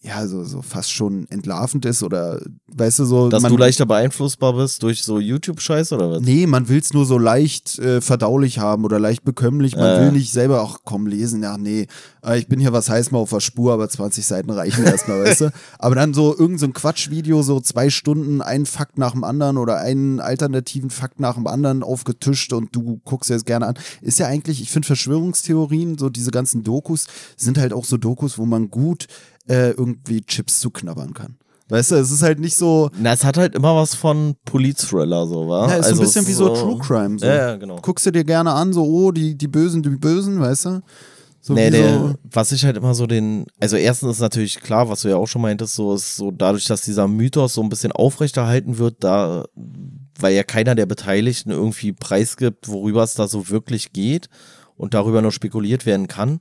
ja, 0.00 0.24
so, 0.28 0.44
so 0.44 0.62
fast 0.62 0.92
schon 0.92 1.26
entlarvend 1.28 1.84
ist 1.84 2.04
oder 2.04 2.40
weißt 2.68 3.00
du 3.00 3.04
so. 3.04 3.28
Dass 3.28 3.42
man, 3.42 3.50
du 3.50 3.58
leichter 3.58 3.84
beeinflussbar 3.84 4.52
bist 4.52 4.84
durch 4.84 5.02
so 5.02 5.18
YouTube-Scheiß 5.18 5.92
oder 5.92 6.10
was? 6.12 6.20
Nee, 6.22 6.46
man 6.46 6.68
will 6.68 6.78
es 6.78 6.92
nur 6.92 7.04
so 7.04 7.18
leicht 7.18 7.80
äh, 7.80 8.00
verdaulich 8.00 8.60
haben 8.60 8.84
oder 8.84 9.00
leicht 9.00 9.24
bekömmlich. 9.24 9.74
Man 9.74 9.96
äh. 9.96 10.00
will 10.00 10.12
nicht 10.12 10.30
selber, 10.30 10.62
ach 10.62 10.78
komm, 10.84 11.08
lesen, 11.08 11.42
ja, 11.42 11.58
nee, 11.58 11.88
äh, 12.24 12.38
ich 12.38 12.46
bin 12.46 12.60
hier 12.60 12.72
was 12.72 12.88
heiß 12.88 13.10
mal 13.10 13.18
auf 13.18 13.30
der 13.30 13.40
Spur, 13.40 13.72
aber 13.72 13.88
20 13.88 14.24
Seiten 14.24 14.50
reichen 14.50 14.84
erstmal, 14.84 15.24
weißt 15.24 15.40
du? 15.42 15.52
Aber 15.78 15.94
dann 15.94 16.14
so 16.14 16.30
irgendein 16.30 16.58
so 16.58 16.80
Quatschvideo, 16.80 17.42
so 17.42 17.60
zwei 17.60 17.90
Stunden, 17.90 18.42
ein 18.42 18.66
Fakt 18.66 18.98
nach 18.98 19.12
dem 19.12 19.24
anderen 19.24 19.56
oder 19.56 19.78
einen 19.78 20.20
alternativen 20.20 20.90
Fakt 20.90 21.20
nach 21.20 21.34
dem 21.34 21.46
anderen 21.46 21.82
aufgetischt 21.82 22.52
und 22.52 22.74
du 22.74 23.00
guckst 23.04 23.30
dir 23.30 23.34
das 23.34 23.44
gerne 23.44 23.66
an. 23.66 23.74
Ist 24.00 24.18
ja 24.18 24.26
eigentlich, 24.26 24.60
ich 24.60 24.70
finde 24.70 24.86
Verschwörungstheorien, 24.86 25.98
so 25.98 26.08
diese 26.08 26.30
ganzen 26.30 26.62
Dokus, 26.62 27.06
sind 27.36 27.58
halt 27.58 27.72
auch 27.72 27.84
so 27.84 27.96
Dokus, 27.96 28.38
wo 28.38 28.46
man 28.46 28.70
gut 28.70 29.06
äh, 29.48 29.70
irgendwie 29.70 30.22
Chips 30.22 30.60
zu 30.60 30.70
knabbern 30.70 31.14
kann. 31.14 31.38
Weißt 31.70 31.90
du, 31.90 31.96
es 31.96 32.10
ist 32.10 32.22
halt 32.22 32.40
nicht 32.40 32.56
so. 32.56 32.90
Na, 32.98 33.12
es 33.12 33.24
hat 33.24 33.36
halt 33.36 33.54
immer 33.54 33.76
was 33.76 33.94
von 33.94 34.36
Police-Thriller, 34.46 35.26
so, 35.26 35.48
wa? 35.48 35.68
Ja, 35.68 35.74
ist 35.76 35.84
so 35.84 35.90
also 35.90 36.02
ein 36.02 36.06
bisschen 36.06 36.26
wie 36.26 36.30
ist 36.30 36.38
so 36.38 36.54
True 36.54 36.78
Crime. 36.78 37.18
So. 37.18 37.26
Ja, 37.26 37.34
ja, 37.34 37.56
genau. 37.56 37.76
Guckst 37.82 38.06
du 38.06 38.10
dir 38.10 38.24
gerne 38.24 38.52
an, 38.52 38.72
so, 38.72 38.84
oh, 38.84 39.12
die, 39.12 39.36
die 39.36 39.48
Bösen, 39.48 39.82
die 39.82 39.90
Bösen, 39.90 40.40
weißt 40.40 40.64
du? 40.64 40.80
So 41.40 41.54
nee, 41.54 41.70
der, 41.70 41.98
so, 41.98 42.14
was 42.24 42.52
ich 42.52 42.64
halt 42.64 42.76
immer 42.76 42.94
so 42.94 43.06
den, 43.06 43.46
also 43.60 43.76
erstens 43.76 44.12
ist 44.12 44.20
natürlich 44.20 44.60
klar, 44.60 44.88
was 44.88 45.02
du 45.02 45.08
ja 45.08 45.16
auch 45.16 45.28
schon 45.28 45.42
meintest, 45.42 45.74
so 45.74 45.94
ist 45.94 46.16
so 46.16 46.30
dadurch, 46.30 46.64
dass 46.64 46.82
dieser 46.82 47.06
Mythos 47.06 47.54
so 47.54 47.62
ein 47.62 47.68
bisschen 47.68 47.92
aufrechterhalten 47.92 48.78
wird, 48.78 49.04
da, 49.04 49.44
weil 50.18 50.34
ja 50.34 50.42
keiner 50.42 50.74
der 50.74 50.86
Beteiligten 50.86 51.50
irgendwie 51.50 51.92
preisgibt, 51.92 52.68
worüber 52.68 53.02
es 53.02 53.14
da 53.14 53.28
so 53.28 53.48
wirklich 53.50 53.92
geht 53.92 54.28
und 54.76 54.94
darüber 54.94 55.22
nur 55.22 55.32
spekuliert 55.32 55.86
werden 55.86 56.08
kann, 56.08 56.40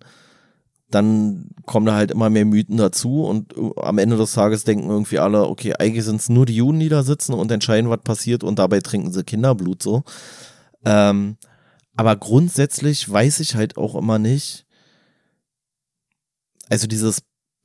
dann 0.90 1.50
kommen 1.66 1.86
da 1.86 1.96
halt 1.96 2.12
immer 2.12 2.30
mehr 2.30 2.46
Mythen 2.46 2.78
dazu 2.78 3.24
und 3.26 3.54
äh, 3.58 3.82
am 3.82 3.98
Ende 3.98 4.18
des 4.18 4.34
Tages 4.34 4.64
denken 4.64 4.90
irgendwie 4.90 5.20
alle, 5.20 5.48
okay, 5.48 5.74
eigentlich 5.78 6.06
sind 6.06 6.22
es 6.22 6.30
nur 6.30 6.46
die 6.46 6.56
Juden, 6.56 6.80
die 6.80 6.90
da 6.90 7.04
sitzen 7.04 7.34
und 7.34 7.52
entscheiden, 7.52 7.90
was 7.90 8.02
passiert 8.04 8.44
und 8.44 8.58
dabei 8.60 8.80
trinken 8.80 9.12
sie 9.12 9.24
Kinderblut 9.24 9.84
so. 9.84 10.04
Ähm, 10.86 11.38
aber 11.96 12.16
grundsätzlich 12.16 13.10
weiß 13.10 13.40
ich 13.42 13.56
halt 13.56 13.78
auch 13.78 13.96
immer 13.96 14.20
nicht, 14.20 14.66
also 16.70 16.88
dieses 16.88 17.24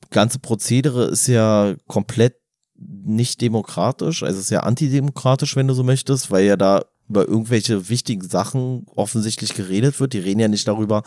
ganze 0.09 0.39
Prozedere 0.39 1.05
ist 1.05 1.27
ja 1.27 1.75
komplett 1.87 2.35
nicht 2.75 3.39
demokratisch, 3.41 4.23
also 4.23 4.37
es 4.37 4.45
ist 4.45 4.51
ja 4.51 4.61
antidemokratisch, 4.61 5.55
wenn 5.55 5.67
du 5.67 5.73
so 5.73 5.83
möchtest, 5.83 6.31
weil 6.31 6.45
ja 6.45 6.57
da 6.57 6.83
über 7.13 7.27
irgendwelche 7.27 7.89
wichtigen 7.89 8.27
Sachen 8.27 8.87
offensichtlich 8.95 9.53
geredet 9.53 9.99
wird. 9.99 10.13
Die 10.13 10.19
reden 10.19 10.39
ja 10.39 10.47
nicht 10.47 10.67
darüber, 10.67 11.03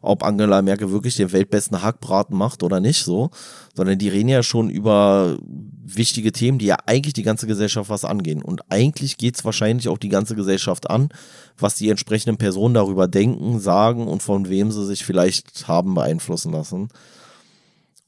ob 0.00 0.24
Angela 0.24 0.62
Merkel 0.62 0.90
wirklich 0.90 1.16
den 1.16 1.32
weltbesten 1.32 1.82
Hackbraten 1.82 2.34
macht 2.34 2.62
oder 2.62 2.80
nicht 2.80 3.04
so, 3.04 3.30
sondern 3.74 3.98
die 3.98 4.08
reden 4.08 4.30
ja 4.30 4.42
schon 4.42 4.70
über 4.70 5.36
wichtige 5.84 6.32
Themen, 6.32 6.58
die 6.58 6.66
ja 6.66 6.78
eigentlich 6.86 7.12
die 7.12 7.22
ganze 7.22 7.46
Gesellschaft 7.46 7.90
was 7.90 8.06
angehen. 8.06 8.40
Und 8.40 8.62
eigentlich 8.70 9.18
geht 9.18 9.36
es 9.36 9.44
wahrscheinlich 9.44 9.88
auch 9.88 9.98
die 9.98 10.08
ganze 10.08 10.34
Gesellschaft 10.34 10.88
an, 10.88 11.10
was 11.58 11.74
die 11.74 11.90
entsprechenden 11.90 12.38
Personen 12.38 12.72
darüber 12.72 13.06
denken, 13.06 13.60
sagen 13.60 14.08
und 14.08 14.22
von 14.22 14.48
wem 14.48 14.70
sie 14.70 14.86
sich 14.86 15.04
vielleicht 15.04 15.68
haben 15.68 15.92
beeinflussen 15.92 16.52
lassen. 16.52 16.88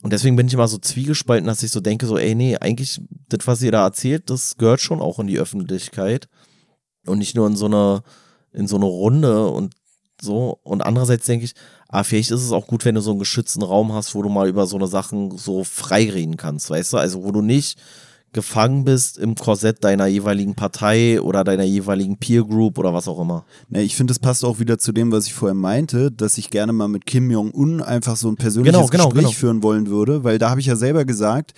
Und 0.03 0.13
deswegen 0.13 0.37
bin 0.37 0.49
ich 0.49 0.55
immer 0.55 0.69
so 0.69 0.79
zwiegespalten, 0.79 1.47
dass 1.47 1.63
ich 1.63 1.71
so 1.71 1.81
denke, 1.81 2.07
so, 2.07 2.17
ey, 2.17 2.35
nee, 2.35 2.57
eigentlich, 2.57 3.01
das, 3.29 3.47
was 3.47 3.63
ihr 3.63 3.71
da 3.71 3.85
erzählt, 3.85 4.31
das 4.31 4.57
gehört 4.57 4.81
schon 4.81 5.01
auch 5.01 5.21
in 5.21 5.29
die 5.29 5.39
Öffentlichkeit. 5.39 6.29
Und 7.07 7.19
nicht 7.19 7.35
nur 7.35 7.47
in 7.47 7.57
so 7.57 7.67
eine, 7.67 8.03
in 8.53 8.67
so 8.69 8.77
eine 8.77 8.85
Runde 8.85 9.49
und 9.49 9.75
so. 10.21 10.59
Und 10.63 10.83
andererseits 10.83 11.27
denke 11.27 11.45
ich, 11.45 11.55
ah, 11.89 12.05
vielleicht 12.05 12.31
ist 12.31 12.43
es 12.43 12.53
auch 12.53 12.67
gut, 12.67 12.85
wenn 12.85 12.95
du 12.95 13.01
so 13.01 13.11
einen 13.11 13.19
geschützten 13.19 13.63
Raum 13.63 13.93
hast, 13.93 14.15
wo 14.15 14.23
du 14.23 14.29
mal 14.29 14.49
über 14.49 14.67
so 14.67 14.77
eine 14.77 14.87
Sachen 14.87 15.37
so 15.37 15.65
frei 15.65 16.09
reden 16.11 16.37
kannst, 16.37 16.71
weißt 16.71 16.93
du? 16.93 16.97
Also, 16.97 17.25
wo 17.25 17.33
du 17.33 17.43
nicht 17.43 17.79
gefangen 18.33 18.85
bist 18.85 19.19
im 19.19 19.35
Korsett 19.35 19.85
deiner 19.85 20.07
jeweiligen 20.07 20.55
Partei 20.55 21.21
oder 21.21 21.45
deiner 21.45 21.65
jeweiligen 21.65 22.17
Peer 22.17 22.45
Group 22.45 22.79
oder 22.79 22.95
was 22.95 23.07
auch 23.07 23.21
immer. 23.21 23.45
Ne, 23.69 23.83
ich 23.83 23.95
finde, 23.95 24.13
das 24.13 24.19
passt 24.19 24.45
auch 24.45 24.59
wieder 24.59 24.79
zu 24.79 24.93
dem, 24.93 25.13
was 25.13 25.27
ich 25.27 25.35
vorher 25.35 25.55
meinte, 25.55 26.11
dass 26.11 26.39
ich 26.39 26.51
gerne 26.51 26.73
mal 26.73 26.89
mit 26.89 27.05
Kim 27.05 27.31
Jong-un 27.31 27.83
einfach 27.83 28.17
so 28.17 28.29
ein 28.29 28.37
persönliches 28.37 28.75
Genau, 28.75 28.87
genau, 28.89 29.05
Gespräch 29.09 29.25
genau. 29.25 29.39
führen 29.39 29.63
wollen 29.63 29.89
würde, 29.89 30.25
weil 30.25 30.39
da 30.39 30.49
habe 30.49 30.61
ich 30.61 30.67
ja 30.67 30.77
selber 30.77 31.05
gesagt, 31.05 31.53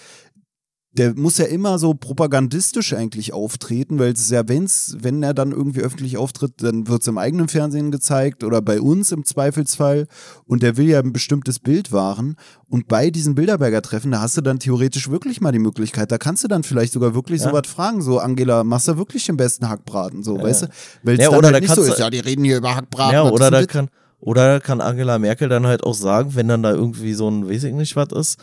der 0.96 1.14
muss 1.16 1.38
ja 1.38 1.46
immer 1.46 1.78
so 1.80 1.92
propagandistisch 1.94 2.92
eigentlich 2.94 3.32
auftreten, 3.32 3.98
weil 3.98 4.12
es 4.12 4.20
ist 4.20 4.30
ja, 4.30 4.48
wenn's, 4.48 4.96
wenn 5.00 5.22
er 5.24 5.34
dann 5.34 5.50
irgendwie 5.50 5.80
öffentlich 5.80 6.16
auftritt, 6.16 6.62
dann 6.62 6.86
wird 6.86 7.02
es 7.02 7.08
im 7.08 7.18
eigenen 7.18 7.48
Fernsehen 7.48 7.90
gezeigt 7.90 8.44
oder 8.44 8.62
bei 8.62 8.80
uns 8.80 9.10
im 9.10 9.24
Zweifelsfall 9.24 10.06
und 10.46 10.62
der 10.62 10.76
will 10.76 10.86
ja 10.88 11.00
ein 11.00 11.12
bestimmtes 11.12 11.58
Bild 11.58 11.90
wahren 11.90 12.36
und 12.68 12.86
bei 12.86 13.10
diesen 13.10 13.34
Bilderberger 13.34 13.82
Treffen, 13.82 14.12
da 14.12 14.20
hast 14.20 14.36
du 14.36 14.40
dann 14.40 14.60
theoretisch 14.60 15.10
wirklich 15.10 15.40
mal 15.40 15.50
die 15.50 15.58
Möglichkeit, 15.58 16.12
da 16.12 16.18
kannst 16.18 16.44
du 16.44 16.48
dann 16.48 16.62
vielleicht 16.62 16.92
sogar 16.92 17.14
wirklich 17.14 17.40
Ja. 17.40 17.48
so 17.48 17.52
was 17.52 17.66
fragen, 17.66 18.00
so 18.00 18.20
Angela, 18.20 18.62
machst 18.62 18.86
du 18.86 18.96
wirklich 18.96 19.26
den 19.26 19.36
besten 19.36 19.68
Hackbraten, 19.68 20.22
so, 20.22 20.40
weißt 20.40 20.62
du? 20.62 20.66
Weil 21.02 21.14
es 21.16 21.24
Ja, 21.24 21.30
dann 21.30 21.38
oder 21.38 21.52
halt 21.52 21.62
nicht 21.62 21.74
so 21.74 21.82
ist, 21.82 21.98
ja, 21.98 22.08
die 22.08 22.20
reden 22.20 22.44
hier 22.44 22.58
über 22.58 22.76
Hackbraten. 22.76 23.12
Ja, 23.12 23.24
oder 23.24 23.50
da 23.50 23.66
kann, 23.66 23.88
oder 24.20 24.60
kann 24.60 24.80
Angela 24.80 25.18
Merkel 25.18 25.48
dann 25.48 25.66
halt 25.66 25.82
auch 25.82 25.94
sagen, 25.94 26.36
wenn 26.36 26.46
dann 26.46 26.62
da 26.62 26.70
irgendwie 26.70 27.14
so 27.14 27.28
ein, 27.28 27.48
weiß 27.48 27.64
ich 27.64 27.74
nicht, 27.74 27.96
was 27.96 28.12
ist, 28.12 28.38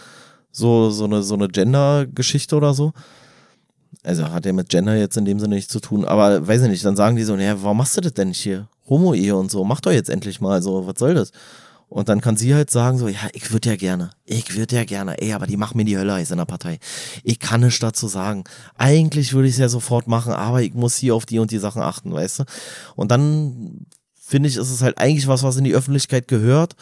so, 0.51 0.89
so 0.89 1.05
eine, 1.05 1.23
so 1.23 1.35
eine 1.35 1.47
Gender-Geschichte 1.47 2.55
oder 2.55 2.73
so. 2.73 2.93
Also 4.03 4.29
hat 4.29 4.45
ja 4.45 4.53
mit 4.53 4.69
Gender 4.69 4.95
jetzt 4.95 5.17
in 5.17 5.25
dem 5.25 5.39
Sinne 5.39 5.55
nichts 5.55 5.71
zu 5.71 5.79
tun, 5.79 6.05
aber 6.05 6.47
weiß 6.47 6.63
ich 6.63 6.69
nicht, 6.69 6.85
dann 6.85 6.95
sagen 6.95 7.15
die 7.15 7.23
so, 7.23 7.35
naja, 7.35 7.61
warum 7.61 7.77
machst 7.77 7.97
du 7.97 8.01
das 8.01 8.13
denn 8.13 8.29
nicht 8.29 8.41
hier? 8.41 8.67
Homo-Ehe 8.89 9.35
und 9.35 9.51
so, 9.51 9.63
mach 9.63 9.81
doch 9.81 9.91
jetzt 9.91 10.09
endlich 10.09 10.41
mal 10.41 10.61
so, 10.61 10.87
was 10.87 10.95
soll 10.97 11.13
das? 11.13 11.31
Und 11.87 12.07
dann 12.07 12.21
kann 12.21 12.37
sie 12.37 12.55
halt 12.55 12.71
sagen 12.71 12.97
so, 12.97 13.09
ja, 13.09 13.19
ich 13.33 13.51
würde 13.51 13.69
ja 13.69 13.75
gerne, 13.75 14.11
ich 14.25 14.55
würde 14.55 14.77
ja 14.77 14.85
gerne, 14.85 15.21
ey, 15.21 15.33
aber 15.33 15.45
die 15.45 15.57
machen 15.57 15.75
mir 15.75 15.83
die 15.83 15.97
Hölle 15.97 16.13
heiß 16.13 16.31
in 16.31 16.37
der 16.37 16.45
Partei. 16.45 16.79
Ich 17.23 17.37
kann 17.37 17.59
nichts 17.59 17.79
dazu 17.79 18.07
sagen. 18.07 18.45
Eigentlich 18.77 19.33
würde 19.33 19.49
ich 19.49 19.55
es 19.55 19.59
ja 19.59 19.67
sofort 19.67 20.07
machen, 20.07 20.31
aber 20.31 20.61
ich 20.61 20.73
muss 20.73 20.95
hier 20.95 21.13
auf 21.13 21.25
die 21.25 21.39
und 21.39 21.51
die 21.51 21.57
Sachen 21.57 21.81
achten, 21.81 22.13
weißt 22.13 22.39
du? 22.39 22.43
Und 22.95 23.11
dann 23.11 23.85
finde 24.15 24.47
ich, 24.47 24.55
ist 24.55 24.71
es 24.71 24.81
halt 24.81 24.99
eigentlich 24.99 25.27
was, 25.27 25.43
was 25.43 25.57
in 25.57 25.65
die 25.65 25.75
Öffentlichkeit 25.75 26.29
gehört. 26.29 26.77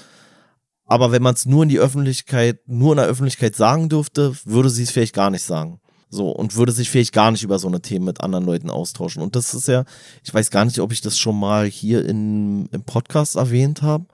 Aber 0.90 1.12
wenn 1.12 1.22
man 1.22 1.36
es 1.36 1.46
nur 1.46 1.64
in 1.64 1.70
die 1.70 1.80
Öffentlichkeit, 1.80 2.60
nur 2.68 2.94
in 2.94 2.98
der 2.98 3.06
Öffentlichkeit 3.06 3.56
sagen 3.56 3.90
dürfte, 3.90 4.36
würde 4.44 4.72
sie 4.72 4.84
es 4.84 4.92
vielleicht 4.92 5.14
gar 5.14 5.30
nicht 5.30 5.44
sagen. 5.44 5.80
So, 6.10 6.32
und 6.32 6.56
würde 6.56 6.72
sich 6.72 6.90
vielleicht 6.90 7.14
gar 7.14 7.30
nicht 7.30 7.44
über 7.44 7.60
so 7.60 7.68
eine 7.68 7.82
Themen 7.82 8.06
mit 8.06 8.22
anderen 8.22 8.44
Leuten 8.44 8.72
austauschen. 8.72 9.22
Und 9.22 9.36
das 9.36 9.54
ist 9.54 9.68
ja, 9.68 9.86
ich 10.24 10.34
weiß 10.34 10.50
gar 10.50 10.66
nicht, 10.66 10.80
ob 10.80 10.92
ich 10.92 11.02
das 11.02 11.20
schon 11.20 11.40
mal 11.40 11.68
hier 11.68 12.04
in, 12.04 12.66
im 12.72 12.82
Podcast 12.82 13.36
erwähnt 13.36 13.84
habe. 13.84 14.06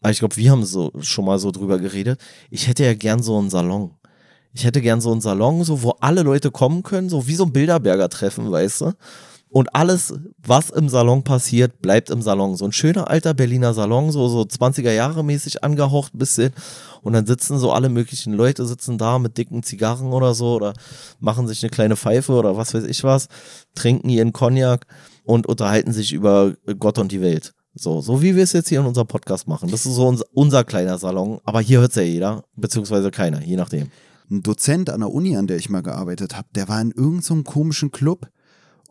Aber 0.00 0.10
ich 0.10 0.20
glaube, 0.20 0.36
wir 0.36 0.50
haben 0.50 0.64
so 0.64 0.90
schon 1.00 1.26
mal 1.26 1.38
so 1.38 1.50
drüber 1.50 1.78
geredet. 1.78 2.18
Ich 2.50 2.66
hätte 2.66 2.84
ja 2.84 2.94
gern 2.94 3.22
so 3.22 3.38
einen 3.38 3.50
Salon. 3.50 3.90
Ich 4.54 4.64
hätte 4.64 4.80
gern 4.80 5.02
so 5.02 5.12
einen 5.12 5.20
Salon, 5.20 5.64
so 5.64 5.82
wo 5.82 5.90
alle 6.00 6.22
Leute 6.22 6.50
kommen 6.50 6.82
können, 6.82 7.10
so 7.10 7.26
wie 7.26 7.34
so 7.34 7.44
ein 7.44 7.52
Bilderberger 7.52 8.08
Treffen, 8.08 8.50
weißt 8.50 8.80
du? 8.82 8.92
Und 9.54 9.72
alles, 9.72 10.12
was 10.44 10.70
im 10.70 10.88
Salon 10.88 11.22
passiert, 11.22 11.80
bleibt 11.80 12.10
im 12.10 12.22
Salon. 12.22 12.56
So 12.56 12.64
ein 12.64 12.72
schöner 12.72 13.08
alter 13.08 13.34
Berliner 13.34 13.72
Salon, 13.72 14.10
so, 14.10 14.26
so 14.26 14.40
20er 14.40 14.90
Jahre 14.90 15.22
mäßig 15.22 15.62
angehaucht 15.62 16.10
bisschen. 16.12 16.52
Und 17.02 17.12
dann 17.12 17.24
sitzen 17.24 17.60
so 17.60 17.70
alle 17.70 17.88
möglichen 17.88 18.32
Leute 18.32 18.66
sitzen 18.66 18.98
da 18.98 19.20
mit 19.20 19.38
dicken 19.38 19.62
Zigarren 19.62 20.12
oder 20.12 20.34
so 20.34 20.56
oder 20.56 20.74
machen 21.20 21.46
sich 21.46 21.62
eine 21.62 21.70
kleine 21.70 21.94
Pfeife 21.94 22.32
oder 22.32 22.56
was 22.56 22.74
weiß 22.74 22.82
ich 22.82 23.04
was, 23.04 23.28
trinken 23.76 24.08
ihren 24.08 24.32
Cognac 24.32 24.88
und 25.22 25.46
unterhalten 25.46 25.92
sich 25.92 26.12
über 26.12 26.54
Gott 26.80 26.98
und 26.98 27.12
die 27.12 27.20
Welt. 27.20 27.54
So, 27.76 28.00
so 28.00 28.22
wie 28.22 28.34
wir 28.34 28.42
es 28.42 28.54
jetzt 28.54 28.70
hier 28.70 28.80
in 28.80 28.86
unserem 28.86 29.06
Podcast 29.06 29.46
machen. 29.46 29.70
Das 29.70 29.86
ist 29.86 29.94
so 29.94 30.08
unser, 30.08 30.24
unser 30.32 30.64
kleiner 30.64 30.98
Salon, 30.98 31.38
aber 31.44 31.60
hier 31.60 31.78
hört 31.78 31.90
es 31.90 31.96
ja 31.96 32.02
jeder, 32.02 32.42
beziehungsweise 32.56 33.12
keiner, 33.12 33.40
je 33.40 33.54
nachdem. 33.54 33.92
ein 34.32 34.42
Dozent 34.42 34.90
an 34.90 34.98
der 34.98 35.12
Uni, 35.12 35.36
an 35.36 35.46
der 35.46 35.58
ich 35.58 35.70
mal 35.70 35.82
gearbeitet 35.82 36.36
habe, 36.36 36.48
der 36.56 36.68
war 36.68 36.80
in 36.80 36.90
irgendeinem 36.90 37.22
so 37.22 37.42
komischen 37.44 37.92
Club 37.92 38.26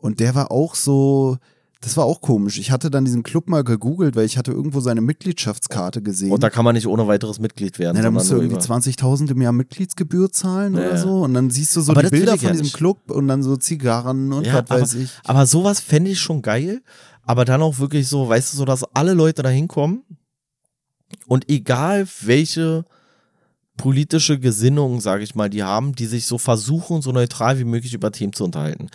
und 0.04 0.20
der 0.20 0.34
war 0.34 0.50
auch 0.50 0.74
so, 0.74 1.38
das 1.80 1.96
war 1.96 2.04
auch 2.04 2.20
komisch. 2.20 2.58
Ich 2.58 2.70
hatte 2.70 2.90
dann 2.90 3.04
diesen 3.04 3.22
Club 3.22 3.48
mal 3.48 3.64
gegoogelt, 3.64 4.16
weil 4.16 4.24
ich 4.26 4.36
hatte 4.38 4.52
irgendwo 4.52 4.80
seine 4.80 5.00
Mitgliedschaftskarte 5.00 6.02
gesehen. 6.02 6.30
Und 6.30 6.42
da 6.42 6.50
kann 6.50 6.64
man 6.64 6.74
nicht 6.74 6.86
ohne 6.86 7.06
weiteres 7.06 7.38
Mitglied 7.40 7.78
werden. 7.78 7.96
Na, 7.96 8.02
da 8.02 8.10
musst 8.10 8.30
du 8.30 8.34
irgendwie 8.36 8.54
über- 8.54 8.62
20.000 8.62 9.30
im 9.30 9.40
Jahr 9.42 9.52
Mitgliedsgebühr 9.52 10.30
zahlen 10.30 10.74
Ja, 10.74 10.80
oder 10.80 10.96
so. 10.98 11.22
Und 11.22 11.32
dann 11.34 11.50
siehst 11.50 11.74
du 11.76 11.80
so 11.80 11.92
Aber 11.92 12.02
die 12.02 12.10
Bilder 12.10 12.36
von 12.36 12.46
ja 12.46 12.50
diesem 12.52 12.64
nicht. 12.64 12.76
Club 12.76 13.10
und 13.10 13.28
dann 13.28 13.42
so 13.42 13.56
Zigarren 13.56 14.32
und 14.32 14.46
Ja, 14.46 14.62
was 14.66 14.70
weiß 14.70 14.92
aber, 14.94 15.02
ich. 15.02 15.10
aber 15.24 15.46
sowas 15.46 15.80
fände 15.80 16.10
ich 16.10 16.20
schon 16.20 16.42
geil. 16.42 16.82
Aber 17.22 17.44
dann 17.46 17.62
auch 17.62 17.78
wirklich 17.78 18.06
so, 18.08 18.28
weißt 18.28 18.52
du, 18.52 18.56
so, 18.58 18.64
dass 18.66 18.84
alle 18.94 19.14
Leute 19.14 19.42
da 19.42 19.48
hinkommen 19.48 20.02
und 21.26 21.48
egal 21.50 22.06
welche 22.22 22.84
politische 23.76 24.38
Gesinnung, 24.38 25.00
sage 25.00 25.24
ich 25.24 25.34
mal, 25.34 25.50
die 25.50 25.64
haben, 25.64 25.94
die 25.94 26.06
sich 26.06 26.26
so 26.26 26.38
versuchen, 26.38 27.02
so 27.02 27.10
neutral 27.10 27.58
wie 27.58 27.64
möglich 27.64 27.92
über 27.92 28.12
Themen 28.12 28.32
zu 28.32 28.44
unterhalten. 28.44 28.86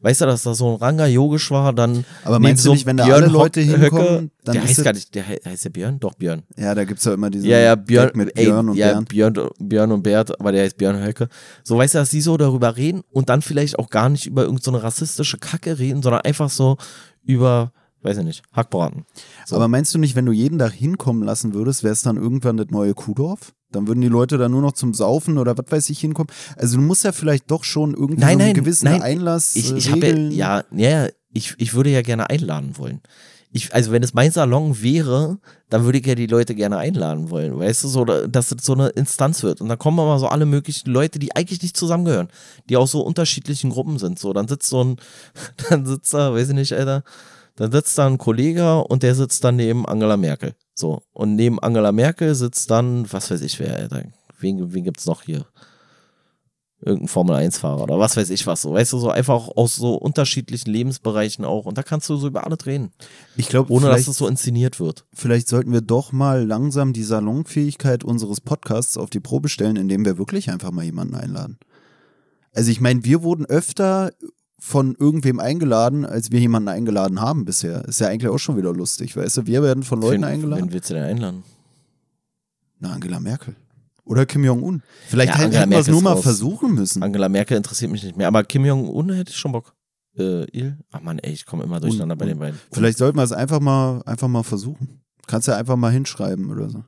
Weißt 0.00 0.20
du, 0.20 0.26
dass 0.26 0.44
da 0.44 0.54
so 0.54 0.70
ein 0.70 0.76
Ranga 0.76 1.06
Yogisch 1.06 1.50
war, 1.50 1.72
dann 1.72 2.04
Aber 2.24 2.38
meinst 2.38 2.64
du 2.64 2.68
so 2.68 2.72
nicht, 2.74 2.86
wenn 2.86 2.96
da 2.96 3.04
Björn 3.04 3.24
alle 3.24 3.32
Leute 3.32 3.60
hinkommen, 3.60 4.30
dann 4.44 4.52
der 4.54 4.62
heißt 4.62 4.84
gar 4.84 4.92
nicht, 4.92 5.12
der 5.16 5.24
he- 5.24 5.40
heißt 5.44 5.64
der 5.64 5.70
Björn? 5.70 5.98
Doch, 5.98 6.14
Björn. 6.14 6.44
Ja, 6.56 6.72
da 6.74 6.84
gibt's 6.84 7.04
ja 7.04 7.14
immer 7.14 7.30
diesen 7.30 7.48
Ja, 7.48 7.58
ja, 7.58 7.74
Björn, 7.74 8.06
Gag 8.08 8.16
mit 8.16 8.38
ey, 8.38 8.44
Björn 8.44 8.68
und 8.68 8.76
ja, 8.76 8.92
Bernd. 8.92 9.08
Björn, 9.08 9.34
Björn 9.58 9.92
und 9.92 10.02
Bert, 10.04 10.38
aber 10.40 10.52
der 10.52 10.62
heißt 10.64 10.76
Björn 10.78 11.04
Höcke. 11.04 11.28
So, 11.64 11.76
weißt 11.76 11.94
du, 11.94 11.98
dass 11.98 12.10
die 12.10 12.20
so 12.20 12.36
darüber 12.36 12.76
reden 12.76 13.02
und 13.10 13.28
dann 13.28 13.42
vielleicht 13.42 13.78
auch 13.78 13.90
gar 13.90 14.08
nicht 14.08 14.26
über 14.26 14.42
irgendeine 14.42 14.78
so 14.78 14.82
rassistische 14.84 15.38
Kacke 15.38 15.78
reden, 15.80 16.00
sondern 16.02 16.20
einfach 16.22 16.48
so 16.48 16.76
über, 17.24 17.72
weiß 18.02 18.18
ich 18.18 18.24
nicht, 18.24 18.42
Hackbraten. 18.52 19.04
So. 19.46 19.56
Aber 19.56 19.68
meinst 19.68 19.94
du 19.94 19.98
nicht, 19.98 20.16
wenn 20.16 20.26
du 20.26 20.32
jeden 20.32 20.58
da 20.58 20.68
hinkommen 20.68 21.22
lassen 21.22 21.54
würdest, 21.54 21.82
wäre 21.82 21.92
es 21.92 22.02
dann 22.02 22.16
irgendwann 22.16 22.56
das 22.56 22.68
neue 22.70 22.94
Kuhdorf? 22.94 23.54
Dann 23.70 23.86
würden 23.86 24.00
die 24.00 24.08
Leute 24.08 24.38
da 24.38 24.48
nur 24.48 24.62
noch 24.62 24.72
zum 24.72 24.94
Saufen 24.94 25.36
oder 25.36 25.56
was 25.58 25.66
weiß 25.68 25.90
ich 25.90 26.00
hinkommen. 26.00 26.32
Also 26.56 26.76
du 26.76 26.82
musst 26.82 27.04
ja 27.04 27.12
vielleicht 27.12 27.50
doch 27.50 27.64
schon 27.64 27.92
irgendwie 27.94 28.20
Nein, 28.20 28.38
so 28.38 28.44
einen 28.44 28.48
nein, 28.48 28.54
gewissen 28.54 28.84
nein. 28.86 29.02
Einlass 29.02 29.56
ich, 29.56 29.72
äh, 29.72 29.76
ich 29.76 29.90
habe 29.90 30.02
regeln. 30.02 30.30
ja, 30.30 30.64
ja, 30.72 31.04
ja, 31.04 31.08
ich, 31.32 31.54
ich 31.58 31.74
würde 31.74 31.90
ja 31.90 32.02
gerne 32.02 32.30
einladen 32.30 32.78
wollen. 32.78 33.00
Ich, 33.50 33.74
also 33.74 33.92
wenn 33.92 34.02
es 34.02 34.12
mein 34.12 34.30
Salon 34.30 34.82
wäre, 34.82 35.38
dann 35.70 35.84
würde 35.84 35.98
ich 35.98 36.06
ja 36.06 36.14
die 36.14 36.26
Leute 36.26 36.54
gerne 36.54 36.76
einladen 36.76 37.30
wollen, 37.30 37.58
weißt 37.58 37.84
du, 37.84 37.88
so, 37.88 38.04
dass 38.04 38.52
es 38.52 38.64
so 38.64 38.74
eine 38.74 38.88
Instanz 38.88 39.42
wird. 39.42 39.62
Und 39.62 39.70
dann 39.70 39.78
kommen 39.78 39.98
aber 40.00 40.18
so 40.18 40.28
alle 40.28 40.44
möglichen 40.44 40.90
Leute, 40.90 41.18
die 41.18 41.34
eigentlich 41.34 41.62
nicht 41.62 41.76
zusammengehören, 41.76 42.28
die 42.68 42.76
aus 42.76 42.90
so 42.90 43.00
unterschiedlichen 43.00 43.70
Gruppen 43.70 43.98
sind. 43.98 44.18
So, 44.18 44.34
dann 44.34 44.48
sitzt 44.48 44.68
so 44.68 44.84
ein, 44.84 44.96
dann 45.70 45.86
sitzt 45.86 46.12
da, 46.12 46.34
weiß 46.34 46.50
ich 46.50 46.54
nicht, 46.54 46.74
Alter, 46.74 47.04
dann 47.58 47.72
sitzt 47.72 47.98
da 47.98 48.06
ein 48.06 48.18
Kollege 48.18 48.84
und 48.84 49.02
der 49.02 49.14
sitzt 49.14 49.44
dann 49.44 49.56
neben 49.56 49.86
Angela 49.86 50.16
Merkel. 50.16 50.54
So, 50.74 51.02
und 51.12 51.34
neben 51.34 51.58
Angela 51.58 51.92
Merkel 51.92 52.34
sitzt 52.34 52.70
dann, 52.70 53.12
was 53.12 53.30
weiß 53.30 53.42
ich 53.42 53.58
wer, 53.58 53.74
Alter. 53.74 54.04
Wen, 54.40 54.72
wen 54.72 54.84
gibt's 54.84 55.06
noch 55.06 55.22
hier? 55.22 55.44
irgendein 56.80 57.08
Formel-1-Fahrer 57.08 57.82
oder 57.82 57.98
was 57.98 58.16
weiß 58.16 58.30
ich 58.30 58.46
was 58.46 58.62
so. 58.62 58.72
Weißt 58.72 58.92
du, 58.92 58.98
so 58.98 59.10
einfach 59.10 59.48
aus 59.48 59.76
so 59.76 59.94
unterschiedlichen 59.94 60.70
Lebensbereichen 60.70 61.44
auch. 61.44 61.66
Und 61.66 61.76
da 61.76 61.82
kannst 61.82 62.08
du 62.08 62.16
so 62.16 62.28
über 62.28 62.46
alles 62.46 62.66
reden. 62.66 62.92
Ich 63.36 63.48
glaube, 63.48 63.72
ohne 63.72 63.88
dass 63.88 64.06
es 64.06 64.16
so 64.16 64.28
inszeniert 64.28 64.78
wird. 64.78 65.04
Vielleicht 65.12 65.48
sollten 65.48 65.72
wir 65.72 65.80
doch 65.80 66.12
mal 66.12 66.46
langsam 66.46 66.92
die 66.92 67.02
Salonfähigkeit 67.02 68.04
unseres 68.04 68.40
Podcasts 68.40 68.96
auf 68.96 69.10
die 69.10 69.20
Probe 69.20 69.48
stellen, 69.48 69.76
indem 69.76 70.04
wir 70.04 70.18
wirklich 70.18 70.50
einfach 70.50 70.70
mal 70.70 70.84
jemanden 70.84 71.16
einladen. 71.16 71.58
Also 72.54 72.70
ich 72.70 72.80
meine, 72.80 73.04
wir 73.04 73.22
wurden 73.22 73.44
öfter 73.44 74.12
von 74.58 74.96
irgendwem 74.98 75.38
eingeladen, 75.40 76.04
als 76.04 76.32
wir 76.32 76.40
jemanden 76.40 76.68
eingeladen 76.68 77.20
haben 77.20 77.44
bisher. 77.44 77.84
Ist 77.84 78.00
ja 78.00 78.08
eigentlich 78.08 78.30
auch 78.30 78.38
schon 78.38 78.56
wieder 78.56 78.72
lustig, 78.72 79.16
weißt 79.16 79.38
du? 79.38 79.46
Wir 79.46 79.62
werden 79.62 79.84
von 79.84 80.00
Leuten 80.00 80.22
wen, 80.22 80.24
eingeladen. 80.24 80.64
Wen 80.64 80.72
willst 80.72 80.90
du 80.90 80.94
denn 80.94 81.04
einladen? 81.04 81.44
Na, 82.80 82.92
Angela 82.92 83.20
Merkel. 83.20 83.54
Oder 84.04 84.24
Kim 84.26 84.42
Jong-un. 84.42 84.82
Vielleicht 85.06 85.34
ja, 85.34 85.38
hätten 85.38 85.70
wir 85.70 85.78
es 85.78 85.88
nur 85.88 86.02
mal 86.02 86.14
raus. 86.14 86.22
versuchen 86.22 86.74
müssen. 86.74 87.02
Angela 87.02 87.28
Merkel 87.28 87.56
interessiert 87.56 87.90
mich 87.90 88.02
nicht 88.02 88.16
mehr, 88.16 88.26
aber 88.26 88.42
Kim 88.42 88.64
Jong-un 88.64 89.10
hätte 89.10 89.30
ich 89.30 89.36
schon 89.36 89.52
Bock. 89.52 89.74
Äh, 90.16 90.44
Il? 90.50 90.78
Ach 90.90 91.02
man, 91.02 91.18
ey, 91.18 91.32
ich 91.32 91.46
komme 91.46 91.64
immer 91.64 91.78
durcheinander 91.78 92.14
und, 92.14 92.18
bei 92.18 92.26
den 92.26 92.38
beiden. 92.38 92.58
Vielleicht 92.72 92.98
sollten 92.98 93.18
wir 93.18 93.22
es 93.22 93.32
einfach 93.32 93.60
mal, 93.60 94.02
einfach 94.06 94.28
mal 94.28 94.42
versuchen. 94.42 95.02
Kannst 95.26 95.46
ja 95.46 95.56
einfach 95.56 95.76
mal 95.76 95.92
hinschreiben 95.92 96.50
oder 96.50 96.70
so. 96.70 96.84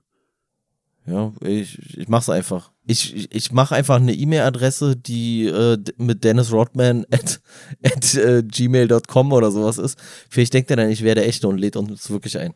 Ja, 1.10 1.32
ich, 1.40 1.98
ich 1.98 2.08
mach's 2.08 2.28
einfach. 2.28 2.70
Ich, 2.86 3.16
ich, 3.16 3.34
ich 3.34 3.52
mache 3.52 3.74
einfach 3.74 3.96
eine 3.96 4.14
E-Mail-Adresse, 4.14 4.94
die 4.96 5.46
äh, 5.46 5.76
mit 5.96 6.22
Dennis 6.22 6.52
Rodman 6.52 7.04
at, 7.10 7.40
at 7.82 8.14
äh, 8.14 8.44
gmail.com 8.44 9.32
oder 9.32 9.50
sowas 9.50 9.78
ist. 9.78 9.98
Vielleicht 10.28 10.54
denkt 10.54 10.70
er 10.70 10.76
dann, 10.76 10.88
ich 10.90 11.02
wäre 11.02 11.16
der 11.16 11.26
Echte 11.26 11.48
und 11.48 11.58
lädt 11.58 11.76
uns 11.76 12.10
wirklich 12.10 12.38
ein. 12.38 12.54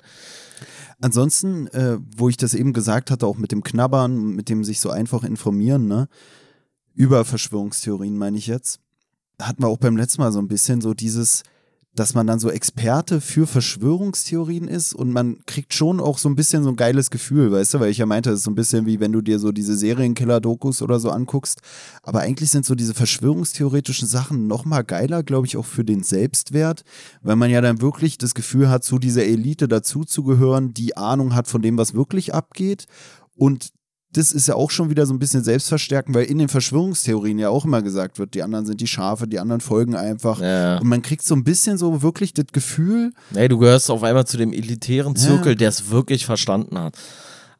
Ansonsten, 1.00 1.66
äh, 1.68 1.98
wo 2.16 2.28
ich 2.28 2.36
das 2.36 2.54
eben 2.54 2.72
gesagt 2.72 3.10
hatte, 3.10 3.26
auch 3.26 3.38
mit 3.38 3.50
dem 3.50 3.64
Knabbern, 3.64 4.34
mit 4.36 4.48
dem 4.48 4.62
sich 4.62 4.78
so 4.78 4.90
einfach 4.90 5.24
informieren, 5.24 5.88
ne? 5.88 6.08
Über 6.94 7.24
Verschwörungstheorien 7.24 8.16
meine 8.16 8.38
ich 8.38 8.46
jetzt, 8.46 8.78
hatten 9.42 9.64
wir 9.64 9.68
auch 9.68 9.78
beim 9.78 9.96
letzten 9.96 10.22
Mal 10.22 10.30
so 10.30 10.38
ein 10.38 10.46
bisschen 10.46 10.80
so 10.80 10.94
dieses, 10.94 11.42
dass 11.94 12.14
man 12.14 12.26
dann 12.26 12.40
so 12.40 12.50
Experte 12.50 13.20
für 13.20 13.46
Verschwörungstheorien 13.46 14.66
ist 14.66 14.94
und 14.94 15.12
man 15.12 15.38
kriegt 15.46 15.74
schon 15.74 16.00
auch 16.00 16.18
so 16.18 16.28
ein 16.28 16.34
bisschen 16.34 16.64
so 16.64 16.70
ein 16.70 16.76
geiles 16.76 17.10
Gefühl, 17.10 17.52
weißt 17.52 17.74
du, 17.74 17.80
weil 17.80 17.90
ich 17.90 17.98
ja 17.98 18.06
meinte, 18.06 18.30
es 18.30 18.40
ist 18.40 18.44
so 18.44 18.50
ein 18.50 18.56
bisschen 18.56 18.86
wie 18.86 18.98
wenn 18.98 19.12
du 19.12 19.20
dir 19.20 19.38
so 19.38 19.52
diese 19.52 19.76
Serienkiller-Dokus 19.76 20.82
oder 20.82 20.98
so 20.98 21.10
anguckst. 21.10 21.60
Aber 22.02 22.20
eigentlich 22.20 22.50
sind 22.50 22.66
so 22.66 22.74
diese 22.74 22.94
verschwörungstheoretischen 22.94 24.08
Sachen 24.08 24.46
nochmal 24.48 24.82
geiler, 24.82 25.22
glaube 25.22 25.46
ich, 25.46 25.56
auch 25.56 25.66
für 25.66 25.84
den 25.84 26.02
Selbstwert, 26.02 26.82
weil 27.22 27.36
man 27.36 27.50
ja 27.50 27.60
dann 27.60 27.80
wirklich 27.80 28.18
das 28.18 28.34
Gefühl 28.34 28.68
hat, 28.68 28.82
zu 28.82 28.98
dieser 28.98 29.24
Elite 29.24 29.68
dazuzugehören, 29.68 30.74
die 30.74 30.96
Ahnung 30.96 31.34
hat 31.34 31.46
von 31.46 31.62
dem, 31.62 31.78
was 31.78 31.94
wirklich 31.94 32.34
abgeht 32.34 32.86
und 33.36 33.70
das 34.16 34.32
ist 34.32 34.48
ja 34.48 34.54
auch 34.54 34.70
schon 34.70 34.90
wieder 34.90 35.06
so 35.06 35.12
ein 35.12 35.18
bisschen 35.18 35.42
selbstverstärkend, 35.42 36.14
weil 36.14 36.24
in 36.24 36.38
den 36.38 36.48
Verschwörungstheorien 36.48 37.38
ja 37.38 37.50
auch 37.50 37.64
immer 37.64 37.82
gesagt 37.82 38.18
wird, 38.18 38.34
die 38.34 38.42
anderen 38.42 38.64
sind 38.64 38.80
die 38.80 38.86
Schafe, 38.86 39.26
die 39.26 39.40
anderen 39.40 39.60
folgen 39.60 39.96
einfach. 39.96 40.40
Ja. 40.40 40.78
Und 40.78 40.86
man 40.86 41.02
kriegt 41.02 41.24
so 41.24 41.34
ein 41.34 41.42
bisschen 41.42 41.78
so 41.78 42.02
wirklich 42.02 42.32
das 42.32 42.46
Gefühl. 42.52 43.12
Nee, 43.32 43.48
du 43.48 43.58
gehörst 43.58 43.90
auf 43.90 44.02
einmal 44.02 44.26
zu 44.26 44.36
dem 44.36 44.52
elitären 44.52 45.16
Zirkel, 45.16 45.52
ja. 45.52 45.56
der 45.56 45.68
es 45.68 45.90
wirklich 45.90 46.24
verstanden 46.24 46.78
hat. 46.78 46.96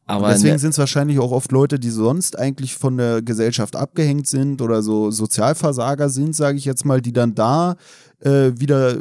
Aber 0.07 0.29
deswegen 0.29 0.59
sind 0.59 0.71
es 0.71 0.79
wahrscheinlich 0.79 1.19
auch 1.19 1.33
oft 1.33 1.51
Leute, 1.51 1.79
die 1.79 1.91
sonst 1.91 2.39
eigentlich 2.39 2.77
von 2.77 2.99
der 2.99 3.23
Gesellschaft 3.23 3.75
abgehängt 3.75 4.27
sind 4.27 4.61
oder 4.61 4.83
so 4.83 5.11
Sozialversager 5.11 6.11
sind, 6.11 6.37
sage 6.37 6.59
ich 6.59 6.67
jetzt 6.67 6.85
mal, 6.85 7.01
die 7.01 7.13
dann 7.13 7.35
da 7.35 7.77
äh, 8.21 8.53
wieder, 8.55 8.99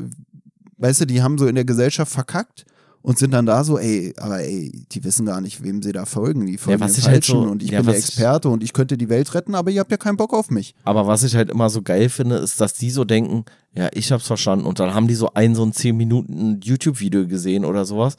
weißt 0.77 1.01
du, 1.01 1.05
die 1.05 1.21
haben 1.21 1.37
so 1.37 1.45
in 1.45 1.55
der 1.55 1.65
Gesellschaft 1.65 2.11
verkackt 2.11 2.65
und 3.03 3.17
sind 3.17 3.31
dann 3.31 3.45
da 3.45 3.65
so, 3.65 3.77
ey, 3.77 4.13
aber 4.17 4.39
ey, 4.39 4.85
die 4.91 5.03
wissen 5.03 5.25
gar 5.25 5.41
nicht, 5.41 5.61
wem 5.61 5.83
sie 5.83 5.91
da 5.91 6.05
folgen. 6.05 6.45
Die 6.45 6.57
folgen 6.57 6.79
ja, 6.79 6.85
was 6.85 6.95
halt 6.95 7.03
Falschen 7.03 7.35
halt 7.35 7.45
so, 7.45 7.51
und 7.51 7.61
ich 7.61 7.71
ja, 7.71 7.79
bin 7.79 7.87
der 7.87 7.97
Experte 7.97 8.47
und 8.47 8.63
ich 8.63 8.71
könnte 8.71 8.97
die 8.97 9.09
Welt 9.09 9.33
retten, 9.35 9.55
aber 9.55 9.71
ihr 9.71 9.81
habt 9.81 9.91
ja 9.91 9.97
keinen 9.97 10.15
Bock 10.15 10.33
auf 10.33 10.49
mich. 10.49 10.73
Aber 10.85 11.05
was 11.05 11.23
ich 11.23 11.35
halt 11.35 11.49
immer 11.49 11.69
so 11.69 11.81
geil 11.81 12.07
finde, 12.07 12.37
ist, 12.37 12.61
dass 12.61 12.75
die 12.75 12.89
so 12.89 13.03
denken, 13.03 13.43
ja, 13.75 13.89
ich 13.93 14.09
hab's 14.13 14.25
verstanden 14.25 14.65
und 14.65 14.79
dann 14.79 14.93
haben 14.93 15.09
die 15.09 15.15
so 15.15 15.33
ein, 15.33 15.53
so 15.53 15.63
ein 15.65 15.73
10 15.73 15.97
Minuten 15.97 16.61
YouTube-Video 16.63 17.27
gesehen 17.27 17.65
oder 17.65 17.83
sowas, 17.83 18.15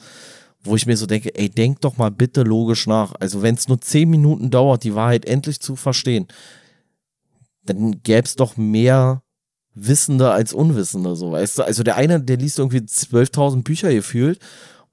wo 0.63 0.77
ich 0.77 0.85
mir 0.85 0.99
so 0.99 1.07
denke, 1.07 1.35
ey, 1.35 1.49
denk 1.49 1.81
doch 1.81 1.97
mal 1.97 2.11
bitte 2.11 2.43
logisch 2.43 2.87
nach. 2.87 3.15
Also 3.19 3.41
wenn 3.41 3.55
es 3.55 3.69
nur 3.69 3.81
10 3.81 4.09
Minuten 4.09 4.51
dauert, 4.51 4.85
die 4.85 4.95
Wahrheit 4.95 5.25
endlich 5.25 5.61
zu 5.61 5.77
verstehen, 5.77 6.27
dann 7.65 8.03
gäbe 8.03 8.27
es 8.27 8.37
doch 8.37 8.59
mehr 8.59 9.23
Wissende 9.75 10.31
als 10.31 10.53
Unwissende, 10.53 11.17
so 11.17 11.33
weißt 11.33 11.59
du. 11.59 11.63
Also 11.63 11.83
der 11.83 11.97
eine, 11.97 12.21
der 12.21 12.37
liest 12.37 12.59
irgendwie 12.59 12.79
12.000 12.79 13.63
Bücher 13.63 13.93
gefühlt 13.93 14.39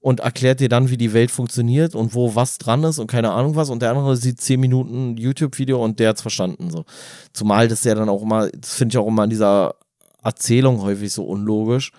und 0.01 0.19
erklärt 0.19 0.59
dir 0.59 0.67
dann, 0.67 0.89
wie 0.89 0.97
die 0.97 1.13
Welt 1.13 1.29
funktioniert 1.29 1.93
und 1.93 2.15
wo 2.15 2.33
was 2.35 2.57
dran 2.57 2.83
ist 2.83 2.97
und 2.97 3.07
keine 3.07 3.31
Ahnung 3.31 3.55
was. 3.55 3.69
Und 3.69 3.83
der 3.83 3.91
andere 3.91 4.17
sieht 4.17 4.41
zehn 4.41 4.59
Minuten 4.59 5.15
YouTube-Video 5.15 5.81
und 5.81 5.99
der 5.99 6.09
hat's 6.09 6.23
verstanden. 6.23 6.71
So. 6.71 6.85
Zumal 7.33 7.67
das 7.67 7.83
ja 7.83 7.93
dann 7.93 8.09
auch 8.09 8.23
immer, 8.23 8.49
das 8.49 8.73
finde 8.73 8.93
ich 8.93 8.97
auch 8.97 9.07
immer 9.07 9.25
in 9.25 9.29
dieser 9.29 9.75
Erzählung 10.23 10.81
häufig 10.81 11.13
so 11.13 11.23
unlogisch, 11.23 11.91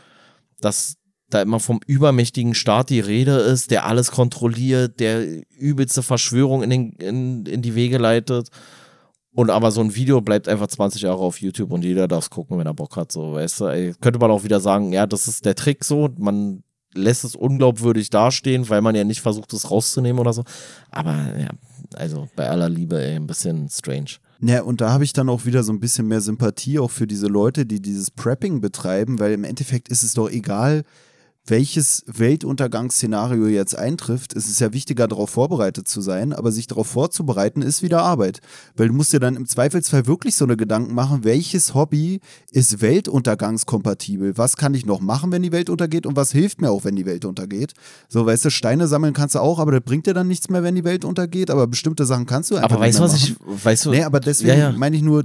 dass 0.61 0.97
da 1.31 1.43
immer 1.43 1.61
vom 1.61 1.81
übermächtigen 1.87 2.55
Staat 2.55 2.91
die 2.91 3.01
Rede 3.01 3.37
ist, 3.37 3.71
der 3.71 3.87
alles 3.87 4.11
kontrolliert, 4.11 4.99
der 4.99 5.25
übelste 5.57 6.03
Verschwörung 6.03 6.65
in, 6.65 6.71
den, 6.71 6.93
in, 6.95 7.47
in 7.47 7.63
die 7.63 7.77
Wege 7.77 7.99
leitet. 7.99 8.49
Und 9.35 9.49
aber 9.49 9.71
so 9.71 9.81
ein 9.81 9.95
Video 9.95 10.21
bleibt 10.21 10.49
einfach 10.49 10.67
20 10.67 11.03
Jahre 11.03 11.21
auf 11.21 11.41
YouTube 11.41 11.71
und 11.71 11.85
jeder 11.85 12.07
darf 12.07 12.25
es 12.25 12.31
gucken, 12.31 12.59
wenn 12.59 12.67
er 12.67 12.75
Bock 12.75 12.97
hat. 12.97 13.13
So, 13.13 13.33
weißt 13.33 13.61
du, 13.61 13.67
ey, 13.67 13.95
könnte 14.01 14.19
man 14.19 14.31
auch 14.31 14.45
wieder 14.45 14.61
sagen, 14.61 14.93
ja, 14.93 15.07
das 15.07 15.27
ist 15.27 15.47
der 15.47 15.55
Trick 15.55 15.85
so. 15.85 16.11
Man 16.19 16.65
lässt 16.95 17.25
es 17.25 17.35
unglaubwürdig 17.35 18.11
dastehen, 18.11 18.69
weil 18.69 18.83
man 18.83 18.95
ja 18.95 19.05
nicht 19.05 19.21
versucht, 19.21 19.53
es 19.53 19.71
rauszunehmen 19.71 20.21
oder 20.21 20.33
so. 20.33 20.45
Aber 20.91 21.15
ja, 21.39 21.51
also 21.95 22.29
bei 22.37 22.49
aller 22.49 22.69
Liebe, 22.69 23.03
ey, 23.03 23.17
ein 23.17 23.27
bisschen 23.27 23.69
strange. 23.69 24.19
Ja, 24.41 24.63
und 24.63 24.81
da 24.81 24.91
habe 24.91 25.05
ich 25.05 25.13
dann 25.13 25.29
auch 25.29 25.45
wieder 25.45 25.63
so 25.63 25.73
ein 25.73 25.79
bisschen 25.79 26.09
mehr 26.09 26.21
Sympathie 26.21 26.79
auch 26.79 26.91
für 26.91 27.07
diese 27.07 27.29
Leute, 27.29 27.65
die 27.65 27.81
dieses 27.81 28.11
Prepping 28.11 28.61
betreiben, 28.61 29.21
weil 29.21 29.33
im 29.33 29.45
Endeffekt 29.45 29.89
ist 29.89 30.03
es 30.03 30.15
doch 30.15 30.29
egal, 30.29 30.83
welches 31.45 32.05
Weltuntergangsszenario 32.07 33.49
jetzt 33.49 33.77
eintrifft, 33.77 34.33
ist 34.33 34.49
es 34.49 34.61
ja 34.61 34.73
wichtiger, 34.73 35.09
darauf 35.09 35.31
vorbereitet 35.31 35.89
zu 35.89 36.01
sein, 36.01 36.33
aber 36.33 36.53
sich 36.53 36.69
darauf 36.69 36.87
vorzubereiten, 36.87 37.63
ist 37.63 37.83
wieder 37.83 38.03
Arbeit. 38.03 38.41
Weil 38.77 38.89
du 38.89 38.95
musst 38.95 39.13
dir 39.13 39.19
dann 39.19 39.35
im 39.35 39.47
Zweifelsfall 39.47 40.07
wirklich 40.07 40.37
so 40.37 40.45
eine 40.45 40.57
Gedanken 40.57 40.95
machen, 40.95 41.25
welches 41.25 41.75
Hobby 41.75 42.21
ist 42.53 42.81
weltuntergangskompatibel? 42.81 44.39
Was 44.39 44.57
kann 44.57 44.75
ich 44.75 44.87
noch 44.87 45.01
machen, 45.01 45.33
wenn 45.33 45.43
die 45.43 45.51
Welt 45.51 45.69
untergeht 45.69 46.07
und 46.07 46.15
was 46.15 46.31
hilft 46.31 46.61
mir 46.61 46.71
auch, 46.71 46.85
wenn 46.85 46.95
die 46.95 47.07
Welt 47.07 47.25
untergeht? 47.25 47.73
So, 48.09 48.25
weißt 48.25 48.45
du, 48.45 48.51
Steine 48.51 48.87
sammeln 48.87 49.13
kannst 49.13 49.35
du 49.35 49.41
auch, 49.41 49.59
aber 49.59 49.73
das 49.73 49.81
bringt 49.81 50.07
dir 50.07 50.15
dann 50.15 50.29
nichts 50.29 50.49
mehr, 50.49 50.63
wenn 50.63 50.77
die 50.77 50.85
Welt 50.85 51.05
untergeht, 51.05 51.51
aber 51.51 51.67
bestimmte 51.67 52.07
Sachen 52.07 52.27
kannst 52.27 52.53
du 52.53 52.57
einfach 52.57 52.71
Aber 52.71 52.81
weißt 52.81 53.01
du, 53.01 53.03
was 53.03 53.21
machen. 53.21 53.37
ich, 53.57 53.65
weißt 53.65 53.87
du? 53.87 53.91
Nee, 53.91 54.05
aber 54.05 54.21
deswegen 54.21 54.59
ja, 54.59 54.71
ja. 54.71 54.73
meine 54.73 54.95
ich 54.95 55.03
nur, 55.03 55.25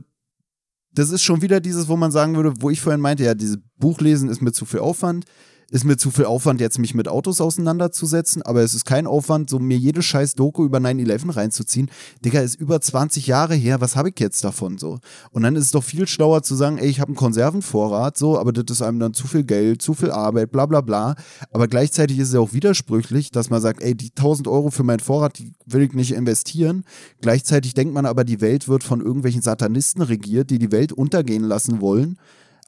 das 0.96 1.12
ist 1.12 1.22
schon 1.22 1.44
wieder 1.44 1.60
dieses, 1.60 1.88
wo 1.88 1.96
man 1.96 2.10
sagen 2.12 2.36
würde, 2.36 2.54
wo 2.60 2.72
ich 2.72 2.82
vorhin 2.82 3.02
meinte, 3.02 3.24
ja, 3.24 3.36
dieses 3.36 3.60
Buchlesen 3.78 4.30
ist 4.30 4.42
mir 4.42 4.52
zu 4.52 4.66
viel 4.66 4.80
Aufwand 4.80 5.26
ist 5.70 5.84
mir 5.84 5.98
zu 5.98 6.12
viel 6.12 6.26
Aufwand, 6.26 6.62
jetzt 6.62 6.80
mich 6.80 6.94
mit 6.94 7.08
Autos 7.10 7.42
auseinanderzusetzen, 7.42 8.42
aber 8.42 8.62
es 8.62 8.74
ist 8.74 8.86
kein 8.86 9.06
Aufwand, 9.06 9.50
so 9.50 9.60
mir 9.60 9.78
jede 9.78 10.02
scheiß 10.02 10.36
Doku 10.36 10.64
über 10.64 10.78
9-11 10.78 11.36
reinzuziehen. 11.36 11.92
Digga, 12.24 12.40
ist 12.40 12.56
über 12.56 12.80
20 12.80 13.28
Jahre 13.28 13.56
her, 13.56 13.82
was 13.82 13.96
habe 13.98 14.10
ich 14.10 14.20
jetzt 14.20 14.44
davon 14.44 14.78
so? 14.78 15.00
Und 15.32 15.44
dann 15.44 15.56
ist 15.56 15.66
es 15.66 15.72
doch 15.72 15.84
viel 15.84 16.08
schlauer 16.08 16.42
zu 16.42 16.56
sagen, 16.56 16.78
ey, 16.78 16.88
ich 16.88 17.02
habe 17.02 17.10
einen 17.10 17.18
Konservenvorrat, 17.18 18.18
so, 18.18 18.40
aber 18.40 18.54
das 18.54 18.78
ist 18.78 18.82
einem 18.82 19.00
dann 19.00 19.14
zu 19.14 19.28
viel 19.28 19.44
Geld, 19.44 19.82
zu 19.82 19.94
viel 19.94 20.12
Arbeit, 20.12 20.52
bla 20.52 20.66
bla 20.66 20.80
bla. 20.80 21.16
Aber 21.52 21.68
gleichzeitig 21.68 22.18
ist 22.20 22.30
es 22.30 22.34
ja 22.36 22.40
auch 22.40 22.54
widersprüchlich, 22.54 23.32
dass 23.32 23.50
man 23.50 23.62
sagt, 23.62 23.82
ey, 23.82 23.94
die 23.94 24.12
1000 24.12 24.48
Euro 24.48 24.70
für 24.70 24.84
meinen 24.84 25.00
Vorrat, 25.00 25.38
die 25.38 25.52
will 25.66 25.82
ich 25.82 25.94
nicht 25.94 26.14
investieren. 26.14 26.86
Gleichzeitig 27.22 27.74
denkt 27.74 27.94
man 27.94 28.06
aber, 28.06 28.24
die 28.24 28.40
Welt 28.40 28.70
wird 28.70 28.86
von 28.86 29.02
irgendwelchen 29.02 29.42
Satanisten 29.42 30.02
regiert, 30.02 30.50
die 30.50 30.60
die 30.60 30.72
Welt 30.72 30.94
untergehen 30.94 31.44
lassen 31.44 31.82
wollen. 31.82 32.18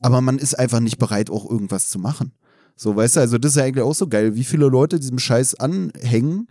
Aber 0.01 0.19
man 0.19 0.37
ist 0.37 0.57
einfach 0.57 0.79
nicht 0.81 0.97
bereit, 0.97 1.29
auch 1.29 1.49
irgendwas 1.49 1.89
zu 1.89 1.99
machen. 1.99 2.33
So, 2.81 2.95
weißt 2.95 3.17
du, 3.17 3.19
also 3.19 3.37
das 3.37 3.51
ist 3.51 3.57
ja 3.57 3.65
eigentlich 3.65 3.83
auch 3.83 3.93
so 3.93 4.07
geil, 4.07 4.35
wie 4.35 4.45
viele 4.45 4.67
Leute 4.67 5.01
diesem 5.01 5.19
Scheiß 5.19 5.55
anhängen. 5.55 6.47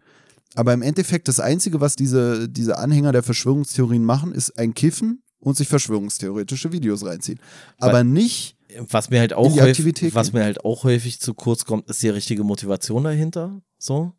Aber 0.54 0.74
im 0.74 0.82
Endeffekt, 0.82 1.26
das 1.26 1.40
Einzige, 1.40 1.80
was 1.80 1.96
diese, 1.96 2.50
diese 2.50 2.76
Anhänger 2.76 3.12
der 3.12 3.22
Verschwörungstheorien 3.22 4.04
machen, 4.04 4.32
ist 4.32 4.58
ein 4.58 4.74
Kiffen 4.74 5.22
und 5.38 5.56
sich 5.56 5.68
verschwörungstheoretische 5.68 6.70
Videos 6.70 7.02
reinziehen. 7.06 7.40
Aber 7.78 8.04
nicht. 8.04 8.58
Was 8.90 9.08
mir 9.08 9.20
halt 9.20 9.32
auch 9.32 9.58
häufig, 9.58 10.14
was 10.14 10.34
mir 10.34 10.44
halt 10.44 10.66
auch 10.66 10.84
häufig 10.84 11.18
zu 11.18 11.32
kurz 11.32 11.64
kommt, 11.64 11.88
ist 11.88 12.02
die 12.02 12.10
richtige 12.10 12.44
Motivation 12.44 13.04
dahinter. 13.04 13.62
So. 13.78 14.12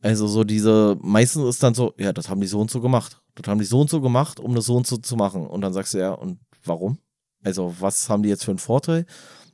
Also 0.00 0.28
so 0.28 0.42
diese, 0.42 0.96
meistens 1.02 1.46
ist 1.50 1.62
dann 1.62 1.74
so, 1.74 1.92
ja, 1.98 2.14
das 2.14 2.30
haben 2.30 2.40
die 2.40 2.46
so 2.46 2.60
und 2.62 2.70
so 2.70 2.80
gemacht. 2.80 3.20
Das 3.34 3.46
haben 3.46 3.58
die 3.58 3.66
so 3.66 3.82
und 3.82 3.90
so 3.90 4.00
gemacht, 4.00 4.40
um 4.40 4.54
das 4.54 4.64
so 4.64 4.74
und 4.74 4.86
so 4.86 4.96
zu 4.96 5.16
machen. 5.16 5.46
Und 5.46 5.60
dann 5.60 5.74
sagst 5.74 5.92
du 5.92 5.98
ja, 5.98 6.12
und 6.12 6.38
warum? 6.64 6.96
Also 7.44 7.74
was 7.78 8.08
haben 8.08 8.22
die 8.22 8.30
jetzt 8.30 8.46
für 8.46 8.52
einen 8.52 8.58
Vorteil? 8.58 9.04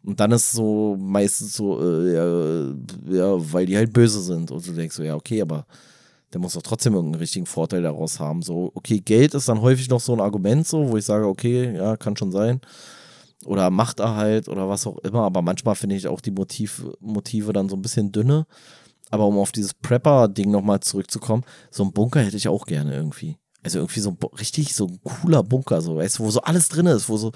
Und 0.04 0.18
dann 0.18 0.32
ist 0.32 0.52
so 0.52 0.96
meistens 0.98 1.54
so, 1.54 1.80
äh, 1.80 2.14
ja, 2.14 2.74
ja, 3.08 3.52
weil 3.52 3.66
die 3.66 3.76
halt 3.76 3.92
böse 3.92 4.20
sind. 4.20 4.50
Und 4.50 4.66
du 4.66 4.72
denkst 4.72 4.96
so, 4.96 5.02
ja, 5.02 5.14
okay, 5.14 5.40
aber 5.42 5.66
der 6.32 6.40
muss 6.40 6.54
doch 6.54 6.62
trotzdem 6.62 6.94
irgendeinen 6.94 7.20
richtigen 7.20 7.46
Vorteil 7.46 7.82
daraus 7.82 8.18
haben. 8.18 8.42
So, 8.42 8.72
okay, 8.74 9.00
Geld 9.00 9.34
ist 9.34 9.48
dann 9.48 9.60
häufig 9.60 9.88
noch 9.88 10.00
so 10.00 10.12
ein 10.12 10.20
Argument, 10.20 10.66
so, 10.66 10.90
wo 10.90 10.96
ich 10.96 11.04
sage, 11.04 11.26
okay, 11.26 11.76
ja, 11.76 11.96
kann 11.96 12.16
schon 12.16 12.32
sein. 12.32 12.60
Oder 13.44 13.70
Machterhalt 13.70 14.48
oder 14.48 14.68
was 14.68 14.86
auch 14.86 14.98
immer. 14.98 15.22
Aber 15.22 15.42
manchmal 15.42 15.74
finde 15.74 15.96
ich 15.96 16.08
auch 16.08 16.20
die 16.20 16.30
Motiv, 16.30 16.84
Motive 17.00 17.52
dann 17.52 17.68
so 17.68 17.76
ein 17.76 17.82
bisschen 17.82 18.10
dünne. 18.12 18.46
Aber 19.10 19.26
um 19.26 19.38
auf 19.38 19.52
dieses 19.52 19.74
Prepper-Ding 19.74 20.50
nochmal 20.50 20.80
zurückzukommen, 20.80 21.44
so 21.70 21.84
ein 21.84 21.92
Bunker 21.92 22.20
hätte 22.20 22.36
ich 22.36 22.48
auch 22.48 22.66
gerne 22.66 22.94
irgendwie. 22.94 23.36
Also 23.62 23.78
irgendwie 23.78 24.00
so 24.00 24.16
richtig 24.38 24.74
so 24.74 24.86
ein 24.86 24.98
cooler 25.04 25.42
Bunker, 25.42 25.80
so, 25.80 25.96
weißt 25.96 26.18
du, 26.18 26.24
wo 26.24 26.30
so 26.30 26.40
alles 26.42 26.68
drin 26.68 26.86
ist, 26.86 27.08
wo 27.08 27.16
so, 27.16 27.32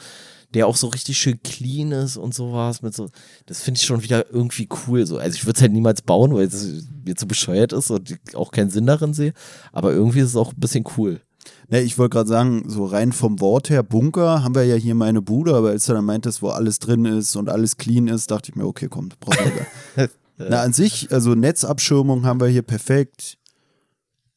der 0.55 0.67
auch 0.67 0.77
so 0.77 0.89
richtig 0.89 1.19
schön 1.19 1.41
clean 1.43 1.93
ist 1.93 2.17
und 2.17 2.35
sowas 2.35 2.83
mit 2.83 2.95
so, 2.95 3.09
das 3.47 3.63
finde 3.63 3.79
ich 3.79 3.87
schon 3.87 4.03
wieder 4.03 4.31
irgendwie 4.33 4.69
cool, 4.87 5.07
so. 5.07 5.19
Also 5.19 5.37
ich 5.37 5.45
würde 5.45 5.57
es 5.57 5.63
halt 5.63 5.73
niemals 5.73 6.03
bauen, 6.03 6.35
weil 6.35 6.47
es 6.47 6.87
mir 7.05 7.15
zu 7.15 7.27
bescheuert 7.27 7.73
ist 7.73 7.91
und 7.91 8.11
ich 8.11 8.37
auch 8.37 8.51
keinen 8.51 8.71
Sinn 8.71 8.87
darin 8.87 9.15
sehe, 9.15 9.33
aber 9.73 9.93
irgendwie 9.93 10.21
ist 10.21 10.31
es 10.31 10.37
auch 10.37 10.53
ein 10.53 10.61
bisschen 10.61 10.85
cool. 10.97 11.21
Ne, 11.69 11.81
ich 11.81 11.99
wollte 11.99 12.15
gerade 12.15 12.29
sagen, 12.29 12.65
so 12.69 12.85
rein 12.85 13.13
vom 13.13 13.41
Wort 13.41 13.71
her, 13.71 13.83
Bunker, 13.83 14.43
haben 14.43 14.55
wir 14.55 14.65
ja 14.65 14.77
hier 14.77 14.95
meine 14.95 15.23
Bude, 15.23 15.55
aber 15.55 15.71
als 15.71 15.87
du 15.87 15.93
dann 15.93 16.05
meintest, 16.05 16.43
wo 16.43 16.49
alles 16.49 16.79
drin 16.79 17.05
ist 17.05 17.37
und 17.37 17.49
alles 17.49 17.77
clean 17.77 18.09
ist, 18.09 18.31
dachte 18.31 18.51
ich 18.51 18.57
mir, 18.57 18.67
okay, 18.67 18.89
komm, 18.89 19.11
brauchen 19.21 19.45
wir 19.45 20.07
gar. 20.07 20.09
Na, 20.51 20.61
an 20.63 20.73
sich, 20.73 21.13
also 21.13 21.35
Netzabschirmung 21.35 22.27
haben 22.27 22.41
wir 22.41 22.49
hier 22.49 22.63
perfekt. 22.63 23.39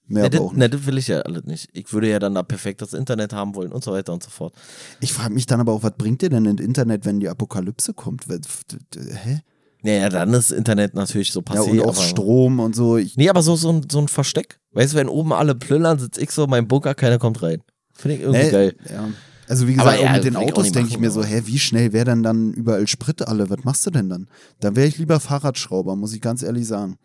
Mehr 0.10 0.24
Ne, 0.24 0.30
das, 0.30 0.52
ne, 0.54 0.70
das 0.70 0.86
will 0.86 0.98
ich 0.98 1.08
ja 1.08 1.20
alles 1.22 1.44
nicht. 1.46 1.70
Ich 1.74 1.94
würde 1.94 2.10
ja 2.10 2.20
dann 2.20 2.36
da 2.36 2.44
perfekt 2.44 2.82
das 2.82 2.94
Internet 2.94 3.32
haben 3.32 3.56
wollen 3.56 3.72
und 3.72 3.84
so 3.84 3.92
weiter 3.92 4.12
und 4.12 4.24
so 4.24 4.30
fort. 4.30 4.54
Ich 5.00 5.14
frage 5.14 5.34
mich 5.34 5.46
dann 5.46 5.60
aber 5.60 5.72
auch, 5.72 5.84
was 5.84 5.94
bringt 5.98 6.22
dir 6.22 6.30
denn 6.30 6.44
das 6.44 6.66
Internet, 6.66 7.06
wenn 7.06 7.20
die 7.20 7.30
Apokalypse 7.30 7.94
kommt? 7.94 8.26
Hä? 8.28 9.42
Naja, 9.82 10.10
dann 10.10 10.34
ist 10.34 10.52
Internet 10.52 10.94
natürlich 10.94 11.32
so 11.32 11.42
Ja, 11.48 11.56
passé. 11.62 11.70
und 11.70 11.82
auch 11.82 12.04
Strom 12.04 12.60
und 12.60 12.76
so. 12.76 12.98
Ich, 12.98 13.16
Nee, 13.16 13.30
aber 13.30 13.42
so, 13.42 13.56
so, 13.56 13.72
ein, 13.72 13.86
so 13.90 14.00
ein 14.00 14.08
Versteck. 14.08 14.60
Weißt 14.74 14.94
du, 14.94 14.98
wenn 14.98 15.08
oben 15.08 15.32
alle 15.32 15.56
plündern, 15.56 16.00
sitze 16.00 16.22
ich 16.22 16.32
so 16.32 16.44
in 16.44 16.50
meinem 16.50 16.68
Bunker, 16.68 16.96
keiner 16.96 17.18
kommt 17.18 17.42
rein. 17.42 17.62
Finde 17.94 18.16
ich 18.18 18.22
irgendwie 18.24 18.44
ne, 18.46 18.52
geil. 18.52 18.76
Ja. 18.90 19.10
Also 19.48 19.68
wie 19.68 19.74
gesagt, 19.74 19.88
Aber 19.90 20.00
ja, 20.00 20.10
auch 20.10 20.14
mit 20.16 20.26
den 20.26 20.36
Autos 20.36 20.72
denke 20.72 20.90
ich 20.90 21.00
mir 21.00 21.10
so, 21.10 21.24
hä, 21.24 21.42
wie 21.46 21.58
schnell 21.58 21.92
wäre 21.92 22.06
denn 22.06 22.22
dann 22.24 22.54
überall 22.54 22.88
Sprit 22.88 23.28
alle? 23.28 23.50
Was 23.50 23.64
machst 23.64 23.86
du 23.86 23.90
denn 23.90 24.10
dann? 24.10 24.28
Dann 24.60 24.76
wäre 24.76 24.88
ich 24.88 24.98
lieber 25.00 25.20
Fahrradschrauber, 25.20 25.96
muss 25.96 26.14
ich 26.14 26.22
ganz 26.22 26.44
ehrlich 26.44 26.68
sagen. 26.68 26.98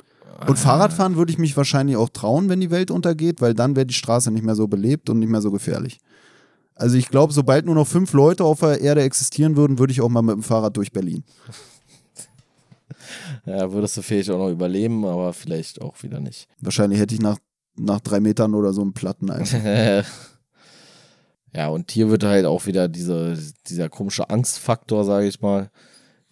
Und 0.46 0.58
Fahrradfahren 0.58 1.16
würde 1.16 1.32
ich 1.32 1.38
mich 1.38 1.56
wahrscheinlich 1.56 1.96
auch 1.96 2.08
trauen, 2.08 2.48
wenn 2.48 2.60
die 2.60 2.70
Welt 2.70 2.90
untergeht, 2.90 3.40
weil 3.40 3.54
dann 3.54 3.76
wäre 3.76 3.86
die 3.86 3.94
Straße 3.94 4.30
nicht 4.30 4.44
mehr 4.44 4.56
so 4.56 4.66
belebt 4.66 5.08
und 5.08 5.18
nicht 5.18 5.30
mehr 5.30 5.40
so 5.40 5.50
gefährlich. 5.50 6.00
Also 6.74 6.96
ich 6.96 7.08
glaube, 7.08 7.32
sobald 7.32 7.66
nur 7.66 7.74
noch 7.74 7.86
fünf 7.86 8.12
Leute 8.12 8.44
auf 8.44 8.60
der 8.60 8.80
Erde 8.80 9.02
existieren 9.02 9.56
würden, 9.56 9.78
würde 9.78 9.92
ich 9.92 10.00
auch 10.00 10.08
mal 10.08 10.22
mit 10.22 10.34
dem 10.34 10.42
Fahrrad 10.42 10.76
durch 10.76 10.92
Berlin. 10.92 11.24
Ja, 13.46 13.72
würdest 13.72 13.96
du 13.96 14.02
vielleicht 14.02 14.30
auch 14.30 14.38
noch 14.38 14.50
überleben, 14.50 15.04
aber 15.04 15.32
vielleicht 15.32 15.80
auch 15.82 16.02
wieder 16.02 16.20
nicht. 16.20 16.48
Wahrscheinlich 16.60 16.98
hätte 16.98 17.14
ich 17.14 17.20
nach, 17.20 17.38
nach 17.76 18.00
drei 18.00 18.20
Metern 18.20 18.54
oder 18.54 18.72
so 18.72 18.80
einen 18.80 18.94
Platten 18.94 19.30
einfach. 19.30 19.58
ja, 21.52 21.68
und 21.68 21.90
hier 21.90 22.08
wird 22.08 22.24
halt 22.24 22.46
auch 22.46 22.64
wieder 22.66 22.88
diese, 22.88 23.36
dieser 23.66 23.90
komische 23.90 24.30
Angstfaktor, 24.30 25.04
sage 25.04 25.26
ich 25.26 25.40
mal, 25.40 25.70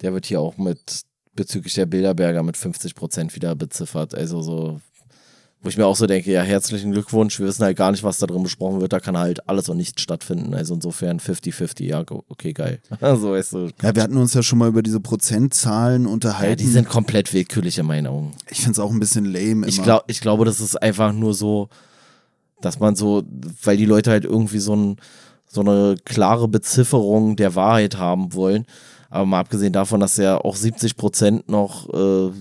der 0.01 0.15
wird 0.15 0.27
hier 0.27 0.41
auch 0.41 0.57
mit 0.57 1.03
bezüglich 1.35 1.75
der 1.75 1.87
Bilderberger 1.87 2.43
mit 2.43 2.57
50 2.57 2.95
Prozent 2.95 3.35
wieder 3.35 3.55
beziffert. 3.55 4.15
Also 4.15 4.43
so, 4.43 4.81
wo 5.63 5.69
ich 5.69 5.77
mir 5.79 5.87
auch 5.87 5.97
so 5.97 6.07
denke, 6.07 6.31
ja, 6.33 6.43
herzlichen 6.43 6.91
Glückwunsch, 6.93 7.39
wir 7.39 7.47
wissen 7.47 7.65
halt 7.65 7.77
gar 7.77 7.91
nicht, 7.93 8.03
was 8.03 8.19
da 8.19 8.27
drin 8.27 8.43
besprochen 8.43 8.81
wird, 8.81 8.93
da 8.93 9.01
kann 9.01 9.17
halt 9.17 9.49
alles 9.49 9.69
und 9.69 9.77
nichts 9.77 10.03
stattfinden. 10.03 10.55
Also 10.55 10.75
insofern 10.75 11.21
50-50, 11.21 11.85
ja, 11.85 12.05
okay, 12.29 12.53
geil. 12.53 12.81
so 13.01 13.31
weißt 13.33 13.53
du. 13.53 13.69
Ja, 13.81 13.95
wir 13.95 14.03
hatten 14.03 14.17
uns 14.17 14.35
ja 14.35 14.43
schon 14.43 14.59
mal 14.59 14.69
über 14.69 14.83
diese 14.83 15.01
Prozentzahlen 15.01 16.05
Ja, 16.05 16.11
unterhalten. 16.11 16.59
die 16.63 16.69
sind 16.69 16.89
komplett 16.89 17.33
willkürlich 17.33 17.79
in 17.79 17.87
meinen 17.87 18.09
Augen. 18.09 18.33
ich 18.51 18.59
finde 18.59 18.73
es 18.73 18.79
auch 18.79 18.91
ein 18.91 19.01
bisschen 19.01 19.25
lame 19.25 19.67
Ich, 19.69 19.77
immer. 19.77 19.85
glaub, 19.85 20.05
ich 20.09 20.21
glaube, 20.21 20.45
das 20.45 20.61
ist 20.61 20.81
einfach 20.83 21.13
nur 21.13 21.33
so, 21.33 21.69
dass 22.61 22.79
man 22.79 22.95
so, 22.95 23.23
weil 23.63 23.77
die 23.77 23.87
Leute 23.87 24.11
halt 24.11 24.25
irgendwie 24.25 24.59
so, 24.59 24.75
ein, 24.77 24.97
so 25.47 25.61
eine 25.63 25.95
klare 26.05 26.49
Bezifferung 26.49 27.37
der 27.37 27.55
Wahrheit 27.55 27.97
haben 27.99 28.35
wollen. 28.35 28.67
Aber 29.13 29.27
mal 29.27 29.41
abgesehen 29.41 29.75
davon, 29.75 30.01
dass 30.01 30.17
ja 30.17 30.39
auch 30.39 30.57
70 30.57 30.97
Prozent 30.97 31.47
noch 31.47 31.87
äh, 31.93 32.33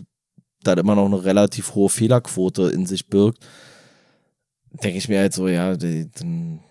dann 0.63 0.77
immer 0.77 0.95
noch 0.95 1.05
eine 1.05 1.21
relativ 1.21 1.75
hohe 1.75 1.89
Fehlerquote 1.89 2.69
in 2.69 2.85
sich 2.85 3.07
birgt, 3.07 3.45
denke 4.81 4.97
ich 4.97 5.09
mir 5.09 5.19
halt 5.19 5.33
so, 5.33 5.49
ja, 5.49 5.75
die, 5.75 6.09
dann, 6.17 6.61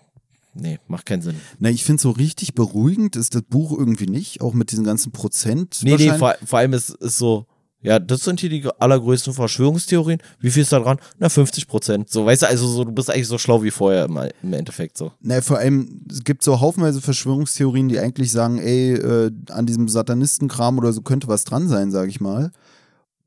nee, 0.55 0.79
macht 0.87 1.05
keinen 1.05 1.21
Sinn. 1.21 1.35
Na, 1.59 1.69
ich 1.69 1.83
finde 1.83 2.01
so 2.01 2.09
richtig 2.09 2.55
beruhigend 2.55 3.15
ist 3.15 3.35
das 3.35 3.43
Buch 3.43 3.77
irgendwie 3.77 4.07
nicht, 4.07 4.41
auch 4.41 4.55
mit 4.55 4.71
diesen 4.71 4.85
ganzen 4.85 5.11
Prozent. 5.11 5.81
Nee, 5.83 5.95
nee, 5.97 6.11
vor, 6.13 6.33
vor 6.43 6.57
allem 6.57 6.73
ist, 6.73 6.89
ist 6.89 7.19
so, 7.19 7.45
ja, 7.81 7.99
das 7.99 8.21
sind 8.21 8.39
hier 8.39 8.49
die 8.49 8.67
allergrößten 8.79 9.33
Verschwörungstheorien. 9.33 10.21
Wie 10.39 10.51
viel 10.51 10.61
ist 10.61 10.71
da 10.71 10.79
dran? 10.79 10.99
Na, 11.17 11.29
50 11.29 11.67
Prozent. 11.67 12.09
So, 12.09 12.25
weißt 12.25 12.43
du, 12.43 12.47
also 12.47 12.67
so, 12.67 12.83
du 12.83 12.91
bist 12.91 13.09
eigentlich 13.09 13.27
so 13.27 13.37
schlau 13.37 13.63
wie 13.63 13.71
vorher 13.71 14.05
im, 14.05 14.19
im 14.43 14.53
Endeffekt 14.53 14.97
so. 14.97 15.11
Na, 15.21 15.41
vor 15.41 15.57
allem, 15.57 16.01
es 16.09 16.23
gibt 16.23 16.43
so 16.43 16.59
haufenweise 16.59 17.01
Verschwörungstheorien, 17.01 17.89
die 17.89 17.99
eigentlich 17.99 18.31
sagen, 18.31 18.59
ey, 18.59 18.93
äh, 18.93 19.31
an 19.49 19.65
diesem 19.65 19.87
Satanistenkram 19.87 20.77
oder 20.77 20.93
so 20.93 21.01
könnte 21.01 21.27
was 21.27 21.43
dran 21.43 21.67
sein, 21.67 21.91
sag 21.91 22.09
ich 22.09 22.21
mal. 22.21 22.51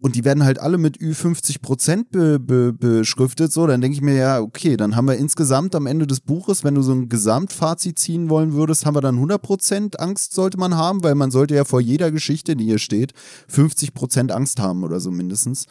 Und 0.05 0.17
die 0.17 0.25
werden 0.27 0.45
halt 0.45 0.59
alle 0.59 0.77
mit 0.77 0.99
Ü50 0.99 1.63
Prozent 1.63 2.11
be 2.11 2.39
be 2.39 2.75
beschriftet, 2.75 3.51
so, 3.51 3.67
dann 3.67 3.81
denke 3.81 3.95
ich 3.95 4.03
mir, 4.03 4.15
ja, 4.15 4.39
okay, 4.39 4.77
dann 4.77 4.97
haben 4.97 5.09
wir 5.09 5.17
insgesamt 5.17 5.75
am 5.75 5.87
Ende 5.87 6.07
des 6.07 6.21
Buches, 6.21 6.63
wenn 6.63 6.75
du 6.75 6.83
so 6.83 6.93
ein 6.93 7.09
Gesamtfazit 7.09 7.99
ziehen 7.99 8.29
wollen 8.29 8.53
würdest, 8.53 8.85
haben 8.85 8.97
wir 8.97 9.01
dann 9.01 9.15
100 9.15 9.41
Prozent 9.41 10.01
Angst 10.01 10.35
sollte 10.35 10.59
man 10.59 10.77
haben, 10.77 11.03
weil 11.03 11.15
man 11.15 11.31
sollte 11.31 11.55
ja 11.55 11.65
vor 11.65 11.81
jeder 11.81 12.13
Geschichte, 12.13 12.55
die 12.55 12.67
hier 12.67 12.79
steht, 12.79 13.15
50 13.49 13.95
Prozent 13.95 14.31
Angst 14.31 14.61
haben 14.61 14.85
oder 14.85 15.01
so 15.01 15.11
mindestens. 15.11 15.65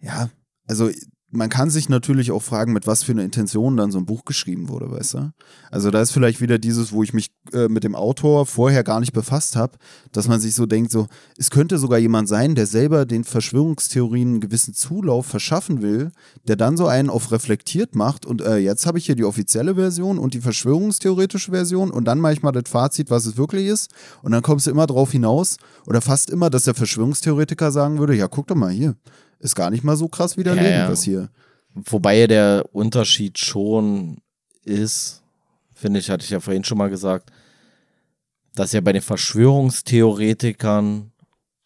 Ja, 0.00 0.30
also 0.66 0.90
man 1.32 1.48
kann 1.48 1.70
sich 1.70 1.88
natürlich 1.88 2.32
auch 2.32 2.42
fragen, 2.42 2.72
mit 2.72 2.86
was 2.86 3.04
für 3.04 3.12
einer 3.12 3.22
Intention 3.22 3.76
dann 3.76 3.92
so 3.92 3.98
ein 3.98 4.06
Buch 4.06 4.24
geschrieben 4.24 4.68
wurde, 4.68 4.90
weißt 4.90 5.14
du? 5.14 5.32
Also 5.70 5.90
da 5.90 6.00
ist 6.00 6.10
vielleicht 6.10 6.40
wieder 6.40 6.58
dieses, 6.58 6.92
wo 6.92 7.02
ich 7.02 7.14
mich 7.14 7.30
äh, 7.52 7.68
mit 7.68 7.84
dem 7.84 7.94
Autor 7.94 8.46
vorher 8.46 8.82
gar 8.82 8.98
nicht 8.98 9.12
befasst 9.12 9.54
habe, 9.54 9.78
dass 10.12 10.26
man 10.26 10.40
sich 10.40 10.54
so 10.54 10.66
denkt, 10.66 10.90
so, 10.90 11.06
es 11.36 11.50
könnte 11.50 11.78
sogar 11.78 11.98
jemand 11.98 12.28
sein, 12.28 12.56
der 12.56 12.66
selber 12.66 13.06
den 13.06 13.22
Verschwörungstheorien 13.22 14.28
einen 14.28 14.40
gewissen 14.40 14.74
Zulauf 14.74 15.26
verschaffen 15.26 15.82
will, 15.82 16.10
der 16.48 16.56
dann 16.56 16.76
so 16.76 16.86
einen 16.88 17.10
auf 17.10 17.30
reflektiert 17.30 17.94
macht 17.94 18.26
und 18.26 18.42
äh, 18.42 18.56
jetzt 18.56 18.86
habe 18.86 18.98
ich 18.98 19.06
hier 19.06 19.14
die 19.14 19.24
offizielle 19.24 19.76
Version 19.76 20.18
und 20.18 20.34
die 20.34 20.40
verschwörungstheoretische 20.40 21.52
Version 21.52 21.90
und 21.90 22.06
dann 22.06 22.18
mache 22.18 22.32
ich 22.32 22.42
mal 22.42 22.52
das 22.52 22.68
Fazit, 22.68 23.10
was 23.10 23.26
es 23.26 23.36
wirklich 23.36 23.66
ist 23.66 23.92
und 24.22 24.32
dann 24.32 24.42
kommst 24.42 24.66
du 24.66 24.70
immer 24.70 24.86
drauf 24.86 25.12
hinaus 25.12 25.58
oder 25.86 26.00
fast 26.00 26.28
immer, 26.30 26.50
dass 26.50 26.64
der 26.64 26.74
Verschwörungstheoretiker 26.74 27.70
sagen 27.70 27.98
würde, 27.98 28.16
ja, 28.16 28.26
guck 28.26 28.48
doch 28.48 28.56
mal 28.56 28.70
hier, 28.70 28.96
ist 29.40 29.54
gar 29.54 29.70
nicht 29.70 29.84
mal 29.84 29.96
so 29.96 30.08
krass 30.08 30.36
widerlegen, 30.36 30.70
Ja, 30.70 30.78
ja. 30.84 30.90
was 30.90 31.02
hier. 31.02 31.30
Wobei 31.74 32.18
ja 32.18 32.26
der 32.26 32.64
Unterschied 32.72 33.38
schon 33.38 34.18
ist, 34.64 35.22
finde 35.72 36.00
ich, 36.00 36.10
hatte 36.10 36.24
ich 36.24 36.30
ja 36.30 36.40
vorhin 36.40 36.64
schon 36.64 36.78
mal 36.78 36.90
gesagt, 36.90 37.30
dass 38.54 38.72
ja 38.72 38.80
bei 38.80 38.92
den 38.92 39.02
Verschwörungstheoretikern 39.02 41.12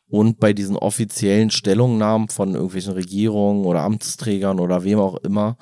und 0.09 0.39
bei 0.39 0.53
diesen 0.53 0.77
offiziellen 0.77 1.51
Stellungnahmen 1.51 2.29
von 2.29 2.55
irgendwelchen 2.55 2.93
Regierungen 2.93 3.65
oder 3.65 3.83
Amtsträgern 3.83 4.61
oder 4.61 4.85
wem 4.85 4.99
auch 4.99 5.17
immer, 5.17 5.57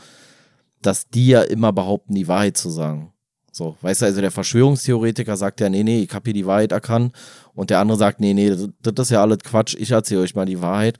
dass 0.82 1.08
die 1.08 1.28
ja 1.28 1.42
immer 1.42 1.72
behaupten, 1.72 2.14
die 2.14 2.28
Wahrheit 2.28 2.56
zu 2.56 2.68
sagen. 2.68 3.12
So, 3.52 3.76
weißt 3.82 4.02
du, 4.02 4.06
also 4.06 4.20
der 4.20 4.30
Verschwörungstheoretiker 4.30 5.36
sagt 5.36 5.60
ja, 5.60 5.68
nee, 5.68 5.84
nee, 5.84 6.02
ich 6.02 6.12
habe 6.12 6.24
hier 6.24 6.34
die 6.34 6.46
Wahrheit 6.46 6.72
erkannt 6.72 7.14
und 7.54 7.70
der 7.70 7.78
andere 7.78 7.98
sagt, 7.98 8.18
nee, 8.18 8.34
nee, 8.34 8.50
das, 8.50 8.68
das 8.82 9.06
ist 9.06 9.10
ja 9.10 9.22
alles 9.22 9.38
Quatsch, 9.38 9.76
ich 9.78 9.90
erzähle 9.90 10.22
euch 10.22 10.34
mal 10.34 10.46
die 10.46 10.60
Wahrheit. 10.60 10.98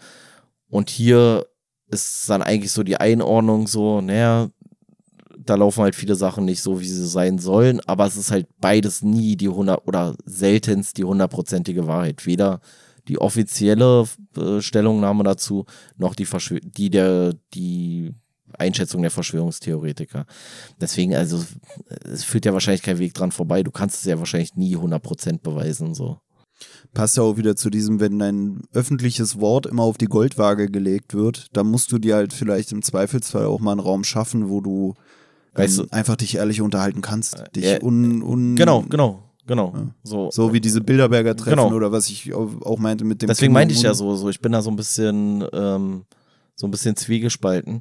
Und 0.72 0.88
hier 0.88 1.44
ist 1.88 2.30
dann 2.30 2.40
eigentlich 2.40 2.72
so 2.72 2.82
die 2.82 2.96
Einordnung 2.96 3.66
so, 3.66 4.00
naja, 4.00 4.48
da 5.38 5.54
laufen 5.54 5.82
halt 5.82 5.94
viele 5.94 6.14
Sachen 6.14 6.46
nicht 6.46 6.62
so, 6.62 6.80
wie 6.80 6.88
sie 6.88 7.06
sein 7.06 7.38
sollen, 7.38 7.80
aber 7.86 8.06
es 8.06 8.16
ist 8.16 8.30
halt 8.30 8.46
beides 8.58 9.02
nie 9.02 9.36
die 9.36 9.48
100 9.48 9.86
oder 9.86 10.14
seltenst 10.24 10.96
die 10.96 11.04
hundertprozentige 11.04 11.86
Wahrheit. 11.86 12.24
Weder 12.24 12.62
die 13.06 13.18
offizielle 13.18 14.06
äh, 14.34 14.62
Stellungnahme 14.62 15.24
dazu, 15.24 15.66
noch 15.98 16.14
die, 16.14 16.24
Verschwör 16.24 16.60
die, 16.62 16.88
der, 16.88 17.34
die 17.52 18.14
Einschätzung 18.56 19.02
der 19.02 19.10
Verschwörungstheoretiker. 19.10 20.24
Deswegen, 20.80 21.14
also, 21.14 21.44
es 22.10 22.24
führt 22.24 22.46
ja 22.46 22.54
wahrscheinlich 22.54 22.82
kein 22.82 22.98
Weg 22.98 23.12
dran 23.12 23.30
vorbei. 23.30 23.62
Du 23.62 23.72
kannst 23.72 23.96
es 23.96 24.04
ja 24.06 24.18
wahrscheinlich 24.18 24.54
nie 24.54 24.74
100% 24.74 25.40
beweisen, 25.40 25.92
so. 25.92 26.18
Passt 26.94 27.16
ja 27.16 27.22
auch 27.22 27.38
wieder 27.38 27.56
zu 27.56 27.70
diesem, 27.70 28.00
wenn 28.00 28.18
dein 28.18 28.62
öffentliches 28.74 29.40
Wort 29.40 29.64
immer 29.66 29.82
auf 29.82 29.96
die 29.96 30.06
Goldwaage 30.06 30.70
gelegt 30.70 31.14
wird, 31.14 31.46
dann 31.56 31.66
musst 31.68 31.90
du 31.90 31.98
dir 31.98 32.16
halt 32.16 32.34
vielleicht 32.34 32.70
im 32.72 32.82
Zweifelsfall 32.82 33.46
auch 33.46 33.60
mal 33.60 33.72
einen 33.72 33.80
Raum 33.80 34.04
schaffen, 34.04 34.50
wo 34.50 34.60
du, 34.60 34.94
Weißt 35.54 35.78
ähm, 35.78 35.86
du- 35.86 35.92
einfach 35.96 36.16
dich 36.16 36.34
ehrlich 36.36 36.60
unterhalten 36.60 37.00
kannst. 37.00 37.42
Dich 37.56 37.64
ja, 37.64 37.82
un, 37.82 38.22
un, 38.22 38.56
Genau, 38.56 38.82
genau, 38.82 39.22
genau. 39.46 39.74
So, 40.02 40.30
So 40.30 40.52
wie 40.52 40.60
diese 40.60 40.82
Bilderberger 40.82 41.34
Treffen 41.34 41.56
Genau. 41.58 41.74
oder 41.74 41.92
was 41.92 42.10
ich 42.10 42.34
auch 42.34 42.78
meinte 42.78 43.04
mit 43.04 43.22
dem 43.22 43.28
Deswegen 43.28 43.54
meinte 43.54 43.72
ich 43.74 43.82
ja 43.82 43.94
so, 43.94 44.14
so, 44.14 44.28
ich 44.28 44.40
bin 44.40 44.52
da 44.52 44.60
so 44.60 44.68
ein 44.70 44.76
bisschen, 44.76 45.44
ähm, 45.54 46.04
so 46.56 46.66
ein 46.66 46.70
bisschen 46.70 46.94
zwiegespalten. 46.96 47.80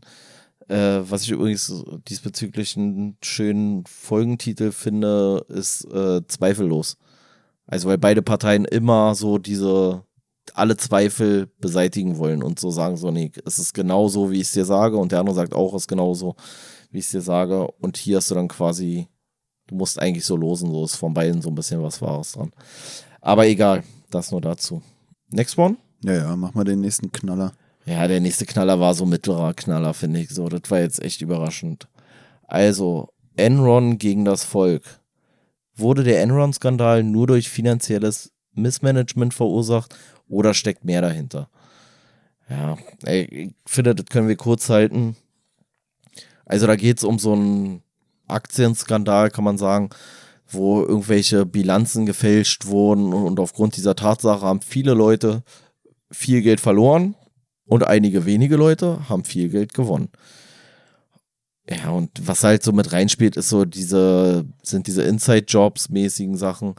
Äh, 0.70 1.01
was 1.09 1.24
ich 1.24 1.32
übrigens 1.32 1.84
diesbezüglich 2.07 2.78
einen 2.78 3.18
schönen 3.22 3.84
Folgentitel 3.88 4.72
finde, 4.72 5.45
ist 5.49 5.84
äh, 5.91 6.22
zweifellos. 6.30 6.95
Also 7.68 7.89
weil 7.89 7.97
beide 7.97 8.22
Parteien 8.22 8.66
immer 8.66 9.16
so 9.16 9.38
diese 9.38 10.03
alle 10.53 10.76
Zweifel 10.76 11.47
beseitigen 11.59 12.18
wollen 12.18 12.43
und 12.43 12.59
so 12.59 12.72
sagen 12.72 12.97
so, 12.97 13.12
nee, 13.12 13.32
es 13.45 13.59
ist 13.59 13.74
genau 13.74 14.07
so, 14.07 14.32
wie 14.32 14.38
ich 14.38 14.47
es 14.47 14.51
dir 14.51 14.66
sage 14.66 14.97
und 14.97 15.12
der 15.12 15.20
andere 15.20 15.36
sagt 15.36 15.53
auch, 15.53 15.74
es 15.74 15.84
ist 15.84 15.88
genau 15.88 16.14
so, 16.14 16.36
wie 16.91 16.99
ich 16.99 17.05
es 17.05 17.12
dir 17.12 17.22
sage 17.22 17.68
und 17.80 17.97
hier 17.97 18.18
hast 18.18 18.32
du 18.32 18.36
dann 18.36 18.47
quasi, 18.47 19.07
du 19.68 19.76
musst 19.76 20.00
eigentlich 20.00 20.25
so 20.25 20.36
losen, 20.36 20.71
so 20.71 20.83
ist 20.83 20.96
von 20.96 21.13
beiden 21.13 21.42
so 21.42 21.50
ein 21.50 21.55
bisschen 21.55 21.82
was 21.82 22.01
Wahres 22.01 22.33
dran. 22.33 22.51
Aber 23.21 23.46
egal, 23.47 23.83
das 24.09 24.32
nur 24.32 24.42
dazu. 24.42 24.82
Next 25.29 25.58
one? 25.58 25.78
Ja, 26.04 26.13
ja, 26.13 26.36
mach 26.36 26.54
mal 26.54 26.63
den 26.63 26.82
nächsten 26.82 27.12
Knaller. 27.12 27.54
Ja, 27.86 28.08
der 28.08 28.20
nächste 28.20 28.46
Knaller 28.46 28.79
war 28.79 28.93
so 28.93 29.05
mittlerer 29.05 29.54
Knaller, 29.54 29.93
finde 29.93 30.20
ich. 30.20 30.29
So, 30.29 30.50
das 30.50 30.70
war 30.70 30.79
jetzt 30.79 31.01
echt 31.01 31.21
überraschend. 31.21 31.88
Also, 32.47 33.09
Enron 33.36 33.97
gegen 33.97 34.25
das 34.25 34.43
Volk. 34.43 35.01
Wurde 35.76 36.04
der 36.04 36.22
Enron-Skandal 36.22 37.04
nur 37.04 37.28
durch 37.28 37.50
finanzielles 37.50 38.32
Missmanagement 38.54 39.34
verursacht 39.34 39.96
oder 40.28 40.54
steckt 40.54 40.84
mehr 40.84 41.02
dahinter? 41.02 41.50
Ja, 42.50 42.78
ich 43.08 43.54
finde, 43.66 43.96
das 43.96 44.06
können 44.08 44.28
wir 44.28 44.36
kurz 44.36 44.70
halten. 44.70 45.16
Also 46.46 46.68
da 46.68 46.76
geht 46.76 46.98
es 46.98 47.04
um 47.06 47.18
so 47.18 47.34
einen 47.34 47.82
Aktienskandal, 48.28 49.30
kann 49.30 49.46
man 49.46 49.58
sagen, 49.58 49.89
wo 50.48 50.82
irgendwelche 50.82 51.46
Bilanzen 51.46 52.06
gefälscht 52.06 52.66
wurden 52.66 53.14
und 53.14 53.39
aufgrund 53.39 53.78
dieser 53.78 53.96
Tatsache 53.96 54.46
haben 54.46 54.62
viele 54.62 54.93
Leute 54.93 55.43
viel 56.12 56.42
Geld 56.42 56.60
verloren 56.60 57.16
und 57.66 57.88
einige 57.88 58.26
wenige 58.26 58.58
Leute 58.58 59.08
haben 59.08 59.24
viel 59.24 59.48
Geld 59.48 59.74
gewonnen. 59.74 60.10
Ja, 61.72 61.92
und 61.92 62.10
was 62.26 62.43
halt 62.43 62.64
so 62.64 62.72
mit 62.74 62.92
reinspielt, 62.92 63.38
ist 63.38 63.50
so 63.50 63.66
diese, 63.66 64.46
sind 64.62 64.88
diese 64.88 65.04
Inside-Jobs 65.04 65.89
mäßigen 65.89 66.36
Sachen. 66.36 66.76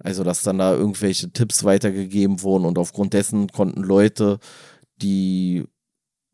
Also, 0.00 0.22
dass 0.22 0.42
dann 0.42 0.58
da 0.58 0.74
irgendwelche 0.74 1.32
Tipps 1.32 1.64
weitergegeben 1.64 2.42
wurden 2.42 2.66
und 2.66 2.78
aufgrund 2.78 3.14
dessen 3.14 3.48
konnten 3.48 3.82
Leute, 3.82 4.38
die 5.00 5.64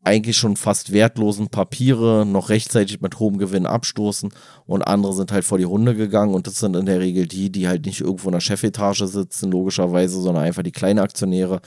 eigentlich 0.03 0.37
schon 0.37 0.55
fast 0.55 0.93
wertlosen 0.93 1.49
Papiere 1.49 2.25
noch 2.27 2.49
rechtzeitig 2.49 3.01
mit 3.01 3.17
hohem 3.17 3.39
Gewinn 3.39 3.65
abstoßen 3.65 4.31
und 4.67 4.83
andere 4.83 5.13
sind 5.13 5.31
halt 5.31 5.45
vor 5.45 5.57
die 5.57 5.65
Hunde 5.65 5.95
gegangen 5.95 6.35
und 6.35 6.45
das 6.45 6.59
sind 6.59 6.75
in 6.75 6.85
der 6.85 6.99
Regel 6.99 7.25
die, 7.25 7.51
die 7.51 7.67
halt 7.67 7.87
nicht 7.87 8.01
irgendwo 8.01 8.27
in 8.27 8.33
der 8.33 8.39
Chefetage 8.39 9.07
sitzen, 9.07 9.49
logischerweise, 9.49 10.21
sondern 10.21 10.43
einfach 10.43 10.61
die 10.61 10.71
kleinen 10.71 10.99
Aktionäre, 10.99 11.59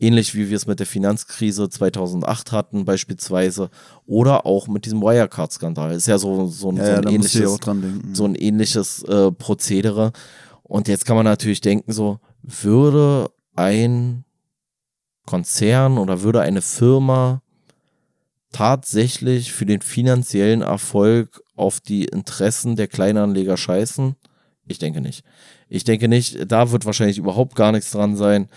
ähnlich 0.00 0.34
wie 0.34 0.48
wir 0.48 0.56
es 0.56 0.66
mit 0.66 0.80
der 0.80 0.86
Finanzkrise 0.86 1.68
2008 1.68 2.52
hatten 2.52 2.84
beispielsweise 2.84 3.70
oder 4.06 4.46
auch 4.46 4.66
mit 4.66 4.86
diesem 4.86 5.00
Wirecard-Skandal. 5.02 5.92
Ist 5.92 6.08
ja 6.08 6.18
so, 6.18 6.46
so, 6.46 6.70
ein, 6.70 6.76
Ja, 6.78 6.86
so 6.86 6.92
ein 6.92 7.14
ähnliches, 7.14 7.58
so 8.12 8.24
ein 8.24 8.34
ähnliches 8.34 9.02
äh, 9.04 9.30
Prozedere. 9.30 10.12
Und 10.62 10.88
jetzt 10.88 11.04
kann 11.04 11.16
man 11.16 11.24
natürlich 11.24 11.60
denken, 11.60 11.92
so 11.92 12.18
würde 12.42 13.30
ein 13.54 14.24
Konzern 15.26 15.98
oder 15.98 16.22
würde 16.22 16.40
eine 16.40 16.62
Firma 16.62 17.42
tatsächlich 18.52 19.52
für 19.52 19.66
den 19.66 19.80
finanziellen 19.80 20.62
Erfolg 20.62 21.42
auf 21.54 21.80
die 21.80 22.04
Interessen 22.04 22.76
der 22.76 22.88
Kleinanleger 22.88 23.56
scheißen? 23.56 24.16
Ich 24.66 24.78
denke 24.78 25.00
nicht. 25.00 25.24
Ich 25.68 25.84
denke 25.84 26.08
nicht, 26.08 26.50
da 26.50 26.70
wird 26.72 26.86
wahrscheinlich 26.86 27.18
überhaupt 27.18 27.54
gar 27.54 27.72
nichts 27.72 27.90
dran 27.90 28.16
sein. 28.16 28.48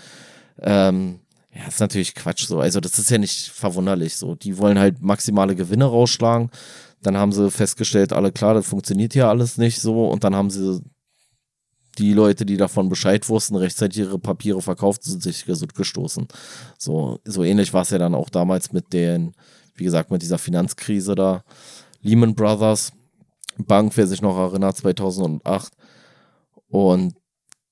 Ähm, 0.60 1.20
ja, 1.54 1.68
ist 1.68 1.80
natürlich 1.80 2.14
Quatsch 2.14 2.46
so. 2.46 2.58
Also, 2.60 2.80
das 2.80 2.98
ist 2.98 3.10
ja 3.10 3.18
nicht 3.18 3.48
verwunderlich 3.50 4.16
so. 4.16 4.34
Die 4.34 4.58
wollen 4.58 4.78
halt 4.78 5.00
maximale 5.02 5.54
Gewinne 5.54 5.84
rausschlagen. 5.84 6.50
Dann 7.02 7.16
haben 7.16 7.32
sie 7.32 7.50
festgestellt, 7.50 8.12
alle 8.12 8.32
klar, 8.32 8.54
das 8.54 8.66
funktioniert 8.66 9.12
hier 9.12 9.28
alles 9.28 9.56
nicht 9.56 9.80
so. 9.80 10.08
Und 10.08 10.24
dann 10.24 10.34
haben 10.34 10.50
sie 10.50 10.80
die 11.98 12.12
Leute, 12.12 12.44
die 12.44 12.56
davon 12.56 12.88
Bescheid 12.88 13.28
wussten, 13.28 13.54
rechtzeitig 13.54 13.98
ihre 13.98 14.18
Papiere 14.18 14.60
verkauft, 14.62 15.04
sind 15.04 15.22
sich 15.22 15.44
gesund 15.44 15.74
gestoßen. 15.74 16.26
So, 16.76 17.20
so 17.24 17.44
ähnlich 17.44 17.72
war 17.72 17.82
es 17.82 17.90
ja 17.90 17.98
dann 17.98 18.16
auch 18.16 18.30
damals 18.30 18.72
mit 18.72 18.92
den, 18.92 19.32
wie 19.76 19.84
gesagt, 19.84 20.10
mit 20.10 20.22
dieser 20.22 20.38
Finanzkrise 20.38 21.14
da. 21.14 21.44
Lehman 22.00 22.34
Brothers 22.34 22.92
Bank, 23.58 23.96
wer 23.96 24.08
sich 24.08 24.22
noch 24.22 24.36
erinnert, 24.36 24.76
2008. 24.76 25.72
Und 26.68 27.14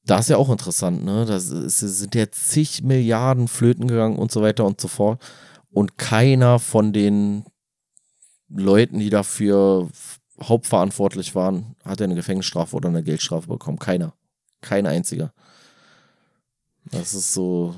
das 0.05 0.23
ist 0.23 0.29
ja 0.31 0.37
auch 0.37 0.51
interessant, 0.51 1.05
ne? 1.05 1.25
Da 1.27 1.39
sind 1.39 2.15
ja 2.15 2.31
zig 2.31 2.83
Milliarden 2.83 3.47
Flöten 3.49 3.87
gegangen 3.87 4.17
und 4.17 4.33
so 4.33 4.43
weiter 4.43 4.65
und 4.65 4.81
so 4.81 4.89
fort. 4.89 5.23
Und 5.71 5.97
keiner 5.97 6.59
von 6.59 6.93
den 6.93 7.45
Leuten, 8.49 8.99
die 8.99 9.11
dafür 9.11 9.89
hauptverantwortlich 10.43 11.35
waren, 11.35 11.77
hat 11.85 12.03
eine 12.03 12.15
Gefängnisstrafe 12.15 12.77
oder 12.77 12.89
eine 12.89 13.03
Geldstrafe 13.03 13.49
bekommen. 13.49 13.79
Keiner. 13.79 14.15
Kein 14.61 14.87
einziger. 14.87 15.33
Das 16.91 17.15
ist 17.15 17.33
so. 17.33 17.77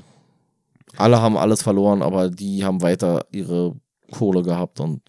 Alle 0.97 1.21
haben 1.21 1.37
alles 1.37 1.61
verloren, 1.61 2.01
aber 2.01 2.29
die 2.29 2.63
haben 2.63 2.81
weiter 2.81 3.25
ihre 3.31 3.75
Kohle 4.11 4.43
gehabt 4.43 4.79
und 4.79 5.01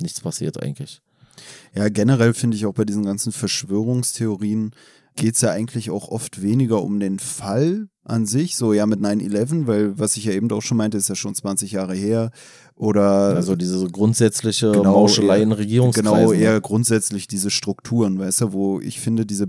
nichts 0.00 0.20
passiert 0.20 0.62
eigentlich. 0.62 1.02
Ja, 1.74 1.88
generell 1.88 2.32
finde 2.32 2.56
ich 2.56 2.64
auch 2.64 2.72
bei 2.72 2.84
diesen 2.84 3.04
ganzen 3.04 3.32
Verschwörungstheorien 3.32 4.72
geht 5.16 5.34
es 5.34 5.40
ja 5.40 5.50
eigentlich 5.50 5.90
auch 5.90 6.08
oft 6.08 6.42
weniger 6.42 6.82
um 6.82 7.00
den 7.00 7.18
Fall 7.18 7.88
an 8.04 8.24
sich, 8.26 8.54
so 8.56 8.72
ja 8.72 8.86
mit 8.86 9.00
9-11, 9.00 9.66
weil 9.66 9.98
was 9.98 10.16
ich 10.16 10.24
ja 10.26 10.32
eben 10.32 10.48
auch 10.52 10.62
schon 10.62 10.76
meinte, 10.76 10.96
ist 10.96 11.08
ja 11.08 11.16
schon 11.16 11.34
20 11.34 11.72
Jahre 11.72 11.94
her. 11.94 12.30
Oder 12.76 13.34
Also 13.34 13.56
diese 13.56 13.86
grundsätzliche 13.88 14.70
Genau, 14.70 14.92
Mauschelei 14.92 15.38
eher- 15.38 15.42
in 15.42 15.52
Regierungskreisen. 15.52 16.12
Genau, 16.18 16.30
ne? 16.32 16.38
eher 16.38 16.60
grundsätzlich 16.60 17.26
diese 17.26 17.50
Strukturen, 17.50 18.18
weißt 18.18 18.42
du, 18.42 18.52
wo 18.52 18.80
ich 18.80 19.00
finde, 19.00 19.24
diese 19.26 19.46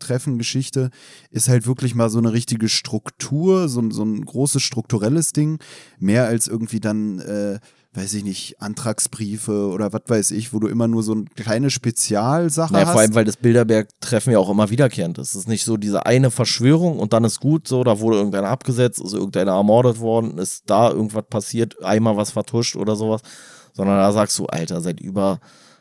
Bilderberg-Treffen-Geschichte 0.00 0.90
ist 1.30 1.48
halt 1.48 1.66
wirklich 1.66 1.94
mal 1.94 2.08
so 2.08 2.18
eine 2.18 2.32
richtige 2.32 2.68
Struktur, 2.68 3.68
so, 3.68 3.80
ein- 3.80 3.90
so 3.90 4.04
ein 4.04 4.24
großes 4.24 4.62
strukturelles 4.62 5.32
Ding, 5.32 5.58
mehr 5.98 6.26
als 6.26 6.46
irgendwie 6.48 6.80
dann, 6.80 7.18
äh, 7.18 7.58
weiß 7.96 8.12
ich 8.14 8.24
nicht, 8.24 8.60
Antragsbriefe 8.60 9.68
oder 9.68 9.92
was 9.92 10.02
weiß 10.06 10.30
ich, 10.32 10.52
wo 10.52 10.58
du 10.58 10.68
immer 10.68 10.86
nur 10.86 11.02
so 11.02 11.12
eine 11.12 11.24
kleine 11.34 11.70
Spezialsache 11.70 12.72
Naja, 12.72 12.86
hast. 12.86 12.92
vor 12.92 13.00
allem, 13.00 13.14
weil 13.14 13.24
das 13.24 13.38
Bilderberg-Treffen 13.38 14.32
ja 14.32 14.38
auch 14.38 14.50
immer 14.50 14.68
wiederkehrend 14.68 15.16
ist. 15.18 15.30
Es 15.30 15.42
ist 15.42 15.48
nicht 15.48 15.64
so 15.64 15.76
diese 15.78 16.04
eine 16.04 16.30
Verschwörung 16.30 16.98
und 16.98 17.14
dann 17.14 17.24
ist 17.24 17.40
gut 17.40 17.66
so, 17.66 17.84
da 17.84 17.98
wurde 18.00 18.18
irgendeiner 18.18 18.48
abgesetzt, 18.48 19.00
ist 19.00 19.14
irgendeiner 19.14 19.52
ermordet 19.52 19.98
worden, 19.98 20.36
ist 20.36 20.64
da 20.66 20.90
irgendwas 20.90 21.24
passiert, 21.28 21.82
einmal 21.82 22.16
was 22.18 22.32
vertuscht 22.32 22.76
oder 22.76 22.96
sowas, 22.96 23.22
sondern 23.72 23.96
da 23.96 24.12
sagst 24.12 24.38
du, 24.38 24.46
Alter, 24.46 24.82
seit 24.82 25.00
über 25.00 25.40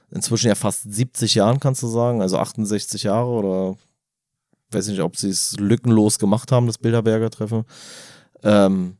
inzwischen 0.09 0.47
ja 0.47 0.55
fast 0.55 0.91
70 0.91 1.35
Jahren, 1.35 1.59
kannst 1.59 1.83
du 1.83 1.87
sagen, 1.87 2.21
also 2.21 2.37
68 2.37 3.03
Jahre 3.03 3.27
oder 3.29 3.75
weiß 4.71 4.87
nicht, 4.87 5.01
ob 5.01 5.17
sie 5.17 5.29
es 5.29 5.57
lückenlos 5.59 6.17
gemacht 6.17 6.51
haben, 6.51 6.67
das 6.67 6.77
Bilderberger 6.77 7.29
Treffen, 7.29 7.65
ähm, 8.43 8.97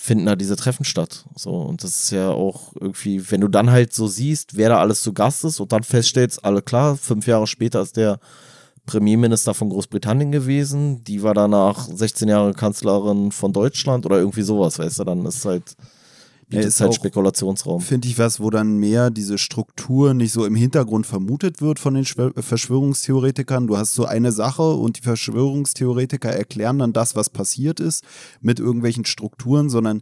finden 0.00 0.26
da 0.26 0.36
diese 0.36 0.54
Treffen 0.54 0.84
statt. 0.84 1.24
So, 1.34 1.50
und 1.50 1.82
das 1.82 2.04
ist 2.04 2.10
ja 2.12 2.30
auch 2.30 2.72
irgendwie, 2.80 3.32
wenn 3.32 3.40
du 3.40 3.48
dann 3.48 3.70
halt 3.70 3.92
so 3.92 4.06
siehst, 4.06 4.56
wer 4.56 4.68
da 4.68 4.78
alles 4.78 5.02
zu 5.02 5.12
Gast 5.12 5.44
ist 5.44 5.58
und 5.58 5.72
dann 5.72 5.82
feststellst, 5.82 6.44
alle 6.44 6.62
klar, 6.62 6.96
fünf 6.96 7.26
Jahre 7.26 7.48
später 7.48 7.82
ist 7.82 7.96
der 7.96 8.20
Premierminister 8.86 9.54
von 9.54 9.70
Großbritannien 9.70 10.30
gewesen, 10.30 11.02
die 11.02 11.24
war 11.24 11.34
danach 11.34 11.88
16 11.92 12.28
Jahre 12.28 12.54
Kanzlerin 12.54 13.32
von 13.32 13.52
Deutschland 13.52 14.06
oder 14.06 14.18
irgendwie 14.18 14.42
sowas, 14.42 14.78
weißt 14.78 15.00
du, 15.00 15.04
dann 15.04 15.26
ist 15.26 15.44
halt, 15.44 15.76
bietet 16.48 16.66
ist 16.66 16.80
halt 16.80 16.90
auch- 16.90 16.94
Spekulationsraum. 16.94 17.80
Finde 17.80 18.08
ich 18.08 18.18
was, 18.18 18.40
wo 18.40 18.50
dann 18.50 18.78
mehr 18.78 19.10
diese 19.10 19.38
Struktur 19.38 20.14
nicht 20.14 20.32
so 20.32 20.44
im 20.46 20.54
Hintergrund 20.54 21.06
vermutet 21.06 21.60
wird 21.60 21.78
von 21.78 21.94
den 21.94 22.04
Schwör- 22.04 22.32
Verschwörungstheoretikern. 22.40 23.66
Du 23.66 23.76
hast 23.76 23.94
so 23.94 24.04
eine 24.06 24.32
Sache 24.32 24.62
und 24.74 24.98
die 24.98 25.02
Verschwörungstheoretiker 25.02 26.30
erklären 26.30 26.78
dann 26.78 26.92
das, 26.92 27.16
was 27.16 27.30
passiert 27.30 27.80
ist, 27.80 28.04
mit 28.40 28.60
irgendwelchen 28.60 29.04
Strukturen, 29.04 29.68
sondern 29.70 30.00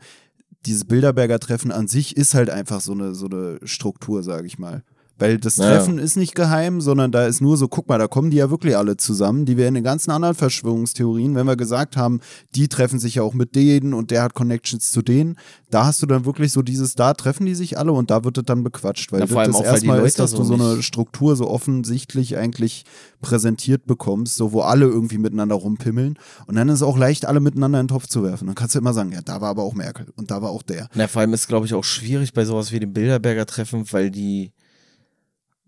dieses 0.65 0.85
Bilderberger 0.85 1.39
Treffen 1.39 1.71
an 1.71 1.89
sich 1.89 2.17
ist 2.17 2.35
halt 2.35 2.51
einfach 2.51 2.81
so 2.81 2.93
eine, 2.93 3.15
so 3.15 3.27
eine 3.27 3.59
Struktur, 3.65 4.23
sage 4.23 4.47
ich 4.47 4.59
mal. 4.59 4.83
Weil 5.19 5.39
das 5.39 5.57
Naja. 5.57 5.77
Treffen 5.77 5.99
ist 5.99 6.17
nicht 6.17 6.35
geheim, 6.35 6.81
sondern 6.81 7.11
da 7.11 7.27
ist 7.27 7.41
nur 7.41 7.57
so, 7.57 7.69
guck 7.69 7.89
mal, 7.89 7.99
da 7.99 8.07
kommen 8.07 8.31
die 8.31 8.37
ja 8.37 8.51
wirklich 8.51 8.77
alle 8.77 8.97
zusammen. 8.99 9.47
Die 9.47 9.57
wären 9.57 9.69
in 9.69 9.75
den 9.77 9.85
ganzen 9.85 10.11
anderen 10.11 10.35
Verschwörungstheorien, 10.35 11.35
wenn 11.35 11.47
wir 11.47 11.57
gesagt 11.57 11.97
haben, 11.97 12.21
die 12.55 12.69
treffen 12.69 12.99
sich 12.99 13.17
ja 13.17 13.23
auch 13.23 13.33
mit 13.33 13.57
denen 13.57 13.95
und 13.95 14.11
der 14.11 14.23
hat 14.23 14.35
Connections 14.35 14.91
zu 14.91 15.01
denen. 15.01 15.39
Da 15.71 15.87
hast 15.87 16.03
du 16.03 16.07
dann 16.07 16.27
wirklich 16.27 16.53
so 16.53 16.61
dieses, 16.63 16.95
da 16.95 17.15
treffen 17.15 17.47
die 17.47 17.55
sich 17.55 17.79
alle 17.79 17.93
und 17.93 18.11
da 18.11 18.25
wird 18.25 18.37
es 18.39 18.45
dann 18.45 18.63
bequatscht. 18.63 19.11
Weil 19.11 19.21
Ja, 19.21 19.27
vor 19.27 19.41
allem 19.41 19.53
das 19.53 19.57
auch, 19.57 19.65
weil 19.65 19.81
die 19.81 19.87
erstmal 19.87 20.07
ist, 20.07 20.19
dass 20.19 20.33
du 20.33 20.45
so 20.45 20.57
so 20.57 20.63
eine 20.63 20.83
Struktur 20.83 21.35
so 21.35 21.49
offensichtlich 21.49 22.37
eigentlich 22.37 22.85
präsentiert 23.21 23.87
bekommst, 23.87 24.37
so 24.37 24.53
wo 24.53 24.61
alle 24.61 24.85
irgendwie 24.85 25.19
miteinander 25.19 25.57
rumpimmeln. 25.57 26.19
Und 26.47 26.57
dann 26.57 26.69
ist 26.69 26.77
es 26.77 26.83
auch 26.83 26.99
leicht, 26.99 27.25
alle 27.25 27.41
miteinander 27.41 27.81
in 27.81 27.87
den 27.87 27.95
Topf 27.95 28.07
zu 28.07 28.23
werfen. 28.23 28.47
Dann 28.47 28.55
kannst 28.55 28.75
du 28.75 28.79
immer 28.79 28.93
sagen, 28.93 29.13
ja, 29.13 29.23
da 29.23 29.41
war 29.41 29.49
aber 29.49 29.63
auch 29.63 29.75
Merkel 29.75 30.09
und 30.17 30.31
da 30.31 30.43
war 30.43 30.51
auch 30.51 30.63
der. 30.63 30.89
Na, 30.95 31.09
vor 31.09 31.21
allem 31.21 31.33
ist, 31.33 31.49
glaube 31.49 31.67
ich, 31.67 31.75
auch 31.75 31.85
schwierig 31.85 32.33
bei 32.35 32.45
sowas 32.45 32.71
wie 32.73 32.81
dem 32.81 32.93
Bilderberger 32.93 33.47
Treffen, 33.47 33.85
weil 33.93 34.11
die 34.11 34.53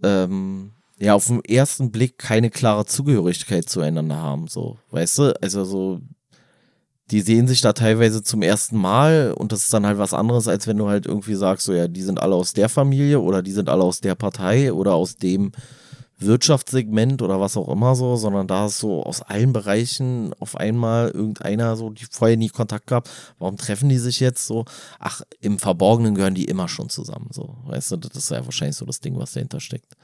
ähm, 0.02 0.72
ja 0.98 1.14
auf 1.14 1.26
den 1.26 1.44
ersten 1.44 1.90
Blick 1.90 2.18
keine 2.18 2.50
klare 2.50 2.86
Zugehörigkeit 2.86 3.68
zueinander 3.68 4.16
haben, 4.16 4.48
so, 4.48 4.78
weißt 4.90 5.18
du? 5.18 5.42
Also 5.42 5.64
so, 5.64 6.00
die 7.10 7.20
sehen 7.20 7.48
sich 7.48 7.60
da 7.60 7.72
teilweise 7.72 8.22
zum 8.22 8.42
ersten 8.42 8.76
Mal 8.76 9.32
und 9.36 9.52
das 9.52 9.62
ist 9.62 9.72
dann 9.72 9.86
halt 9.86 9.98
was 9.98 10.14
anderes, 10.14 10.48
als 10.48 10.66
wenn 10.66 10.76
du 10.76 10.88
halt 10.88 11.06
irgendwie 11.06 11.34
sagst, 11.34 11.66
so 11.66 11.72
ja, 11.72 11.88
die 11.88 12.02
sind 12.02 12.20
alle 12.20 12.34
aus 12.34 12.52
der 12.52 12.68
Familie 12.68 13.20
oder 13.20 13.42
die 13.42 13.52
sind 13.52 13.68
alle 13.68 13.82
aus 13.82 14.00
der 14.00 14.14
Partei 14.14 14.72
oder 14.72 14.94
aus 14.94 15.16
dem 15.16 15.52
Wirtschaftssegment 16.20 17.22
oder 17.22 17.40
was 17.40 17.56
auch 17.56 17.68
immer 17.68 17.94
so, 17.94 18.16
sondern 18.16 18.46
da 18.46 18.66
ist 18.66 18.78
so 18.78 19.02
aus 19.04 19.22
allen 19.22 19.52
Bereichen 19.52 20.32
auf 20.40 20.56
einmal 20.56 21.10
irgendeiner 21.10 21.76
so, 21.76 21.90
die 21.90 22.06
vorher 22.10 22.36
nie 22.36 22.48
Kontakt 22.48 22.88
gehabt. 22.88 23.08
Warum 23.38 23.56
treffen 23.56 23.88
die 23.88 23.98
sich 23.98 24.20
jetzt 24.20 24.46
so? 24.46 24.64
Ach, 24.98 25.22
im 25.40 25.58
Verborgenen 25.58 26.14
gehören 26.14 26.34
die 26.34 26.44
immer 26.46 26.68
schon 26.68 26.88
zusammen, 26.88 27.28
so. 27.30 27.56
Weißt 27.66 27.92
du, 27.92 27.96
das 27.96 28.16
ist 28.16 28.30
ja 28.30 28.44
wahrscheinlich 28.44 28.76
so 28.76 28.84
das 28.84 29.00
Ding, 29.00 29.18
was 29.18 29.32
dahinter 29.32 29.60
steckt. 29.60 29.94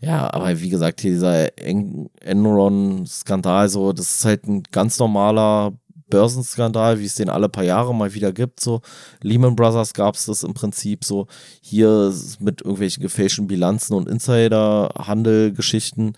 Ja, 0.00 0.32
aber 0.32 0.60
wie 0.60 0.68
gesagt, 0.68 1.00
hier 1.00 1.12
dieser 1.12 1.56
En- 1.58 2.08
Enron-Skandal, 2.20 3.68
so, 3.68 3.92
das 3.92 4.16
ist 4.16 4.24
halt 4.24 4.46
ein 4.46 4.62
ganz 4.70 4.98
normaler 4.98 5.72
Börsenskandal, 6.10 7.00
wie 7.00 7.06
es 7.06 7.14
den 7.14 7.28
alle 7.28 7.48
paar 7.48 7.64
Jahre 7.64 7.94
mal 7.94 8.14
wieder 8.14 8.32
gibt. 8.32 8.60
So 8.60 8.80
Lehman 9.22 9.56
Brothers 9.56 9.94
gab 9.94 10.14
es 10.14 10.26
das 10.26 10.42
im 10.42 10.54
Prinzip 10.54 11.04
so 11.04 11.26
hier 11.60 12.12
mit 12.40 12.62
irgendwelchen 12.62 13.02
gefälschten 13.02 13.46
Bilanzen 13.46 13.94
und 13.94 14.08
Insiderhandelgeschichten. 14.08 16.16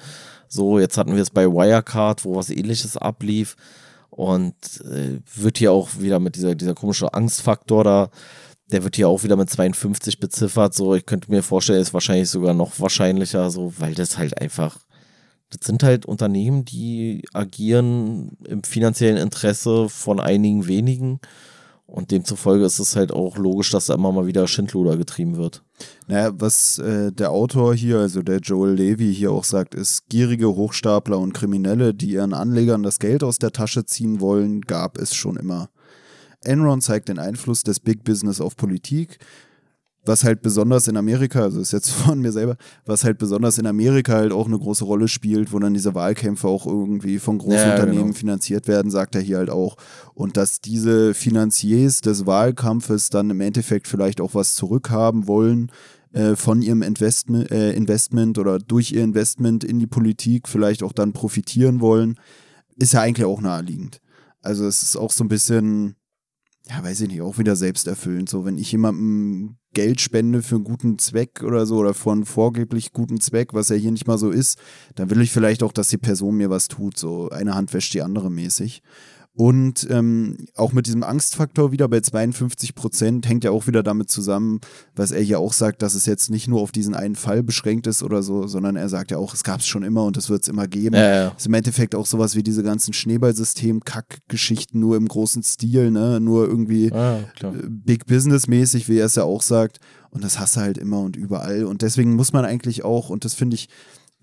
So, 0.49 0.79
jetzt 0.79 0.99
hatten 0.99 1.15
wir 1.15 1.23
es 1.23 1.31
bei 1.31 1.47
Wirecard, 1.47 2.25
wo 2.25 2.37
was 2.37 2.51
ähnliches 2.51 2.97
ablief. 2.97 3.57
Und 4.11 4.55
äh, 4.85 5.21
wird 5.37 5.59
hier 5.59 5.73
auch 5.73 5.89
wieder 5.99 6.19
mit 6.19 6.35
dieser, 6.35 6.57
dieser 6.57 6.75
komische 6.75 7.15
Angstfaktor 7.15 7.85
da, 7.85 8.11
der 8.73 8.85
wird 8.85 8.97
hier 8.97 9.09
auch 9.09 9.23
wieder 9.23 9.37
mit 9.37 9.51
52 9.51 10.21
beziffert. 10.21 10.75
So, 10.75 10.95
ich 10.95 11.07
könnte 11.07 11.31
mir 11.31 11.43
vorstellen, 11.43 11.81
ist 11.81 11.95
wahrscheinlich 11.95 12.29
sogar 12.29 12.55
noch 12.55 12.81
wahrscheinlicher, 12.81 13.51
so, 13.51 13.73
weil 13.79 13.95
das 13.95 14.19
halt 14.19 14.41
einfach 14.41 14.79
das 15.51 15.67
sind 15.67 15.83
halt 15.83 16.07
Unternehmen, 16.07 16.65
die 16.65 17.25
agieren 17.33 18.37
im 18.45 18.63
finanziellen 18.63 19.17
Interesse 19.17 19.89
von 19.89 20.21
einigen 20.21 20.67
wenigen. 20.67 21.21
Und 21.87 22.13
demzufolge 22.13 22.65
ist 22.65 22.79
es 22.79 22.95
halt 22.95 23.11
auch 23.11 23.37
logisch, 23.37 23.73
dass 23.73 23.87
da 23.87 23.95
immer 23.95 24.13
mal 24.13 24.27
wieder 24.27 24.47
Schindluder 24.47 24.97
getrieben 24.97 25.37
wird. 25.37 25.65
Naja, 26.07 26.31
was 26.37 26.79
äh, 26.79 27.11
der 27.11 27.33
Autor 27.33 27.75
hier, 27.75 27.99
also 27.99 28.23
der 28.23 28.39
Joel 28.39 28.75
Levy 28.75 29.13
hier 29.13 29.33
auch 29.33 29.43
sagt, 29.43 29.75
ist, 29.75 30.09
gierige 30.09 30.55
Hochstapler 30.55 31.19
und 31.19 31.33
Kriminelle, 31.33 31.93
die 31.93 32.13
ihren 32.13 32.33
Anlegern 32.33 32.85
das 32.85 33.01
Geld 33.01 33.25
aus 33.25 33.41
der 33.41 33.51
Tasche 33.51 33.85
ziehen 33.87 34.21
wollen, 34.21 34.61
gab 34.61 34.99
es 34.99 35.17
schon 35.17 35.37
immer. 35.37 35.69
Enron 36.45 36.81
zeigt 36.81 37.09
den 37.09 37.19
Einfluss 37.19 37.65
des 37.65 37.81
Big 37.81 38.05
Business 38.05 38.41
auf 38.41 38.57
Politik 38.57 39.19
was 40.05 40.25
halt 40.25 40.43
besonders 40.43 40.89
in 40.89 40.97
Amerika, 40.97 41.43
also 41.43 41.61
ist 41.61 41.73
jetzt 41.73 41.91
von 41.91 42.21
mir 42.21 42.33
selber, 42.33 42.57
was 42.85 43.05
halt 43.05 43.19
besonders 43.19 43.59
in 43.59 43.67
Amerika 43.67 44.15
halt 44.15 44.33
auch 44.33 44.47
eine 44.47 44.59
große 44.59 44.85
Rolle 44.85 45.09
spielt, 45.09 45.53
wo 45.53 45.59
dann 45.59 45.75
diese 45.75 45.95
Wahlkämpfe 45.95 46.49
auch 46.49 46.67
irgendwie 46.67 47.19
von 47.19 47.39
großen 47.39 47.59
ja, 47.59 47.73
Unternehmen 47.73 48.07
genau. 48.07 48.19
finanziert 48.19 48.69
werden, 48.69 48.91
sagt 48.91 49.15
er 49.15 49.21
hier 49.21 49.39
halt 49.39 49.51
auch. 49.51 49.77
Und 50.15 50.37
dass 50.37 50.61
diese 50.61 51.15
Finanziers 51.15 52.01
des 52.01 52.27
Wahlkampfes 52.27 53.11
dann 53.11 53.31
im 53.31 53.41
Endeffekt 53.41 53.89
vielleicht 53.89 54.21
auch 54.21 54.35
was 54.35 54.55
zurückhaben 54.55 55.27
wollen 55.27 55.71
äh, 56.13 56.35
von 56.35 56.63
ihrem 56.63 56.83
Investment, 56.83 57.51
äh, 57.51 57.73
Investment 57.73 58.39
oder 58.39 58.59
durch 58.59 58.93
ihr 58.93 59.05
Investment 59.05 59.65
in 59.65 59.79
die 59.79 59.87
Politik 59.87 60.49
vielleicht 60.49 60.83
auch 60.83 60.93
dann 60.93 61.13
profitieren 61.13 61.81
wollen, 61.81 62.19
ist 62.77 62.95
ja 62.95 63.03
eigentlich 63.03 63.27
auch 63.27 63.41
naheliegend. 63.41 64.01
Also 64.41 64.67
es 64.67 64.83
ist 64.83 64.97
auch 64.97 65.13
so 65.13 65.23
ein 65.23 65.29
bisschen, 65.29 65.97
ja, 66.69 66.83
weiß 66.83 67.03
ich 67.03 67.09
nicht, 67.09 67.21
auch 67.21 67.39
wieder 67.39 67.57
selbsterfüllend. 67.57 68.29
So, 68.29 68.45
wenn 68.47 68.57
ich 68.57 68.73
jemandem 68.73 69.60
Geld 69.73 70.01
spende 70.01 70.43
für 70.43 70.57
einen 70.57 70.65
guten 70.65 70.99
Zweck 70.99 71.43
oder 71.43 71.65
so 71.65 71.77
oder 71.77 71.95
für 71.95 72.13
einen 72.13 72.25
vorgeblich 72.25 72.93
guten 72.93 73.21
Zweck, 73.21 73.55
was 73.55 73.69
ja 73.69 73.77
hier 73.77 73.93
nicht 73.93 74.07
mal 74.07 74.19
so 74.19 74.31
ist, 74.31 74.59
dann 74.97 75.11
will 75.11 75.21
ich 75.21 75.31
vielleicht 75.31 75.63
auch, 75.63 75.73
dass 75.73 75.89
die 75.89 75.99
Person 75.99 76.37
mir 76.37 76.51
was 76.51 76.69
tut. 76.69 76.99
So 76.99 77.29
eine 77.31 77.55
Hand 77.55 77.73
wäscht 77.73 77.95
die 77.95 78.03
andere 78.03 78.31
mäßig. 78.31 78.83
Und 79.33 79.87
ähm, 79.91 80.49
auch 80.57 80.73
mit 80.73 80.87
diesem 80.87 81.05
Angstfaktor 81.05 81.71
wieder 81.71 81.89
bei 81.89 82.01
52 82.01 82.75
Prozent 82.75 83.29
hängt 83.29 83.45
ja 83.45 83.53
auch 83.53 83.69
wieder 83.69 83.85
damit 83.85 84.11
zusammen, 84.11 84.61
was 84.97 85.13
er 85.13 85.23
hier 85.23 85.39
auch 85.39 85.53
sagt, 85.53 85.83
dass 85.83 85.95
es 85.95 86.05
jetzt 86.05 86.31
nicht 86.31 86.49
nur 86.49 86.61
auf 86.61 86.73
diesen 86.73 86.95
einen 86.95 87.15
Fall 87.15 87.45
beschränkt 87.45 87.87
ist 87.87 88.03
oder 88.03 88.25
so, 88.25 88.49
sondern 88.49 88.75
er 88.75 88.89
sagt 88.89 89.13
ja 89.13 89.19
auch, 89.19 89.33
es 89.33 89.45
gab 89.45 89.61
es 89.61 89.69
schon 89.69 89.85
immer 89.85 90.05
und 90.05 90.17
es 90.17 90.31
wird 90.31 90.43
es 90.43 90.49
immer 90.49 90.67
geben. 90.67 90.97
Ja, 90.97 91.15
ja. 91.15 91.29
Ist 91.29 91.47
im 91.47 91.55
Endeffekt 91.55 91.95
auch 91.95 92.07
sowas 92.07 92.35
wie 92.35 92.43
diese 92.43 92.65
ganzen 92.65 92.93
Schneeballsystem-Kack-Geschichten 92.93 94.81
nur 94.81 94.97
im 94.97 95.07
großen 95.07 95.45
Stil, 95.45 95.93
ne? 95.93 96.21
Nur 96.21 96.49
irgendwie 96.49 96.93
ah, 96.93 97.21
Big 97.69 98.07
Business-mäßig, 98.07 98.89
wie 98.89 98.99
er 98.99 99.07
es 99.07 99.15
ja 99.15 99.23
auch 99.23 99.43
sagt. 99.43 99.79
Und 100.11 100.25
das 100.25 100.41
hast 100.41 100.57
du 100.57 100.61
halt 100.61 100.77
immer 100.77 101.01
und 101.01 101.15
überall. 101.15 101.65
Und 101.65 101.83
deswegen 101.83 102.15
muss 102.15 102.33
man 102.33 102.45
eigentlich 102.45 102.85
auch, 102.85 103.11
und 103.11 103.25
das 103.25 103.35
finde 103.35 103.55
ich, 103.55 103.69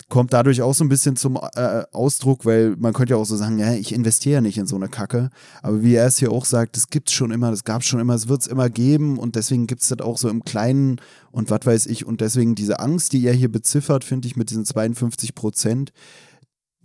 kommt 0.10 0.32
dadurch 0.32 0.62
auch 0.62 0.74
so 0.74 0.86
ein 0.86 0.90
bisschen 0.90 1.18
zum 1.18 1.36
äh, 1.36 1.84
Ausdruck, 1.92 2.46
weil 2.46 2.76
man 2.78 2.94
könnte 2.94 3.14
ja 3.14 3.18
auch 3.18 3.26
so 3.26 3.36
sagen, 3.36 3.60
ja, 3.60 3.74
ich 3.74 3.94
investiere 3.94 4.36
ja 4.36 4.42
nicht 4.42 4.58
in 4.58 4.68
so 4.68 4.78
eine 4.78 4.88
Kacke. 4.88 5.30
Aber 5.62 5.84
wie 5.84 5.96
er 5.96 6.08
es 6.08 6.18
hier 6.18 6.32
auch 6.32 6.46
sagt, 6.46 6.78
das 6.78 6.90
gibt 6.90 7.10
es 7.10 7.16
schon 7.16 7.32
immer, 7.32 7.52
das 7.52 7.66
gab 7.66 7.82
es 7.82 7.88
schon 7.88 8.00
immer, 8.00 8.16
es 8.16 8.30
wird 8.30 8.42
es 8.42 8.48
immer 8.48 8.70
geben 8.70 9.18
und 9.18 9.36
deswegen 9.36 9.68
gibt 9.68 9.82
es 9.82 9.90
das 9.90 10.00
auch 10.00 10.18
so 10.18 10.30
im 10.30 10.46
Kleinen 10.46 11.02
und 11.32 11.50
was 11.50 11.66
weiß 11.66 11.86
ich. 11.88 12.06
Und 12.06 12.22
deswegen 12.22 12.56
diese 12.56 12.80
Angst, 12.80 13.12
die 13.12 13.26
er 13.26 13.34
hier 13.34 13.52
beziffert, 13.52 14.06
finde 14.06 14.28
ich, 14.28 14.38
mit 14.38 14.50
diesen 14.50 14.66
52 14.66 15.36
Prozent, 15.36 15.92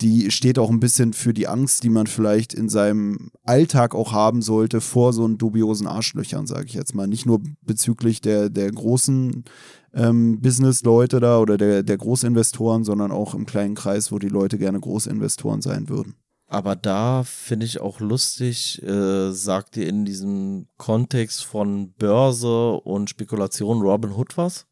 die 0.03 0.31
steht 0.31 0.59
auch 0.59 0.71
ein 0.71 0.81
bisschen 0.81 1.13
für 1.13 1.33
die 1.33 1.47
Angst, 1.47 1.85
die 1.85 1.89
man 1.89 2.07
vielleicht 2.07 2.53
in 2.53 2.69
seinem 2.69 3.31
Alltag 3.45 3.95
auch 3.95 4.13
haben 4.13 4.43
sollte 4.43 4.81
vor 4.81 5.13
so 5.13 5.25
einen 5.25 5.39
dubiosen 5.39 5.87
Arschlöchern, 5.87 6.47
sage 6.47 6.67
ich 6.67 6.75
jetzt 6.75 6.95
mal. 6.95 7.07
Nicht 7.07 7.25
nur 7.25 7.41
bezüglich 7.63 8.21
der, 8.21 8.51
der 8.51 8.71
großen 8.71 9.45
ähm, 9.95 10.41
Business-Leute 10.41 11.21
da 11.21 11.39
oder 11.39 11.57
der, 11.57 11.83
der 11.83 11.97
Großinvestoren, 11.97 12.85
sondern 12.85 13.13
auch 13.13 13.35
im 13.35 13.47
kleinen 13.47 13.75
Kreis, 13.75 14.11
wo 14.11 14.19
die 14.19 14.29
Leute 14.29 14.59
gerne 14.59 14.81
Großinvestoren 14.81 15.63
sein 15.63 15.89
würden. 15.89 16.17
Aber 16.49 16.77
da 16.77 17.23
finde 17.25 17.65
ich 17.65 17.81
auch 17.81 18.01
lustig, 18.01 18.83
äh, 18.83 19.31
sagt 19.33 19.77
ihr 19.79 19.89
in 19.89 20.05
diesem 20.05 20.67
Kontext 20.77 21.45
von 21.45 21.93
Börse 21.93 22.73
und 22.73 23.09
Spekulation 23.09 23.81
Robin 23.81 24.13
Hood 24.13 24.37
was? 24.37 24.67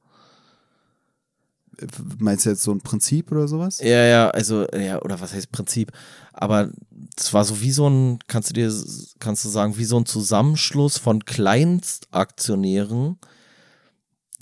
Meinst 2.19 2.47
du 2.47 2.51
jetzt 2.51 2.63
so 2.63 2.73
ein 2.73 2.81
Prinzip 2.81 3.31
oder 3.33 3.49
sowas? 3.49 3.81
Ja, 3.81 4.05
ja, 4.05 4.31
also, 4.31 4.67
ja, 4.71 5.01
oder 5.03 5.21
was 5.21 5.33
heißt 5.33 5.53
Prinzip? 5.53 5.93
Aber 6.33 6.71
es 7.17 7.33
war 7.33 7.45
so 7.45 7.61
wie 7.61 7.71
so 7.71 7.89
ein, 7.89 8.19
kannst 8.27 8.51
du 8.51 8.55
dir, 8.55 8.73
kannst 9.19 9.45
du 9.45 9.49
sagen, 9.49 9.77
wie 9.77 9.85
so 9.85 9.99
ein 9.99 10.07
Zusammenschluss 10.07 10.99
von 10.99 11.25
Kleinstaktionären, 11.25 13.19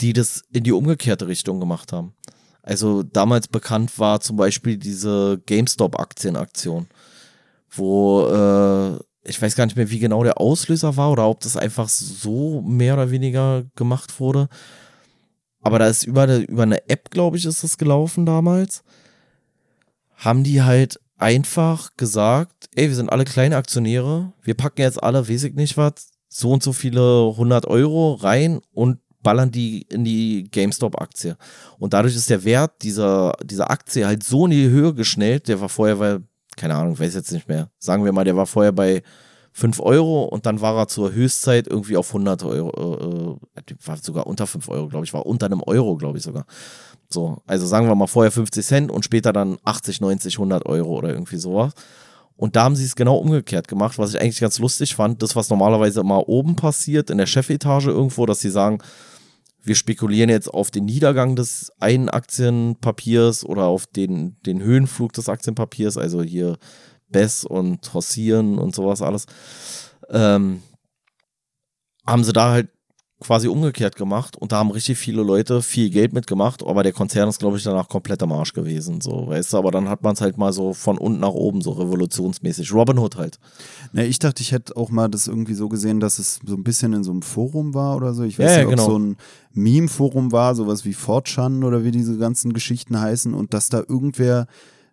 die 0.01 0.13
das 0.13 0.43
in 0.53 0.65
die 0.65 0.73
umgekehrte 0.73 1.27
Richtung 1.27 1.61
gemacht 1.61 1.93
haben. 1.93 2.15
Also 2.63 3.03
damals 3.03 3.49
bekannt 3.49 3.99
war 3.99 4.21
zum 4.21 4.37
Beispiel 4.37 4.77
diese 4.77 5.41
GameStop-Aktienaktion, 5.47 6.87
wo 7.71 8.27
äh, 8.27 8.99
ich 9.29 9.41
weiß 9.41 9.57
gar 9.57 9.67
nicht 9.67 9.77
mehr, 9.77 9.91
wie 9.91 9.99
genau 9.99 10.23
der 10.23 10.41
Auslöser 10.41 10.97
war 10.97 11.13
oder 11.13 11.29
ob 11.29 11.41
das 11.41 11.57
einfach 11.57 11.89
so 11.89 12.63
mehr 12.63 12.95
oder 12.95 13.11
weniger 13.11 13.65
gemacht 13.75 14.21
wurde. 14.21 14.49
Aber 15.61 15.79
da 15.79 15.89
ist 15.89 16.05
über, 16.05 16.39
über 16.39 16.63
eine 16.63 16.89
App, 16.89 17.11
glaube 17.11 17.37
ich, 17.37 17.45
ist 17.45 17.65
das 17.65 17.79
gelaufen 17.79 18.27
damals. 18.27 18.83
Haben 20.15 20.45
die 20.45 20.63
halt 20.63 21.01
einfach 21.17 21.91
gesagt, 21.97 22.69
ey, 22.75 22.89
wir 22.89 22.95
sind 22.95 23.11
alle 23.11 23.25
kleine 23.25 23.57
Aktionäre, 23.57 24.33
wir 24.43 24.55
packen 24.55 24.81
jetzt 24.81 25.03
alle, 25.03 25.29
weiß 25.29 25.45
ich 25.45 25.55
nicht 25.55 25.77
was, 25.77 26.11
so 26.29 26.53
und 26.53 26.63
so 26.63 26.73
viele 26.73 27.29
100 27.31 27.67
Euro 27.67 28.15
rein 28.15 28.61
und 28.73 28.99
ballern 29.23 29.51
die 29.51 29.83
in 29.83 30.05
die 30.05 30.49
GameStop-Aktie. 30.51 31.37
Und 31.79 31.93
dadurch 31.93 32.15
ist 32.15 32.31
der 32.31 32.45
Wert 32.45 32.83
dieser, 32.83 33.35
dieser 33.43 33.71
Aktie 33.71 34.07
halt 34.07 34.23
so 34.23 34.45
in 34.45 34.53
die 34.53 34.69
Höhe 34.69 34.95
geschnellt. 34.95 35.49
Der 35.49 35.61
war 35.61 35.69
vorher 35.69 35.97
bei, 35.97 36.19
keine 36.57 36.77
Ahnung, 36.77 36.99
weiß 36.99 37.15
jetzt 37.15 37.33
nicht 37.33 37.49
mehr. 37.49 37.69
Sagen 37.79 38.05
wir 38.05 38.13
mal, 38.13 38.25
der 38.25 38.37
war 38.37 38.47
vorher 38.47 38.73
bei 38.73 39.03
5 39.59 39.81
Euro 39.81 40.23
und 40.23 40.47
dann 40.47 40.61
war 40.61 40.77
er 40.77 40.87
zur 40.87 41.13
Höchstzeit 41.13 41.67
irgendwie 41.67 41.97
auf 41.97 42.11
100 42.11 42.45
Euro. 42.45 43.41
Äh, 43.57 43.75
war 43.85 43.97
sogar 43.97 44.29
unter 44.29 44.47
5 44.47 44.69
Euro, 44.69 44.87
glaube 44.87 45.05
ich. 45.05 45.13
War 45.13 45.27
unter 45.27 45.47
einem 45.47 45.63
Euro, 45.65 45.97
glaube 45.97 46.19
ich 46.19 46.25
sogar. 46.25 46.47
So, 47.09 47.43
also 47.45 47.67
sagen 47.67 47.89
wir 47.89 47.95
mal 47.97 48.07
vorher 48.07 48.31
50 48.31 48.65
Cent 48.65 48.93
und 48.93 49.05
später 49.05 49.33
dann 49.33 49.59
80, 49.65 50.01
90, 50.01 50.35
100 50.35 50.65
Euro 50.67 50.97
oder 50.97 51.09
irgendwie 51.09 51.39
sowas. 51.39 51.73
Und 52.37 52.55
da 52.55 52.63
haben 52.63 52.77
sie 52.77 52.85
es 52.85 52.95
genau 52.95 53.17
umgekehrt 53.17 53.67
gemacht, 53.67 53.99
was 53.99 54.15
ich 54.15 54.21
eigentlich 54.21 54.39
ganz 54.39 54.61
lustig 54.61 54.95
fand. 54.95 55.25
Das, 55.25 55.35
was 55.35 55.51
normalerweise 55.51 56.01
immer 56.01 56.29
oben 56.29 56.55
passiert, 56.55 57.11
in 57.11 57.19
der 57.19 57.27
Chefetage 57.27 57.89
irgendwo, 57.89 58.27
dass 58.27 58.39
sie 58.39 58.51
sagen, 58.51 58.79
wir 59.65 59.75
spekulieren 59.75 60.31
jetzt 60.31 60.55
auf 60.55 60.71
den 60.71 60.85
Niedergang 60.85 61.35
des 61.35 61.73
einen 61.81 62.09
Aktienpapiers 62.09 63.45
oder 63.45 63.65
auf 63.65 63.89
den, 63.89 64.37
den 64.47 64.63
Höhenflug 64.63 65.13
des 65.15 65.29
Aktienpapiers, 65.29 65.97
also 65.99 66.23
hier 66.23 66.59
Bess 67.09 67.45
und 67.45 67.93
Hossieren 67.95 68.59
und 68.59 68.75
sowas 68.75 69.03
alles. 69.03 69.27
Ähm, 70.11 70.63
haben 72.07 72.25
sie 72.25 72.33
da 72.33 72.51
halt 72.51 72.69
quasi 73.21 73.49
umgekehrt 73.49 73.97
gemacht 73.97 74.37
und 74.37 74.53
da 74.53 74.59
haben 74.59 74.71
richtig 74.71 74.97
viele 74.97 75.23
Leute 75.23 75.61
viel 75.61 75.91
Geld 75.91 76.13
mitgemacht, 76.13 76.65
aber 76.65 76.85
der 76.85 76.93
Konzern 76.93 77.29
ist, 77.29 77.41
glaube 77.41 77.57
ich, 77.57 77.65
danach 77.65 77.89
komplett 77.89 78.23
am 78.23 78.31
Arsch 78.31 78.53
gewesen, 78.53 79.01
so, 79.01 79.27
weißt 79.27 79.53
du, 79.53 79.59
aber 79.59 79.73
dann 79.73 79.89
hat 79.89 80.03
man 80.03 80.15
es 80.15 80.21
halt 80.21 80.39
mal 80.39 80.53
so 80.53 80.73
von 80.73 80.99
unten 80.99 81.19
nach 81.19 81.33
oben, 81.33 81.61
so 81.61 81.73
revolutionsmäßig. 81.73 82.73
Robin 82.73 82.99
Hood 82.99 83.17
halt. 83.17 83.41
Na, 83.93 84.05
ich 84.05 84.21
dachte, 84.21 84.43
ich 84.43 84.53
hätte 84.53 84.77
auch 84.77 84.91
mal 84.91 85.09
das 85.09 85.27
irgendwie 85.27 85.55
so 85.55 85.69
gesehen, 85.69 85.99
dass 85.99 86.21
es 86.21 86.39
so 86.47 86.55
ein 86.55 86.63
bisschen 86.63 86.93
in 86.93 87.03
so 87.03 87.11
einem 87.11 87.23
Forum 87.23 87.75
war 87.75 87.97
oder 87.97 88.15
so. 88.15 88.23
Ich 88.23 88.39
weiß 88.39 88.51
ja, 88.51 88.57
nicht, 88.59 88.67
ob 88.67 88.71
genau. 88.71 88.87
so 88.87 88.99
ein 88.99 89.17
Meme-Forum 89.53 90.31
war, 90.31 90.55
sowas 90.55 90.85
wie 90.85 90.95
4chan 90.95 91.65
oder 91.65 91.83
wie 91.83 91.91
diese 91.91 92.19
ganzen 92.19 92.53
Geschichten 92.53 93.01
heißen 93.01 93.35
und 93.35 93.53
dass 93.53 93.69
da 93.69 93.79
irgendwer, 93.79 94.47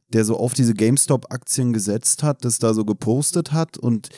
der 0.10 0.26
so 0.26 0.38
auf 0.38 0.54
diese 0.54 0.74
GameStop-Aktien 0.74 1.74
gesetzt 1.74 2.24
hat, 2.24 2.46
das 2.46 2.60
da 2.60 2.74
so 2.74 2.86
gepostet 2.86 3.52
hat 3.52 3.78
und 3.78 4.10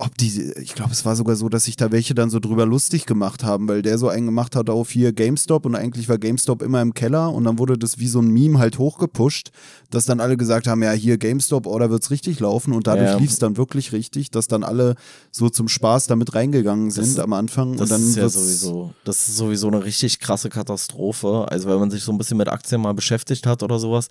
ob 0.00 0.16
die, 0.16 0.52
ich 0.52 0.74
glaube, 0.74 0.92
es 0.92 1.04
war 1.04 1.14
sogar 1.14 1.36
so, 1.36 1.48
dass 1.50 1.64
sich 1.64 1.76
da 1.76 1.92
welche 1.92 2.14
dann 2.14 2.30
so 2.30 2.40
drüber 2.40 2.64
lustig 2.64 3.04
gemacht 3.04 3.44
haben, 3.44 3.68
weil 3.68 3.82
der 3.82 3.98
so 3.98 4.08
einen 4.08 4.26
gemacht 4.26 4.56
hat 4.56 4.70
auf 4.70 4.90
hier 4.90 5.12
GameStop 5.12 5.66
und 5.66 5.74
eigentlich 5.74 6.08
war 6.08 6.16
GameStop 6.16 6.62
immer 6.62 6.80
im 6.80 6.94
Keller 6.94 7.30
und 7.32 7.44
dann 7.44 7.58
wurde 7.58 7.76
das 7.76 7.98
wie 7.98 8.08
so 8.08 8.20
ein 8.20 8.28
Meme 8.28 8.58
halt 8.58 8.78
hochgepusht, 8.78 9.50
dass 9.90 10.06
dann 10.06 10.20
alle 10.20 10.38
gesagt 10.38 10.66
haben, 10.66 10.82
ja, 10.82 10.92
hier 10.92 11.18
GameStop, 11.18 11.66
oh, 11.66 11.78
da 11.78 11.90
wird's 11.90 12.10
richtig 12.10 12.40
laufen 12.40 12.72
und 12.72 12.86
dadurch 12.86 13.10
ja. 13.10 13.18
lief 13.18 13.30
es 13.30 13.38
dann 13.38 13.58
wirklich 13.58 13.92
richtig, 13.92 14.30
dass 14.30 14.48
dann 14.48 14.64
alle 14.64 14.94
so 15.30 15.50
zum 15.50 15.68
Spaß 15.68 16.06
damit 16.06 16.34
reingegangen 16.34 16.90
sind 16.90 17.18
das, 17.18 17.18
am 17.18 17.34
Anfang. 17.34 17.72
Das 17.72 17.82
und 17.82 17.90
dann 17.90 18.02
ist 18.02 18.16
ja 18.16 18.28
sowieso, 18.28 18.94
das 19.04 19.28
ist 19.28 19.36
sowieso 19.36 19.68
eine 19.68 19.84
richtig 19.84 20.18
krasse 20.18 20.48
Katastrophe. 20.48 21.46
Also 21.50 21.68
wenn 21.68 21.78
man 21.78 21.90
sich 21.90 22.02
so 22.02 22.12
ein 22.12 22.18
bisschen 22.18 22.38
mit 22.38 22.48
Aktien 22.48 22.80
mal 22.80 22.94
beschäftigt 22.94 23.46
hat 23.46 23.62
oder 23.62 23.78
sowas, 23.78 24.08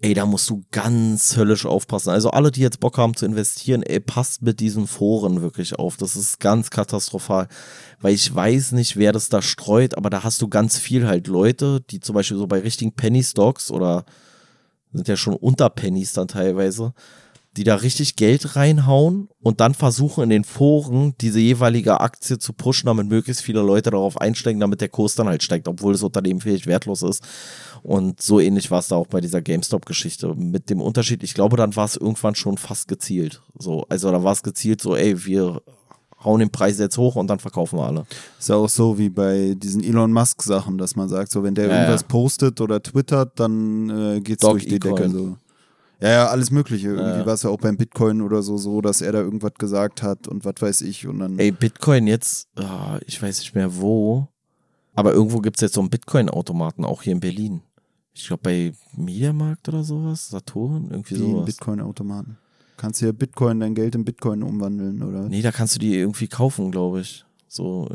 ey, 0.00 0.14
da 0.14 0.26
musst 0.26 0.48
du 0.48 0.64
ganz 0.70 1.36
höllisch 1.36 1.66
aufpassen. 1.66 2.10
Also 2.10 2.30
alle, 2.30 2.52
die 2.52 2.60
jetzt 2.60 2.80
Bock 2.80 2.98
haben 2.98 3.16
zu 3.16 3.26
investieren, 3.26 3.82
ey, 3.82 3.98
passt 3.98 4.42
mit 4.42 4.60
diesen 4.60 4.86
Foren 4.86 5.42
wirklich 5.42 5.76
auf. 5.78 5.96
Das 5.96 6.14
ist 6.14 6.38
ganz 6.38 6.70
katastrophal, 6.70 7.48
weil 8.00 8.14
ich 8.14 8.32
weiß 8.32 8.72
nicht, 8.72 8.96
wer 8.96 9.12
das 9.12 9.28
da 9.28 9.42
streut, 9.42 9.96
aber 9.96 10.08
da 10.10 10.22
hast 10.22 10.40
du 10.40 10.48
ganz 10.48 10.78
viel 10.78 11.06
halt 11.08 11.26
Leute, 11.26 11.80
die 11.90 12.00
zum 12.00 12.14
Beispiel 12.14 12.36
so 12.36 12.46
bei 12.46 12.60
richtigen 12.60 12.92
Penny 12.92 13.24
Stocks 13.24 13.70
oder 13.70 14.04
sind 14.92 15.08
ja 15.08 15.16
schon 15.16 15.34
unter 15.34 15.68
Pennies 15.68 16.12
dann 16.12 16.28
teilweise, 16.28 16.94
die 17.56 17.64
da 17.64 17.74
richtig 17.74 18.14
Geld 18.14 18.54
reinhauen 18.54 19.28
und 19.40 19.60
dann 19.60 19.74
versuchen 19.74 20.24
in 20.24 20.30
den 20.30 20.44
Foren 20.44 21.14
diese 21.20 21.40
jeweilige 21.40 22.00
Aktie 22.00 22.38
zu 22.38 22.52
pushen, 22.52 22.86
damit 22.86 23.08
möglichst 23.08 23.42
viele 23.42 23.62
Leute 23.62 23.90
darauf 23.90 24.20
einsteigen, 24.20 24.60
damit 24.60 24.80
der 24.80 24.88
Kurs 24.88 25.16
dann 25.16 25.26
halt 25.26 25.42
steigt, 25.42 25.66
obwohl 25.66 25.92
das 25.92 26.04
Unternehmen 26.04 26.40
vielleicht 26.40 26.66
wertlos 26.66 27.02
ist. 27.02 27.24
Und 27.82 28.20
so 28.22 28.40
ähnlich 28.40 28.70
war 28.70 28.80
es 28.80 28.88
da 28.88 28.96
auch 28.96 29.06
bei 29.06 29.20
dieser 29.20 29.40
GameStop-Geschichte. 29.42 30.34
Mit 30.34 30.70
dem 30.70 30.80
Unterschied, 30.80 31.22
ich 31.22 31.34
glaube, 31.34 31.56
dann 31.56 31.74
war 31.76 31.84
es 31.84 31.96
irgendwann 31.96 32.34
schon 32.34 32.58
fast 32.58 32.88
gezielt. 32.88 33.42
So, 33.58 33.84
also 33.88 34.10
da 34.10 34.22
war 34.22 34.32
es 34.32 34.42
gezielt 34.42 34.80
so, 34.80 34.94
ey, 34.96 35.24
wir 35.24 35.62
hauen 36.24 36.40
den 36.40 36.50
Preis 36.50 36.78
jetzt 36.78 36.98
hoch 36.98 37.14
und 37.16 37.28
dann 37.28 37.38
verkaufen 37.38 37.78
wir 37.78 37.86
alle. 37.86 38.04
Ist 38.38 38.48
ja 38.48 38.56
auch 38.56 38.68
so 38.68 38.98
wie 38.98 39.08
bei 39.08 39.54
diesen 39.56 39.84
Elon 39.84 40.12
Musk 40.12 40.42
Sachen, 40.42 40.76
dass 40.76 40.96
man 40.96 41.08
sagt, 41.08 41.30
so 41.30 41.42
wenn 41.44 41.54
der 41.54 41.68
Ja, 41.68 41.74
irgendwas 41.74 42.00
ja. 42.02 42.08
postet 42.08 42.60
oder 42.60 42.82
twittert, 42.82 43.38
dann 43.38 43.88
äh, 44.16 44.20
geht's 44.20 44.40
Dog 44.42 44.52
durch 44.52 44.66
die. 44.66 44.80
Decke 44.80 45.08
so. 45.10 45.36
Ja, 46.00 46.08
ja, 46.10 46.26
alles 46.28 46.50
mögliche. 46.50 46.88
Irgendwie 46.88 47.20
Ja. 47.20 47.26
war 47.26 47.34
es 47.34 47.42
ja 47.42 47.50
auch 47.50 47.58
beim 47.58 47.76
Bitcoin 47.76 48.20
oder 48.22 48.42
so, 48.42 48.56
so, 48.56 48.80
dass 48.80 49.00
er 49.00 49.12
da 49.12 49.20
irgendwas 49.20 49.54
gesagt 49.58 50.02
hat 50.02 50.26
und 50.28 50.44
was 50.44 50.54
weiß 50.60 50.80
ich 50.82 51.06
und 51.06 51.20
dann. 51.20 51.38
Ey, 51.38 51.50
Bitcoin 51.52 52.06
jetzt, 52.06 52.48
ah, 52.56 52.98
ich 53.06 53.20
weiß 53.20 53.38
nicht 53.40 53.54
mehr 53.54 53.76
wo, 53.76 54.28
aber 54.94 55.12
irgendwo 55.12 55.38
gibt 55.38 55.56
es 55.56 55.60
jetzt 55.60 55.74
so 55.74 55.80
einen 55.80 55.90
Bitcoin-Automaten, 55.90 56.84
auch 56.84 57.02
hier 57.02 57.12
in 57.12 57.20
Berlin. 57.20 57.62
Ich 58.18 58.26
glaube 58.26 58.42
bei 58.42 58.72
Mediamarkt 58.96 59.68
oder 59.68 59.84
sowas, 59.84 60.28
Saturn, 60.28 60.88
irgendwie 60.90 61.14
die 61.14 61.20
sowas. 61.20 61.46
Bitcoin-Automaten. 61.46 62.36
Kannst 62.76 63.00
du 63.00 63.06
ja 63.06 63.12
Bitcoin, 63.12 63.60
dein 63.60 63.74
Geld 63.74 63.94
in 63.94 64.04
Bitcoin 64.04 64.42
umwandeln, 64.42 65.02
oder? 65.02 65.28
Nee, 65.28 65.42
da 65.42 65.52
kannst 65.52 65.76
du 65.76 65.78
die 65.78 65.94
irgendwie 65.94 66.28
kaufen, 66.28 66.70
glaube 66.70 67.00
ich. 67.00 67.24
So 67.50 67.88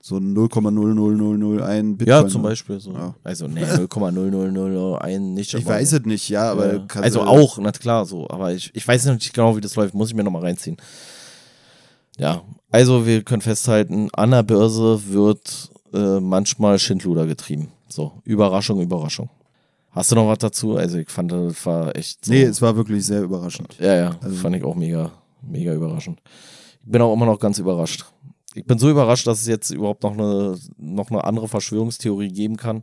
so 0.00 0.16
0,00001 0.16 1.96
Bitcoin. 1.96 2.06
Ja, 2.06 2.28
zum 2.28 2.42
Beispiel 2.42 2.78
so. 2.78 2.92
Ja. 2.92 3.14
Also, 3.24 3.48
nee, 3.48 3.64
0,0001 3.64 5.18
nicht. 5.18 5.54
Ich 5.54 5.66
weiß 5.66 5.92
es 5.92 6.04
nicht, 6.04 6.28
ja, 6.28 6.52
aber. 6.52 6.74
Ja. 6.74 6.86
Also 6.94 7.22
auch, 7.22 7.58
na 7.58 7.72
klar, 7.72 8.06
so. 8.06 8.28
Aber 8.30 8.52
ich, 8.52 8.70
ich 8.74 8.86
weiß 8.86 9.06
nicht 9.06 9.32
genau, 9.32 9.56
wie 9.56 9.60
das 9.60 9.74
läuft. 9.74 9.94
Muss 9.94 10.10
ich 10.10 10.14
mir 10.14 10.22
nochmal 10.22 10.42
reinziehen. 10.42 10.76
Ja, 12.18 12.42
also 12.70 13.04
wir 13.06 13.24
können 13.24 13.42
festhalten, 13.42 14.10
an 14.12 14.30
der 14.30 14.42
Börse 14.42 15.00
wird 15.08 15.71
äh, 15.92 16.20
manchmal 16.20 16.78
Schindluder 16.78 17.26
getrieben. 17.26 17.68
So, 17.88 18.12
Überraschung, 18.24 18.80
Überraschung. 18.80 19.28
Hast 19.90 20.10
du 20.10 20.14
noch 20.16 20.26
was 20.26 20.38
dazu? 20.38 20.76
Also 20.76 20.98
ich 20.98 21.10
fand, 21.10 21.32
das 21.32 21.66
war 21.66 21.94
echt 21.94 22.24
so. 22.24 22.32
Nee, 22.32 22.42
es 22.44 22.62
war 22.62 22.74
wirklich 22.76 23.04
sehr 23.04 23.22
überraschend. 23.22 23.76
ja, 23.78 23.94
ja, 23.94 24.16
also- 24.22 24.36
fand 24.36 24.56
ich 24.56 24.64
auch 24.64 24.74
mega, 24.74 25.10
mega 25.42 25.74
überraschend. 25.74 26.20
Ich 26.84 26.90
bin 26.90 27.02
auch 27.02 27.12
immer 27.12 27.26
noch 27.26 27.38
ganz 27.38 27.58
überrascht. 27.58 28.06
Ich 28.54 28.64
bin 28.66 28.78
so 28.78 28.90
überrascht, 28.90 29.26
dass 29.26 29.40
es 29.40 29.46
jetzt 29.46 29.70
überhaupt 29.70 30.02
noch 30.02 30.12
eine, 30.12 30.58
noch 30.76 31.10
eine 31.10 31.24
andere 31.24 31.48
Verschwörungstheorie 31.48 32.28
geben 32.28 32.56
kann. 32.56 32.82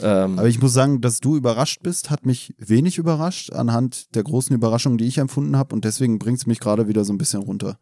Ähm, 0.00 0.38
Aber 0.38 0.48
ich 0.48 0.60
muss 0.60 0.74
sagen, 0.74 1.00
dass 1.00 1.20
du 1.20 1.36
überrascht 1.36 1.82
bist, 1.82 2.10
hat 2.10 2.26
mich 2.26 2.54
wenig 2.58 2.98
überrascht 2.98 3.52
anhand 3.52 4.14
der 4.14 4.22
großen 4.22 4.54
Überraschungen, 4.54 4.98
die 4.98 5.06
ich 5.06 5.18
empfunden 5.18 5.56
habe. 5.56 5.74
Und 5.74 5.84
deswegen 5.84 6.18
bringt 6.18 6.38
es 6.38 6.46
mich 6.46 6.60
gerade 6.60 6.86
wieder 6.88 7.04
so 7.04 7.12
ein 7.12 7.18
bisschen 7.18 7.42
runter. 7.42 7.78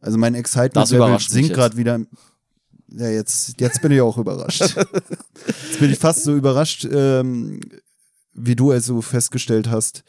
Also 0.00 0.18
mein 0.18 0.32
mich 0.32 1.28
sinkt 1.28 1.54
gerade 1.54 1.76
wieder. 1.76 2.00
Ja, 2.96 3.08
jetzt, 3.08 3.60
jetzt 3.60 3.80
bin 3.80 3.92
ich 3.92 4.00
auch 4.00 4.18
überrascht. 4.18 4.60
jetzt 4.60 5.80
bin 5.80 5.90
ich 5.90 5.98
fast 5.98 6.24
so 6.24 6.34
überrascht, 6.34 6.86
ähm, 6.90 7.60
wie 8.34 8.56
du 8.56 8.70
also 8.70 9.00
festgestellt 9.00 9.70
hast, 9.70 10.04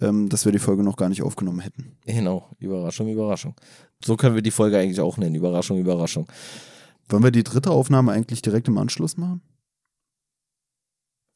ähm, 0.00 0.28
dass 0.28 0.44
wir 0.44 0.52
die 0.52 0.58
Folge 0.58 0.82
noch 0.82 0.96
gar 0.96 1.08
nicht 1.08 1.22
aufgenommen 1.22 1.60
hätten. 1.60 1.96
Genau, 2.04 2.50
Überraschung, 2.58 3.08
Überraschung. 3.08 3.54
So 4.04 4.16
können 4.16 4.34
wir 4.34 4.42
die 4.42 4.50
Folge 4.50 4.78
eigentlich 4.78 5.00
auch 5.00 5.16
nennen. 5.16 5.34
Überraschung, 5.34 5.78
Überraschung. 5.78 6.26
Wollen 7.08 7.22
wir 7.22 7.30
die 7.30 7.44
dritte 7.44 7.70
Aufnahme 7.70 8.12
eigentlich 8.12 8.42
direkt 8.42 8.68
im 8.68 8.78
Anschluss 8.78 9.16
machen? 9.16 9.42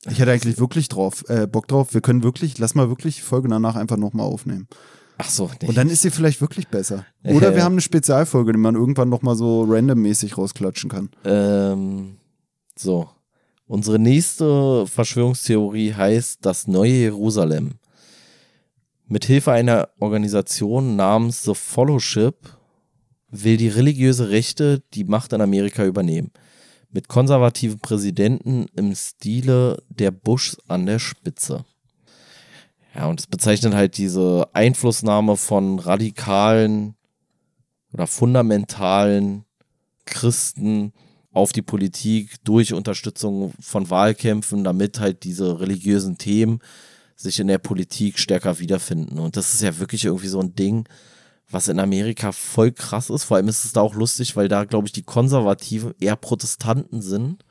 Ich 0.09 0.19
hätte 0.21 0.31
eigentlich 0.31 0.59
wirklich 0.59 0.89
drauf, 0.89 1.25
äh, 1.29 1.47
Bock 1.47 1.69
drauf. 1.69 1.93
Wir 1.93 2.01
können 2.01 2.23
wirklich, 2.23 2.59
lass 2.59 2.75
mal 2.75 2.89
wirklich 2.89 3.23
Folge 3.23 3.49
danach 3.49 3.77
einfach 3.77 3.97
nochmal 3.97 4.27
aufnehmen. 4.27 4.69
Ach 5.19 5.29
so, 5.29 5.51
nee. 5.61 5.69
Und 5.69 5.77
dann 5.77 5.89
ist 5.91 6.03
sie 6.03 6.11
vielleicht 6.11 6.41
wirklich 6.41 6.69
besser. 6.69 7.05
Oder 7.25 7.55
wir 7.55 7.65
haben 7.65 7.73
eine 7.73 7.81
Spezialfolge, 7.81 8.53
die 8.53 8.59
man 8.59 8.77
irgendwann 8.77 9.09
nochmal 9.09 9.37
so 9.37 9.65
randommäßig 9.65 10.39
rausklatschen 10.39 10.89
kann. 10.89 11.11
ähm, 11.25 12.17
so. 12.77 13.09
Unsere 13.67 13.99
nächste 13.99 14.87
Verschwörungstheorie 14.87 15.93
heißt 15.93 16.39
das 16.41 16.69
neue 16.69 16.93
Jerusalem. 16.93 17.73
Mithilfe 19.07 19.53
einer 19.53 19.89
Organisation 20.01 20.97
namens 20.97 21.43
The 21.43 21.55
Fellowship 21.55 22.37
will 23.31 23.59
die 23.59 23.69
religiöse 23.69 24.31
Rechte 24.31 24.83
die 24.95 25.05
Macht 25.05 25.35
in 25.35 25.43
Amerika 25.43 25.85
übernehmen. 25.85 26.31
Mit 26.91 27.09
konservativen 27.09 27.79
Präsidenten 27.81 28.67
im 28.75 28.95
Stile 28.95 29.83
der 29.91 30.13
Bush 30.13 30.57
an 30.69 30.87
der 30.87 30.99
Spitze. 30.99 31.67
Ja, 32.99 33.07
und 33.07 33.21
es 33.21 33.29
bezeichnet 33.29 33.75
halt 33.75 33.97
diese 33.97 34.49
Einflussnahme 34.55 35.37
von 35.37 35.79
radikalen 35.79 36.97
oder 37.93 38.09
fundamentalen 38.09 39.45
Christen 40.05 40.93
auf 41.31 41.53
die 41.53 41.63
Politik 41.63 42.43
durch 42.43 42.75
Unterstützung 42.75 43.53
von 43.61 43.89
Wahlkämpfen, 43.89 44.65
damit 44.65 44.99
halt 44.99 45.23
diese 45.23 45.61
religiösen 45.61 46.19
Themen 46.19 46.59
sich 47.15 47.39
in 47.39 47.47
der 47.47 47.59
Politik 47.59 48.19
stärker 48.19 48.59
wiederfinden. 48.59 49.21
Und 49.21 49.37
das 49.37 49.55
ist 49.55 49.63
ja 49.63 49.79
wirklich 49.79 50.05
irgendwie 50.07 50.27
so 50.27 50.41
ein 50.41 50.57
Ding, 50.57 50.89
was 51.49 51.69
in 51.69 51.79
Amerika 51.79 52.33
voll 52.33 52.73
krass 52.73 53.11
ist. 53.11 53.23
Vor 53.23 53.37
allem 53.37 53.47
ist 53.47 53.65
es 53.65 53.73
da 53.75 53.81
auch 53.81 53.95
lustig, 53.95 54.35
weil 54.35 54.49
da, 54.49 54.65
glaube 54.65 54.89
ich, 54.89 54.93
die 54.93 55.05
Konservativen 55.05 55.95
eher 56.01 56.17
Protestanten 56.17 57.01
sind 57.01 57.45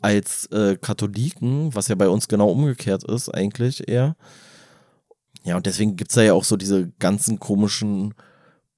als 0.00 0.46
äh, 0.52 0.76
Katholiken, 0.80 1.74
was 1.74 1.88
ja 1.88 1.96
bei 1.96 2.08
uns 2.08 2.28
genau 2.28 2.48
umgekehrt 2.48 3.02
ist, 3.02 3.28
eigentlich 3.28 3.88
eher. 3.88 4.14
Ja, 5.44 5.56
und 5.56 5.66
deswegen 5.66 5.96
gibt 5.96 6.10
es 6.10 6.14
da 6.14 6.22
ja 6.22 6.32
auch 6.32 6.44
so 6.44 6.56
diese 6.56 6.90
ganzen 6.98 7.38
komischen, 7.38 8.14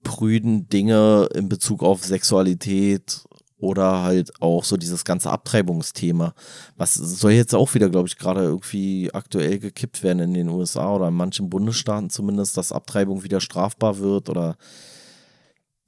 prüden 0.03 0.69
Dinge 0.69 1.29
in 1.35 1.49
Bezug 1.49 1.83
auf 1.83 2.05
Sexualität 2.05 3.25
oder 3.59 4.03
halt 4.03 4.41
auch 4.41 4.65
so 4.65 4.77
dieses 4.77 5.05
ganze 5.05 5.31
Abtreibungsthema. 5.31 6.35
Was 6.77 6.95
soll 6.95 7.33
jetzt 7.33 7.55
auch 7.55 7.75
wieder, 7.75 7.89
glaube 7.89 8.09
ich, 8.09 8.17
gerade 8.17 8.43
irgendwie 8.43 9.11
aktuell 9.13 9.59
gekippt 9.59 10.03
werden 10.03 10.21
in 10.21 10.35
den 10.35 10.49
USA 10.49 10.95
oder 10.95 11.09
in 11.09 11.15
manchen 11.15 11.49
Bundesstaaten 11.49 12.11
zumindest, 12.11 12.57
dass 12.57 12.73
Abtreibung 12.73 13.25
wieder 13.25 13.41
strafbar 13.41 13.99
wird 13.99 14.29
oder 14.29 14.57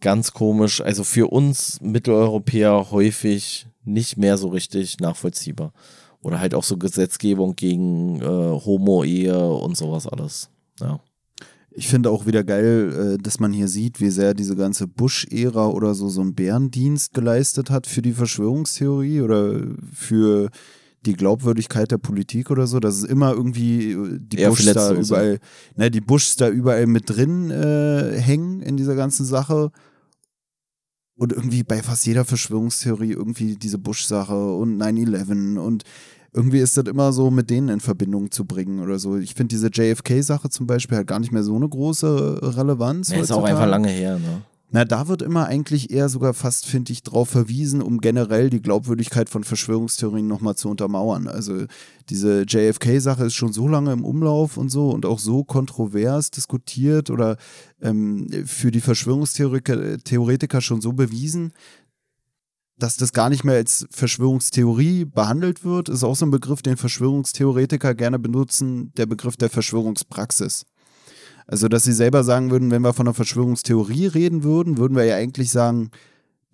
ganz 0.01 0.33
komisch. 0.33 0.81
Also 0.81 1.05
für 1.05 1.29
uns 1.29 1.81
Mitteleuropäer 1.81 2.91
häufig 2.91 3.67
nicht 3.85 4.17
mehr 4.17 4.39
so 4.39 4.49
richtig 4.49 4.99
nachvollziehbar. 5.01 5.73
Oder 6.21 6.41
halt 6.41 6.55
auch 6.55 6.65
so 6.65 6.77
Gesetzgebung 6.77 7.55
gegen 7.55 8.21
äh, 8.21 8.25
Homo-Ehe 8.25 9.49
und 9.51 9.77
sowas 9.77 10.07
alles. 10.07 10.51
Ja. 10.81 11.01
Ich 11.71 11.87
finde 11.87 12.11
auch 12.11 12.27
wieder 12.27 12.43
geil, 12.43 13.17
äh, 13.17 13.23
dass 13.23 13.39
man 13.39 13.53
hier 13.53 13.69
sieht, 13.69 14.01
wie 14.01 14.11
sehr 14.11 14.35
diese 14.35 14.57
ganze 14.57 14.89
Bush-Ära 14.89 15.69
oder 15.69 15.95
so 15.95 16.09
so 16.09 16.21
einen 16.21 16.35
Bärendienst 16.35 17.15
geleistet 17.15 17.71
hat 17.71 17.87
für 17.87 18.03
die 18.03 18.15
Verschwörungstheorie 18.15 19.21
oder 19.21 19.61
für 19.93 20.51
die 21.07 21.13
Glaubwürdigkeit 21.13 21.91
der 21.91 21.99
Politik 21.99 22.51
oder 22.51 22.67
so, 22.67 22.81
dass 22.81 22.97
es 22.97 23.05
immer 23.05 23.33
irgendwie 23.33 23.93
äh, 23.93 24.19
die 24.21 24.39
Eher 24.39 24.53
für 24.53 24.73
da 24.73 24.93
überall, 24.93 25.39
ne, 25.77 25.91
die 25.91 26.01
Bushs 26.01 26.37
da 26.37 26.49
überall 26.49 26.87
mit 26.87 27.09
drin 27.09 27.51
äh, 27.51 28.19
hängen 28.21 28.61
in 28.61 28.77
dieser 28.77 28.95
ganzen 28.95 29.25
Sache. 29.25 29.71
Und 31.15 31.33
irgendwie 31.33 31.65
bei 31.65 31.83
fast 31.83 32.07
jeder 32.07 32.25
Verschwörungstheorie 32.25 33.13
irgendwie 33.13 33.57
diese 33.57 33.79
Bush-Sache 33.79 34.55
und 34.55 34.81
9-11 34.81 35.59
und 35.59 35.83
irgendwie 36.33 36.59
ist 36.59 36.77
das 36.77 36.87
immer 36.87 37.13
so 37.13 37.31
mit 37.31 37.51
denen 37.51 37.69
in 37.69 37.81
Verbindung 37.81 38.31
zu 38.31 38.45
bringen 38.45 38.81
oder 38.81 38.99
so. 38.99 39.17
Ich 39.17 39.35
finde 39.35 39.55
diese 39.55 39.71
JFK-Sache 39.73 40.51
zum 40.51 40.67
Beispiel 40.67 40.99
hat 40.99 41.07
gar 41.07 41.21
nicht 41.21 41.33
mehr 41.33 41.43
so 41.43 41.57
eine 41.57 41.69
große 41.69 42.41
Relevanz. 42.57 43.11
Ja, 43.11 43.21
ist 43.21 43.33
auch 43.33 43.45
einfach 43.45 43.67
lange 43.67 43.89
her, 43.89 44.19
ne? 44.19 44.43
Na, 44.71 44.85
da 44.85 45.09
wird 45.09 45.23
immer 45.23 45.47
eigentlich 45.47 45.91
eher 45.91 46.11
sogar 46.11 46.35
fast, 46.35 46.67
finde 46.67 46.93
ich, 46.93 47.03
drauf 47.03 47.31
verwiesen, 47.31 47.81
um 47.81 48.03
generell 48.03 48.51
die 48.51 48.61
Glaubwürdigkeit 48.61 49.31
von 49.31 49.43
Verschwörungstheorien 49.43 50.27
nochmal 50.27 50.57
zu 50.57 50.69
untermauern. 50.69 51.27
Also 51.27 51.65
diese 52.11 52.43
JFK-Sache 52.43 53.25
ist 53.25 53.35
schon 53.35 53.55
so 53.55 53.67
lange 53.67 53.93
im 53.93 54.05
Umlauf 54.05 54.59
und 54.59 54.69
so 54.69 54.91
und 54.91 55.07
auch 55.07 55.21
so 55.21 55.43
kontrovers 55.43 56.31
diskutiert 56.31 57.09
oder 57.09 57.39
ähm, 57.81 58.29
für 58.45 58.71
die 58.71 58.83
Verschwörungstheoretiker 58.83 59.99
Theoretiker 60.05 60.61
schon 60.61 60.83
so 60.83 60.93
bewiesen, 60.93 61.53
dass 62.79 62.97
das 62.97 63.13
gar 63.13 63.29
nicht 63.29 63.45
mehr 63.45 63.57
als 63.57 63.87
Verschwörungstheorie 63.91 65.05
behandelt 65.05 65.65
wird, 65.65 65.89
ist 65.89 66.05
auch 66.05 66.15
so 66.15 66.27
ein 66.27 66.31
Begriff, 66.31 66.63
den 66.63 66.77
Verschwörungstheoretiker 66.77 67.95
gerne 67.95 68.19
benutzen, 68.19 68.93
der 68.97 69.07
Begriff 69.07 69.37
der 69.37 69.51
Verschwörungspraxis. 69.51 70.65
Also, 71.47 71.69
dass 71.69 71.85
sie 71.85 71.93
selber 71.93 72.25
sagen 72.25 72.51
würden, 72.51 72.71
wenn 72.71 72.83
wir 72.83 72.93
von 72.93 73.07
einer 73.07 73.15
Verschwörungstheorie 73.15 74.07
reden 74.07 74.45
würden, 74.45 74.79
würden 74.79 74.97
wir 74.97 75.05
ja 75.05 75.17
eigentlich 75.17 75.51
sagen, 75.51 75.91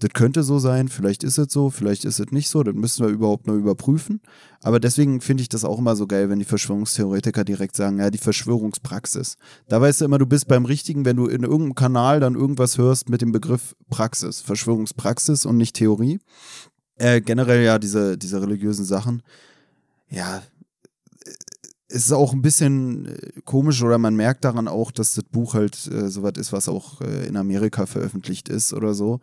das 0.04 0.12
könnte 0.12 0.42
so 0.42 0.58
sein, 0.58 0.88
vielleicht 0.88 1.24
ist 1.24 1.38
es 1.38 1.50
so, 1.50 1.70
vielleicht 1.70 2.04
ist 2.04 2.20
es 2.20 2.30
nicht 2.30 2.50
so, 2.50 2.62
das 2.62 2.74
müssen 2.74 3.06
wir 3.06 3.10
überhaupt 3.10 3.46
nur 3.46 3.56
überprüfen. 3.56 4.20
Aber 4.60 4.78
deswegen 4.78 5.22
finde 5.22 5.40
ich 5.40 5.48
das 5.48 5.64
auch 5.64 5.78
immer 5.78 5.96
so 5.96 6.06
geil, 6.06 6.28
wenn 6.28 6.38
die 6.38 6.44
Verschwörungstheoretiker 6.44 7.42
direkt 7.42 7.74
sagen, 7.74 7.98
ja, 8.00 8.10
die 8.10 8.18
Verschwörungspraxis. 8.18 9.38
Da 9.66 9.80
weißt 9.80 10.02
du 10.02 10.04
immer, 10.04 10.18
du 10.18 10.26
bist 10.26 10.46
beim 10.46 10.66
Richtigen, 10.66 11.06
wenn 11.06 11.16
du 11.16 11.26
in 11.26 11.42
irgendeinem 11.42 11.74
Kanal 11.74 12.20
dann 12.20 12.34
irgendwas 12.34 12.76
hörst 12.76 13.08
mit 13.08 13.22
dem 13.22 13.32
Begriff 13.32 13.74
Praxis, 13.88 14.42
Verschwörungspraxis 14.42 15.46
und 15.46 15.56
nicht 15.56 15.74
Theorie. 15.74 16.20
Äh, 16.96 17.22
generell 17.22 17.64
ja, 17.64 17.78
diese, 17.78 18.18
diese 18.18 18.42
religiösen 18.42 18.84
Sachen. 18.84 19.22
Ja, 20.10 20.42
es 21.88 22.06
ist 22.06 22.12
auch 22.12 22.34
ein 22.34 22.42
bisschen 22.42 23.06
äh, 23.06 23.40
komisch 23.46 23.82
oder 23.82 23.96
man 23.96 24.16
merkt 24.16 24.44
daran 24.44 24.68
auch, 24.68 24.90
dass 24.90 25.14
das 25.14 25.24
Buch 25.24 25.54
halt 25.54 25.86
äh, 25.86 26.10
sowas 26.10 26.34
ist, 26.36 26.52
was 26.52 26.68
auch 26.68 27.00
äh, 27.00 27.26
in 27.26 27.38
Amerika 27.38 27.86
veröffentlicht 27.86 28.50
ist 28.50 28.74
oder 28.74 28.92
so. 28.92 29.20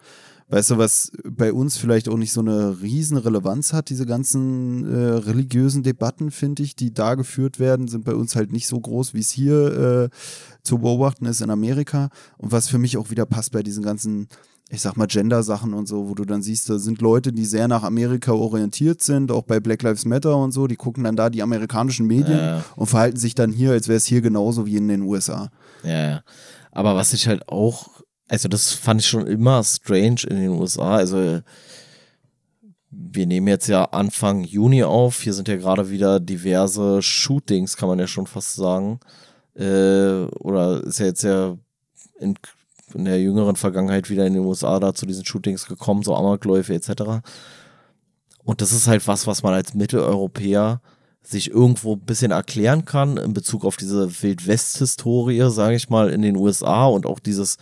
Weißt 0.51 0.69
du, 0.69 0.77
was 0.77 1.13
bei 1.23 1.53
uns 1.53 1.77
vielleicht 1.77 2.09
auch 2.09 2.17
nicht 2.17 2.33
so 2.33 2.41
eine 2.41 2.81
riesen 2.81 3.15
Relevanz 3.15 3.71
hat, 3.71 3.89
diese 3.89 4.05
ganzen 4.05 4.83
äh, 4.85 5.13
religiösen 5.13 5.81
Debatten, 5.81 6.29
finde 6.29 6.61
ich, 6.63 6.75
die 6.75 6.93
da 6.93 7.15
geführt 7.15 7.57
werden, 7.57 7.87
sind 7.87 8.03
bei 8.03 8.13
uns 8.13 8.35
halt 8.35 8.51
nicht 8.51 8.67
so 8.67 8.77
groß, 8.77 9.13
wie 9.13 9.21
es 9.21 9.31
hier 9.31 10.09
äh, 10.11 10.17
zu 10.61 10.79
beobachten 10.79 11.25
ist 11.25 11.39
in 11.39 11.49
Amerika. 11.49 12.09
Und 12.37 12.51
was 12.51 12.67
für 12.67 12.79
mich 12.79 12.97
auch 12.97 13.11
wieder 13.11 13.25
passt 13.25 13.53
bei 13.53 13.63
diesen 13.63 13.81
ganzen 13.81 14.27
ich 14.73 14.81
sag 14.81 14.95
mal, 14.95 15.05
Gender-Sachen 15.05 15.73
und 15.73 15.87
so, 15.87 16.07
wo 16.07 16.15
du 16.15 16.23
dann 16.23 16.41
siehst, 16.41 16.69
da 16.69 16.79
sind 16.79 17.01
Leute, 17.01 17.33
die 17.33 17.43
sehr 17.43 17.67
nach 17.67 17.83
Amerika 17.83 18.31
orientiert 18.31 19.03
sind, 19.03 19.29
auch 19.29 19.43
bei 19.43 19.59
Black 19.59 19.83
Lives 19.83 20.05
Matter 20.05 20.37
und 20.37 20.53
so, 20.53 20.65
die 20.65 20.77
gucken 20.77 21.03
dann 21.03 21.17
da 21.17 21.29
die 21.29 21.43
amerikanischen 21.43 22.07
Medien 22.07 22.37
ja. 22.37 22.63
und 22.77 22.87
verhalten 22.87 23.17
sich 23.17 23.35
dann 23.35 23.51
hier, 23.51 23.71
als 23.71 23.89
wäre 23.89 23.97
es 23.97 24.05
hier 24.05 24.21
genauso 24.21 24.65
wie 24.65 24.77
in 24.77 24.87
den 24.87 25.01
USA. 25.01 25.49
Ja, 25.83 26.09
ja. 26.09 26.23
Aber 26.71 26.95
was 26.95 27.11
ich 27.11 27.27
halt 27.27 27.49
auch, 27.49 28.00
also 28.31 28.47
das 28.47 28.71
fand 28.71 29.01
ich 29.01 29.07
schon 29.07 29.27
immer 29.27 29.61
strange 29.61 30.21
in 30.29 30.37
den 30.37 30.49
USA, 30.51 30.95
also 30.95 31.41
wir 32.89 33.27
nehmen 33.27 33.47
jetzt 33.47 33.67
ja 33.67 33.83
Anfang 33.83 34.45
Juni 34.45 34.83
auf, 34.83 35.21
hier 35.21 35.33
sind 35.33 35.49
ja 35.49 35.57
gerade 35.57 35.89
wieder 35.89 36.21
diverse 36.21 37.01
Shootings, 37.01 37.75
kann 37.75 37.89
man 37.89 37.99
ja 37.99 38.07
schon 38.07 38.27
fast 38.27 38.55
sagen, 38.55 39.01
äh, 39.55 40.23
oder 40.39 40.81
ist 40.81 40.99
ja 40.99 41.07
jetzt 41.07 41.23
ja 41.23 41.57
in 42.19 42.35
in 42.93 43.05
der 43.05 43.21
jüngeren 43.21 43.55
Vergangenheit 43.55 44.09
wieder 44.09 44.25
in 44.25 44.33
den 44.33 44.43
USA 44.43 44.77
da 44.79 44.93
zu 44.93 45.05
diesen 45.05 45.25
Shootings 45.25 45.65
gekommen, 45.65 46.03
so 46.03 46.13
Amokläufe 46.13 46.73
etc. 46.73 47.23
Und 48.43 48.59
das 48.59 48.73
ist 48.73 48.87
halt 48.87 49.07
was, 49.07 49.27
was 49.27 49.43
man 49.43 49.53
als 49.53 49.73
Mitteleuropäer 49.73 50.81
sich 51.21 51.51
irgendwo 51.51 51.93
ein 51.93 52.01
bisschen 52.01 52.31
erklären 52.31 52.83
kann 52.83 53.15
in 53.15 53.33
Bezug 53.33 53.63
auf 53.63 53.77
diese 53.77 54.21
Wildwest-Historie, 54.21 55.49
sage 55.49 55.75
ich 55.75 55.89
mal, 55.89 56.09
in 56.09 56.21
den 56.21 56.35
USA 56.35 56.85
und 56.85 57.05
auch 57.05 57.19
dieses 57.19 57.57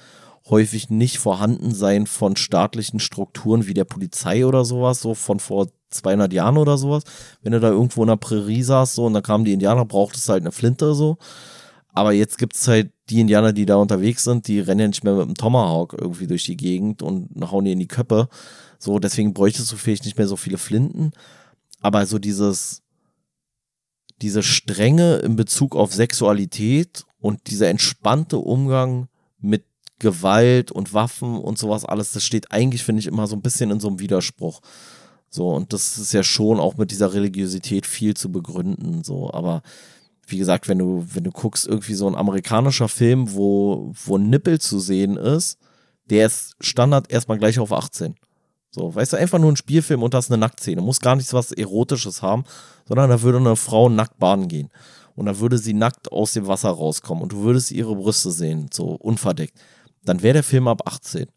häufig 0.49 0.89
nicht 0.89 1.17
Vorhandensein 1.19 2.07
von 2.07 2.35
staatlichen 2.35 2.99
Strukturen 2.99 3.67
wie 3.67 3.73
der 3.73 3.85
Polizei 3.85 4.45
oder 4.45 4.65
sowas, 4.65 5.01
so 5.01 5.13
von 5.13 5.39
vor 5.39 5.67
200 5.89 6.33
Jahren 6.33 6.57
oder 6.57 6.77
sowas. 6.77 7.03
Wenn 7.41 7.51
du 7.51 7.59
da 7.59 7.69
irgendwo 7.69 8.01
in 8.03 8.09
der 8.09 8.15
Prärie 8.15 8.63
saß 8.63 8.95
so 8.95 9.05
und 9.05 9.13
dann 9.13 9.23
kamen 9.23 9.45
die 9.45 9.53
Indianer, 9.53 9.85
brauchtest 9.85 10.27
du 10.27 10.33
halt 10.33 10.43
eine 10.43 10.51
Flinte 10.51 10.93
so. 10.93 11.17
Aber 11.93 12.13
jetzt 12.13 12.37
gibt 12.37 12.55
es 12.55 12.67
halt 12.67 12.91
die 13.09 13.19
Indianer, 13.19 13.53
die 13.53 13.65
da 13.65 13.75
unterwegs 13.75 14.23
sind, 14.23 14.47
die 14.47 14.59
rennen 14.59 14.81
ja 14.81 14.87
nicht 14.87 15.03
mehr 15.03 15.15
mit 15.15 15.27
dem 15.27 15.35
Tomahawk 15.35 15.95
irgendwie 15.99 16.27
durch 16.27 16.43
die 16.43 16.57
Gegend 16.57 17.01
und 17.01 17.29
hauen 17.51 17.65
die 17.65 17.71
in 17.71 17.79
die 17.79 17.87
Köppe. 17.87 18.29
So, 18.77 18.99
deswegen 18.99 19.33
bräuchtest 19.33 19.71
du 19.71 19.75
vielleicht 19.75 20.05
nicht 20.05 20.17
mehr 20.17 20.27
so 20.27 20.35
viele 20.35 20.57
Flinten. 20.57 21.11
Aber 21.81 22.05
so 22.05 22.19
dieses, 22.19 22.83
diese 24.21 24.43
Strenge 24.43 25.17
in 25.17 25.35
Bezug 25.35 25.75
auf 25.75 25.93
Sexualität 25.93 27.05
und 27.19 27.47
dieser 27.47 27.69
entspannte 27.69 28.37
Umgang 28.37 29.07
mit 29.39 29.65
Gewalt 29.99 30.71
und 30.71 30.93
Waffen 30.93 31.37
und 31.37 31.57
sowas 31.57 31.85
alles, 31.85 32.11
das 32.11 32.23
steht 32.23 32.51
eigentlich, 32.51 32.83
finde 32.83 33.01
ich, 33.01 33.07
immer 33.07 33.27
so 33.27 33.35
ein 33.35 33.41
bisschen 33.41 33.71
in 33.71 33.79
so 33.79 33.87
einem 33.87 33.99
Widerspruch. 33.99 34.61
So, 35.29 35.49
und 35.49 35.73
das 35.73 35.97
ist 35.97 36.13
ja 36.13 36.23
schon 36.23 36.59
auch 36.59 36.77
mit 36.77 36.91
dieser 36.91 37.13
Religiosität 37.13 37.85
viel 37.85 38.15
zu 38.15 38.31
begründen, 38.31 39.03
so, 39.03 39.31
aber 39.31 39.61
wie 40.31 40.37
gesagt, 40.37 40.67
wenn 40.67 40.79
du, 40.79 41.05
wenn 41.13 41.23
du 41.23 41.31
guckst, 41.31 41.67
irgendwie 41.67 41.93
so 41.93 42.07
ein 42.07 42.15
amerikanischer 42.15 42.87
Film, 42.87 43.33
wo, 43.33 43.91
wo 44.05 44.17
Nippel 44.17 44.59
zu 44.59 44.79
sehen 44.79 45.17
ist, 45.17 45.57
der 46.09 46.27
ist 46.27 46.55
Standard 46.59 47.11
erstmal 47.11 47.37
gleich 47.37 47.59
auf 47.59 47.71
18. 47.71 48.15
So, 48.71 48.93
weißt 48.93 49.13
du, 49.13 49.17
einfach 49.17 49.39
nur 49.39 49.51
ein 49.51 49.55
Spielfilm 49.55 50.03
und 50.03 50.13
das 50.13 50.29
eine 50.29 50.37
Nacktszene. 50.37 50.81
Muss 50.81 50.99
gar 50.99 51.15
nichts 51.15 51.33
was 51.33 51.51
Erotisches 51.51 52.21
haben, 52.21 52.43
sondern 52.87 53.09
da 53.09 53.21
würde 53.21 53.39
eine 53.39 53.55
Frau 53.55 53.89
nackt 53.89 54.19
baden 54.19 54.47
gehen. 54.47 54.69
Und 55.15 55.25
da 55.25 55.39
würde 55.39 55.57
sie 55.57 55.73
nackt 55.73 56.11
aus 56.11 56.33
dem 56.33 56.47
Wasser 56.47 56.69
rauskommen 56.69 57.23
und 57.23 57.31
du 57.31 57.41
würdest 57.41 57.71
ihre 57.71 57.95
Brüste 57.95 58.31
sehen, 58.31 58.69
so 58.71 58.89
unverdeckt. 58.91 59.57
Dann 60.03 60.21
wäre 60.21 60.35
der 60.35 60.43
Film 60.43 60.67
ab 60.67 60.81
18 60.85 61.27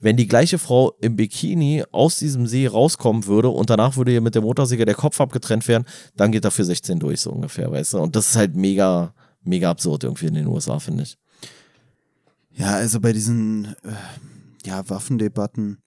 wenn 0.00 0.16
die 0.16 0.28
gleiche 0.28 0.58
Frau 0.58 0.92
im 1.00 1.16
Bikini 1.16 1.84
aus 1.90 2.18
diesem 2.18 2.46
See 2.46 2.66
rauskommen 2.66 3.26
würde 3.26 3.48
und 3.48 3.70
danach 3.70 3.96
würde 3.96 4.12
ihr 4.12 4.20
mit 4.20 4.34
der 4.34 4.42
Motorsäge 4.42 4.84
der 4.84 4.94
Kopf 4.94 5.20
abgetrennt 5.20 5.66
werden, 5.66 5.84
dann 6.16 6.32
geht 6.32 6.44
er 6.44 6.50
für 6.50 6.64
16 6.64 6.98
durch, 7.00 7.20
so 7.20 7.30
ungefähr, 7.30 7.70
weißt 7.70 7.94
du? 7.94 7.98
Und 7.98 8.14
das 8.14 8.30
ist 8.30 8.36
halt 8.36 8.54
mega, 8.54 9.12
mega 9.42 9.70
absurd 9.70 10.04
irgendwie 10.04 10.26
in 10.26 10.34
den 10.34 10.46
USA, 10.46 10.78
finde 10.78 11.02
ich. 11.02 11.18
Ja, 12.52 12.74
also 12.74 13.00
bei 13.00 13.12
diesen 13.12 13.76
äh, 13.84 14.66
ja, 14.66 14.88
Waffendebatten, 14.88 15.78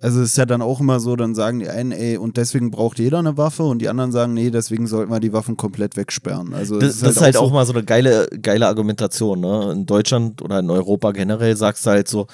also 0.00 0.20
es 0.20 0.30
ist 0.30 0.36
ja 0.36 0.44
dann 0.44 0.60
auch 0.60 0.80
immer 0.80 1.00
so, 1.00 1.16
dann 1.16 1.34
sagen 1.34 1.60
die 1.60 1.68
einen, 1.68 1.92
ey, 1.92 2.18
und 2.18 2.36
deswegen 2.36 2.70
braucht 2.70 2.98
jeder 2.98 3.18
eine 3.18 3.36
Waffe 3.38 3.62
und 3.62 3.80
die 3.80 3.88
anderen 3.88 4.12
sagen, 4.12 4.34
nee, 4.34 4.50
deswegen 4.50 4.86
sollten 4.86 5.10
wir 5.10 5.20
die 5.20 5.32
Waffen 5.32 5.56
komplett 5.56 5.96
wegsperren. 5.96 6.52
Also 6.52 6.78
das, 6.78 6.96
ist 6.96 7.02
halt, 7.02 7.08
das 7.08 7.16
ist 7.16 7.22
halt 7.22 7.36
auch, 7.38 7.48
so 7.48 7.54
mal 7.54 7.64
so 7.66 7.72
eine 7.72 7.84
geile, 7.84 8.28
geile 8.42 8.66
Argumentation, 8.66 9.40
ne? 9.40 9.72
In 9.72 9.86
Deutschland 9.86 10.42
oder 10.42 10.58
in 10.58 10.70
Europa 10.70 11.12
generell 11.12 11.56
sagst 11.56 11.86
du 11.86 11.90
halt 11.90 12.08
so, 12.08 12.26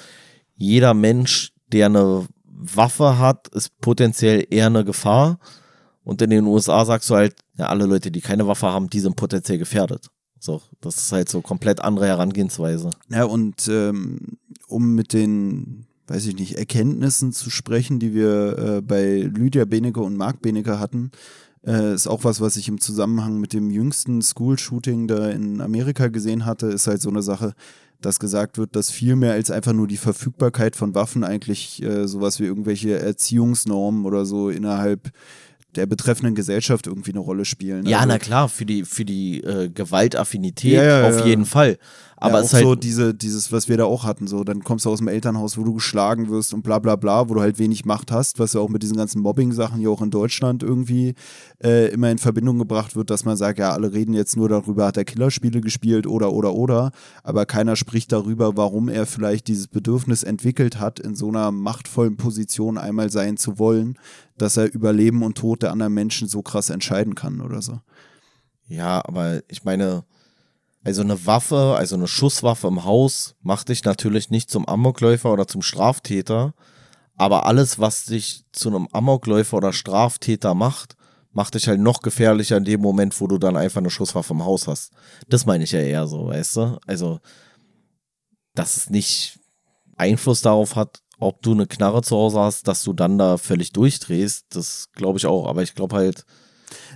jeder 0.55 0.93
Mensch, 0.93 1.53
der 1.71 1.85
eine 1.87 2.25
Waffe 2.45 3.17
hat, 3.17 3.47
ist 3.49 3.79
potenziell 3.79 4.45
eher 4.49 4.67
eine 4.67 4.83
Gefahr. 4.83 5.39
Und 6.03 6.21
in 6.21 6.31
den 6.31 6.45
USA 6.45 6.83
sagst 6.83 7.09
du 7.09 7.15
halt, 7.15 7.35
ja, 7.57 7.67
alle 7.67 7.85
Leute, 7.85 8.11
die 8.11 8.21
keine 8.21 8.45
Waffe 8.45 8.67
haben, 8.67 8.89
die 8.89 8.99
sind 8.99 9.15
potenziell 9.15 9.57
gefährdet. 9.57 10.07
So, 10.39 10.61
das 10.81 10.97
ist 10.97 11.11
halt 11.13 11.29
so 11.29 11.41
komplett 11.41 11.79
andere 11.79 12.07
Herangehensweise. 12.07 12.89
Ja, 13.09 13.23
und 13.23 13.67
ähm, 13.69 14.37
um 14.67 14.95
mit 14.95 15.13
den, 15.13 15.85
weiß 16.07 16.25
ich 16.27 16.35
nicht, 16.35 16.57
Erkenntnissen 16.57 17.31
zu 17.31 17.49
sprechen, 17.49 17.99
die 17.99 18.13
wir 18.13 18.57
äh, 18.57 18.81
bei 18.81 19.21
Lydia 19.21 19.65
Benecke 19.65 20.01
und 20.01 20.17
Marc 20.17 20.41
Benecke 20.41 20.79
hatten, 20.79 21.11
äh, 21.65 21.93
ist 21.93 22.07
auch 22.07 22.23
was, 22.23 22.41
was 22.41 22.57
ich 22.57 22.67
im 22.67 22.81
Zusammenhang 22.81 23.39
mit 23.39 23.53
dem 23.53 23.69
jüngsten 23.69 24.21
School-Shooting 24.21 25.07
da 25.07 25.29
in 25.29 25.61
Amerika 25.61 26.07
gesehen 26.07 26.45
hatte, 26.45 26.67
ist 26.67 26.87
halt 26.87 27.01
so 27.01 27.09
eine 27.09 27.21
Sache, 27.21 27.53
dass 28.01 28.19
gesagt 28.19 28.57
wird, 28.57 28.75
dass 28.75 28.91
viel 28.91 29.15
mehr 29.15 29.33
als 29.33 29.49
einfach 29.49 29.71
nur 29.71 29.87
die 29.87 29.97
Verfügbarkeit 29.97 30.75
von 30.75 30.93
Waffen 30.93 31.23
eigentlich 31.23 31.81
äh, 31.81 32.05
sowas 32.07 32.39
wie 32.39 32.45
irgendwelche 32.45 32.99
Erziehungsnormen 32.99 34.05
oder 34.05 34.25
so 34.25 34.49
innerhalb 34.49 35.11
der 35.75 35.85
betreffenden 35.85 36.35
Gesellschaft 36.35 36.85
irgendwie 36.85 37.11
eine 37.11 37.19
Rolle 37.19 37.45
spielen. 37.45 37.85
Ja, 37.85 37.97
also, 37.99 38.09
na 38.09 38.19
klar, 38.19 38.49
für 38.49 38.65
die, 38.65 38.83
für 38.83 39.05
die 39.05 39.41
äh, 39.41 39.69
Gewaltaffinität 39.69 40.73
ja, 40.73 40.83
ja, 40.83 41.07
auf 41.07 41.19
ja. 41.19 41.25
jeden 41.25 41.45
Fall. 41.45 41.77
Aber 42.23 42.35
ja, 42.35 42.39
es 42.39 42.45
ist 42.45 42.53
halt 42.53 42.63
so 42.63 42.75
diese, 42.75 43.13
dieses, 43.13 43.51
was 43.51 43.67
wir 43.67 43.75
da 43.75 43.83
auch 43.83 44.05
hatten, 44.05 44.27
so, 44.27 44.45
dann 44.45 44.63
kommst 44.63 44.85
du 44.85 44.89
aus 44.89 44.99
dem 44.99 45.09
Elternhaus, 45.09 45.57
wo 45.57 45.63
du 45.65 45.73
geschlagen 45.73 46.29
wirst 46.29 46.53
und 46.53 46.61
bla 46.61 46.79
bla 46.79 46.95
bla, 46.95 47.27
wo 47.27 47.33
du 47.33 47.41
halt 47.41 47.59
wenig 47.59 47.83
Macht 47.83 48.13
hast, 48.13 48.39
was 48.39 48.53
ja 48.53 48.61
auch 48.61 48.69
mit 48.69 48.81
diesen 48.81 48.95
ganzen 48.95 49.21
Mobbing-Sachen 49.21 49.81
ja 49.81 49.89
auch 49.89 50.01
in 50.01 50.09
Deutschland 50.09 50.63
irgendwie 50.63 51.15
äh, 51.61 51.89
immer 51.89 52.09
in 52.11 52.19
Verbindung 52.19 52.59
gebracht 52.59 52.95
wird, 52.95 53.09
dass 53.09 53.25
man 53.25 53.35
sagt, 53.35 53.59
ja, 53.59 53.73
alle 53.73 53.91
reden 53.91 54.13
jetzt 54.13 54.37
nur 54.37 54.47
darüber, 54.47 54.85
hat 54.85 54.95
er 54.95 55.03
Killerspiele 55.03 55.59
gespielt 55.59 56.07
oder 56.07 56.31
oder 56.31 56.53
oder, 56.53 56.91
aber 57.23 57.45
keiner 57.45 57.75
spricht 57.75 58.13
darüber, 58.13 58.55
warum 58.55 58.87
er 58.87 59.05
vielleicht 59.05 59.49
dieses 59.49 59.67
Bedürfnis 59.67 60.23
entwickelt 60.23 60.79
hat, 60.79 61.01
in 61.01 61.15
so 61.15 61.27
einer 61.27 61.51
machtvollen 61.51 62.15
Position 62.15 62.77
einmal 62.77 63.09
sein 63.09 63.35
zu 63.35 63.59
wollen, 63.59 63.99
dass 64.37 64.55
er 64.55 64.73
über 64.73 64.93
Leben 64.93 65.23
und 65.23 65.37
Tod 65.37 65.61
der 65.61 65.73
anderen 65.73 65.93
Menschen 65.93 66.29
so 66.29 66.41
krass 66.41 66.69
entscheiden 66.69 67.15
kann 67.15 67.41
oder 67.41 67.61
so. 67.61 67.81
Ja, 68.69 69.03
aber 69.05 69.41
ich 69.49 69.65
meine, 69.65 70.05
also 70.83 71.01
eine 71.01 71.25
Waffe, 71.25 71.75
also 71.77 71.95
eine 71.95 72.07
Schusswaffe 72.07 72.67
im 72.67 72.83
Haus 72.83 73.35
macht 73.41 73.69
dich 73.69 73.83
natürlich 73.83 74.29
nicht 74.29 74.49
zum 74.49 74.67
Amokläufer 74.67 75.31
oder 75.31 75.47
zum 75.47 75.61
Straftäter, 75.61 76.53
aber 77.15 77.45
alles, 77.45 77.79
was 77.79 78.05
dich 78.05 78.43
zu 78.51 78.69
einem 78.69 78.87
Amokläufer 78.91 79.57
oder 79.57 79.71
Straftäter 79.71 80.53
macht, 80.55 80.95
macht 81.31 81.55
dich 81.55 81.67
halt 81.67 81.79
noch 81.79 82.01
gefährlicher 82.01 82.57
in 82.57 82.65
dem 82.65 82.81
Moment, 82.81 83.19
wo 83.19 83.27
du 83.27 83.37
dann 83.37 83.57
einfach 83.57 83.79
eine 83.79 83.89
Schusswaffe 83.89 84.33
im 84.33 84.45
Haus 84.45 84.67
hast. 84.67 84.91
Das 85.29 85.45
meine 85.45 85.63
ich 85.63 85.71
ja 85.71 85.79
eher 85.79 86.07
so, 86.07 86.27
weißt 86.27 86.57
du? 86.57 86.79
Also, 86.85 87.19
dass 88.53 88.77
es 88.77 88.89
nicht 88.89 89.39
Einfluss 89.95 90.41
darauf 90.41 90.75
hat, 90.75 91.01
ob 91.19 91.41
du 91.41 91.53
eine 91.53 91.67
Knarre 91.67 92.01
zu 92.01 92.15
Hause 92.15 92.39
hast, 92.39 92.67
dass 92.67 92.83
du 92.83 92.93
dann 92.93 93.17
da 93.17 93.37
völlig 93.37 93.71
durchdrehst, 93.71 94.47
das 94.49 94.89
glaube 94.93 95.17
ich 95.17 95.25
auch. 95.25 95.47
Aber 95.47 95.63
ich 95.63 95.75
glaube 95.75 95.95
halt, 95.95 96.25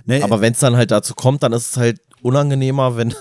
nee, 0.04 0.22
aber 0.22 0.40
wenn 0.40 0.52
es 0.52 0.60
dann 0.60 0.76
halt 0.76 0.90
dazu 0.90 1.14
kommt, 1.14 1.42
dann 1.42 1.52
ist 1.52 1.70
es 1.70 1.76
halt 1.76 2.00
unangenehmer, 2.22 2.96
wenn, 2.96 3.14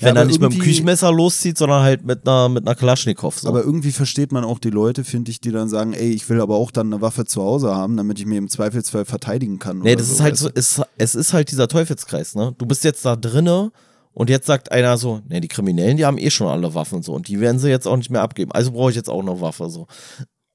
wenn 0.00 0.14
ja, 0.14 0.22
er 0.22 0.24
nicht 0.26 0.40
mit 0.40 0.52
dem 0.52 0.60
Küchenmesser 0.60 1.12
loszieht, 1.12 1.58
sondern 1.58 1.82
halt 1.82 2.04
mit 2.04 2.26
einer, 2.26 2.48
mit 2.48 2.66
einer 2.66 2.74
Kalaschnikow. 2.74 3.38
So. 3.38 3.48
Aber 3.48 3.62
irgendwie 3.62 3.92
versteht 3.92 4.32
man 4.32 4.44
auch 4.44 4.58
die 4.58 4.70
Leute, 4.70 5.04
finde 5.04 5.30
ich, 5.30 5.40
die 5.40 5.50
dann 5.50 5.68
sagen, 5.68 5.92
ey, 5.92 6.10
ich 6.10 6.28
will 6.28 6.40
aber 6.40 6.56
auch 6.56 6.70
dann 6.70 6.92
eine 6.92 7.02
Waffe 7.02 7.24
zu 7.24 7.42
Hause 7.42 7.74
haben, 7.74 7.96
damit 7.96 8.18
ich 8.18 8.26
mir 8.26 8.38
im 8.38 8.48
Zweifelsfall 8.48 9.04
verteidigen 9.04 9.58
kann. 9.58 9.80
Nee, 9.80 9.96
das 9.96 10.06
so, 10.08 10.14
ist 10.14 10.20
halt 10.20 10.36
so, 10.36 10.50
es, 10.54 10.80
es 10.96 11.14
ist 11.14 11.32
halt 11.32 11.50
dieser 11.50 11.68
Teufelskreis, 11.68 12.34
ne? 12.34 12.54
Du 12.58 12.66
bist 12.66 12.84
jetzt 12.84 13.04
da 13.04 13.16
drinne 13.16 13.72
und 14.12 14.30
jetzt 14.30 14.46
sagt 14.46 14.72
einer 14.72 14.96
so, 14.98 15.20
nee, 15.28 15.40
die 15.40 15.48
Kriminellen, 15.48 15.96
die 15.96 16.04
haben 16.04 16.18
eh 16.18 16.30
schon 16.30 16.48
alle 16.48 16.74
Waffen 16.74 17.02
so 17.02 17.12
und 17.12 17.28
die 17.28 17.40
werden 17.40 17.58
sie 17.58 17.68
jetzt 17.68 17.86
auch 17.86 17.96
nicht 17.96 18.10
mehr 18.10 18.22
abgeben. 18.22 18.52
Also 18.52 18.72
brauche 18.72 18.90
ich 18.90 18.96
jetzt 18.96 19.10
auch 19.10 19.20
eine 19.20 19.40
Waffe 19.40 19.68
so. 19.70 19.86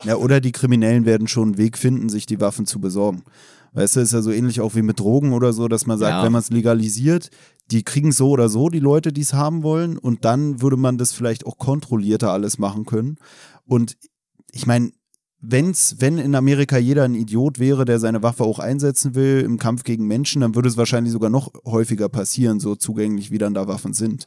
Ja, 0.03 0.17
oder 0.17 0.41
die 0.41 0.51
Kriminellen 0.51 1.05
werden 1.05 1.27
schon 1.27 1.49
einen 1.49 1.57
Weg 1.57 1.77
finden, 1.77 2.09
sich 2.09 2.25
die 2.25 2.41
Waffen 2.41 2.65
zu 2.65 2.79
besorgen. 2.79 3.23
Weißt 3.73 3.95
du, 3.95 4.01
ist 4.01 4.13
ja 4.13 4.21
so 4.21 4.31
ähnlich 4.31 4.61
auch 4.61 4.75
wie 4.75 4.81
mit 4.81 4.99
Drogen 4.99 5.33
oder 5.33 5.51
so, 5.51 5.67
dass 5.67 5.85
man 5.85 5.97
sagt, 5.97 6.11
Ja. 6.11 6.23
wenn 6.23 6.31
man 6.31 6.41
es 6.41 6.49
legalisiert, 6.51 7.29
die 7.71 7.83
kriegen 7.83 8.11
so 8.11 8.29
oder 8.29 8.49
so 8.49 8.69
die 8.69 8.79
Leute, 8.79 9.13
die 9.13 9.21
es 9.21 9.33
haben 9.33 9.63
wollen 9.63 9.97
und 9.97 10.25
dann 10.25 10.61
würde 10.61 10.77
man 10.77 10.97
das 10.97 11.11
vielleicht 11.13 11.45
auch 11.45 11.57
kontrollierter 11.57 12.31
alles 12.31 12.57
machen 12.59 12.85
können. 12.85 13.17
Und 13.65 13.97
ich 14.51 14.67
meine, 14.67 14.91
wenn's, 15.39 15.97
wenn 15.99 16.17
in 16.17 16.35
Amerika 16.35 16.77
jeder 16.77 17.03
ein 17.03 17.15
Idiot 17.15 17.59
wäre, 17.59 17.85
der 17.85 17.99
seine 17.99 18.23
Waffe 18.23 18.43
auch 18.43 18.59
einsetzen 18.59 19.15
will 19.15 19.41
im 19.41 19.59
Kampf 19.59 19.83
gegen 19.83 20.07
Menschen, 20.07 20.41
dann 20.41 20.55
würde 20.55 20.69
es 20.69 20.77
wahrscheinlich 20.77 21.11
sogar 21.11 21.29
noch 21.29 21.51
häufiger 21.65 22.09
passieren, 22.09 22.59
so 22.59 22.75
zugänglich 22.75 23.31
wie 23.31 23.37
dann 23.37 23.53
da 23.53 23.67
Waffen 23.67 23.93
sind. 23.93 24.25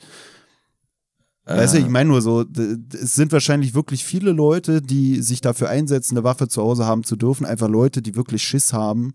Weißt 1.46 1.74
du, 1.74 1.78
Äh, 1.78 1.82
ich 1.82 1.88
meine 1.88 2.10
nur 2.10 2.22
so, 2.22 2.44
es 2.92 3.14
sind 3.14 3.32
wahrscheinlich 3.32 3.74
wirklich 3.74 4.04
viele 4.04 4.32
Leute, 4.32 4.82
die 4.82 5.22
sich 5.22 5.40
dafür 5.40 5.68
einsetzen, 5.68 6.16
eine 6.16 6.24
Waffe 6.24 6.48
zu 6.48 6.60
Hause 6.62 6.86
haben 6.86 7.04
zu 7.04 7.16
dürfen. 7.16 7.46
Einfach 7.46 7.68
Leute, 7.68 8.02
die 8.02 8.16
wirklich 8.16 8.42
Schiss 8.42 8.72
haben, 8.72 9.12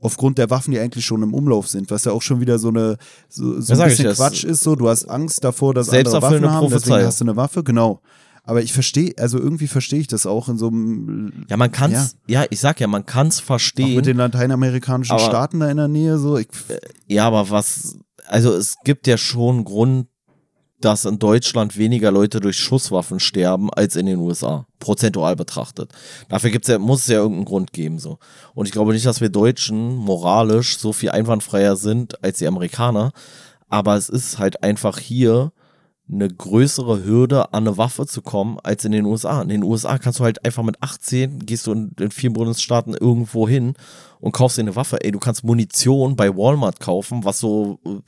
aufgrund 0.00 0.38
der 0.38 0.50
Waffen, 0.50 0.70
die 0.72 0.78
eigentlich 0.80 1.04
schon 1.04 1.22
im 1.22 1.34
Umlauf 1.34 1.68
sind. 1.68 1.90
Was 1.90 2.04
ja 2.04 2.12
auch 2.12 2.22
schon 2.22 2.40
wieder 2.40 2.58
so 2.58 2.68
eine 2.68 2.96
so, 3.28 3.60
so 3.60 3.74
Ja, 3.74 3.80
ein 3.84 3.88
bisschen 3.90 4.12
Quatsch 4.14 4.44
ist. 4.44 4.62
So, 4.62 4.74
du 4.76 4.88
hast 4.88 5.04
Angst 5.08 5.44
davor, 5.44 5.74
dass 5.74 5.88
andere 5.90 6.14
Waffen 6.22 6.50
haben, 6.50 6.64
deswegen 6.64 6.70
Prophezeiung. 6.70 7.06
hast 7.06 7.20
du 7.20 7.24
eine 7.24 7.36
Waffe. 7.36 7.62
Genau. 7.62 8.00
Aber 8.42 8.62
ich 8.62 8.72
verstehe, 8.72 9.12
also 9.18 9.38
irgendwie 9.38 9.66
verstehe 9.68 10.00
ich 10.00 10.06
das 10.08 10.24
auch 10.26 10.48
in 10.48 10.56
so 10.58 10.68
einem 10.68 11.44
ja, 11.48 11.56
man 11.56 11.70
kann's, 11.70 12.16
ja. 12.26 12.44
ich 12.50 12.58
sag 12.58 12.80
ja, 12.80 12.86
man 12.88 13.04
kann's 13.06 13.40
auch 13.40 13.44
verstehen. 13.44 13.94
mit 13.94 14.06
den 14.06 14.16
lateinamerikanischen 14.16 15.14
Aber- 15.14 15.24
Staaten 15.24 15.60
da 15.60 15.70
in 15.70 15.76
der 15.76 15.88
Nähe. 15.88 16.18
So, 16.18 16.38
ich, 16.38 16.48
Ja, 17.06 17.26
aber 17.26 17.50
was, 17.50 17.96
also 18.26 18.52
es 18.54 18.76
gibt 18.84 19.06
ja 19.06 19.18
schon 19.18 19.64
Grund, 19.64 20.06
dass 20.80 21.04
in 21.04 21.18
Deutschland 21.18 21.76
weniger 21.76 22.10
Leute 22.10 22.40
durch 22.40 22.56
Schusswaffen 22.56 23.20
sterben 23.20 23.70
als 23.70 23.96
in 23.96 24.06
den 24.06 24.18
USA, 24.18 24.66
prozentual 24.78 25.36
betrachtet. 25.36 25.92
Dafür 26.28 26.50
gibt's 26.50 26.68
ja, 26.68 26.78
muss 26.78 27.00
es 27.00 27.08
ja 27.08 27.16
irgendeinen 27.16 27.44
Grund 27.44 27.72
geben, 27.72 27.98
so. 27.98 28.18
Und 28.54 28.66
ich 28.66 28.72
glaube 28.72 28.92
nicht, 28.92 29.06
dass 29.06 29.20
wir 29.20 29.28
Deutschen 29.28 29.96
moralisch 29.96 30.78
so 30.78 30.92
viel 30.92 31.10
einwandfreier 31.10 31.76
sind 31.76 32.22
als 32.24 32.38
die 32.38 32.46
Amerikaner, 32.46 33.12
aber 33.68 33.96
es 33.96 34.08
ist 34.08 34.38
halt 34.38 34.62
einfach 34.62 34.98
hier 34.98 35.52
eine 36.12 36.28
größere 36.28 37.04
Hürde, 37.04 37.52
an 37.54 37.68
eine 37.68 37.78
Waffe 37.78 38.06
zu 38.06 38.20
kommen, 38.20 38.58
als 38.62 38.84
in 38.84 38.92
den 38.92 39.04
USA. 39.04 39.42
In 39.42 39.48
den 39.48 39.62
USA 39.62 39.98
kannst 39.98 40.18
du 40.18 40.24
halt 40.24 40.44
einfach 40.44 40.62
mit 40.62 40.82
18, 40.82 41.46
gehst 41.46 41.66
du 41.66 41.72
in, 41.72 41.92
in 42.00 42.10
vielen 42.10 42.32
Bundesstaaten 42.32 42.94
irgendwo 42.94 43.48
hin 43.48 43.74
und 44.18 44.32
kaufst 44.32 44.58
dir 44.58 44.62
eine 44.62 44.76
Waffe. 44.76 45.04
Ey, 45.04 45.12
du 45.12 45.20
kannst 45.20 45.44
Munition 45.44 46.16
bei 46.16 46.36
Walmart 46.36 46.80
kaufen, 46.80 47.24
was 47.24 47.38
so 47.38 47.78
äh, 47.86 48.00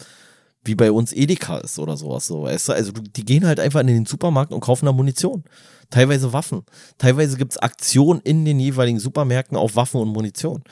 wie 0.65 0.75
bei 0.75 0.93
uns 0.93 1.13
Edeka 1.13 1.59
ist 1.59 1.79
oder 1.79 1.97
sowas, 1.97 2.27
so, 2.27 2.43
weißt 2.43 2.69
du? 2.69 2.73
Also 2.73 2.93
die 2.93 3.25
gehen 3.25 3.47
halt 3.47 3.59
einfach 3.59 3.81
in 3.81 3.89
den 3.89 4.07
Supermarkt 4.07 4.53
und 4.53 4.61
kaufen 4.61 4.87
da 4.87 4.93
Munition. 4.93 5.45
Teilweise 5.91 6.33
Waffen. 6.33 6.63
Teilweise 6.99 7.37
gibt's 7.37 7.59
Aktionen 7.59 8.21
in 8.21 8.45
den 8.45 8.61
jeweiligen 8.61 9.01
Supermärkten 9.01 9.57
auf 9.57 9.77
Waffen 9.77 10.01
und 10.01 10.09
Munition. 10.09 10.63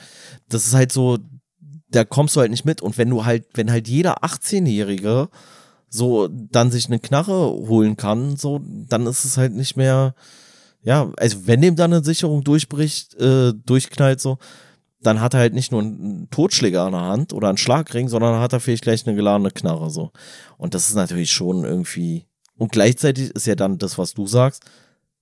Das 0.49 0.65
ist 0.65 0.73
halt 0.73 0.91
so, 0.91 1.19
da 1.89 2.05
kommst 2.05 2.35
du 2.35 2.39
halt 2.39 2.51
nicht 2.51 2.65
mit. 2.65 2.81
Und 2.81 2.97
wenn 2.97 3.09
du 3.09 3.25
halt, 3.25 3.45
wenn 3.53 3.69
halt 3.69 3.87
jeder 3.87 4.23
18-Jährige 4.23 5.29
so 5.89 6.29
dann 6.29 6.71
sich 6.71 6.87
eine 6.87 6.99
Knarre 6.99 7.51
holen 7.51 7.97
kann, 7.97 8.37
so, 8.37 8.61
dann 8.63 9.05
ist 9.05 9.25
es 9.25 9.37
halt 9.37 9.53
nicht 9.53 9.75
mehr, 9.75 10.15
ja, 10.83 11.11
also 11.17 11.45
wenn 11.45 11.61
dem 11.61 11.75
dann 11.75 11.93
eine 11.93 12.03
Sicherung 12.03 12.45
durchbricht, 12.45 13.13
äh, 13.15 13.53
durchknallt, 13.65 14.21
so, 14.21 14.37
dann 15.01 15.19
hat 15.19 15.33
er 15.33 15.39
halt 15.39 15.53
nicht 15.53 15.71
nur 15.71 15.81
einen 15.81 16.29
Totschläger 16.29 16.83
an 16.83 16.93
der 16.93 17.01
Hand 17.01 17.33
oder 17.33 17.49
einen 17.49 17.57
Schlagring, 17.57 18.07
sondern 18.07 18.39
hat 18.39 18.53
er 18.53 18.59
vielleicht 18.59 18.83
gleich 18.83 19.05
eine 19.05 19.15
geladene 19.15 19.51
Knarre, 19.51 19.89
so. 19.89 20.11
Und 20.57 20.73
das 20.73 20.89
ist 20.89 20.95
natürlich 20.95 21.31
schon 21.31 21.63
irgendwie, 21.63 22.27
und 22.57 22.71
gleichzeitig 22.71 23.31
ist 23.31 23.47
ja 23.47 23.55
dann 23.55 23.77
das, 23.77 23.97
was 23.97 24.13
du 24.13 24.27
sagst, 24.27 24.63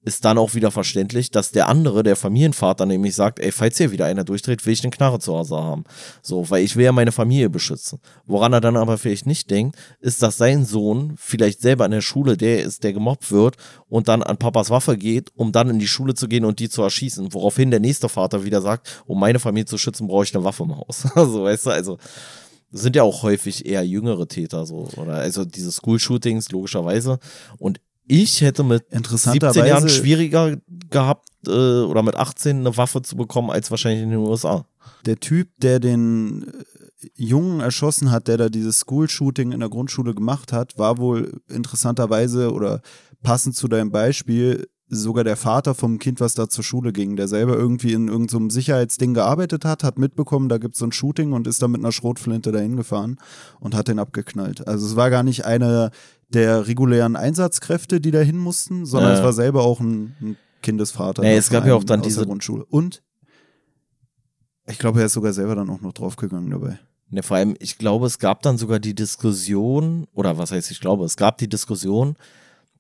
ist 0.02 0.24
dann 0.24 0.38
auch 0.38 0.56
wieder 0.56 0.72
verständlich, 0.72 1.30
dass 1.30 1.52
der 1.52 1.68
andere, 1.68 2.04
der 2.04 2.16
Familienvater, 2.16 2.86
nämlich 2.86 3.16
sagt, 3.16 3.40
ey, 3.40 3.52
falls 3.52 3.78
hier 3.78 3.92
wieder 3.92 4.06
einer 4.06 4.24
durchdreht, 4.24 4.66
will 4.66 4.74
ich 4.74 4.84
eine 4.84 4.92
Knarre 4.92 5.20
zu 5.20 5.34
Hause 5.34 5.58
haben. 5.58 5.84
So, 6.22 6.50
weil 6.50 6.64
ich 6.64 6.76
will 6.76 6.86
ja 6.86 6.92
meine 6.92 7.12
Familie 7.12 7.50
beschützen. 7.50 8.00
Woran 8.26 8.54
er 8.54 8.62
dann 8.62 8.78
aber 8.78 8.98
vielleicht 8.98 9.26
nicht 9.26 9.52
denkt, 9.52 9.78
ist, 10.00 10.24
dass 10.24 10.38
sein 10.38 10.64
Sohn 10.64 11.16
vielleicht 11.18 11.62
selber 11.62 11.86
in 11.86 11.92
der 11.92 12.02
Schule 12.02 12.38
der 12.38 12.64
ist, 12.64 12.84
der 12.84 12.94
gemobbt 12.94 13.32
wird 13.32 13.58
und 13.90 14.08
dann 14.08 14.24
an 14.24 14.38
Papas 14.38 14.70
Waffe 14.70 14.98
geht, 14.98 15.32
um 15.36 15.52
dann 15.52 15.70
in 15.70 15.80
die 15.80 15.88
Schule 15.88 16.14
zu 16.14 16.30
gehen 16.30 16.46
und 16.46 16.60
die 16.60 16.70
zu 16.70 16.82
erschießen. 16.82 17.34
Woraufhin 17.34 17.70
der 17.70 17.82
nächste 17.82 18.08
Vater 18.08 18.46
wieder 18.46 18.62
sagt, 18.62 19.04
um 19.06 19.20
meine 19.20 19.40
Familie 19.40 19.66
zu 19.66 19.78
schützen, 19.78 20.08
brauche 20.08 20.24
ich 20.24 20.34
eine 20.34 20.44
Waffe 20.44 20.64
im 20.64 20.76
Haus. 20.78 21.08
Also, 21.20 21.44
weißt 21.44 21.66
du, 21.66 21.70
also 21.72 21.98
sind 22.72 22.96
ja 22.96 23.04
auch 23.04 23.24
häufig 23.24 23.66
eher 23.66 23.84
jüngere 23.84 24.28
Täter 24.28 24.66
so 24.66 24.88
oder 24.96 25.16
also 25.16 25.44
diese 25.44 25.72
School-Shootings 25.72 26.52
logischerweise 26.52 27.20
und 27.58 27.82
ich 28.10 28.42
hätte 28.42 28.64
mit 28.64 28.84
17 28.86 28.98
interessanterweise. 28.98 29.68
Jahren 29.68 29.88
schwieriger 29.90 30.58
gehabt 30.90 31.30
äh, 31.46 31.52
oder 31.52 32.02
mit 32.02 32.16
18 32.16 32.58
eine 32.58 32.76
Waffe 32.76 33.02
zu 33.04 33.16
bekommen 33.16 33.52
als 33.52 33.70
wahrscheinlich 33.70 34.04
in 34.04 34.10
den 34.10 34.20
USA. 34.20 34.66
der 35.06 35.20
Typ, 35.20 35.50
der 35.60 35.80
den 35.80 36.44
äh, 36.44 37.08
Jungen 37.16 37.60
erschossen 37.62 38.12
hat, 38.12 38.28
der 38.28 38.38
da 38.38 38.50
dieses 38.50 38.80
School-Shooting 38.80 39.52
in 39.52 39.60
der 39.60 39.70
Grundschule 39.70 40.16
gemacht 40.16 40.52
hat, 40.52 40.78
war 40.78 40.98
wohl 40.98 41.40
interessanterweise 41.48 42.52
oder 42.52 42.82
passend 43.22 43.56
zu 43.56 43.68
deinem 43.68 43.92
Beispiel 43.92 44.68
sogar 44.90 45.24
der 45.24 45.38
Vater 45.38 45.76
vom 45.76 46.00
Kind, 46.00 46.20
was 46.20 46.34
da 46.34 46.50
zur 46.50 46.64
Schule 46.64 46.92
ging, 46.92 47.16
der 47.16 47.28
selber 47.28 47.56
irgendwie 47.56 47.94
in 47.94 48.08
irgendeinem 48.08 48.50
Sicherheitsding 48.50 49.14
gearbeitet 49.14 49.64
hat, 49.64 49.84
hat 49.84 50.00
mitbekommen, 50.00 50.50
da 50.50 50.58
gibt 50.58 50.74
es 50.74 50.80
so 50.80 50.86
ein 50.86 50.92
Shooting 50.92 51.32
und 51.32 51.46
ist 51.46 51.62
dann 51.62 51.72
mit 51.72 51.82
einer 51.82 51.92
Schrotflinte 51.92 52.52
dahin 52.52 52.76
gefahren 52.76 53.18
und 53.60 53.76
hat 53.76 53.88
den 53.88 54.00
abgeknallt. 54.00 54.68
Also 54.68 54.88
es 54.88 54.96
war 54.96 55.12
gar 55.12 55.22
nicht 55.24 55.46
einer 55.46 55.92
der 56.30 56.68
regulären 56.68 57.16
Einsatzkräfte, 57.16 58.00
die 58.02 58.12
dahin 58.12 58.38
mussten, 58.38 58.86
sondern 58.86 59.14
es 59.14 59.24
war 59.24 59.34
selber 59.34 59.64
auch 59.64 59.80
ein, 59.80 60.16
ein 60.22 60.38
Kindesvater. 60.62 61.22
Nee, 61.24 61.32
da 61.34 61.38
es 61.38 61.50
gab 61.50 61.66
ja 61.66 61.74
auch 61.74 61.84
dann 61.84 62.02
diese- 62.02 62.26
Grundschule. 62.26 62.66
Und 62.66 63.02
ich 64.68 64.78
glaube, 64.78 65.00
er 65.00 65.08
ist 65.08 65.14
sogar 65.14 65.34
selber 65.34 65.56
dann 65.56 65.70
auch 65.70 65.82
noch 65.82 65.94
draufgegangen 65.94 66.52
dabei. 66.52 66.80
Ne, 67.10 67.24
vor 67.24 67.38
allem, 67.38 67.56
ich 67.60 67.80
glaube, 67.80 68.06
es 68.06 68.20
gab 68.20 68.44
dann 68.44 68.60
sogar 68.60 68.80
die 68.80 68.94
Diskussion, 68.94 70.06
oder 70.14 70.38
was 70.38 70.52
heißt, 70.52 70.70
ich 70.70 70.80
glaube, 70.80 71.06
es 71.06 71.18
gab 71.18 71.40
die 71.40 71.50
Diskussion, 71.50 72.16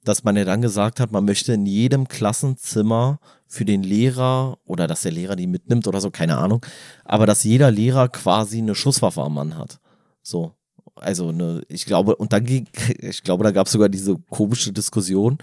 dass 0.03 0.23
man 0.23 0.37
ja 0.37 0.45
dann 0.45 0.61
gesagt 0.61 0.99
hat, 0.99 1.11
man 1.11 1.25
möchte 1.25 1.53
in 1.53 1.65
jedem 1.65 2.07
Klassenzimmer 2.07 3.19
für 3.47 3.65
den 3.65 3.81
Lehrer 3.81 4.59
oder 4.65 4.85
dass 4.85 5.01
der 5.01 5.11
Lehrer 5.11 5.35
die 5.35 5.47
mitnimmt 5.47 5.87
oder 5.87 5.99
so, 5.99 6.11
keine 6.11 6.37
Ahnung, 6.37 6.63
aber 7.05 7.25
dass 7.25 7.43
jeder 7.43 7.71
Lehrer 7.71 8.07
quasi 8.07 8.59
eine 8.59 8.75
Schusswaffe 8.75 9.21
am 9.23 9.33
Mann 9.33 9.57
hat. 9.57 9.79
So. 10.21 10.53
Also, 10.99 11.31
ne, 11.31 11.61
ich 11.67 11.85
glaube, 11.85 12.15
und 12.15 12.33
dann 12.33 12.45
ging, 12.45 12.67
ich 12.99 13.23
glaube, 13.23 13.43
da 13.43 13.51
gab 13.51 13.67
es 13.67 13.73
sogar 13.73 13.89
diese 13.89 14.17
komische 14.29 14.71
Diskussion, 14.71 15.37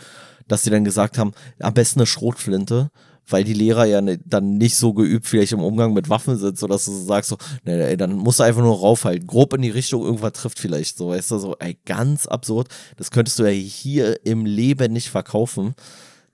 dass 0.49 0.63
sie 0.63 0.71
dann 0.71 0.85
gesagt 0.85 1.19
haben, 1.19 1.33
am 1.59 1.75
besten 1.75 2.01
eine 2.01 2.07
Schrotflinte, 2.07 2.91
weil 3.29 3.45
die 3.45 3.55
Lehrer 3.55 3.85
ja 3.87 4.01
ne, 4.01 4.19
dann 4.25 4.57
nicht 4.57 4.77
so 4.77 4.95
geübt 4.95 5.27
vielleicht 5.27 5.53
im 5.53 5.61
Umgang 5.61 5.93
mit 5.93 6.09
Waffen 6.09 6.37
sind, 6.39 6.59
so 6.59 6.67
dass 6.67 6.85
du 6.85 6.93
so 6.93 7.05
sagst, 7.05 7.31
so, 7.31 7.37
ne, 7.65 7.89
ey, 7.89 7.97
dann 7.97 8.15
musst 8.17 8.39
du 8.39 8.45
einfach 8.45 8.63
nur 8.63 8.79
raufhalten, 8.79 9.27
grob 9.27 9.53
in 9.55 9.63
die 9.63 9.71
Richtung, 9.71 10.05
irgendwas 10.05 10.33
trifft 10.33 10.59
vielleicht, 10.59 10.97
so, 10.97 11.09
weißt 11.09 11.33
du, 11.33 11.39
so, 11.39 11.57
ey, 11.59 11.79
ganz 11.85 12.27
absurd. 12.27 12.69
Das 12.97 13.11
könntest 13.11 13.39
du 13.39 13.45
ja 13.45 13.51
hier 13.51 14.25
im 14.25 14.47
Leben 14.47 14.93
nicht 14.93 15.11
verkaufen, 15.11 15.75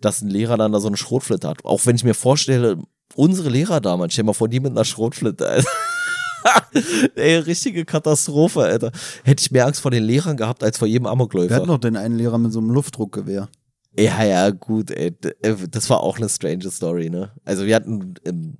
dass 0.00 0.20
ein 0.20 0.28
Lehrer 0.28 0.56
dann 0.56 0.72
da 0.72 0.80
so 0.80 0.88
eine 0.88 0.96
Schrotflinte 0.96 1.48
hat. 1.48 1.64
Auch 1.64 1.86
wenn 1.86 1.96
ich 1.96 2.04
mir 2.04 2.14
vorstelle, 2.14 2.78
unsere 3.14 3.48
Lehrer 3.48 3.80
damals, 3.80 4.12
stell 4.12 4.24
dir 4.24 4.28
mal 4.28 4.32
vor, 4.34 4.48
die 4.48 4.60
mit 4.60 4.72
einer 4.72 4.84
Schrotflinte, 4.84 5.48
Alter. 5.48 5.68
Ey, 7.14 7.36
richtige 7.36 7.84
Katastrophe, 7.84 8.60
Alter. 8.60 8.92
Hätte 9.24 9.40
ich 9.42 9.50
mehr 9.50 9.66
Angst 9.66 9.80
vor 9.80 9.90
den 9.90 10.04
Lehrern 10.04 10.36
gehabt 10.36 10.62
als 10.62 10.78
vor 10.78 10.88
jedem 10.88 11.04
Wir 11.04 11.10
hatten 11.10 11.20
Amokläufer. 11.20 11.66
noch 11.66 11.78
den 11.78 11.96
einen 11.96 12.16
Lehrer 12.16 12.38
mit 12.38 12.52
so 12.52 12.58
einem 12.60 12.70
Luftdruckgewehr. 12.70 13.48
Ja, 13.98 14.24
ja, 14.24 14.50
gut, 14.50 14.90
ey. 14.90 15.12
Äh, 15.42 15.54
Das 15.70 15.90
war 15.90 16.00
auch 16.00 16.16
eine 16.18 16.28
strange 16.28 16.70
Story, 16.70 17.10
ne? 17.10 17.30
Also 17.44 17.66
wir 17.66 17.74
hatten 17.76 18.14
ähm, 18.24 18.54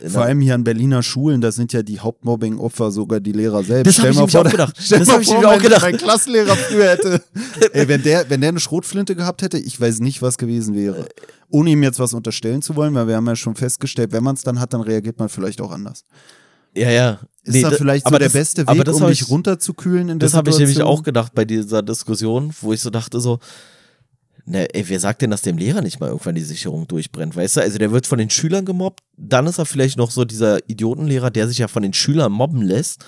in 0.00 0.10
Vor 0.10 0.22
allem 0.22 0.40
hier 0.40 0.54
an 0.54 0.62
Berliner 0.64 1.02
Schulen, 1.02 1.40
da 1.40 1.50
sind 1.52 1.72
ja 1.72 1.82
die 1.82 1.98
Hauptmobbing-Opfer 2.00 2.90
sogar 2.92 3.18
die 3.20 3.32
Lehrer 3.32 3.62
selbst. 3.64 3.98
Das 3.98 4.04
hab 4.04 4.10
ich 4.10 4.16
nämlich 4.16 4.36
auch 4.36 4.50
gedacht. 4.50 4.76
Stell 4.80 5.00
Das 5.00 5.08
mal 5.08 5.14
hab 5.14 5.22
ich 5.22 5.28
nämlich 5.28 5.46
auch 5.46 5.58
gedacht. 5.60 5.82
mein 5.82 5.96
Klassenlehrer 5.96 6.56
früher 6.56 6.90
hätte. 6.90 7.20
Ey, 7.72 7.88
wenn 7.88 8.02
der, 8.02 8.30
wenn 8.30 8.40
der 8.40 8.50
eine 8.50 8.60
Schrotflinte 8.60 9.14
gehabt 9.16 9.42
hätte, 9.42 9.58
ich 9.58 9.78
weiß 9.80 9.98
nicht, 10.00 10.22
was 10.22 10.38
gewesen 10.38 10.74
wäre. 10.74 11.06
Ohne 11.50 11.70
ihm 11.70 11.82
jetzt 11.82 11.98
was 11.98 12.14
unterstellen 12.14 12.62
zu 12.62 12.74
wollen, 12.76 12.94
weil 12.94 13.06
wir 13.08 13.16
haben 13.16 13.26
ja 13.26 13.36
schon 13.36 13.54
festgestellt, 13.56 14.12
wenn 14.12 14.22
man 14.24 14.34
es 14.36 14.42
dann 14.42 14.60
hat, 14.60 14.72
dann 14.72 14.80
reagiert 14.80 15.18
man 15.18 15.28
vielleicht 15.28 15.60
auch 15.60 15.72
anders. 15.72 16.04
Ja, 16.76 16.90
ja. 16.90 17.20
Ist 17.42 17.54
Nee, 17.54 17.62
da- 17.62 17.70
vielleicht 17.70 18.04
so 18.04 18.08
aber 18.08 18.18
der 18.18 18.28
beste 18.28 18.66
Weg, 18.66 18.88
um 18.92 19.06
dich 19.06 19.22
ich- 19.22 19.28
runterzukühlen 19.30 20.08
in 20.08 20.18
der 20.18 20.26
Das 20.28 20.34
habe 20.34 20.50
ich 20.50 20.58
nämlich 20.58 20.82
auch 20.82 21.02
gedacht 21.04 21.32
bei 21.34 21.44
dieser 21.44 21.82
Diskussion, 21.82 22.52
wo 22.60 22.72
ich 22.72 22.80
so 22.80 22.90
dachte 22.90 23.20
so, 23.20 23.38
ne, 24.46 24.72
ey, 24.74 24.88
wer 24.88 24.98
sagt 25.00 25.22
denn, 25.22 25.30
dass 25.30 25.42
dem 25.42 25.56
Lehrer 25.56 25.80
nicht 25.80 26.00
mal 26.00 26.08
irgendwann 26.08 26.34
die 26.34 26.40
Sicherung 26.42 26.88
durchbrennt, 26.88 27.36
weißt 27.36 27.56
du? 27.56 27.60
Also 27.60 27.78
der 27.78 27.92
wird 27.92 28.06
von 28.06 28.18
den 28.18 28.30
Schülern 28.30 28.64
gemobbt, 28.64 29.00
dann 29.16 29.46
ist 29.46 29.58
er 29.58 29.66
vielleicht 29.66 29.96
noch 29.96 30.10
so 30.10 30.24
dieser 30.24 30.58
Idiotenlehrer, 30.68 31.30
der 31.30 31.46
sich 31.48 31.58
ja 31.58 31.68
von 31.68 31.82
den 31.84 31.92
Schülern 31.92 32.32
mobben 32.32 32.62
lässt. 32.62 33.04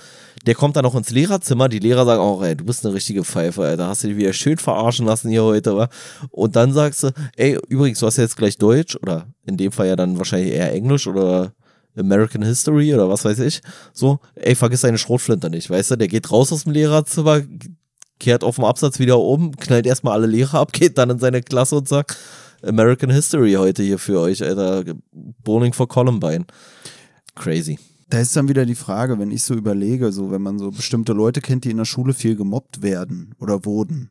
Der 0.46 0.54
kommt 0.54 0.76
dann 0.76 0.84
auch 0.86 0.94
ins 0.94 1.10
Lehrerzimmer, 1.10 1.68
die 1.68 1.80
Lehrer 1.80 2.04
sagen 2.04 2.20
auch, 2.20 2.40
ey, 2.44 2.54
du 2.56 2.64
bist 2.64 2.84
eine 2.86 2.94
richtige 2.94 3.24
Pfeife, 3.24 3.64
Alter, 3.64 3.88
hast 3.88 4.04
du 4.04 4.08
dich 4.08 4.16
wieder 4.16 4.32
schön 4.32 4.56
verarschen 4.58 5.04
lassen 5.04 5.30
hier 5.30 5.42
heute, 5.42 5.76
wa? 5.76 5.88
Und 6.30 6.54
dann 6.54 6.72
sagst 6.72 7.02
du, 7.02 7.10
ey, 7.36 7.58
übrigens, 7.68 7.98
du 7.98 8.06
hast 8.06 8.18
ja 8.18 8.22
jetzt 8.22 8.36
gleich 8.36 8.56
Deutsch 8.56 8.96
oder 9.02 9.26
in 9.46 9.56
dem 9.56 9.72
Fall 9.72 9.88
ja 9.88 9.96
dann 9.96 10.16
wahrscheinlich 10.16 10.52
eher 10.54 10.72
Englisch 10.72 11.08
oder 11.08 11.52
American 11.98 12.42
History 12.42 12.94
oder 12.94 13.08
was 13.08 13.24
weiß 13.24 13.40
ich. 13.40 13.60
So, 13.92 14.20
ey, 14.34 14.54
vergiss 14.54 14.82
deine 14.82 14.98
Schrotflinte 14.98 15.50
nicht, 15.50 15.68
weißt 15.70 15.92
du? 15.92 15.96
Der 15.96 16.08
geht 16.08 16.30
raus 16.30 16.52
aus 16.52 16.64
dem 16.64 16.72
Lehrerzimmer, 16.72 17.42
kehrt 18.18 18.44
auf 18.44 18.56
dem 18.56 18.64
Absatz 18.64 18.98
wieder 18.98 19.18
um, 19.18 19.56
knallt 19.56 19.86
erstmal 19.86 20.14
alle 20.14 20.26
Lehrer 20.26 20.60
ab, 20.60 20.72
geht 20.72 20.98
dann 20.98 21.10
in 21.10 21.18
seine 21.18 21.42
Klasse 21.42 21.76
und 21.76 21.88
sagt, 21.88 22.16
American 22.62 23.10
History 23.10 23.52
heute 23.52 23.82
hier 23.82 23.98
für 23.98 24.20
euch, 24.20 24.42
Alter. 24.42 24.84
Bowling 25.12 25.72
for 25.72 25.88
Columbine. 25.88 26.44
Crazy. 27.34 27.78
Da 28.10 28.18
ist 28.20 28.34
dann 28.34 28.48
wieder 28.48 28.64
die 28.64 28.74
Frage, 28.74 29.18
wenn 29.18 29.30
ich 29.30 29.42
so 29.42 29.54
überlege, 29.54 30.12
so 30.12 30.30
wenn 30.30 30.42
man 30.42 30.58
so 30.58 30.70
bestimmte 30.70 31.12
Leute 31.12 31.40
kennt, 31.40 31.64
die 31.64 31.70
in 31.70 31.76
der 31.76 31.84
Schule 31.84 32.14
viel 32.14 32.36
gemobbt 32.36 32.82
werden 32.82 33.34
oder 33.38 33.64
wurden. 33.64 34.10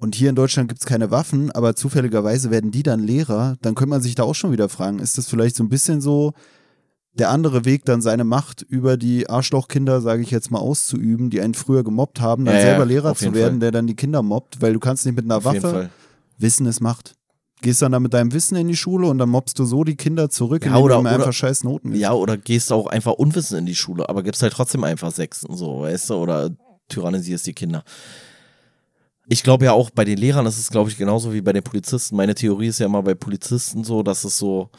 Und 0.00 0.14
hier 0.14 0.30
in 0.30 0.36
Deutschland 0.36 0.68
gibt 0.68 0.80
es 0.80 0.86
keine 0.86 1.10
Waffen, 1.10 1.50
aber 1.50 1.74
zufälligerweise 1.74 2.50
werden 2.52 2.70
die 2.70 2.84
dann 2.84 3.00
Lehrer, 3.00 3.56
dann 3.62 3.74
könnte 3.74 3.90
man 3.90 4.00
sich 4.02 4.14
da 4.14 4.22
auch 4.22 4.34
schon 4.34 4.52
wieder 4.52 4.68
fragen, 4.68 5.00
ist 5.00 5.18
das 5.18 5.26
vielleicht 5.26 5.56
so 5.56 5.64
ein 5.64 5.68
bisschen 5.68 6.00
so 6.00 6.34
der 7.14 7.30
andere 7.30 7.64
Weg, 7.64 7.84
dann 7.84 8.00
seine 8.00 8.22
Macht 8.22 8.62
über 8.62 8.96
die 8.96 9.28
Arschlochkinder, 9.28 10.00
sage 10.00 10.22
ich 10.22 10.30
jetzt 10.30 10.52
mal, 10.52 10.60
auszuüben, 10.60 11.30
die 11.30 11.40
einen 11.40 11.54
früher 11.54 11.82
gemobbt 11.82 12.20
haben, 12.20 12.44
dann 12.44 12.54
Ja, 12.54 12.60
selber 12.60 12.84
Lehrer 12.86 13.14
zu 13.16 13.34
werden, 13.34 13.54
Fall. 13.54 13.58
der 13.58 13.70
dann 13.72 13.88
die 13.88 13.96
Kinder 13.96 14.22
mobbt, 14.22 14.62
weil 14.62 14.72
du 14.72 14.78
kannst 14.78 15.04
nicht 15.04 15.16
mit 15.16 15.24
einer 15.24 15.38
Auf 15.38 15.44
Waffe. 15.44 15.90
Wissen 16.38 16.66
ist 16.66 16.80
Macht. 16.80 17.14
Gehst 17.60 17.82
dann 17.82 17.90
da 17.90 17.98
mit 17.98 18.14
deinem 18.14 18.32
Wissen 18.32 18.54
in 18.54 18.68
die 18.68 18.76
Schule 18.76 19.08
und 19.08 19.18
dann 19.18 19.30
mobbst 19.30 19.58
du 19.58 19.64
so 19.64 19.82
die 19.82 19.96
Kinder 19.96 20.30
zurück, 20.30 20.62
Ja, 20.64 20.68
indem 20.70 20.82
oder- 20.84 20.94
du 20.94 21.00
oder- 21.00 21.10
einfach 21.10 21.32
scheiß 21.32 21.64
Noten 21.64 21.88
gibst. 21.88 22.00
Ja, 22.02 22.12
oder 22.12 22.36
gehst 22.36 22.70
auch 22.70 22.86
einfach 22.86 23.14
unwissend 23.14 23.58
in 23.58 23.66
die 23.66 23.74
Schule, 23.74 24.08
aber 24.08 24.22
gibst 24.22 24.42
halt 24.42 24.52
trotzdem 24.52 24.84
einfach 24.84 25.10
Sechsten, 25.10 25.56
so, 25.56 25.80
weißt 25.80 26.10
du, 26.10 26.14
oder 26.14 26.50
tyrannisierst 26.88 27.48
die 27.48 27.54
Kinder. 27.54 27.82
Ich 29.30 29.42
glaube 29.42 29.66
ja 29.66 29.72
auch 29.72 29.90
bei 29.90 30.04
den 30.04 30.16
Lehrern 30.16 30.46
ist 30.46 30.58
es, 30.58 30.70
glaube 30.70 30.90
ich, 30.90 30.96
genauso 30.96 31.32
wie 31.34 31.42
bei 31.42 31.52
den 31.52 31.62
Polizisten. 31.62 32.16
Meine 32.16 32.34
Theorie 32.34 32.68
ist 32.68 32.80
ja 32.80 32.86
immer 32.86 33.02
bei 33.02 33.14
Polizisten 33.14 33.84
so, 33.84 34.02
dass 34.02 34.24
es 34.24 34.38
so 34.38 34.70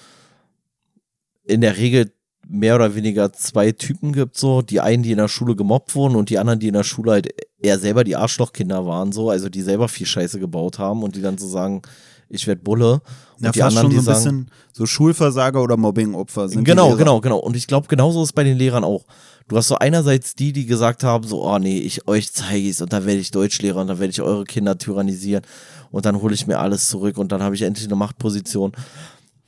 in 1.43 1.61
der 1.61 1.77
Regel 1.77 2.11
mehr 2.47 2.75
oder 2.75 2.95
weniger 2.95 3.31
zwei 3.31 3.71
Typen 3.71 4.11
gibt, 4.11 4.35
so 4.35 4.63
die 4.63 4.81
einen, 4.81 5.03
die 5.03 5.11
in 5.11 5.17
der 5.17 5.27
Schule 5.27 5.55
gemobbt 5.55 5.93
wurden 5.93 6.15
und 6.15 6.31
die 6.31 6.39
anderen, 6.39 6.59
die 6.59 6.67
in 6.67 6.73
der 6.73 6.83
Schule 6.83 7.11
halt 7.11 7.29
eher 7.59 7.77
selber 7.77 8.03
die 8.03 8.15
Arschlochkinder 8.15 8.87
waren, 8.87 9.11
so, 9.11 9.29
also 9.29 9.49
die 9.49 9.61
selber 9.61 9.87
viel 9.87 10.07
Scheiße 10.07 10.39
gebaut 10.39 10.79
haben 10.79 11.03
und 11.03 11.15
die 11.15 11.21
dann 11.21 11.37
so 11.37 11.47
sagen, 11.47 11.83
ich 12.27 12.47
werd 12.47 12.63
Bulle. 12.63 13.01
Und 13.37 13.45
Ja, 13.45 13.51
die 13.51 13.61
anderen, 13.61 13.89
die 13.89 13.97
so 13.97 14.01
ein 14.01 14.05
sagen, 14.05 14.23
bisschen 14.23 14.51
so 14.73 14.85
Schulversager 14.85 15.61
oder 15.61 15.77
Mobbingopfer 15.77 16.49
sind. 16.49 16.63
Genau, 16.63 16.95
genau, 16.95 17.21
genau. 17.21 17.37
Und 17.37 17.55
ich 17.55 17.67
glaube, 17.67 17.87
genauso 17.87 18.21
ist 18.21 18.29
es 18.29 18.33
bei 18.33 18.43
den 18.43 18.57
Lehrern 18.57 18.83
auch. 18.83 19.05
Du 19.49 19.57
hast 19.57 19.67
so 19.67 19.75
einerseits 19.75 20.35
die, 20.35 20.53
die 20.53 20.65
gesagt 20.65 21.03
haben, 21.03 21.27
so, 21.27 21.43
oh 21.43 21.57
nee, 21.59 21.79
ich 21.79 22.07
euch 22.07 22.31
zeige 22.31 22.69
es 22.69 22.81
und 22.81 22.93
dann 22.93 23.05
werde 23.05 23.19
ich 23.19 23.31
Deutschlehrer 23.31 23.81
und 23.81 23.87
dann 23.87 23.99
werde 23.99 24.11
ich 24.11 24.21
eure 24.21 24.45
Kinder 24.45 24.77
tyrannisieren 24.77 25.43
und 25.91 26.05
dann 26.05 26.21
hole 26.21 26.33
ich 26.35 26.47
mir 26.47 26.59
alles 26.59 26.87
zurück 26.87 27.17
und 27.17 27.31
dann 27.31 27.41
habe 27.43 27.55
ich 27.55 27.63
endlich 27.63 27.85
eine 27.87 27.95
Machtposition. 27.95 28.71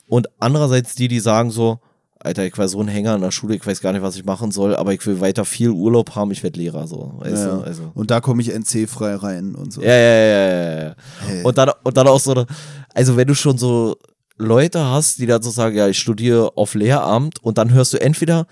Und 0.08 0.28
andererseits 0.40 0.96
die, 0.96 1.08
die 1.08 1.20
sagen 1.20 1.52
so, 1.52 1.80
Alter, 2.20 2.46
ich 2.46 2.58
war 2.58 2.68
so 2.68 2.80
ein 2.82 2.88
Hänger 2.88 3.16
in 3.16 3.22
der 3.22 3.32
Schule, 3.32 3.56
ich 3.56 3.66
weiß 3.66 3.82
gar 3.82 3.94
nicht, 3.94 4.02
was 4.02 4.16
ich 4.16 4.26
machen 4.26 4.52
soll, 4.52 4.76
aber 4.76 4.94
ich 4.94 5.06
will 5.08 5.20
weiter 5.22 5.46
viel 5.46 5.70
Urlaub 5.70 6.14
haben, 6.16 6.32
ich 6.32 6.44
werde 6.44 6.60
Lehrer, 6.60 6.86
so. 6.88 7.14
Weißt 7.18 7.46
Ja, 7.46 7.56
du? 7.58 7.62
Also. 7.62 7.92
Und 7.96 8.12
da 8.12 8.20
komme 8.22 8.42
ich 8.42 8.50
NC-frei 8.54 9.16
rein 9.16 9.56
und 9.56 9.72
so. 9.74 9.82
Ja, 9.82 9.88
ja, 9.94 10.26
ja, 10.26 10.48
ja, 10.50 10.84
ja. 10.84 10.96
Hey. 11.28 11.44
Und 11.44 11.58
dann, 11.58 11.72
und 11.84 11.98
dann 11.98 12.08
auch 12.08 12.20
so, 12.20 12.32
eine- 12.34 12.46
also 12.94 13.18
wenn 13.18 13.28
du 13.28 13.34
schon 13.36 13.58
so 13.58 13.98
Leute 14.38 14.84
hast, 14.84 15.20
die 15.20 15.26
dann 15.28 15.42
so 15.42 15.50
sagen, 15.52 15.76
ja, 15.76 15.88
ich 15.88 15.98
studiere 16.00 16.52
auf 16.58 16.74
Lehramt 16.76 17.42
und 17.44 17.58
dann 17.58 17.72
hörst 17.72 17.94
du 17.94 18.02
entweder 18.02 18.46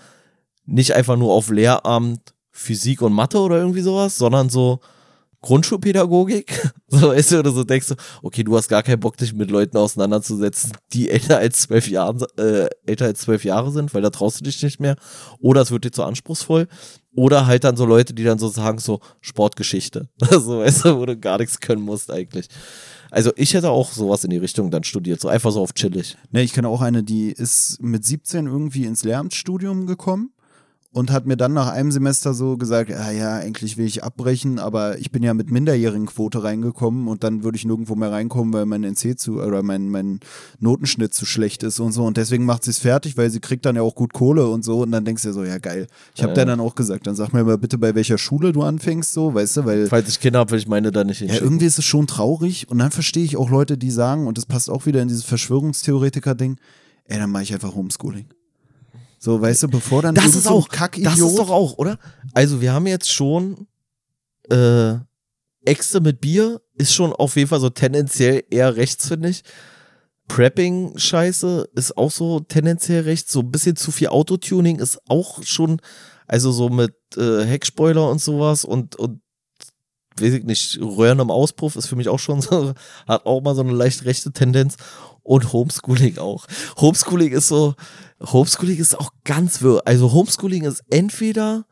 nicht 0.70 0.94
einfach 0.94 1.16
nur 1.16 1.32
auf 1.32 1.50
Lehramt 1.50 2.34
Physik 2.50 3.02
und 3.02 3.12
Mathe 3.12 3.38
oder 3.38 3.58
irgendwie 3.58 3.80
sowas, 3.80 4.16
sondern 4.16 4.50
so 4.50 4.80
Grundschulpädagogik, 5.42 6.70
so 6.88 7.08
weißt 7.08 7.32
du, 7.32 7.38
oder 7.38 7.50
so 7.50 7.64
denkst 7.64 7.88
du, 7.88 7.94
okay, 8.22 8.44
du 8.44 8.56
hast 8.56 8.68
gar 8.68 8.82
keinen 8.82 9.00
Bock, 9.00 9.16
dich 9.16 9.32
mit 9.32 9.50
Leuten 9.50 9.78
auseinanderzusetzen, 9.78 10.72
die 10.92 11.08
älter 11.08 11.38
als 11.38 11.62
zwölf 11.62 11.88
Jahre, 11.88 12.26
äh, 12.36 12.68
älter 12.84 13.06
als 13.06 13.20
zwölf 13.20 13.44
Jahre 13.44 13.70
sind, 13.72 13.94
weil 13.94 14.02
da 14.02 14.10
traust 14.10 14.40
du 14.40 14.44
dich 14.44 14.62
nicht 14.62 14.80
mehr, 14.80 14.96
oder 15.40 15.62
es 15.62 15.70
wird 15.70 15.84
dir 15.84 15.92
zu 15.92 16.04
anspruchsvoll, 16.04 16.68
oder 17.16 17.46
halt 17.46 17.64
dann 17.64 17.76
so 17.76 17.86
Leute, 17.86 18.12
die 18.12 18.24
dann 18.24 18.38
so 18.38 18.48
sagen, 18.48 18.78
so 18.78 19.00
Sportgeschichte, 19.22 20.10
so 20.30 20.58
weißt 20.58 20.84
du, 20.84 20.98
wo 20.98 21.06
du 21.06 21.16
gar 21.16 21.38
nichts 21.38 21.60
können 21.60 21.82
musst 21.82 22.10
eigentlich. 22.10 22.48
Also 23.10 23.32
ich 23.36 23.54
hätte 23.54 23.70
auch 23.70 23.92
sowas 23.92 24.24
in 24.24 24.30
die 24.30 24.36
Richtung 24.36 24.70
dann 24.70 24.84
studiert, 24.84 25.20
so 25.20 25.28
einfach 25.28 25.52
so 25.52 25.62
auf 25.62 25.72
chillig. 25.72 26.18
Ne, 26.30 26.42
ich 26.42 26.52
kenne 26.52 26.68
auch 26.68 26.82
eine, 26.82 27.02
die 27.02 27.32
ist 27.32 27.78
mit 27.80 28.04
17 28.04 28.46
irgendwie 28.46 28.84
ins 28.84 29.04
Lehramtsstudium 29.04 29.86
gekommen 29.86 30.32
und 30.92 31.12
hat 31.12 31.24
mir 31.24 31.36
dann 31.36 31.52
nach 31.52 31.68
einem 31.68 31.92
Semester 31.92 32.34
so 32.34 32.56
gesagt, 32.56 32.90
ja, 32.90 33.12
ja, 33.12 33.36
eigentlich 33.36 33.76
will 33.76 33.86
ich 33.86 34.02
abbrechen, 34.02 34.58
aber 34.58 34.98
ich 34.98 35.12
bin 35.12 35.22
ja 35.22 35.34
mit 35.34 35.48
Minderjährigenquote 35.50 36.42
reingekommen 36.42 37.06
und 37.06 37.22
dann 37.22 37.44
würde 37.44 37.56
ich 37.56 37.64
nirgendwo 37.64 37.94
mehr 37.94 38.10
reinkommen, 38.10 38.52
weil 38.52 38.66
mein 38.66 38.82
NC 38.82 39.16
zu 39.16 39.40
oder 39.40 39.62
mein, 39.62 39.88
mein 39.88 40.18
Notenschnitt 40.58 41.14
zu 41.14 41.26
schlecht 41.26 41.62
ist 41.62 41.78
und 41.78 41.92
so 41.92 42.04
und 42.04 42.16
deswegen 42.16 42.44
macht 42.44 42.64
sie 42.64 42.70
es 42.70 42.78
fertig, 42.78 43.16
weil 43.16 43.30
sie 43.30 43.38
kriegt 43.38 43.66
dann 43.66 43.76
ja 43.76 43.82
auch 43.82 43.94
gut 43.94 44.12
Kohle 44.12 44.48
und 44.48 44.64
so 44.64 44.80
und 44.80 44.90
dann 44.90 45.04
denkst 45.04 45.22
du 45.22 45.28
dir 45.28 45.34
so, 45.34 45.44
ja 45.44 45.58
geil. 45.58 45.86
Ich 46.16 46.22
habe 46.24 46.32
Ja, 46.32 46.38
ja. 46.38 46.44
dann 46.44 46.60
auch 46.60 46.74
gesagt, 46.74 47.06
dann 47.06 47.14
sag 47.14 47.32
mir 47.32 47.44
mal 47.44 47.58
bitte, 47.58 47.78
bei 47.78 47.94
welcher 47.94 48.18
Schule 48.18 48.52
du 48.52 48.62
anfängst, 48.62 49.12
so, 49.12 49.32
weißt 49.32 49.58
du, 49.58 49.64
weil 49.66 49.86
Falls 49.86 50.08
ich 50.08 50.18
Kinder 50.18 50.40
habe, 50.40 50.50
will 50.50 50.58
ich 50.58 50.66
meine 50.66 50.90
da 50.90 51.04
nicht 51.04 51.20
ja, 51.20 51.34
irgendwie 51.34 51.66
ist 51.66 51.78
es 51.78 51.84
schon 51.84 52.08
traurig 52.08 52.68
und 52.68 52.78
dann 52.78 52.90
verstehe 52.90 53.24
ich 53.24 53.36
auch 53.36 53.50
Leute, 53.50 53.78
die 53.78 53.92
sagen, 53.92 54.26
und 54.26 54.38
das 54.38 54.46
passt 54.46 54.68
auch 54.68 54.86
wieder 54.86 55.00
in 55.02 55.06
dieses 55.08 55.24
Verschwörungstheoretiker-Ding, 55.24 56.56
ey, 57.04 57.18
dann 57.18 57.30
mache 57.30 57.44
ich 57.44 57.54
einfach 57.54 57.76
Homeschooling. 57.76 58.26
So, 59.22 59.38
weißt 59.38 59.64
du, 59.64 59.68
bevor 59.68 60.00
dann 60.00 60.14
das 60.14 60.34
ist 60.34 60.46
auch, 60.48 60.68
Kackidiot, 60.70 61.12
das 61.12 61.20
ist 61.20 61.38
doch 61.38 61.50
auch, 61.50 61.76
oder? 61.76 61.98
Also 62.32 62.62
wir 62.62 62.72
haben 62.72 62.86
jetzt 62.86 63.12
schon 63.12 63.66
äh, 64.50 64.94
Äxte 65.62 66.00
mit 66.00 66.22
Bier 66.22 66.62
ist 66.74 66.94
schon 66.94 67.12
auf 67.12 67.36
jeden 67.36 67.48
Fall 67.48 67.60
so 67.60 67.68
tendenziell 67.68 68.44
eher 68.48 68.76
rechts, 68.76 69.08
finde 69.08 69.28
ich. 69.28 69.42
Prepping-Scheiße 70.26 71.68
ist 71.74 71.98
auch 71.98 72.10
so 72.10 72.40
tendenziell 72.40 73.02
rechts. 73.02 73.30
So 73.30 73.40
ein 73.40 73.50
bisschen 73.50 73.76
zu 73.76 73.90
viel 73.90 74.08
Autotuning 74.08 74.78
ist 74.78 74.98
auch 75.06 75.42
schon, 75.42 75.82
also 76.26 76.50
so 76.50 76.70
mit 76.70 76.94
äh, 77.18 77.44
Heckspoiler 77.44 78.08
und 78.08 78.22
sowas 78.22 78.64
und, 78.64 78.96
und 78.96 79.20
weiß 80.18 80.32
ich 80.32 80.44
nicht, 80.44 80.78
Röhren 80.80 81.18
im 81.18 81.30
Auspuff 81.30 81.76
ist 81.76 81.88
für 81.88 81.96
mich 81.96 82.08
auch 82.08 82.18
schon 82.18 82.40
so, 82.40 82.72
hat 83.06 83.26
auch 83.26 83.42
mal 83.42 83.54
so 83.54 83.60
eine 83.60 83.72
leicht 83.72 84.06
rechte 84.06 84.32
Tendenz. 84.32 84.76
Und 85.22 85.52
Homeschooling 85.52 86.18
auch. 86.18 86.46
Homeschooling 86.78 87.32
ist 87.32 87.48
so, 87.48 87.74
Homeschooling 88.22 88.78
ist 88.78 88.98
auch 88.98 89.12
ganz 89.24 89.62
wirr. 89.62 89.82
Also 89.84 90.12
Homeschooling 90.12 90.64
ist 90.64 90.82
entweder, 90.90 91.64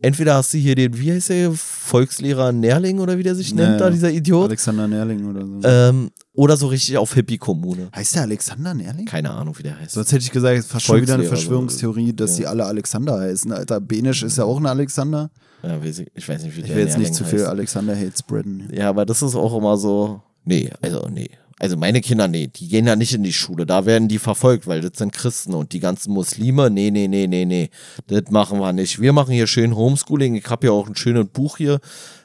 entweder 0.00 0.34
hast 0.36 0.54
du 0.54 0.58
hier 0.58 0.74
den, 0.74 0.98
wie 0.98 1.12
heißt 1.12 1.28
der, 1.30 1.52
Volkslehrer 1.52 2.52
Nährling 2.52 2.98
oder 3.00 3.18
wie 3.18 3.22
der 3.22 3.34
sich 3.34 3.54
nennt, 3.54 3.72
Ja, 3.72 3.76
da 3.78 3.90
dieser 3.90 4.10
Idiot. 4.10 4.46
Alexander 4.46 4.88
Nerling 4.88 5.28
oder 5.28 5.46
so. 5.46 5.60
Ähm, 5.62 6.10
oder 6.34 6.56
so 6.56 6.68
richtig 6.68 6.96
auf 6.96 7.12
Hippie-Kommune. 7.14 7.90
heißt 7.94 8.14
der 8.14 8.22
Alexander 8.22 8.72
Nerling? 8.72 9.04
Keine 9.04 9.30
Ahnung, 9.30 9.56
wie 9.58 9.62
der 9.62 9.78
heißt. 9.78 9.92
Sonst 9.92 10.12
hätte 10.12 10.24
ich 10.24 10.30
gesagt, 10.30 10.58
es 10.58 10.72
ist 10.72 10.82
schon 10.82 11.02
wieder 11.02 11.14
eine 11.14 11.24
Verschwörungstheorie, 11.24 12.12
dass 12.14 12.32
ja. 12.32 12.36
die 12.38 12.46
alle 12.46 12.64
Alexander 12.64 13.20
heißen. 13.20 13.52
Alter, 13.52 13.80
Benisch 13.80 14.22
ist 14.22 14.38
ja 14.38 14.44
auch 14.44 14.58
ein 14.58 14.66
Alexander. 14.66 15.30
Ja, 15.62 15.80
weiß 15.84 16.00
ich, 16.00 16.10
ich 16.14 16.28
weiß 16.28 16.42
nicht, 16.42 16.56
wie 16.56 16.60
Ich 16.62 16.66
der 16.66 16.76
will 16.76 16.84
jetzt 16.84 16.98
nicht 16.98 17.10
Nährling 17.10 17.14
zu 17.14 17.24
viel 17.24 17.40
heißt. 17.40 17.50
Alexander-Hate 17.50 18.18
spreaden. 18.18 18.68
Ja, 18.72 18.88
aber 18.88 19.04
das 19.06 19.22
ist 19.22 19.34
auch 19.34 19.56
immer 19.56 19.76
so, 19.76 20.22
nee, 20.44 20.70
also 20.80 21.08
nee. 21.08 21.30
Also 21.62 21.76
meine 21.76 22.00
Kinder, 22.00 22.26
nee, 22.26 22.48
die 22.48 22.66
gehen 22.66 22.88
ja 22.88 22.96
nicht 22.96 23.14
in 23.14 23.22
die 23.22 23.32
Schule, 23.32 23.66
da 23.66 23.86
werden 23.86 24.08
die 24.08 24.18
verfolgt, 24.18 24.66
weil 24.66 24.80
das 24.80 24.98
sind 24.98 25.12
Christen 25.12 25.54
und 25.54 25.72
die 25.72 25.78
ganzen 25.78 26.12
Muslime, 26.12 26.70
nee, 26.70 26.90
nee, 26.90 27.06
nee, 27.06 27.28
nee, 27.28 27.44
nee, 27.44 27.70
das 28.08 28.32
machen 28.32 28.58
wir 28.58 28.72
nicht. 28.72 29.00
Wir 29.00 29.12
machen 29.12 29.32
hier 29.32 29.46
schön 29.46 29.76
Homeschooling, 29.76 30.34
ich 30.34 30.46
habe 30.50 30.66
ja 30.66 30.72
auch 30.72 30.88
ein 30.88 30.96
schönes 30.96 31.26
Buch 31.32 31.58
hier, 31.58 31.78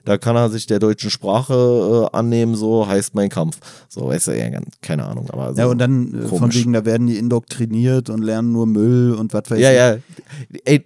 da 0.05 0.17
kann 0.17 0.35
er 0.35 0.49
sich 0.49 0.65
der 0.65 0.79
deutschen 0.79 1.11
Sprache 1.11 2.09
äh, 2.11 2.17
annehmen, 2.17 2.55
so 2.55 2.87
heißt 2.87 3.13
mein 3.13 3.29
Kampf. 3.29 3.59
So, 3.89 4.07
weißt 4.07 4.29
du, 4.29 4.31
ja, 4.39 4.49
keine 4.81 5.05
Ahnung, 5.05 5.29
aber 5.29 5.53
so 5.53 5.59
Ja, 5.61 5.67
und 5.67 5.77
dann 5.77 6.15
äh, 6.15 6.27
von 6.27 6.39
komisch. 6.39 6.55
wegen, 6.55 6.73
da 6.73 6.83
werden 6.83 7.05
die 7.05 7.17
indoktriniert 7.17 8.09
und 8.09 8.23
lernen 8.23 8.51
nur 8.53 8.65
Müll 8.65 9.13
und 9.13 9.33
was 9.35 9.43
weiß 9.51 9.59
Ja, 9.59 9.69
ich. 9.69 9.77
ja. 9.77 9.97
Ey, 10.65 10.83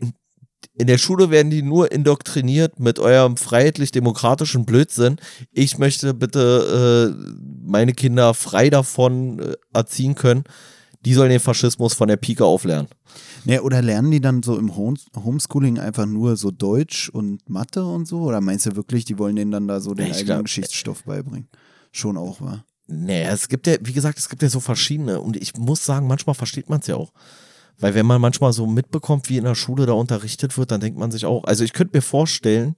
in 0.73 0.87
der 0.87 0.97
Schule 0.97 1.29
werden 1.29 1.49
die 1.49 1.61
nur 1.61 1.91
indoktriniert 1.91 2.79
mit 2.79 2.97
eurem 2.99 3.37
freiheitlich-demokratischen 3.37 4.65
Blödsinn. 4.65 5.17
Ich 5.51 5.77
möchte 5.77 6.13
bitte 6.13 7.13
äh, 7.17 7.41
meine 7.65 7.93
Kinder 7.93 8.33
frei 8.33 8.69
davon 8.69 9.39
äh, 9.39 9.53
erziehen 9.73 10.15
können. 10.15 10.43
Die 11.05 11.13
sollen 11.13 11.31
den 11.31 11.39
Faschismus 11.39 11.93
von 11.93 12.07
der 12.07 12.17
Pike 12.17 12.45
auflernen. 12.45 12.87
Nee, 13.43 13.59
oder 13.59 13.81
lernen 13.81 14.11
die 14.11 14.21
dann 14.21 14.43
so 14.43 14.57
im 14.57 14.75
Home 14.75 14.97
Homeschooling 15.15 15.79
einfach 15.79 16.05
nur 16.05 16.37
so 16.37 16.51
Deutsch 16.51 17.09
und 17.09 17.49
Mathe 17.49 17.83
und 17.83 18.07
so? 18.07 18.21
Oder 18.21 18.39
meinst 18.39 18.67
du 18.67 18.75
wirklich, 18.75 19.03
die 19.03 19.17
wollen 19.17 19.35
denen 19.35 19.51
dann 19.51 19.67
da 19.67 19.79
so 19.79 19.93
den 19.95 20.05
Ich 20.07 20.13
eigenen 20.13 20.25
glaub- 20.27 20.43
Geschichtsstoff 20.43 21.03
beibringen? 21.03 21.49
Schon 21.91 22.17
auch, 22.17 22.39
wa? 22.39 22.63
Nee, 22.87 23.23
es 23.23 23.47
gibt 23.47 23.67
ja, 23.67 23.75
wie 23.81 23.93
gesagt, 23.93 24.19
es 24.19 24.29
gibt 24.29 24.43
ja 24.43 24.49
so 24.49 24.59
verschiedene. 24.59 25.21
Und 25.21 25.37
ich 25.37 25.55
muss 25.57 25.83
sagen, 25.85 26.07
manchmal 26.07 26.35
versteht 26.35 26.69
man 26.69 26.81
es 26.81 26.87
ja 26.87 26.95
auch. 26.95 27.11
Weil 27.81 27.95
wenn 27.95 28.05
man 28.05 28.21
manchmal 28.21 28.53
so 28.53 28.67
mitbekommt, 28.67 29.27
wie 29.29 29.37
in 29.37 29.43
der 29.43 29.55
Schule 29.55 29.85
da 29.85 29.93
unterrichtet 29.93 30.57
wird, 30.57 30.71
dann 30.71 30.79
denkt 30.79 30.97
man 30.97 31.11
sich 31.11 31.25
auch, 31.25 31.43
also 31.43 31.63
ich 31.63 31.73
könnte 31.73 31.97
mir 31.97 32.01
vorstellen, 32.01 32.75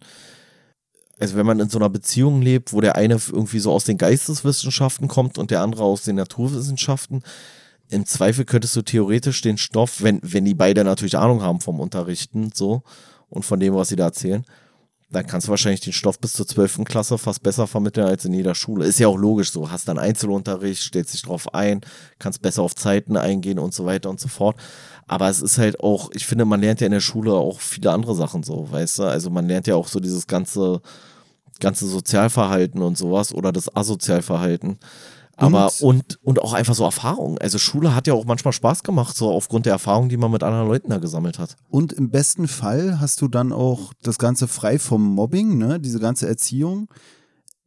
also 1.19 1.35
wenn 1.35 1.45
man 1.45 1.59
in 1.59 1.69
so 1.69 1.77
einer 1.77 1.89
Beziehung 1.89 2.41
lebt, 2.41 2.73
wo 2.73 2.81
der 2.81 2.95
eine 2.95 3.19
irgendwie 3.31 3.59
so 3.59 3.71
aus 3.71 3.83
den 3.83 3.97
Geisteswissenschaften 3.97 5.07
kommt 5.07 5.37
und 5.37 5.51
der 5.51 5.61
andere 5.61 5.83
aus 5.83 6.03
den 6.03 6.15
Naturwissenschaften, 6.15 7.21
im 7.89 8.05
Zweifel 8.05 8.45
könntest 8.45 8.75
du 8.75 8.81
theoretisch 8.81 9.41
den 9.41 9.57
Stoff, 9.57 10.01
wenn, 10.01 10.19
wenn 10.23 10.45
die 10.45 10.55
beide 10.55 10.83
natürlich 10.83 11.17
Ahnung 11.17 11.43
haben 11.43 11.61
vom 11.61 11.79
Unterrichten, 11.79 12.51
so, 12.53 12.81
und 13.29 13.43
von 13.43 13.59
dem, 13.59 13.75
was 13.75 13.89
sie 13.89 13.95
da 13.95 14.05
erzählen, 14.05 14.45
dann 15.13 15.27
kannst 15.27 15.47
du 15.47 15.51
wahrscheinlich 15.51 15.81
den 15.81 15.93
Stoff 15.93 16.19
bis 16.19 16.33
zur 16.33 16.47
12. 16.47 16.85
Klasse 16.85 17.17
fast 17.17 17.43
besser 17.43 17.67
vermitteln 17.67 18.07
als 18.07 18.25
in 18.25 18.33
jeder 18.33 18.55
Schule. 18.55 18.85
Ist 18.85 18.99
ja 18.99 19.07
auch 19.07 19.17
logisch 19.17 19.51
so. 19.51 19.69
Hast 19.69 19.87
dann 19.87 19.99
Einzelunterricht, 19.99 20.81
stellst 20.81 21.13
dich 21.13 21.21
drauf 21.21 21.53
ein, 21.53 21.81
kannst 22.17 22.41
besser 22.41 22.63
auf 22.63 22.75
Zeiten 22.75 23.15
eingehen 23.15 23.59
und 23.59 23.73
so 23.73 23.85
weiter 23.85 24.09
und 24.09 24.19
so 24.19 24.27
fort. 24.27 24.57
Aber 25.07 25.29
es 25.29 25.41
ist 25.41 25.57
halt 25.57 25.79
auch, 25.79 26.09
ich 26.13 26.25
finde, 26.25 26.45
man 26.45 26.61
lernt 26.61 26.81
ja 26.81 26.85
in 26.87 26.93
der 26.93 26.99
Schule 26.99 27.33
auch 27.33 27.59
viele 27.59 27.91
andere 27.91 28.15
Sachen 28.15 28.43
so, 28.43 28.71
weißt 28.71 28.99
du? 28.99 29.03
Also 29.03 29.29
man 29.29 29.47
lernt 29.47 29.67
ja 29.67 29.75
auch 29.75 29.87
so 29.87 29.99
dieses 29.99 30.27
ganze, 30.27 30.81
ganze 31.59 31.87
Sozialverhalten 31.87 32.81
und 32.81 32.97
sowas 32.97 33.33
oder 33.33 33.51
das 33.51 33.75
Asozialverhalten. 33.75 34.77
Aber 35.35 35.71
Und- 35.81 35.81
und, 35.81 36.23
und 36.23 36.41
auch 36.43 36.53
einfach 36.53 36.75
so 36.75 36.83
Erfahrungen. 36.83 37.37
Also 37.39 37.57
Schule 37.57 37.95
hat 37.95 38.05
ja 38.07 38.13
auch 38.13 38.25
manchmal 38.25 38.53
Spaß 38.53 38.83
gemacht, 38.83 39.15
so 39.15 39.31
aufgrund 39.31 39.65
der 39.65 39.73
Erfahrungen, 39.73 40.09
die 40.09 40.17
man 40.17 40.31
mit 40.31 40.43
anderen 40.43 40.67
Leuten 40.67 40.89
da 40.91 40.97
gesammelt 40.99 41.39
hat. 41.39 41.55
Und 41.69 41.91
im 41.91 42.11
besten 42.11 42.47
Fall 42.47 42.99
hast 42.99 43.19
du 43.21 43.27
dann 43.27 43.51
auch 43.51 43.93
das 44.03 44.19
Ganze 44.19 44.47
frei 44.47 44.77
vom 44.77 45.03
Mobbing, 45.15 45.57
ne? 45.57 45.79
diese 45.79 45.99
ganze 45.99 46.27
Erziehung. 46.27 46.87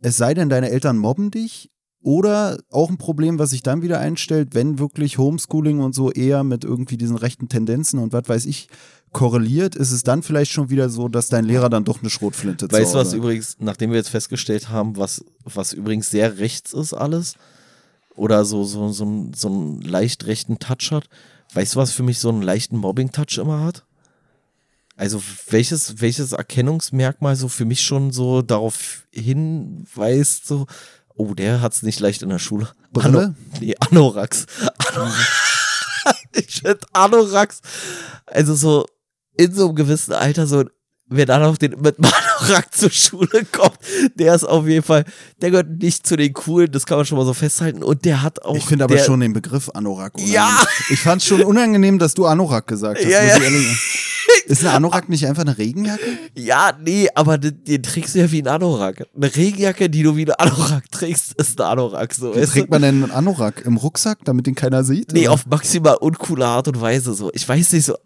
Es 0.00 0.16
sei 0.16 0.32
denn, 0.34 0.48
deine 0.48 0.70
Eltern 0.70 0.96
mobben 0.96 1.30
dich. 1.32 1.70
Oder 2.06 2.58
auch 2.70 2.88
ein 2.88 2.98
Problem, 2.98 3.40
was 3.40 3.50
sich 3.50 3.64
dann 3.64 3.82
wieder 3.82 3.98
einstellt, 3.98 4.54
wenn 4.54 4.78
wirklich 4.78 5.18
Homeschooling 5.18 5.80
und 5.80 5.92
so 5.92 6.12
eher 6.12 6.44
mit 6.44 6.62
irgendwie 6.62 6.96
diesen 6.96 7.16
rechten 7.16 7.48
Tendenzen 7.48 7.98
und 7.98 8.12
was 8.12 8.28
weiß 8.28 8.46
ich 8.46 8.68
korreliert, 9.10 9.74
ist 9.74 9.90
es 9.90 10.04
dann 10.04 10.22
vielleicht 10.22 10.52
schon 10.52 10.70
wieder 10.70 10.88
so, 10.88 11.08
dass 11.08 11.30
dein 11.30 11.44
Lehrer 11.44 11.68
dann 11.68 11.82
doch 11.82 12.02
eine 12.02 12.08
Schrotflinte 12.08 12.70
Weißt 12.70 12.94
du, 12.94 12.98
was 12.98 13.12
übrigens, 13.12 13.56
nachdem 13.58 13.90
wir 13.90 13.96
jetzt 13.96 14.10
festgestellt 14.10 14.68
haben, 14.68 14.96
was, 14.96 15.24
was 15.42 15.72
übrigens 15.72 16.08
sehr 16.08 16.38
rechts 16.38 16.72
ist 16.72 16.94
alles, 16.94 17.34
oder 18.14 18.44
so, 18.44 18.62
so, 18.62 18.92
so, 18.92 19.32
so 19.34 19.48
einen 19.48 19.82
leicht 19.82 20.26
rechten 20.26 20.60
Touch 20.60 20.92
hat, 20.92 21.08
weißt 21.54 21.74
du, 21.74 21.80
was 21.80 21.90
für 21.90 22.04
mich 22.04 22.20
so 22.20 22.28
einen 22.28 22.42
leichten 22.42 22.76
Mobbing-Touch 22.76 23.38
immer 23.38 23.64
hat? 23.64 23.84
Also 24.94 25.20
welches, 25.50 26.00
welches 26.00 26.30
Erkennungsmerkmal 26.30 27.34
so 27.34 27.48
für 27.48 27.64
mich 27.64 27.80
schon 27.80 28.12
so 28.12 28.42
darauf 28.42 29.08
hinweist, 29.10 30.46
so, 30.46 30.66
oh, 31.16 31.34
der 31.34 31.60
hat's 31.60 31.82
nicht 31.82 32.00
leicht 32.00 32.22
in 32.22 32.28
der 32.28 32.38
Schule. 32.38 32.68
Brille? 32.92 33.18
Ano, 33.18 33.34
nee, 33.60 33.74
Anoraks. 33.78 34.46
ich 36.32 36.60
finde 36.60 36.80
Anoraks, 36.92 37.60
also 38.26 38.54
so 38.54 38.86
in 39.36 39.52
so 39.54 39.66
einem 39.66 39.74
gewissen 39.74 40.12
Alter, 40.12 40.46
so, 40.46 40.64
wer 41.08 41.26
dann 41.26 41.42
auf 41.42 41.58
den 41.58 41.80
mit 41.80 41.98
einem 41.98 42.12
Anorak 42.38 42.74
zur 42.74 42.90
Schule 42.90 43.44
kommt, 43.52 43.78
der 44.14 44.34
ist 44.34 44.44
auf 44.44 44.66
jeden 44.66 44.82
Fall, 44.82 45.04
der 45.40 45.50
gehört 45.50 45.68
nicht 45.68 46.06
zu 46.06 46.16
den 46.16 46.32
coolen, 46.32 46.70
das 46.70 46.86
kann 46.86 46.98
man 46.98 47.06
schon 47.06 47.18
mal 47.18 47.24
so 47.24 47.34
festhalten. 47.34 47.82
Und 47.82 48.04
der 48.04 48.22
hat 48.22 48.42
auch. 48.42 48.56
Ich 48.56 48.64
finde 48.64 48.84
aber 48.84 48.98
schon 48.98 49.20
den 49.20 49.32
Begriff 49.32 49.70
Anorak 49.70 50.14
unangenehm. 50.14 50.34
Ja. 50.34 50.64
Ich 50.90 51.00
fand 51.00 51.22
es 51.22 51.28
schon 51.28 51.42
unangenehm, 51.42 51.98
dass 51.98 52.14
du 52.14 52.26
Anorak 52.26 52.66
gesagt 52.66 52.98
hast. 52.98 53.10
Ja, 53.10 53.22
ja. 53.22 53.38
Ist 54.46 54.64
eine 54.64 54.74
Anorak 54.74 55.08
nicht 55.08 55.26
einfach 55.26 55.42
eine 55.42 55.58
Regenjacke? 55.58 56.18
Ja, 56.36 56.72
nee, 56.80 57.08
aber 57.14 57.36
den, 57.36 57.64
den 57.64 57.82
trägst 57.82 58.14
du 58.14 58.20
ja 58.20 58.30
wie 58.30 58.40
ein 58.40 58.46
Anorak. 58.46 59.04
Eine 59.14 59.34
Regenjacke, 59.34 59.90
die 59.90 60.04
du 60.04 60.16
wie 60.16 60.22
eine 60.22 60.38
Anorak 60.38 60.88
trägst, 60.92 61.32
ist 61.34 61.60
eine 61.60 61.70
Anorak. 61.70 62.14
So, 62.14 62.34
Wie 62.34 62.44
trägt 62.46 62.70
man 62.70 62.82
denn 62.82 63.02
einen 63.02 63.12
Anorak? 63.12 63.64
Im 63.64 63.76
Rucksack, 63.76 64.18
damit 64.24 64.46
den 64.46 64.54
keiner 64.54 64.84
sieht? 64.84 65.12
Nee, 65.12 65.22
oder? 65.22 65.32
auf 65.32 65.46
maximal 65.46 65.96
uncoole 65.96 66.46
Art 66.46 66.68
und 66.68 66.80
Weise 66.80 67.12
so. 67.14 67.32
Ich 67.34 67.48
weiß 67.48 67.72
nicht 67.72 67.86
so. 67.86 67.96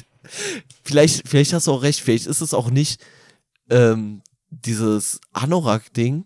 vielleicht, 0.84 1.28
vielleicht 1.28 1.52
hast 1.52 1.66
du 1.66 1.72
auch 1.72 1.82
recht, 1.82 2.00
vielleicht 2.00 2.26
ist 2.26 2.40
es 2.40 2.54
auch 2.54 2.70
nicht 2.70 3.02
ähm, 3.68 4.22
dieses 4.50 5.20
Anorak-Ding, 5.34 6.24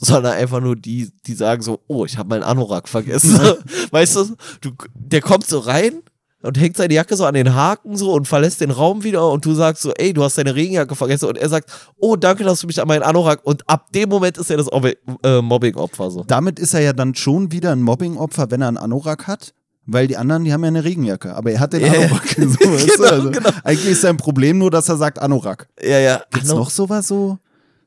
sondern 0.00 0.34
einfach 0.34 0.60
nur 0.60 0.76
die, 0.76 1.12
die 1.26 1.34
sagen 1.34 1.62
so, 1.62 1.80
oh, 1.86 2.04
ich 2.04 2.18
habe 2.18 2.28
meinen 2.28 2.42
Anorak 2.42 2.88
vergessen. 2.88 3.40
weißt 3.90 4.16
du, 4.16 4.36
du, 4.60 4.72
der 4.94 5.22
kommt 5.22 5.46
so 5.46 5.60
rein 5.60 6.02
und 6.42 6.58
hängt 6.58 6.76
seine 6.76 6.94
Jacke 6.94 7.16
so 7.16 7.24
an 7.24 7.34
den 7.34 7.54
Haken 7.54 7.96
so 7.96 8.12
und 8.12 8.26
verlässt 8.28 8.60
den 8.60 8.70
Raum 8.70 9.04
wieder 9.04 9.30
und 9.30 9.44
du 9.44 9.54
sagst 9.54 9.82
so, 9.82 9.92
ey, 9.94 10.12
du 10.12 10.22
hast 10.22 10.38
deine 10.38 10.54
Regenjacke 10.54 10.94
vergessen 10.94 11.28
und 11.28 11.38
er 11.38 11.48
sagt, 11.48 11.70
oh, 11.98 12.16
danke, 12.16 12.44
dass 12.44 12.60
du 12.60 12.66
mich 12.66 12.80
an 12.80 12.88
meinen 12.88 13.02
Anorak 13.02 13.40
und 13.44 13.68
ab 13.68 13.92
dem 13.92 14.08
Moment 14.08 14.38
ist 14.38 14.50
er 14.50 14.56
das 14.58 14.68
äh, 14.68 15.40
Mobbing-Opfer 15.40 16.10
so. 16.10 16.24
Damit 16.26 16.58
ist 16.58 16.74
er 16.74 16.80
ja 16.80 16.92
dann 16.92 17.14
schon 17.14 17.52
wieder 17.52 17.72
ein 17.72 17.82
Mobbing-Opfer, 17.82 18.50
wenn 18.50 18.60
er 18.62 18.68
einen 18.68 18.78
Anorak 18.78 19.26
hat. 19.26 19.54
Weil 19.84 20.06
die 20.06 20.16
anderen, 20.16 20.44
die 20.44 20.52
haben 20.52 20.62
ja 20.62 20.68
eine 20.68 20.84
Regenjacke, 20.84 21.34
aber 21.34 21.50
er 21.50 21.58
hat 21.58 21.72
den 21.72 21.80
Ja, 21.80 21.92
ja. 21.92 22.00
Anorak. 22.06 22.28
So? 22.38 22.46
Genau, 22.46 23.08
also, 23.08 23.30
genau. 23.32 23.50
Eigentlich 23.64 23.90
ist 23.90 24.02
sein 24.02 24.16
Problem 24.16 24.58
nur, 24.58 24.70
dass 24.70 24.88
er 24.88 24.96
sagt 24.96 25.18
Anorak. 25.18 25.68
Ja, 25.82 25.98
ja. 25.98 26.22
Gibt's 26.30 26.50
Ano- 26.50 26.60
noch 26.60 26.70
sowas 26.70 27.08
so? 27.08 27.38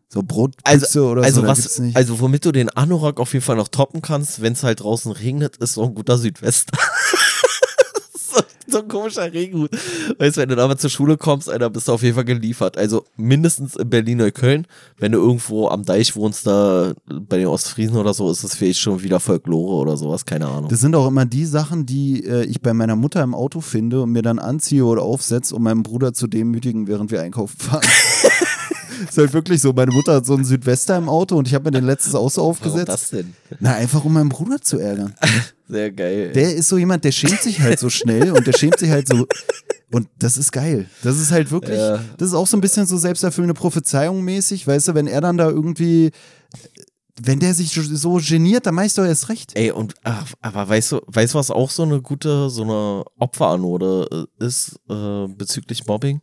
So 0.09 0.21
Brotpüchse 0.21 0.65
Also, 0.65 1.09
oder 1.09 1.23
also 1.23 1.41
so? 1.41 1.47
Was, 1.47 1.81
also 1.93 2.19
womit 2.19 2.45
du 2.45 2.51
den 2.51 2.69
Anorak 2.69 3.19
auf 3.19 3.33
jeden 3.33 3.43
Fall 3.43 3.55
noch 3.55 3.69
toppen 3.69 4.01
kannst, 4.01 4.41
wenn 4.41 4.53
es 4.53 4.63
halt 4.63 4.81
draußen 4.81 5.11
regnet, 5.11 5.57
ist 5.57 5.73
so 5.73 5.83
ein 5.83 5.95
guter 5.95 6.17
Südwest. 6.17 6.71
so, 8.35 8.43
so 8.67 8.77
ein 8.79 8.87
komischer 8.87 9.31
Regenhut. 9.31 9.71
Weißt 10.17 10.37
du, 10.37 10.41
wenn 10.41 10.49
du 10.49 10.55
damit 10.55 10.79
zur 10.79 10.89
Schule 10.89 11.17
kommst, 11.17 11.49
Alter, 11.49 11.69
bist 11.69 11.87
du 11.87 11.93
auf 11.93 12.03
jeden 12.03 12.15
Fall 12.15 12.25
geliefert. 12.25 12.77
Also 12.77 13.05
mindestens 13.15 13.75
in 13.75 13.89
Berlin-Neukölln. 13.89 14.67
Wenn 14.97 15.11
du 15.11 15.19
irgendwo 15.19 15.67
am 15.69 15.83
Deich 15.83 16.15
wohnst, 16.15 16.47
da 16.47 16.93
bei 17.07 17.37
den 17.37 17.47
Ostfriesen 17.47 17.97
oder 17.97 18.13
so, 18.13 18.29
ist 18.31 18.43
das 18.43 18.55
vielleicht 18.55 18.79
schon 18.79 19.01
wieder 19.03 19.19
Folklore 19.19 19.75
oder 19.75 19.97
sowas, 19.97 20.25
keine 20.25 20.47
Ahnung. 20.47 20.69
Das 20.69 20.81
sind 20.81 20.95
auch 20.95 21.07
immer 21.07 21.25
die 21.25 21.45
Sachen, 21.45 21.85
die 21.85 22.25
äh, 22.25 22.45
ich 22.45 22.61
bei 22.61 22.73
meiner 22.73 22.95
Mutter 22.95 23.23
im 23.23 23.33
Auto 23.33 23.61
finde 23.61 24.01
und 24.01 24.11
mir 24.11 24.21
dann 24.21 24.39
anziehe 24.39 24.85
oder 24.85 25.01
aufsetze, 25.01 25.55
um 25.55 25.63
meinen 25.63 25.83
Bruder 25.83 26.13
zu 26.13 26.27
demütigen, 26.27 26.87
während 26.87 27.11
wir 27.11 27.21
einkaufen 27.21 27.57
fahren. 27.57 27.85
ist 29.09 29.17
halt 29.17 29.33
wirklich 29.33 29.61
so. 29.61 29.73
Meine 29.73 29.91
Mutter 29.91 30.15
hat 30.15 30.25
so 30.25 30.33
einen 30.35 30.45
Südwester 30.45 30.97
im 30.97 31.09
Auto 31.09 31.35
und 31.37 31.47
ich 31.47 31.53
habe 31.53 31.65
mir 31.65 31.71
den 31.71 31.85
letztes 31.85 32.15
auch 32.15 32.29
so 32.29 32.41
Warum 32.41 32.51
aufgesetzt. 32.51 32.87
das 32.89 33.09
denn? 33.09 33.33
Na, 33.59 33.73
einfach 33.75 34.03
um 34.05 34.13
meinen 34.13 34.29
Bruder 34.29 34.59
zu 34.61 34.77
ärgern. 34.79 35.13
Sehr 35.67 35.91
geil. 35.91 36.31
Der 36.33 36.53
ist 36.55 36.69
so 36.69 36.77
jemand, 36.77 37.03
der 37.03 37.11
schämt 37.11 37.41
sich 37.41 37.59
halt 37.59 37.79
so 37.79 37.89
schnell 37.89 38.31
und 38.31 38.45
der 38.45 38.53
schämt 38.53 38.77
sich 38.79 38.89
halt 38.91 39.07
so. 39.07 39.25
Und 39.91 40.07
das 40.19 40.37
ist 40.37 40.51
geil. 40.51 40.87
Das 41.03 41.17
ist 41.19 41.31
halt 41.31 41.51
wirklich, 41.51 41.77
Ja. 41.77 41.99
das 42.17 42.29
ist 42.29 42.33
auch 42.33 42.47
so 42.47 42.57
ein 42.57 42.61
bisschen 42.61 42.85
so 42.85 42.97
selbsterfüllende 42.97 43.53
Prophezeiung 43.53 44.21
mäßig, 44.23 44.67
weißt 44.67 44.89
du, 44.89 44.93
wenn 44.93 45.07
er 45.07 45.21
dann 45.21 45.37
da 45.37 45.49
irgendwie, 45.49 46.11
wenn 47.21 47.39
der 47.39 47.53
sich 47.53 47.71
so 47.73 48.19
geniert, 48.21 48.65
dann 48.65 48.75
meinst 48.75 48.97
du 48.97 49.01
erst 49.03 49.29
recht. 49.29 49.51
Ey, 49.55 49.71
und 49.71 49.93
ach, 50.03 50.33
aber 50.41 50.67
weißt 50.67 50.91
du, 50.91 51.01
weißt 51.07 51.33
du, 51.33 51.37
was 51.39 51.49
auch 51.49 51.69
so 51.69 51.83
eine 51.83 52.01
gute, 52.01 52.49
so 52.49 52.63
eine 52.63 53.03
Opferanode 53.17 54.27
ist 54.39 54.79
äh, 54.89 55.27
bezüglich 55.27 55.85
Mobbing? 55.87 56.21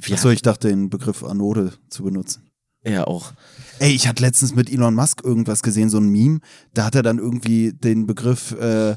Wir 0.00 0.14
Achso, 0.14 0.30
ich 0.30 0.42
dachte, 0.42 0.68
den 0.68 0.90
Begriff 0.90 1.24
Anode 1.24 1.72
zu 1.88 2.04
benutzen. 2.04 2.48
Ja, 2.84 3.04
auch. 3.04 3.32
Ey, 3.80 3.92
ich 3.92 4.06
hatte 4.06 4.22
letztens 4.22 4.54
mit 4.54 4.70
Elon 4.70 4.94
Musk 4.94 5.22
irgendwas 5.24 5.62
gesehen, 5.62 5.90
so 5.90 5.98
ein 5.98 6.08
Meme. 6.08 6.40
Da 6.74 6.84
hat 6.84 6.94
er 6.94 7.02
dann 7.02 7.18
irgendwie 7.18 7.72
den 7.72 8.06
Begriff 8.06 8.52
äh, 8.52 8.96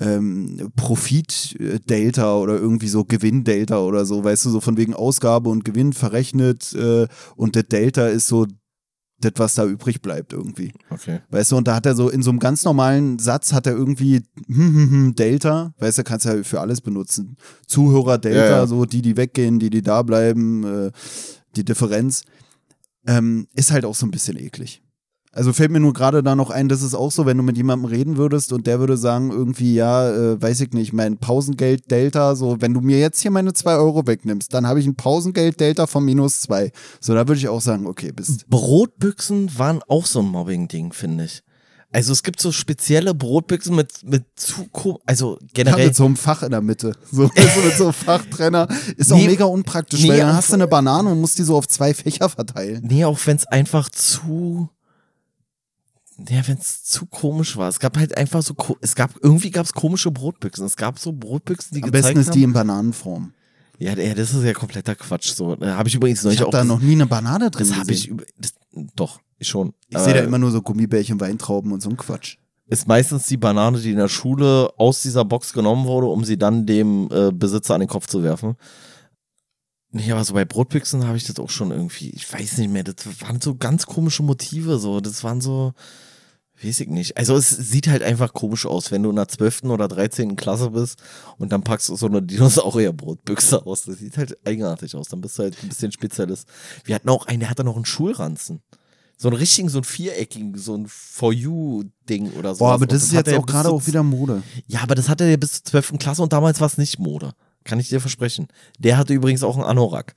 ähm, 0.00 0.70
Profit-Delta 0.76 2.36
oder 2.36 2.56
irgendwie 2.56 2.88
so 2.88 3.04
Gewinn-Delta 3.04 3.78
oder 3.78 4.04
so, 4.04 4.22
weißt 4.22 4.44
du, 4.44 4.50
so 4.50 4.60
von 4.60 4.76
wegen 4.76 4.94
Ausgabe 4.94 5.50
und 5.50 5.64
Gewinn 5.64 5.92
verrechnet 5.92 6.72
äh, 6.74 7.06
und 7.36 7.54
der 7.54 7.62
Delta 7.62 8.08
ist 8.08 8.26
so 8.26 8.46
das, 9.24 9.32
was 9.36 9.54
da 9.54 9.64
übrig 9.64 10.02
bleibt 10.02 10.32
irgendwie. 10.32 10.72
Okay. 10.90 11.20
Weißt 11.30 11.52
du, 11.52 11.56
und 11.56 11.66
da 11.68 11.74
hat 11.74 11.86
er 11.86 11.94
so 11.94 12.08
in 12.08 12.22
so 12.22 12.30
einem 12.30 12.38
ganz 12.38 12.64
normalen 12.64 13.18
Satz 13.18 13.52
hat 13.52 13.66
er 13.66 13.74
irgendwie 13.74 14.22
hm, 14.46 14.74
hm, 14.74 14.90
hm, 14.90 15.14
Delta, 15.14 15.72
weißt 15.78 15.98
du, 15.98 16.04
kannst 16.04 16.26
ja 16.26 16.42
für 16.42 16.60
alles 16.60 16.80
benutzen. 16.80 17.36
Zuhörer 17.66 18.18
Delta, 18.18 18.44
Ja, 18.44 18.50
ja. 18.58 18.66
so 18.66 18.84
die, 18.84 19.02
die 19.02 19.16
weggehen, 19.16 19.58
die, 19.58 19.70
die 19.70 19.82
da 19.82 20.02
bleiben, 20.02 20.64
äh, 20.64 20.90
die 21.56 21.64
Differenz, 21.64 22.22
ähm, 23.06 23.48
ist 23.54 23.72
halt 23.72 23.84
auch 23.84 23.94
so 23.94 24.06
ein 24.06 24.10
bisschen 24.10 24.36
eklig. 24.36 24.82
Also 25.34 25.54
fällt 25.54 25.70
mir 25.70 25.80
nur 25.80 25.94
gerade 25.94 26.22
da 26.22 26.36
noch 26.36 26.50
ein, 26.50 26.68
das 26.68 26.82
ist 26.82 26.94
auch 26.94 27.10
so, 27.10 27.24
wenn 27.24 27.38
du 27.38 27.42
mit 27.42 27.56
jemandem 27.56 27.86
reden 27.90 28.18
würdest 28.18 28.52
und 28.52 28.66
der 28.66 28.80
würde 28.80 28.98
sagen, 28.98 29.30
irgendwie, 29.30 29.74
ja, 29.74 30.10
äh, 30.10 30.40
weiß 30.42 30.60
ich 30.60 30.72
nicht, 30.72 30.92
mein 30.92 31.16
Pausengeld 31.16 31.90
Delta, 31.90 32.36
so, 32.36 32.60
wenn 32.60 32.74
du 32.74 32.82
mir 32.82 32.98
jetzt 32.98 33.20
hier 33.20 33.30
meine 33.30 33.54
zwei 33.54 33.76
Euro 33.76 34.06
wegnimmst, 34.06 34.52
dann 34.52 34.66
habe 34.66 34.78
ich 34.80 34.86
ein 34.86 34.94
Pausengeld 34.94 35.58
Delta 35.58 35.86
von 35.86 36.04
minus 36.04 36.42
zwei. 36.42 36.70
So, 37.00 37.14
da 37.14 37.26
würde 37.26 37.38
ich 37.38 37.48
auch 37.48 37.62
sagen, 37.62 37.86
okay, 37.86 38.12
bist. 38.12 38.46
Brotbüchsen 38.50 39.58
waren 39.58 39.80
auch 39.88 40.04
so 40.04 40.20
ein 40.20 40.26
Mobbing-Ding, 40.26 40.92
finde 40.92 41.24
ich. 41.24 41.42
Also 41.94 42.12
es 42.12 42.22
gibt 42.22 42.40
so 42.40 42.52
spezielle 42.52 43.14
Brotbüchsen 43.14 43.74
mit, 43.76 44.02
mit 44.04 44.24
zu, 44.36 44.66
also 45.06 45.38
Ja, 45.40 45.46
generell. 45.52 45.86
mit 45.86 45.96
so 45.96 46.04
einem 46.06 46.16
Fach 46.16 46.42
in 46.42 46.50
der 46.50 46.62
Mitte. 46.62 46.92
So, 47.10 47.28
du, 47.28 47.60
mit 47.64 47.76
so 47.76 47.84
einem 47.84 47.92
Fachtrenner. 47.92 48.66
Ist 48.96 49.12
auch 49.12 49.16
Nee, 49.16 49.26
mega 49.26 49.44
unpraktisch, 49.44 50.02
nee, 50.02 50.08
weil 50.08 50.18
dann 50.18 50.34
hast 50.34 50.50
du 50.50 50.54
eine 50.54 50.66
Banane 50.68 51.10
und 51.10 51.20
musst 51.20 51.38
die 51.38 51.42
so 51.42 51.56
auf 51.56 51.68
zwei 51.68 51.92
Fächer 51.94 52.28
verteilen. 52.30 52.82
Nee, 52.86 53.04
auch 53.04 53.18
wenn 53.26 53.36
es 53.36 53.46
einfach 53.46 53.88
zu. 53.90 54.68
Ja, 56.28 56.46
wenn 56.46 56.58
es 56.58 56.84
zu 56.84 57.06
komisch 57.06 57.56
war. 57.56 57.68
Es 57.68 57.80
gab 57.80 57.96
halt 57.96 58.16
einfach 58.16 58.42
so, 58.42 58.54
es 58.80 58.94
gab, 58.94 59.12
irgendwie 59.22 59.50
gab 59.50 59.66
es 59.66 59.72
komische 59.72 60.10
Brotbüchsen. 60.10 60.64
Es 60.66 60.76
gab 60.76 60.98
so 60.98 61.12
Brotbüchsen, 61.12 61.76
die 61.76 61.82
Am 61.82 61.90
besten 61.90 62.18
ist 62.18 62.28
haben. 62.28 62.34
die 62.34 62.42
in 62.44 62.52
Bananenform. 62.52 63.32
ja, 63.78 63.94
ja, 63.96 64.14
das 64.14 64.32
ist 64.32 64.44
ja 64.44 64.52
kompletter 64.52 64.94
Quatsch. 64.94 65.32
So, 65.34 65.56
da 65.56 65.76
habe 65.76 65.88
ich 65.88 65.94
übrigens 65.94 66.20
Ich 66.20 66.24
neulich 66.24 66.40
habe 66.40 66.48
auch. 66.48 66.52
da 66.52 66.64
noch 66.64 66.80
nie 66.80 66.92
eine 66.92 67.06
Banane 67.06 67.50
drin 67.50 67.68
das 67.68 67.76
habe 67.76 67.92
ich 67.92 68.08
über, 68.08 68.24
das, 68.38 68.54
doch, 68.94 69.20
ich 69.38 69.48
schon. 69.48 69.74
Ich 69.88 69.98
sehe 69.98 70.12
da 70.14 70.18
Aber 70.20 70.28
immer 70.28 70.38
nur 70.38 70.50
so 70.50 70.62
Gummibärchen, 70.62 71.18
Weintrauben 71.20 71.72
und 71.72 71.82
so 71.82 71.90
ein 71.90 71.96
Quatsch. 71.96 72.36
Ist 72.68 72.86
meistens 72.88 73.26
die 73.26 73.36
Banane, 73.36 73.78
die 73.80 73.90
in 73.90 73.96
der 73.98 74.08
Schule 74.08 74.70
aus 74.78 75.02
dieser 75.02 75.24
Box 75.24 75.52
genommen 75.52 75.84
wurde, 75.86 76.06
um 76.06 76.24
sie 76.24 76.38
dann 76.38 76.64
dem 76.64 77.08
äh, 77.10 77.30
Besitzer 77.32 77.74
an 77.74 77.80
den 77.80 77.88
Kopf 77.88 78.06
zu 78.06 78.22
werfen. 78.22 78.54
Nee, 79.90 80.10
aber 80.10 80.24
so 80.24 80.32
bei 80.32 80.46
Brotbüchsen 80.46 81.06
habe 81.06 81.18
ich 81.18 81.24
das 81.26 81.38
auch 81.38 81.50
schon 81.50 81.70
irgendwie, 81.70 82.08
ich 82.10 82.32
weiß 82.32 82.56
nicht 82.58 82.70
mehr, 82.70 82.82
das 82.84 82.94
waren 83.20 83.42
so 83.42 83.56
ganz 83.56 83.84
komische 83.84 84.22
Motive, 84.22 84.78
so, 84.78 85.00
das 85.00 85.22
waren 85.22 85.42
so, 85.42 85.74
weiß 86.62 86.80
ich 86.80 86.88
nicht. 86.88 87.16
Also 87.16 87.36
es 87.36 87.50
sieht 87.50 87.88
halt 87.88 88.02
einfach 88.02 88.32
komisch 88.32 88.66
aus, 88.66 88.90
wenn 88.90 89.02
du 89.02 89.10
in 89.10 89.16
der 89.16 89.28
12. 89.28 89.64
oder 89.64 89.88
13. 89.88 90.36
Klasse 90.36 90.70
bist 90.70 91.02
und 91.38 91.52
dann 91.52 91.62
packst 91.62 91.88
du 91.88 91.96
so 91.96 92.06
eine 92.06 92.22
Dinosaurier-Brotbüchse 92.22 93.66
aus. 93.66 93.82
Das 93.84 93.98
sieht 93.98 94.16
halt 94.16 94.38
eigenartig 94.46 94.94
aus, 94.96 95.08
dann 95.08 95.20
bist 95.20 95.38
du 95.38 95.44
halt 95.44 95.56
ein 95.62 95.68
bisschen 95.68 95.92
Spezialist. 95.92 96.48
Wir 96.84 96.94
hatten 96.94 97.08
auch 97.08 97.26
einen, 97.26 97.40
der 97.40 97.50
hatte 97.50 97.64
noch 97.64 97.76
einen 97.76 97.84
Schulranzen. 97.84 98.62
So 99.16 99.28
einen 99.28 99.36
richtigen, 99.36 99.68
so 99.68 99.78
einen 99.78 99.84
viereckigen, 99.84 100.56
so 100.58 100.74
ein 100.74 100.86
For 100.88 101.32
You-Ding 101.32 102.32
oder 102.32 102.54
so. 102.54 102.64
Boah, 102.64 102.72
aber 102.72 102.86
das 102.86 103.04
ist 103.04 103.12
jetzt 103.12 103.32
auch 103.32 103.46
gerade 103.46 103.68
auch 103.68 103.86
wieder 103.86 104.02
Mode. 104.02 104.42
Ja, 104.66 104.80
aber 104.82 104.96
das 104.96 105.08
hatte 105.08 105.24
er 105.24 105.36
bis 105.36 105.62
zur 105.62 105.64
12. 105.64 105.98
Klasse 105.98 106.22
und 106.22 106.32
damals 106.32 106.58
war 106.60 106.66
es 106.66 106.76
nicht 106.76 106.98
Mode. 106.98 107.32
Kann 107.64 107.78
ich 107.78 107.88
dir 107.88 108.00
versprechen. 108.00 108.48
Der 108.78 108.96
hatte 108.96 109.14
übrigens 109.14 109.44
auch 109.44 109.56
einen 109.56 109.64
Anorak. 109.64 110.14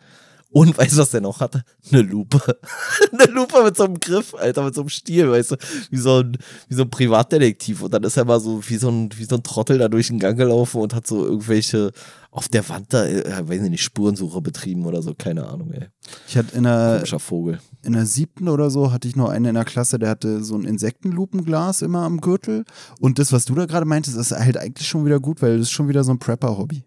Und 0.55 0.77
weißt 0.77 0.93
du, 0.93 0.99
was 0.99 1.11
der 1.11 1.19
noch 1.19 1.41
hatte? 1.41 1.65
Eine 1.91 2.01
Lupe. 2.01 2.39
Eine 3.11 3.29
Lupe 3.29 3.61
mit 3.61 3.75
so 3.75 3.83
einem 3.83 3.99
Griff, 3.99 4.33
Alter, 4.33 4.63
mit 4.63 4.73
so 4.73 4.83
einem 4.83 4.89
Stiel, 4.89 5.29
weißt 5.29 5.51
du, 5.51 5.55
wie 5.89 5.97
so 5.97 6.21
ein, 6.21 6.37
wie 6.69 6.75
so 6.75 6.83
ein 6.83 6.89
Privatdetektiv. 6.89 7.81
Und 7.81 7.93
dann 7.93 8.03
ist 8.03 8.15
er 8.15 8.23
mal 8.23 8.39
so 8.39 8.61
wie 8.69 8.77
so 8.77 8.87
ein, 8.87 9.09
wie 9.17 9.25
so 9.25 9.35
ein 9.35 9.43
Trottel 9.43 9.79
da 9.79 9.89
durch 9.89 10.07
den 10.07 10.17
Gang 10.17 10.37
gelaufen 10.37 10.79
und 10.79 10.95
hat 10.95 11.07
so 11.07 11.25
irgendwelche 11.25 11.91
auf 12.31 12.47
der 12.47 12.69
Wand 12.69 12.93
da, 12.93 13.05
äh, 13.05 13.45
weiß 13.45 13.63
ich 13.63 13.69
nicht, 13.69 13.83
Spurensuche 13.83 14.41
betrieben 14.41 14.85
oder 14.85 15.01
so, 15.01 15.13
keine 15.13 15.45
Ahnung, 15.45 15.73
ey. 15.73 15.87
Ich 16.25 16.37
hatte 16.37 16.55
in 16.55 16.63
der, 16.63 16.93
Komischer 16.95 17.19
Vogel. 17.19 17.59
in 17.83 17.91
der 17.91 18.05
siebten 18.05 18.47
oder 18.47 18.69
so 18.69 18.93
hatte 18.93 19.09
ich 19.09 19.17
noch 19.17 19.27
einen 19.27 19.47
in 19.47 19.55
der 19.55 19.65
Klasse, 19.65 19.99
der 19.99 20.07
hatte 20.07 20.41
so 20.41 20.55
ein 20.55 20.63
Insektenlupenglas 20.63 21.81
immer 21.81 22.03
am 22.03 22.21
Gürtel. 22.21 22.63
Und 23.01 23.19
das, 23.19 23.33
was 23.33 23.43
du 23.43 23.55
da 23.55 23.65
gerade 23.65 23.85
meintest, 23.85 24.15
ist 24.15 24.31
halt 24.31 24.55
eigentlich 24.55 24.87
schon 24.87 25.03
wieder 25.03 25.19
gut, 25.19 25.41
weil 25.41 25.57
das 25.57 25.67
ist 25.67 25.71
schon 25.71 25.89
wieder 25.89 26.05
so 26.05 26.13
ein 26.13 26.19
Prepper-Hobby. 26.19 26.85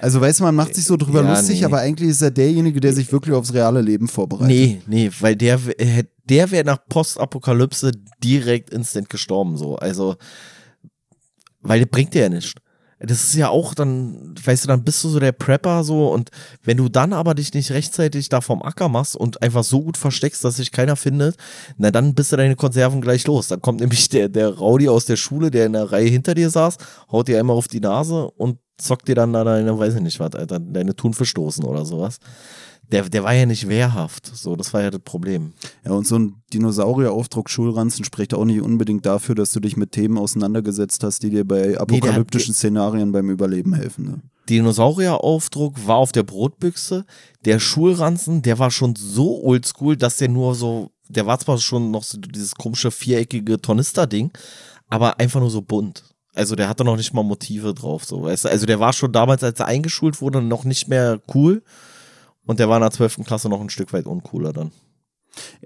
Also 0.00 0.20
weißt 0.20 0.40
du, 0.40 0.44
man 0.44 0.54
macht 0.54 0.74
sich 0.74 0.84
so 0.84 0.96
drüber 0.96 1.22
Ja, 1.22 1.30
lustig, 1.34 1.60
nee. 1.60 1.64
aber 1.64 1.78
eigentlich 1.78 2.10
ist 2.10 2.22
er 2.22 2.30
derjenige, 2.30 2.80
der 2.80 2.92
sich 2.92 3.10
wirklich 3.12 3.34
aufs 3.34 3.52
reale 3.54 3.80
Leben 3.80 4.08
vorbereitet. 4.08 4.48
Nee, 4.48 4.82
nee, 4.86 5.10
weil 5.20 5.36
der, 5.36 5.58
äh, 5.78 6.04
der 6.24 6.50
wäre 6.50 6.64
nach 6.64 6.78
Postapokalypse 6.88 7.92
direkt 8.22 8.70
instant 8.70 9.08
gestorben, 9.08 9.56
so. 9.56 9.76
Also, 9.76 10.16
weil 11.62 11.80
der 11.80 11.86
bringt 11.86 12.14
dir 12.14 12.22
ja 12.22 12.28
nichts. 12.28 12.54
Das 12.98 13.24
ist 13.24 13.34
ja 13.34 13.50
auch 13.50 13.74
dann, 13.74 14.34
weißt 14.42 14.64
du, 14.64 14.68
dann 14.68 14.82
bist 14.82 15.04
du 15.04 15.10
so 15.10 15.20
der 15.20 15.32
Prepper 15.32 15.84
so 15.84 16.08
und 16.10 16.30
wenn 16.64 16.78
du 16.78 16.88
dann 16.88 17.12
aber 17.12 17.34
dich 17.34 17.52
nicht 17.52 17.70
rechtzeitig 17.70 18.30
da 18.30 18.40
vom 18.40 18.62
Acker 18.62 18.88
machst 18.88 19.16
und 19.16 19.42
einfach 19.42 19.64
so 19.64 19.82
gut 19.82 19.98
versteckst, 19.98 20.42
dass 20.42 20.56
sich 20.56 20.72
keiner 20.72 20.96
findet, 20.96 21.36
na 21.76 21.90
dann 21.90 22.14
bist 22.14 22.32
du 22.32 22.38
deine 22.38 22.56
Konserven 22.56 23.02
gleich 23.02 23.26
los. 23.26 23.48
Dann 23.48 23.60
kommt 23.60 23.80
nämlich 23.80 24.08
der, 24.08 24.30
der 24.30 24.48
Rowdy 24.48 24.88
aus 24.88 25.04
der 25.04 25.16
Schule, 25.16 25.50
der 25.50 25.66
in 25.66 25.74
der 25.74 25.92
Reihe 25.92 26.08
hinter 26.08 26.34
dir 26.34 26.48
saß, 26.48 26.78
haut 27.12 27.28
dir 27.28 27.38
einmal 27.38 27.56
auf 27.58 27.68
die 27.68 27.80
Nase 27.80 28.30
und 28.30 28.60
zockt 28.78 29.08
dir 29.08 29.14
dann 29.14 29.32
da 29.32 29.44
deine, 29.44 29.78
weiß 29.78 29.94
ich 29.94 30.00
nicht 30.00 30.20
was, 30.20 30.34
Alter, 30.34 30.58
deine 30.60 30.94
Thunfischdosen 30.94 31.64
oder 31.64 31.84
sowas. 31.84 32.18
Der, 32.92 33.08
der 33.08 33.24
war 33.24 33.34
ja 33.34 33.46
nicht 33.46 33.68
wehrhaft. 33.68 34.30
So, 34.32 34.54
das 34.54 34.72
war 34.72 34.82
ja 34.82 34.90
das 34.90 35.00
Problem. 35.00 35.54
Ja, 35.84 35.92
und 35.92 36.06
so 36.06 36.18
ein 36.18 36.36
Dinosaurieraufdruck 36.52 37.50
Schulranzen 37.50 38.04
spricht 38.04 38.32
auch 38.32 38.44
nicht 38.44 38.60
unbedingt 38.60 39.04
dafür, 39.04 39.34
dass 39.34 39.52
du 39.52 39.58
dich 39.58 39.76
mit 39.76 39.90
Themen 39.90 40.18
auseinandergesetzt 40.18 41.02
hast, 41.02 41.22
die 41.24 41.30
dir 41.30 41.44
bei 41.44 41.76
apokalyptischen 41.78 42.54
Szenarien 42.54 43.10
beim 43.10 43.28
Überleben 43.28 43.74
helfen. 43.74 44.04
Ne? 44.04 44.20
Dinosaurieraufdruck 44.48 45.86
war 45.86 45.96
auf 45.96 46.12
der 46.12 46.22
Brotbüchse. 46.22 47.04
Der 47.44 47.58
Schulranzen, 47.58 48.42
der 48.42 48.60
war 48.60 48.70
schon 48.70 48.94
so 48.94 49.42
oldschool, 49.42 49.96
dass 49.96 50.18
der 50.18 50.28
nur 50.28 50.54
so, 50.54 50.92
der 51.08 51.26
war 51.26 51.40
zwar 51.40 51.58
schon 51.58 51.90
noch 51.90 52.04
so 52.04 52.18
dieses 52.18 52.54
komische 52.54 52.92
viereckige 52.92 53.60
Tornister-Ding, 53.60 54.30
aber 54.88 55.18
einfach 55.18 55.40
nur 55.40 55.50
so 55.50 55.62
bunt. 55.62 56.04
Also 56.36 56.54
der 56.54 56.68
hatte 56.68 56.84
noch 56.84 56.96
nicht 56.96 57.12
mal 57.14 57.22
Motive 57.24 57.74
drauf, 57.74 58.04
so 58.04 58.22
weißt 58.22 58.44
du. 58.44 58.48
Also 58.50 58.66
der 58.66 58.78
war 58.78 58.92
schon 58.92 59.10
damals, 59.12 59.42
als 59.42 59.58
er 59.58 59.66
eingeschult 59.66 60.20
wurde, 60.20 60.42
noch 60.42 60.64
nicht 60.64 60.86
mehr 60.88 61.20
cool. 61.34 61.62
Und 62.44 62.60
der 62.60 62.68
war 62.68 62.76
in 62.76 62.82
der 62.82 62.90
12. 62.92 63.24
Klasse 63.24 63.48
noch 63.48 63.60
ein 63.60 63.70
Stück 63.70 63.92
weit 63.92 64.06
uncooler 64.06 64.52
dann. 64.52 64.70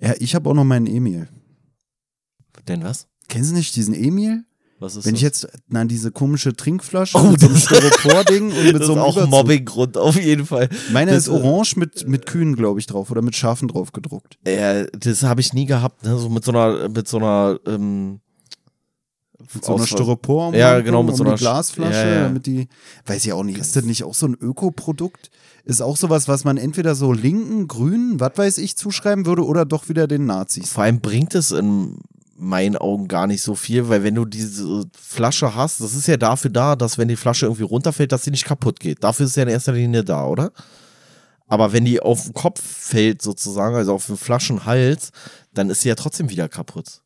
Ja, 0.01 0.14
ich 0.18 0.34
habe 0.34 0.48
auch 0.48 0.55
noch 0.55 0.64
meinen 0.64 0.86
Emil. 0.86 1.28
Denn 2.68 2.82
was? 2.84 3.06
Kennst 3.28 3.51
du 3.51 3.55
nicht 3.56 3.74
diesen 3.76 3.94
Emil? 3.94 4.44
Was 4.78 4.97
ist 4.97 5.05
Wenn 5.05 5.14
ich 5.14 5.20
das? 5.20 5.42
jetzt, 5.42 5.59
na, 5.68 5.84
diese 5.84 6.10
komische 6.10 6.55
Trinkflasche 6.55 7.18
Oh, 7.18 7.22
mit 7.24 7.40
so 7.40 7.47
einem 7.47 7.55
das- 7.56 7.64
Styropor-Ding 7.64 8.51
und 8.51 8.64
mit 8.64 8.74
das 8.76 8.86
so 8.86 8.92
ist 8.94 8.98
einem 8.98 9.01
auch 9.06 9.16
Überzug. 9.16 9.30
Mobbinggrund, 9.30 9.98
auf 9.98 10.16
jeden 10.18 10.47
Fall. 10.47 10.70
Meiner 10.90 11.12
Das- 11.12 11.24
ist 11.24 11.28
orange 11.28 11.76
mit, 11.76 12.09
mit 12.09 12.24
Kühen, 12.24 12.56
glaube 12.56 12.80
ich, 12.80 12.86
drauf 12.86 13.10
oder 13.10 13.20
mit 13.20 13.36
Schafen 13.36 13.68
drauf 13.68 13.92
gedruckt. 13.92 14.38
Äh, 14.44 14.86
das 14.98 15.22
habe 15.22 15.42
ich 15.42 15.52
nie 15.52 15.66
gehabt, 15.66 16.02
ne? 16.05 16.16
so 16.16 16.30
mit 16.30 16.44
so 16.44 16.52
einer, 16.52 16.88
mit 16.88 17.06
so 17.09 17.18
einer, 17.18 17.60
ähm, 17.66 18.20
Mit 19.54 19.64
so 19.64 19.74
einer 19.74 19.86
Styropor 19.86 20.54
Ja, 20.54 20.80
genau, 20.80 21.02
mit 21.02 21.12
um 21.12 21.16
so 21.16 21.24
einer 21.24 21.34
Sch- 21.34 21.38
Glasflasche, 21.38 21.92
Ja, 22.06 22.12
ja. 22.14 22.22
damit 22.24 22.46
die, 22.46 22.68
weiß 23.06 23.24
ich 23.24 23.32
auch 23.32 23.42
nicht, 23.42 23.58
ist 23.58 23.74
das 23.76 23.84
nicht 23.84 24.04
auch 24.04 24.14
so 24.14 24.26
ein 24.26 24.34
Ökoprodukt? 24.34 25.30
Ist 25.64 25.80
auch 25.82 25.96
sowas, 25.96 26.28
was 26.28 26.44
man 26.44 26.56
entweder 26.56 26.94
so 26.94 27.12
Linken, 27.12 27.68
Grünen, 27.68 28.20
was 28.20 28.32
weiß 28.36 28.58
ich, 28.58 28.76
zuschreiben 28.76 29.26
würde 29.26 29.44
oder 29.44 29.64
doch 29.64 29.88
wieder 29.88 30.06
den 30.06 30.26
Nazis. 30.26 30.70
Vor 30.72 30.84
allem 30.84 31.00
bringt 31.00 31.34
es 31.34 31.50
in 31.52 31.98
meinen 32.36 32.76
Augen 32.76 33.06
gar 33.08 33.26
nicht 33.26 33.42
so 33.42 33.54
viel, 33.54 33.88
weil 33.90 34.02
wenn 34.02 34.14
du 34.14 34.24
diese 34.24 34.84
Flasche 34.98 35.54
hast, 35.54 35.80
das 35.80 35.94
ist 35.94 36.06
ja 36.08 36.16
dafür 36.16 36.50
da, 36.50 36.74
dass 36.76 36.96
wenn 36.96 37.08
die 37.08 37.16
Flasche 37.16 37.46
irgendwie 37.46 37.64
runterfällt, 37.64 38.12
dass 38.12 38.24
sie 38.24 38.30
nicht 38.30 38.46
kaputt 38.46 38.80
geht. 38.80 39.04
Dafür 39.04 39.26
ist 39.26 39.34
sie 39.34 39.40
ja 39.40 39.44
in 39.46 39.52
erster 39.52 39.72
Linie 39.72 40.04
da, 40.04 40.24
oder? 40.26 40.50
Aber 41.48 41.72
wenn 41.72 41.84
die 41.84 42.00
auf 42.00 42.24
den 42.24 42.32
Kopf 42.32 42.62
fällt 42.62 43.20
sozusagen, 43.22 43.74
also 43.74 43.92
auf 43.94 44.06
den 44.06 44.16
Flaschenhals, 44.16 45.10
dann 45.52 45.68
ist 45.68 45.82
sie 45.82 45.88
ja 45.88 45.96
trotzdem 45.96 46.30
wieder 46.30 46.48
kaputt. 46.48 47.02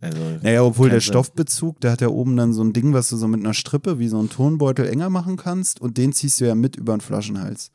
Also, 0.00 0.18
Naja, 0.42 0.62
obwohl 0.62 0.88
der. 0.88 1.00
Stoffbezug, 1.00 1.80
der 1.80 1.92
hat 1.92 2.00
ja 2.00 2.08
oben 2.08 2.36
dann 2.36 2.52
so 2.52 2.62
ein 2.62 2.72
Ding, 2.72 2.94
was 2.94 3.10
du 3.10 3.16
so 3.16 3.28
mit 3.28 3.40
einer 3.40 3.54
Strippe 3.54 3.98
wie 3.98 4.08
so 4.08 4.18
ein 4.20 4.30
Turnbeutel 4.30 4.86
enger 4.88 5.10
machen 5.10 5.36
kannst 5.36 5.80
und 5.80 5.98
den 5.98 6.12
ziehst 6.12 6.40
du 6.40 6.46
ja 6.46 6.54
mit 6.54 6.76
über 6.76 6.96
den 6.96 7.00
Flaschenhals. 7.00 7.70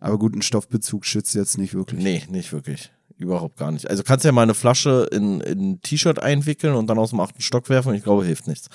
Aber 0.00 0.18
gut, 0.18 0.36
ein 0.36 0.42
Stoffbezug 0.42 1.04
schützt 1.06 1.34
jetzt 1.34 1.58
nicht 1.58 1.74
wirklich. 1.74 2.02
Nee, 2.02 2.22
nicht 2.28 2.52
wirklich. 2.52 2.92
Überhaupt 3.16 3.56
gar 3.56 3.70
nicht. 3.72 3.88
Also 3.88 4.02
kannst 4.02 4.24
ja 4.24 4.32
mal 4.32 4.42
eine 4.42 4.54
Flasche 4.54 5.08
in, 5.12 5.40
in 5.40 5.70
ein 5.70 5.80
T-Shirt 5.80 6.20
einwickeln 6.20 6.74
und 6.74 6.88
dann 6.88 6.98
aus 6.98 7.10
dem 7.10 7.20
achten 7.20 7.40
Stock 7.40 7.68
werfen 7.68 7.94
ich 7.94 8.02
glaube, 8.02 8.24
hilft 8.24 8.46
nichts. 8.46 8.68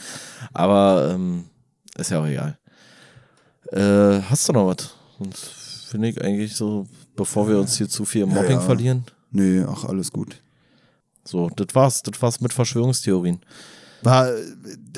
Aber 0.53 1.11
ähm, 1.13 1.45
ist 1.97 2.11
ja 2.11 2.21
auch 2.21 2.25
egal. 2.25 2.57
Äh, 3.71 4.21
hast 4.29 4.47
du 4.49 4.53
noch 4.53 4.67
was? 4.67 4.95
Sonst 5.19 5.87
finde 5.89 6.07
ich 6.09 6.21
eigentlich 6.23 6.55
so, 6.55 6.87
bevor 7.15 7.47
wir 7.47 7.59
uns 7.59 7.77
hier 7.77 7.89
zu 7.89 8.05
viel 8.05 8.23
im 8.23 8.29
Ja, 8.29 8.35
Mobbing 8.35 8.51
ja. 8.57 8.61
verlieren. 8.61 9.03
Nee, 9.31 9.63
ach, 9.67 9.83
alles 9.85 10.11
gut. 10.11 10.41
So, 11.29 11.49
das 11.55 11.67
war's. 11.75 12.01
Das 12.03 12.21
war's 12.21 12.41
mit 12.41 12.53
Verschwörungstheorien. 12.53 13.39
War, 14.01 14.29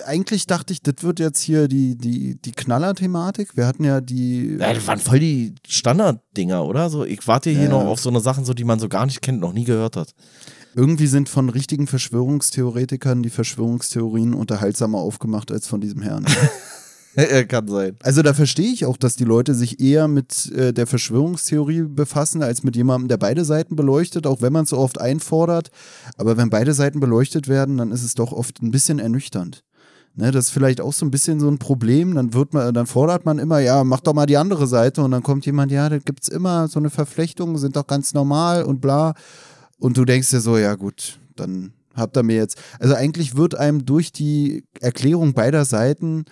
eigentlich 0.06 0.46
dachte 0.46 0.74
ich, 0.74 0.82
das 0.84 0.96
wird 1.02 1.20
jetzt 1.20 1.42
hier 1.42 1.68
die, 1.68 1.98
die, 1.98 2.40
die 2.40 2.52
Knaller-Thematik. 2.52 3.58
Wir 3.58 3.66
hatten 3.66 3.84
ja 3.84 4.00
die. 4.00 4.58
Ja, 4.60 4.74
das 4.74 4.86
waren 4.86 5.00
voll 5.00 5.20
die 5.20 5.56
Standarddinger, 5.68 6.64
oder? 6.66 6.90
So, 6.92 7.04
ich 7.04 7.28
warte 7.28 7.50
hier 7.50 7.64
Ja. 7.64 7.70
noch 7.70 7.86
auf 7.86 8.00
so 8.00 8.10
eine 8.10 8.20
Sachen, 8.20 8.46
so 8.46 8.54
die 8.54 8.64
man 8.64 8.80
so 8.80 8.88
gar 8.90 9.06
nicht 9.08 9.22
kennt, 9.22 9.42
noch 9.42 9.54
nie 9.54 9.64
gehört 9.66 9.96
hat. 9.96 10.14
Irgendwie 10.76 11.08
sind 11.08 11.28
von 11.30 11.50
richtigen 11.50 11.88
Verschwörungstheoretikern 11.88 13.24
die 13.24 13.30
Verschwörungstheorien 13.30 14.34
unterhaltsamer 14.34 15.00
aufgemacht 15.00 15.52
als 15.52 15.68
von 15.68 15.82
diesem 15.82 16.02
Herrn. 16.02 16.26
Kann 17.48 17.68
sein. 17.68 17.98
Also 18.04 18.22
da 18.22 18.34
verstehe 18.34 18.72
ich 18.72 18.86
auch, 18.86 18.98
dass 18.98 19.16
die 19.16 19.26
Leute 19.26 19.54
sich 19.54 19.80
eher 19.80 20.08
mit 20.08 20.52
äh, 20.52 20.74
der 20.74 20.88
Verschwörungstheorie 20.88 21.84
befassen, 21.84 22.42
als 22.42 22.64
mit 22.64 22.76
jemandem, 22.76 23.10
der 23.10 23.18
beide 23.18 23.44
Seiten 23.44 23.76
beleuchtet, 23.76 24.26
auch 24.26 24.42
wenn 24.42 24.54
man 24.54 24.64
es 24.64 24.70
so 24.70 24.78
oft 24.78 25.00
einfordert. 25.00 25.72
Aber 26.18 26.38
wenn 26.38 26.50
beide 26.50 26.74
Seiten 26.74 27.00
beleuchtet 27.00 27.48
werden, 27.48 27.78
dann 27.78 27.92
ist 27.92 28.04
es 28.04 28.16
doch 28.16 28.32
oft 28.32 28.62
ein 28.62 28.72
bisschen 28.72 29.00
ernüchternd. 29.00 29.64
Ne, 30.14 30.32
das 30.32 30.46
ist 30.46 30.52
vielleicht 30.52 30.82
auch 30.82 30.92
so 30.92 31.06
ein 31.06 31.12
bisschen 31.12 31.40
so 31.40 31.48
ein 31.50 31.58
Problem. 31.58 32.16
Dann 32.16 32.34
wird 32.34 32.54
man, 32.54 32.74
dann 32.74 32.86
fordert 32.86 33.26
man 33.26 33.40
immer, 33.40 33.60
ja, 33.60 33.84
mach 33.84 34.02
doch 34.02 34.14
mal 34.14 34.26
die 34.26 34.38
andere 34.38 34.68
Seite 34.68 35.02
und 35.02 35.12
dann 35.12 35.24
kommt 35.24 35.46
jemand, 35.46 35.72
ja, 35.72 35.88
da 35.88 36.00
gibt's 36.00 36.28
immer 36.28 36.68
so 36.68 36.80
eine 36.80 36.90
Verflechtung, 36.90 37.58
sind 37.58 37.78
doch 37.78 37.88
ganz 37.88 38.14
normal 38.14 38.64
und 38.64 38.82
bla. 38.82 39.14
Und 39.80 39.98
du 39.98 40.04
denkst 40.04 40.30
dir 40.30 40.42
so, 40.42 40.58
ja 40.58 40.76
gut, 40.76 41.20
dann 41.36 41.72
habt 41.96 42.18
ihr 42.18 42.24
mir 42.24 42.36
jetzt. 42.36 42.58
Also 42.80 42.94
eigentlich 42.94 43.38
wird 43.38 43.56
einem 43.56 43.86
durch 43.86 44.12
die 44.12 44.66
Erklärung 44.82 45.34
beider 45.34 45.64
Seiten 45.64 46.26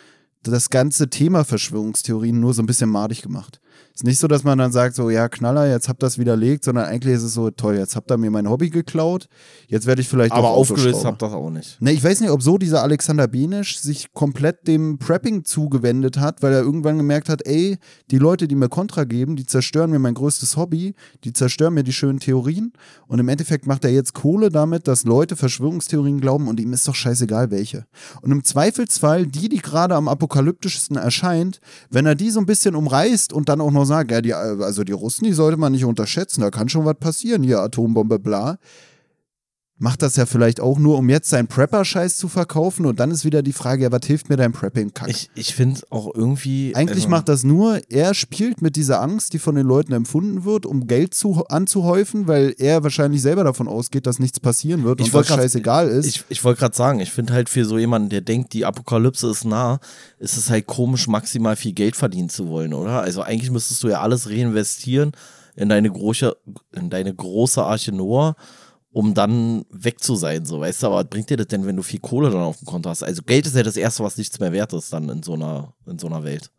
das 0.44 0.70
ganze 0.70 1.10
Thema 1.10 1.44
Verschwörungstheorien 1.44 2.40
nur 2.40 2.54
so 2.54 2.62
ein 2.62 2.66
bisschen 2.66 2.90
madig 2.90 3.22
gemacht. 3.22 3.60
Ist 4.00 4.06
nicht 4.06 4.20
so, 4.20 4.30
dass 4.30 4.46
man 4.46 4.58
dann 4.58 4.72
sagt, 4.72 4.96
so, 4.96 5.10
ja, 5.10 5.28
Knaller, 5.28 5.70
jetzt 5.70 5.90
habt 5.90 6.02
ihr 6.02 6.06
das 6.06 6.18
widerlegt, 6.18 6.64
sondern 6.64 6.86
eigentlich 6.86 7.16
ist 7.16 7.24
es 7.24 7.34
so, 7.34 7.52
toll, 7.52 7.76
jetzt 7.76 7.98
habt 7.98 8.10
ihr 8.10 8.16
mir 8.16 8.32
mein 8.32 8.50
Hobby 8.50 8.70
geklaut, 8.70 9.28
jetzt 9.68 9.88
werde 9.88 10.02
ich 10.02 10.08
vielleicht 10.08 10.32
Aber 10.32 10.52
aufgelöst 10.52 11.04
habt 11.04 11.22
das 11.22 11.34
auch 11.34 11.50
nicht. 11.50 11.82
Ne, 11.82 11.92
ich 11.92 12.02
weiß 12.02 12.22
nicht, 12.22 12.30
ob 12.30 12.42
so 12.42 12.58
dieser 12.58 12.82
Alexander 12.82 13.28
Benisch 13.28 13.78
sich 13.82 14.14
komplett 14.14 14.70
dem 14.70 15.00
Prepping 15.00 15.44
zugewendet 15.44 16.18
hat, 16.18 16.42
weil 16.42 16.54
er 16.54 16.62
irgendwann 16.62 16.98
gemerkt 16.98 17.28
hat, 17.28 17.46
ey, 17.46 17.78
die 18.10 18.20
Leute, 18.20 18.48
die 18.48 18.56
mir 18.56 18.70
Kontra 18.70 19.04
geben, 19.04 19.36
die 19.36 19.46
zerstören 19.46 19.92
mir 19.92 20.00
mein 20.00 20.14
größtes 20.14 20.56
Hobby, 20.56 20.96
die 21.26 21.34
zerstören 21.34 21.74
mir 21.74 21.84
die 21.84 21.92
schönen 21.92 22.22
Theorien 22.22 22.72
und 23.08 23.20
im 23.20 23.28
Endeffekt 23.28 23.68
macht 23.68 23.84
er 23.84 23.92
jetzt 23.92 24.14
Kohle 24.14 24.48
damit, 24.48 24.88
dass 24.88 25.04
Leute 25.04 25.36
Verschwörungstheorien 25.36 26.22
glauben 26.22 26.48
und 26.48 26.62
ihm 26.62 26.72
ist 26.72 26.88
doch 26.88 26.96
scheißegal 26.96 27.52
welche. 27.52 27.86
Und 28.22 28.32
im 28.32 28.46
Zweifelsfall 28.46 29.28
die, 29.28 29.50
die 29.50 29.58
gerade 29.58 29.96
am 29.96 30.08
apokalyptischsten 30.08 30.96
erscheint, 30.96 31.60
wenn 31.90 32.06
er 32.06 32.16
die 32.16 32.30
so 32.30 32.40
ein 32.40 32.46
bisschen 32.46 32.76
umreißt 32.76 33.34
und 33.34 33.50
dann 33.50 33.60
auch 33.60 33.72
noch 33.72 33.89
sagt, 33.90 34.12
ja, 34.12 34.22
die, 34.22 34.34
also 34.34 34.84
die 34.84 34.94
Russen, 34.94 35.26
die 35.26 35.34
sollte 35.34 35.58
man 35.58 35.74
nicht 35.74 35.86
unterschätzen, 35.86 36.42
da 36.42 36.50
kann 36.50 36.70
schon 36.70 36.86
was 36.86 36.96
passieren, 37.00 37.44
hier 37.44 37.60
Atombombe, 37.60 38.20
bla 38.20 38.58
macht 39.80 40.02
das 40.02 40.18
ja 40.18 40.26
vielleicht 40.26 40.60
auch 40.60 40.78
nur, 40.78 40.98
um 40.98 41.10
jetzt 41.10 41.30
seinen 41.30 41.48
Prepper-Scheiß 41.48 42.18
zu 42.18 42.28
verkaufen. 42.28 42.86
Und 42.86 43.00
dann 43.00 43.12
ist 43.12 43.24
wieder 43.24 43.42
die 43.42 43.54
Frage, 43.54 43.84
ja, 43.84 43.92
was 43.92 44.06
hilft 44.06 44.30
mir 44.30 44.36
dein 44.36 44.52
Prepping-Kack? 44.52 45.10
Ich, 45.10 45.30
ich 45.36 45.56
finde 45.56 45.82
auch 45.90 46.14
irgendwie. 46.14 46.76
Eigentlich 46.76 47.06
also, 47.06 47.10
macht 47.10 47.30
das 47.30 47.44
nur, 47.44 47.80
er 47.90 48.14
spielt 48.14 48.62
mit 48.62 48.76
dieser 48.76 49.02
Angst, 49.02 49.34
die 49.34 49.40
von 49.40 49.56
den 49.56 49.66
Leuten 49.66 49.94
empfunden 49.94 50.44
wird, 50.44 50.66
um 50.66 50.86
Geld 50.86 51.14
zu, 51.14 51.46
anzuhäufen, 51.48 52.28
weil 52.28 52.54
er 52.58 52.84
wahrscheinlich 52.84 53.22
selber 53.22 53.46
davon 53.46 53.70
ausgeht, 53.70 54.06
dass 54.06 54.20
nichts 54.20 54.40
passieren 54.40 54.84
wird 54.84 55.00
Ich 55.00 55.08
und 55.08 55.16
das 55.16 55.28
grad- 55.28 55.40
scheißegal 55.40 55.88
ist. 55.88 56.06
Ich, 56.06 56.26
ich 56.28 56.44
wollte 56.44 56.60
gerade 56.60 56.76
sagen, 56.76 57.00
ich 57.00 57.12
finde 57.12 57.34
halt 57.34 57.48
für 57.48 57.64
so 57.64 57.78
jemanden, 57.78 58.10
der 58.10 58.22
denkt, 58.22 58.52
die 58.54 58.66
Apokalypse 58.66 59.30
ist 59.30 59.46
nah, 59.46 59.80
ist 60.20 60.36
es 60.36 60.50
halt 60.50 60.68
komisch, 60.68 61.08
maximal 61.08 61.56
viel 61.56 61.74
Geld 61.74 61.96
verdienen 61.96 62.30
zu 62.30 62.50
wollen, 62.50 62.74
oder? 62.74 63.02
Also 63.02 63.22
eigentlich 63.22 63.50
müsstest 63.50 63.82
du 63.84 63.88
ja 63.88 64.02
alles 64.02 64.30
reinvestieren 64.30 65.14
in 65.56 65.70
deine 65.70 65.90
große, 65.90 66.36
in 66.76 66.90
deine 66.90 67.14
große 67.14 67.64
Arche 67.64 67.92
Noah, 67.92 68.36
um 68.92 69.14
dann 69.14 69.66
weg 69.72 70.02
zu 70.04 70.16
sein, 70.16 70.46
so, 70.46 70.60
weißt 70.60 70.84
du? 70.84 70.88
Aber 70.88 70.96
was 70.98 71.10
bringt 71.10 71.30
dir 71.30 71.38
das 71.38 71.48
denn, 71.48 71.66
wenn 71.66 71.76
du 71.76 71.84
viel 71.84 72.00
Kohle 72.00 72.30
dann 72.32 72.42
auf 72.42 72.58
dem 72.58 72.66
Konto 72.66 72.90
hast? 72.90 73.04
Also 73.04 73.22
Geld 73.24 73.46
ist 73.46 73.56
ja 73.56 73.64
das 73.64 73.78
Erste, 73.78 74.04
was 74.04 74.18
nichts 74.18 74.40
mehr 74.40 74.52
wert 74.52 74.74
ist 74.74 74.92
dann 74.94 75.10
in 75.10 75.22
so 75.24 75.34
einer, 75.34 75.74
in 75.86 76.00
so 76.00 76.08
einer 76.08 76.24
Welt. 76.24 76.50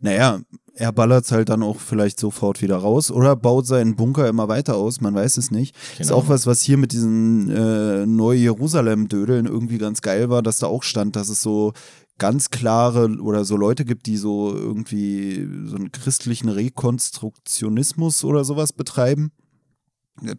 Naja, 0.00 0.40
er 0.76 0.92
ballert 0.92 1.30
halt 1.30 1.48
dann 1.48 1.62
auch 1.62 1.78
vielleicht 1.78 2.20
sofort 2.20 2.60
wieder 2.62 2.76
raus 2.76 3.10
oder 3.10 3.34
baut 3.36 3.66
seinen 3.66 3.96
Bunker 3.96 4.28
immer 4.28 4.48
weiter 4.48 4.76
aus, 4.76 5.00
man 5.00 5.14
weiß 5.14 5.36
es 5.36 5.50
nicht. 5.50 5.74
Ist 5.98 6.08
Genau. 6.08 6.16
auch 6.20 6.28
was, 6.28 6.46
was 6.46 6.62
hier 6.62 6.76
mit 6.76 6.92
diesen 6.92 7.48
äh, 7.50 8.06
Neu-Jerusalem-Dödeln 8.06 9.46
irgendwie 9.46 9.78
ganz 9.78 10.00
geil 10.02 10.30
war, 10.30 10.42
dass 10.42 10.58
da 10.58 10.66
auch 10.66 10.82
stand, 10.82 11.16
dass 11.16 11.28
es 11.28 11.42
so 11.42 11.72
ganz 12.18 12.50
klare 12.50 13.08
oder 13.20 13.44
so 13.44 13.56
Leute 13.56 13.84
gibt, 13.84 14.06
die 14.06 14.16
so 14.16 14.54
irgendwie 14.54 15.48
so 15.66 15.76
einen 15.76 15.90
christlichen 15.92 16.48
Rekonstruktionismus 16.48 18.24
oder 18.24 18.44
sowas 18.44 18.72
betreiben. 18.72 19.32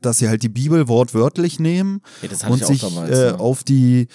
Dass 0.01 0.19
sie 0.19 0.29
halt 0.29 0.41
die 0.41 0.49
Bibel 0.49 0.87
wortwörtlich 0.87 1.59
nehmen 1.59 2.01
Ja, 2.21 2.47
und 2.47 2.65
sich 2.65 2.79
damals. 2.81 3.11
äh, 3.11 3.27
ja. 3.27 3.35
auf 3.35 3.63
die 3.63 4.07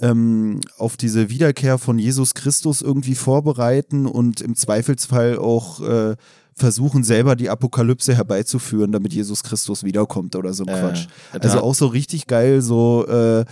ähm, 0.00 0.60
auf 0.78 0.96
diese 0.96 1.30
Wiederkehr 1.30 1.78
von 1.78 1.98
Jesus 1.98 2.34
Christus 2.34 2.82
irgendwie 2.82 3.14
vorbereiten 3.14 4.06
und 4.06 4.40
im 4.40 4.56
Zweifelsfall 4.56 5.38
auch 5.38 5.80
äh, 5.80 6.16
versuchen, 6.54 7.04
selber 7.04 7.36
die 7.36 7.48
Apokalypse 7.48 8.14
herbeizuführen, 8.16 8.90
damit 8.92 9.12
Jesus 9.14 9.42
Christus 9.44 9.84
wiederkommt 9.84 10.34
oder 10.36 10.52
so 10.54 10.64
ein 10.64 10.68
Äh, 10.74 10.80
Quatsch. 10.80 11.06
Also 11.40 11.60
auch 11.60 11.74
so 11.74 11.86
richtig 11.86 12.26
geil, 12.26 12.60
so 12.62 13.06
äh, 13.06 13.44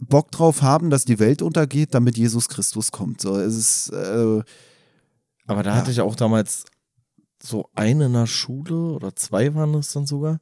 Bock 0.00 0.30
drauf 0.30 0.62
haben, 0.62 0.90
dass 0.90 1.04
die 1.04 1.18
Welt 1.18 1.42
untergeht, 1.42 1.94
damit 1.94 2.16
Jesus 2.16 2.48
Christus 2.48 2.92
kommt. 2.92 3.20
So, 3.20 3.36
es 3.36 3.56
ist 3.56 3.88
äh, 3.90 4.42
Aber 5.46 5.62
da 5.62 5.70
Ja. 5.70 5.76
hatte 5.76 5.90
ich 5.90 6.00
auch 6.00 6.14
damals 6.14 6.64
so 7.42 7.68
eine 7.74 8.06
in 8.06 8.12
der 8.12 8.26
Schule 8.26 8.92
oder 8.92 9.14
zwei 9.14 9.54
waren 9.54 9.74
es 9.74 9.92
dann 9.92 10.06
sogar. 10.06 10.40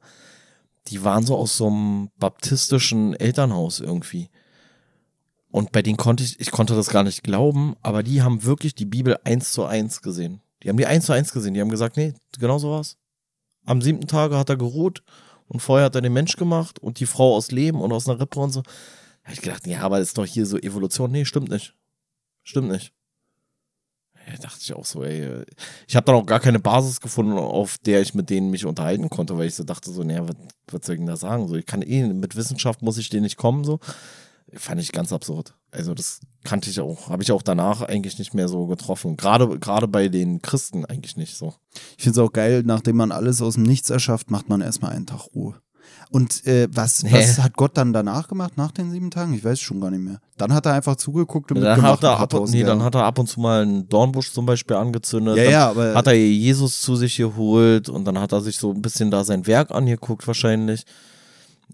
Die 0.87 1.03
waren 1.03 1.25
so 1.25 1.35
aus 1.35 1.57
so 1.57 1.67
einem 1.67 2.09
baptistischen 2.17 3.13
Elternhaus 3.13 3.79
irgendwie. 3.79 4.29
Und 5.49 5.71
bei 5.71 5.81
denen 5.81 5.97
konnte 5.97 6.23
ich, 6.23 6.39
ich 6.39 6.51
konnte 6.51 6.75
das 6.75 6.89
gar 6.89 7.03
nicht 7.03 7.23
glauben, 7.23 7.75
aber 7.81 8.03
die 8.03 8.21
haben 8.21 8.43
wirklich 8.43 8.75
die 8.75 8.85
Bibel 8.85 9.17
eins 9.23 9.51
zu 9.51 9.65
eins 9.65 10.01
gesehen. 10.01 10.41
Die 10.63 10.69
haben 10.69 10.77
die 10.77 10.85
eins 10.85 11.05
zu 11.05 11.13
eins 11.13 11.33
gesehen. 11.33 11.53
Die 11.53 11.61
haben 11.61 11.69
gesagt, 11.69 11.97
nee, 11.97 12.13
genau 12.39 12.57
so 12.57 12.71
war's. 12.71 12.97
Am 13.65 13.81
siebten 13.81 14.07
Tage 14.07 14.37
hat 14.37 14.49
er 14.49 14.57
geruht 14.57 15.03
und 15.47 15.61
vorher 15.61 15.85
hat 15.85 15.95
er 15.95 16.01
den 16.01 16.13
Mensch 16.13 16.35
gemacht 16.35 16.79
und 16.79 16.99
die 16.99 17.05
Frau 17.05 17.35
aus 17.35 17.51
Leben 17.51 17.81
und 17.81 17.91
aus 17.91 18.07
einer 18.07 18.19
Rippe 18.19 18.39
und 18.39 18.51
so. 18.51 18.61
Da 18.61 18.69
hab 19.25 19.33
ich 19.33 19.41
gedacht, 19.41 19.67
ja, 19.67 19.81
aber 19.81 19.99
ist 19.99 20.17
doch 20.17 20.25
hier 20.25 20.45
so 20.45 20.57
Evolution. 20.57 21.11
Nee, 21.11 21.25
stimmt 21.25 21.49
nicht. 21.49 21.75
Stimmt 22.43 22.69
nicht. 22.69 22.93
Ja, 24.27 24.37
dachte 24.37 24.59
ich 24.61 24.73
auch 24.73 24.85
so, 24.85 25.03
ey. 25.03 25.43
Ich 25.87 25.95
habe 25.95 26.05
dann 26.05 26.15
auch 26.15 26.25
gar 26.25 26.41
keine 26.41 26.59
Basis 26.59 26.99
gefunden, 26.99 27.33
auf 27.33 27.77
der 27.77 28.01
ich 28.01 28.13
mit 28.13 28.29
denen 28.29 28.51
mich 28.51 28.65
unterhalten 28.65 29.09
konnte, 29.09 29.37
weil 29.37 29.47
ich 29.47 29.55
so 29.55 29.63
dachte, 29.63 29.89
so, 29.91 30.03
naja, 30.03 30.27
was, 30.27 30.35
was 30.69 30.85
soll 30.85 30.95
ich 30.95 30.99
denn 30.99 31.07
da 31.07 31.15
sagen? 31.15 31.47
So, 31.47 31.55
ich 31.55 31.65
kann 31.65 31.81
eh, 31.81 32.05
mit 32.07 32.35
Wissenschaft 32.35 32.81
muss 32.81 32.97
ich 32.97 33.09
denen 33.09 33.23
nicht 33.23 33.37
kommen, 33.37 33.63
so. 33.63 33.79
Fand 34.53 34.81
ich 34.81 34.91
ganz 34.91 35.11
absurd. 35.11 35.55
Also, 35.71 35.93
das 35.93 36.21
kannte 36.43 36.69
ich 36.69 36.79
auch, 36.79 37.09
habe 37.09 37.23
ich 37.23 37.31
auch 37.31 37.41
danach 37.41 37.81
eigentlich 37.81 38.17
nicht 38.17 38.33
mehr 38.33 38.47
so 38.47 38.65
getroffen. 38.67 39.17
Gerade, 39.17 39.59
gerade 39.59 39.87
bei 39.87 40.09
den 40.09 40.41
Christen 40.41 40.85
eigentlich 40.85 41.17
nicht 41.17 41.35
so. 41.35 41.53
Ich 41.97 42.03
finde 42.03 42.21
es 42.21 42.25
auch 42.25 42.31
geil, 42.31 42.63
nachdem 42.65 42.97
man 42.97 43.11
alles 43.11 43.41
aus 43.41 43.55
dem 43.55 43.63
Nichts 43.63 43.89
erschafft, 43.89 44.31
macht 44.31 44.49
man 44.49 44.61
erstmal 44.61 44.91
einen 44.91 45.05
Tag 45.05 45.27
Ruhe. 45.35 45.55
Und 46.09 46.45
äh, 46.47 46.67
was, 46.71 47.03
was 47.03 47.39
hat 47.39 47.55
Gott 47.57 47.77
dann 47.77 47.91
danach 47.91 48.27
gemacht, 48.27 48.57
nach 48.57 48.71
den 48.71 48.91
sieben 48.91 49.11
Tagen? 49.11 49.33
Ich 49.33 49.43
weiß 49.43 49.59
schon 49.59 49.81
gar 49.81 49.91
nicht 49.91 50.03
mehr. 50.03 50.19
Dann 50.37 50.53
hat 50.53 50.65
er 50.65 50.73
einfach 50.73 50.95
zugeguckt 50.95 51.51
und 51.51 51.59
Dann 51.59 51.75
mitgemacht 51.75 52.03
hat, 52.03 52.03
er 52.03 52.19
ab, 52.19 52.29
tausend 52.29 52.57
nee, 52.57 52.63
dann 52.63 52.81
hat 52.81 52.95
er 52.95 53.03
ab 53.03 53.19
und 53.19 53.27
zu 53.27 53.39
mal 53.39 53.63
einen 53.63 53.89
Dornbusch 53.89 54.31
zum 54.31 54.45
Beispiel 54.45 54.77
angezündet. 54.77 55.37
Ja, 55.37 55.43
dann 55.43 55.51
ja, 55.51 55.69
aber 55.69 55.95
hat 55.95 56.07
er 56.07 56.13
Jesus 56.13 56.81
zu 56.81 56.95
sich 56.95 57.17
geholt 57.17 57.89
und 57.89 58.05
dann 58.05 58.19
hat 58.19 58.31
er 58.31 58.41
sich 58.41 58.57
so 58.57 58.71
ein 58.71 58.81
bisschen 58.81 59.11
da 59.11 59.23
sein 59.23 59.45
Werk 59.47 59.71
angeguckt 59.71 60.25
wahrscheinlich. 60.27 60.85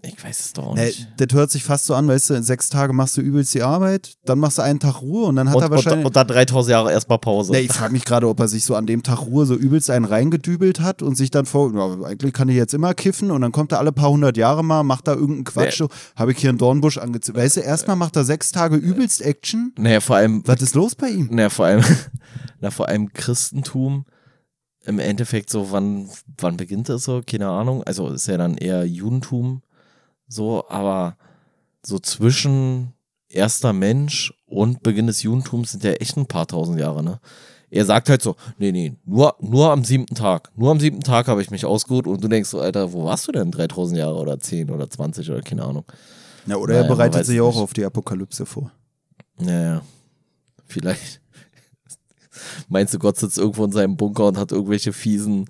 Ich 0.06 0.22
weiß 0.22 0.40
es 0.40 0.52
doch 0.52 0.66
auch 0.68 0.76
äh, 0.76 0.86
nicht. 0.86 1.08
das 1.16 1.28
hört 1.32 1.50
sich 1.50 1.64
fast 1.64 1.86
so 1.86 1.94
an, 1.94 2.08
weißt 2.08 2.30
du, 2.30 2.34
in 2.34 2.42
sechs 2.42 2.68
Tage 2.68 2.92
machst 2.92 3.16
du 3.16 3.20
übelst 3.20 3.54
die 3.54 3.62
Arbeit, 3.62 4.14
dann 4.24 4.38
machst 4.38 4.58
du 4.58 4.62
einen 4.62 4.80
Tag 4.80 5.00
Ruhe 5.02 5.26
und 5.26 5.36
dann 5.36 5.48
hat 5.48 5.56
und, 5.56 5.62
er 5.62 5.70
wahrscheinlich. 5.70 6.00
und, 6.00 6.06
und 6.06 6.16
dann 6.16 6.26
3000 6.26 6.70
Jahre 6.70 6.92
erstmal 6.92 7.18
Pause. 7.18 7.52
Nee, 7.52 7.60
ich 7.60 7.72
frage 7.72 7.92
mich 7.92 8.04
gerade, 8.04 8.28
ob 8.28 8.38
er 8.40 8.48
sich 8.48 8.64
so 8.64 8.74
an 8.74 8.86
dem 8.86 9.02
Tag 9.02 9.20
Ruhe 9.22 9.46
so 9.46 9.54
übelst 9.54 9.90
einen 9.90 10.04
reingedübelt 10.04 10.80
hat 10.80 11.02
und 11.02 11.16
sich 11.16 11.30
dann 11.30 11.46
vor, 11.46 11.72
ja, 11.74 12.06
eigentlich 12.06 12.32
kann 12.32 12.48
ich 12.48 12.56
jetzt 12.56 12.74
immer 12.74 12.94
kiffen 12.94 13.30
und 13.30 13.40
dann 13.40 13.52
kommt 13.52 13.72
er 13.72 13.78
alle 13.78 13.92
paar 13.92 14.10
hundert 14.10 14.36
Jahre 14.36 14.62
mal, 14.62 14.82
macht 14.82 15.08
da 15.08 15.14
irgendeinen 15.14 15.44
Quatsch, 15.44 15.78
so, 15.78 15.88
habe 16.16 16.32
ich 16.32 16.38
hier 16.38 16.50
einen 16.50 16.58
Dornbusch 16.58 16.98
angezogen. 16.98 17.38
Weißt 17.38 17.56
du, 17.56 17.60
erstmal 17.60 17.96
macht 17.96 18.16
er 18.16 18.24
sechs 18.24 18.52
Tage 18.52 18.76
übelst 18.76 19.22
Action. 19.22 19.72
naja, 19.78 20.00
vor 20.00 20.16
allem, 20.16 20.42
Was 20.46 20.62
ist 20.62 20.74
los 20.74 20.94
bei 20.94 21.08
ihm? 21.08 21.28
naja, 21.30 21.50
vor 21.50 21.66
allem, 21.66 21.82
na, 22.60 22.70
vor 22.70 22.88
allem 22.88 23.12
Christentum 23.12 24.04
im 24.86 24.98
Endeffekt 24.98 25.50
so, 25.50 25.72
wann, 25.72 26.08
wann 26.38 26.56
beginnt 26.56 26.88
das 26.88 27.04
so? 27.04 27.22
Keine 27.26 27.48
Ahnung. 27.48 27.82
Also 27.84 28.10
ist 28.10 28.26
ja 28.26 28.36
dann 28.36 28.56
eher 28.56 28.84
Judentum 28.84 29.62
so, 30.34 30.64
aber 30.68 31.16
so 31.82 31.98
zwischen 31.98 32.92
erster 33.28 33.72
Mensch 33.72 34.32
und 34.46 34.82
Beginn 34.82 35.06
des 35.06 35.22
Judentums 35.22 35.72
sind 35.72 35.84
ja 35.84 35.92
echt 35.92 36.16
ein 36.16 36.26
paar 36.26 36.46
tausend 36.46 36.78
Jahre, 36.78 37.02
ne? 37.02 37.20
Er 37.70 37.84
sagt 37.84 38.08
halt 38.08 38.22
so, 38.22 38.36
nee, 38.58 38.70
nee, 38.70 38.94
nur, 39.04 39.34
nur 39.40 39.72
am 39.72 39.82
siebten 39.84 40.14
Tag. 40.14 40.52
Nur 40.54 40.70
am 40.70 40.78
siebten 40.78 41.00
Tag 41.00 41.26
habe 41.26 41.42
ich 41.42 41.50
mich 41.50 41.64
ausgeruht 41.66 42.06
und 42.06 42.22
du 42.22 42.28
denkst 42.28 42.48
so, 42.48 42.60
Alter, 42.60 42.92
wo 42.92 43.04
warst 43.04 43.26
du 43.26 43.32
denn 43.32 43.50
3000 43.50 43.98
Jahre 43.98 44.14
oder 44.14 44.38
10 44.38 44.70
oder 44.70 44.88
20 44.88 45.28
oder 45.30 45.42
keine 45.42 45.64
Ahnung. 45.64 45.84
Ja, 46.46 46.56
oder 46.56 46.74
Naja, 46.74 46.84
er 46.84 46.88
bereitet 46.88 47.26
sich 47.26 47.40
auch 47.40 47.56
auf 47.56 47.72
die 47.72 47.84
Apokalypse 47.84 48.46
vor. 48.46 48.70
Naja, 49.38 49.82
vielleicht. 50.66 51.20
Meinst 52.68 52.94
du, 52.94 53.00
Gott 53.00 53.18
sitzt 53.18 53.38
irgendwo 53.38 53.64
in 53.64 53.72
seinem 53.72 53.96
Bunker 53.96 54.26
und 54.26 54.38
hat 54.38 54.52
irgendwelche 54.52 54.92
fiesen 54.92 55.48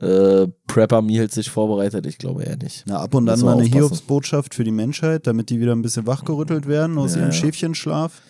äh, 0.00 0.46
Prepper-Meals 0.66 1.34
sich 1.34 1.50
vorbereitet? 1.50 2.06
Ich 2.06 2.18
glaube 2.18 2.44
eher 2.44 2.56
nicht. 2.56 2.84
Na, 2.86 2.98
ab 2.98 3.14
und 3.14 3.28
an 3.28 3.40
mal 3.40 3.58
eine. 3.58 3.64
Hiobsbotschaft 3.64 4.54
für 4.54 4.64
die 4.64 4.70
Menschheit, 4.70 5.26
damit 5.26 5.50
die 5.50 5.60
wieder 5.60 5.72
ein 5.72 5.82
bisschen 5.82 6.06
wachgerüttelt 6.06 6.66
werden 6.66 6.98
aus 6.98 7.14
Ja, 7.14 7.20
ihrem 7.20 7.30
ja. 7.30 7.36
Schäfchenschlaf. 7.36 8.20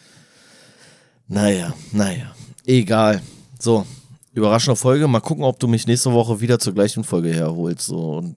Naja, 1.28 1.74
naja. 1.93 2.34
Egal. 2.64 3.20
So, 3.59 3.84
überraschende 4.32 4.76
Folge. 4.76 5.09
Mal 5.09 5.20
gucken, 5.20 5.44
ob 5.44 5.59
du 5.59 5.66
mich 5.66 5.86
nächste 5.86 6.12
Woche 6.12 6.40
wieder 6.40 6.59
zur 6.59 6.74
gleichen 6.74 7.05
Folge 7.05 7.30
herholst. 7.32 7.86
So. 7.86 8.18
Und 8.18 8.36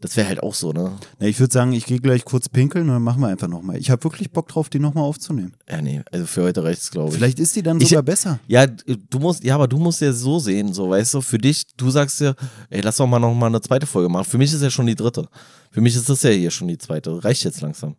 das 0.00 0.16
wäre 0.16 0.28
halt 0.28 0.42
auch 0.42 0.54
so, 0.54 0.72
ne? 0.72 0.92
Na, 1.18 1.26
ich 1.26 1.38
würde 1.40 1.52
sagen, 1.52 1.72
ich 1.72 1.86
gehe 1.86 1.98
gleich 2.00 2.24
kurz 2.24 2.48
pinkeln 2.48 2.88
und 2.88 2.94
dann 2.94 3.02
machen 3.02 3.20
wir 3.20 3.28
einfach 3.28 3.48
nochmal. 3.48 3.76
Ich 3.78 3.90
habe 3.90 4.02
wirklich 4.04 4.30
Bock 4.30 4.48
drauf, 4.48 4.68
die 4.68 4.78
nochmal 4.78 5.04
aufzunehmen. 5.04 5.54
Ja, 5.70 5.80
nee, 5.80 6.02
also 6.12 6.26
für 6.26 6.42
heute 6.42 6.62
reicht's, 6.64 6.90
glaube 6.90 7.10
ich. 7.10 7.14
Vielleicht 7.16 7.38
ist 7.38 7.56
die 7.56 7.62
dann 7.62 7.80
Ich- 7.80 7.88
sogar 7.88 8.02
besser. 8.02 8.38
Ja, 8.46 8.66
du 8.66 9.18
musst, 9.18 9.42
ja, 9.44 9.54
aber 9.54 9.66
du 9.68 9.78
musst 9.78 10.00
ja 10.00 10.12
so 10.12 10.38
sehen, 10.38 10.72
so, 10.74 10.90
weißt 10.90 11.14
du, 11.14 11.20
für 11.20 11.38
dich, 11.38 11.64
du 11.76 11.90
sagst 11.90 12.20
ja, 12.20 12.34
ey, 12.70 12.80
lass 12.82 12.96
doch 12.98 13.06
mal 13.06 13.18
noch 13.18 13.32
mal 13.34 13.46
eine 13.46 13.60
zweite 13.60 13.86
Folge 13.86 14.08
machen. 14.08 14.24
Für 14.26 14.38
mich 14.38 14.52
ist 14.52 14.62
ja 14.62 14.70
schon 14.70 14.86
die 14.86 14.94
dritte. 14.94 15.28
Für 15.70 15.80
mich 15.80 15.96
ist 15.96 16.08
das 16.08 16.22
ja 16.22 16.30
hier 16.30 16.50
schon 16.50 16.68
die 16.68 16.78
zweite. 16.78 17.24
Reicht 17.24 17.44
jetzt 17.44 17.60
langsam. 17.60 17.96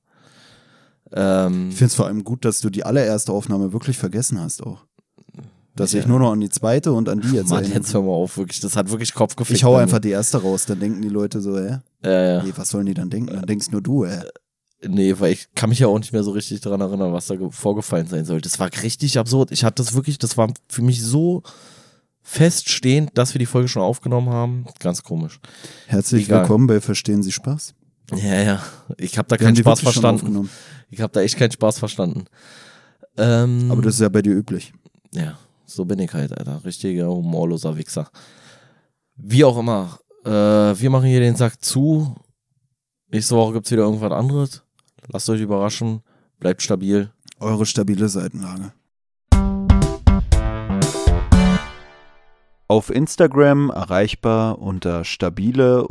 Ähm, 1.12 1.70
Ich 1.70 1.76
finde 1.76 1.88
es 1.90 1.96
vor 1.96 2.08
allem 2.08 2.24
gut, 2.24 2.46
dass 2.46 2.62
du 2.62 2.70
die 2.70 2.84
allererste 2.86 3.32
Aufnahme 3.32 3.72
wirklich 3.74 3.98
vergessen 3.98 4.40
hast 4.40 4.64
auch. 4.64 4.86
Dass 5.76 5.92
Ja. 5.92 6.00
ich 6.00 6.08
nur 6.08 6.20
noch 6.20 6.32
an 6.32 6.40
die 6.40 6.50
zweite 6.50 6.94
und 6.94 7.10
an 7.10 7.20
die 7.22 7.32
jetzt 7.36 7.50
Mann, 7.50 7.70
jetzt 7.70 7.94
hör 7.94 8.02
mal 8.02 8.12
auf, 8.12 8.38
wirklich. 8.38 8.62
Das 8.62 8.76
hat 8.78 8.90
wirklich 8.92 9.14
Kopf 9.14 9.36
gefickt. 9.36 9.58
Ich 9.58 9.64
hau 9.66 9.76
einfach 9.76 10.00
die 10.00 10.12
erste 10.12 10.42
raus, 10.42 10.66
dann 10.66 10.80
denken 10.80 11.02
die 11.02 11.10
Leute 11.10 11.42
so, 11.42 11.58
hä? 11.58 11.80
Äh, 12.02 12.44
Nee, 12.44 12.54
was 12.56 12.70
sollen 12.70 12.86
die 12.86 12.94
dann 12.94 13.10
denken? 13.10 13.34
Dann 13.36 13.46
denkst 13.46 13.72
nur 13.72 13.82
du, 13.82 14.06
hä? 14.06 14.22
nee, 14.88 15.16
weil 15.18 15.34
ich 15.34 15.48
kann 15.56 15.70
mich 15.70 15.80
ja 15.80 15.88
auch 15.88 15.98
nicht 16.00 16.14
mehr 16.14 16.24
so 16.24 16.32
richtig 16.32 16.62
daran 16.62 16.80
erinnern, 16.80 17.12
was 17.12 17.28
da 17.28 17.36
ge- 17.36 17.50
vorgefallen 17.52 18.08
sein 18.08 18.24
soll. 18.24 18.40
Das 18.40 18.60
war 18.60 18.70
richtig 18.84 19.18
absurd. 19.18 19.52
Ich 19.52 19.64
hatte 19.64 19.84
das 19.84 19.94
wirklich, 19.96 20.18
das 20.18 20.38
war 20.38 20.54
für 20.70 20.82
mich 20.82 21.04
so 21.04 21.44
feststehend, 22.22 23.12
dass 23.18 23.34
wir 23.34 23.40
die 23.40 23.46
Folge 23.46 23.68
schon 23.68 23.82
aufgenommen 23.82 24.30
haben. 24.30 24.66
Ganz 24.80 25.04
komisch. 25.04 25.40
Herzlich 25.88 26.26
Egal. 26.26 26.42
willkommen 26.42 26.68
bei 26.68 26.82
Verstehen 26.82 27.22
Sie 27.24 27.32
Spaß. 27.32 27.74
Ja, 28.16 28.42
ja. 28.42 28.64
Ich 28.98 29.18
habe 29.18 29.28
da 29.28 29.40
Wir 29.40 29.46
keinen 29.46 29.56
Spaß 29.56 29.82
verstanden. 29.82 30.50
Ich 30.90 31.02
habe 31.02 31.12
da 31.14 31.22
echt 31.22 31.38
keinen 31.38 31.52
Spaß 31.52 31.80
verstanden. 31.80 32.26
Ähm, 33.18 33.68
Aber 33.72 33.82
das 33.82 33.96
ist 33.96 34.02
ja 34.02 34.10
bei 34.10 34.22
dir 34.22 34.34
üblich. 34.36 34.74
ja, 35.14 35.38
so 35.66 35.86
bin 35.86 36.00
ich 36.00 36.14
halt, 36.14 36.38
Alter. 36.38 36.64
Richtiger 36.64 37.08
humorloser 37.08 37.78
Wichser. 37.78 38.10
Wie 39.16 39.44
auch 39.44 39.58
immer. 39.58 40.00
Äh, 40.26 40.30
wir 40.30 40.90
machen 40.90 41.06
hier 41.06 41.20
den 41.20 41.36
Sack 41.36 41.64
zu. 41.64 42.16
Nächste 43.12 43.36
Woche 43.36 43.54
gibt's 43.54 43.72
wieder 43.72 43.84
irgendwas 43.84 44.12
anderes. 44.12 44.64
Lasst 45.08 45.30
euch 45.30 45.42
überraschen. 45.42 46.02
Bleibt 46.40 46.62
stabil. 46.62 47.12
Eure 47.40 47.66
stabile 47.66 48.10
Seitenlage. 48.10 48.74
Auf 52.68 52.90
Instagram 52.90 53.70
erreichbar 53.70 54.60
unter 54.60 55.04
stabile 55.04 55.88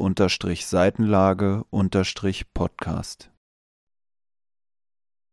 Seitenlage 0.66 1.64
Podcast. 2.52 3.30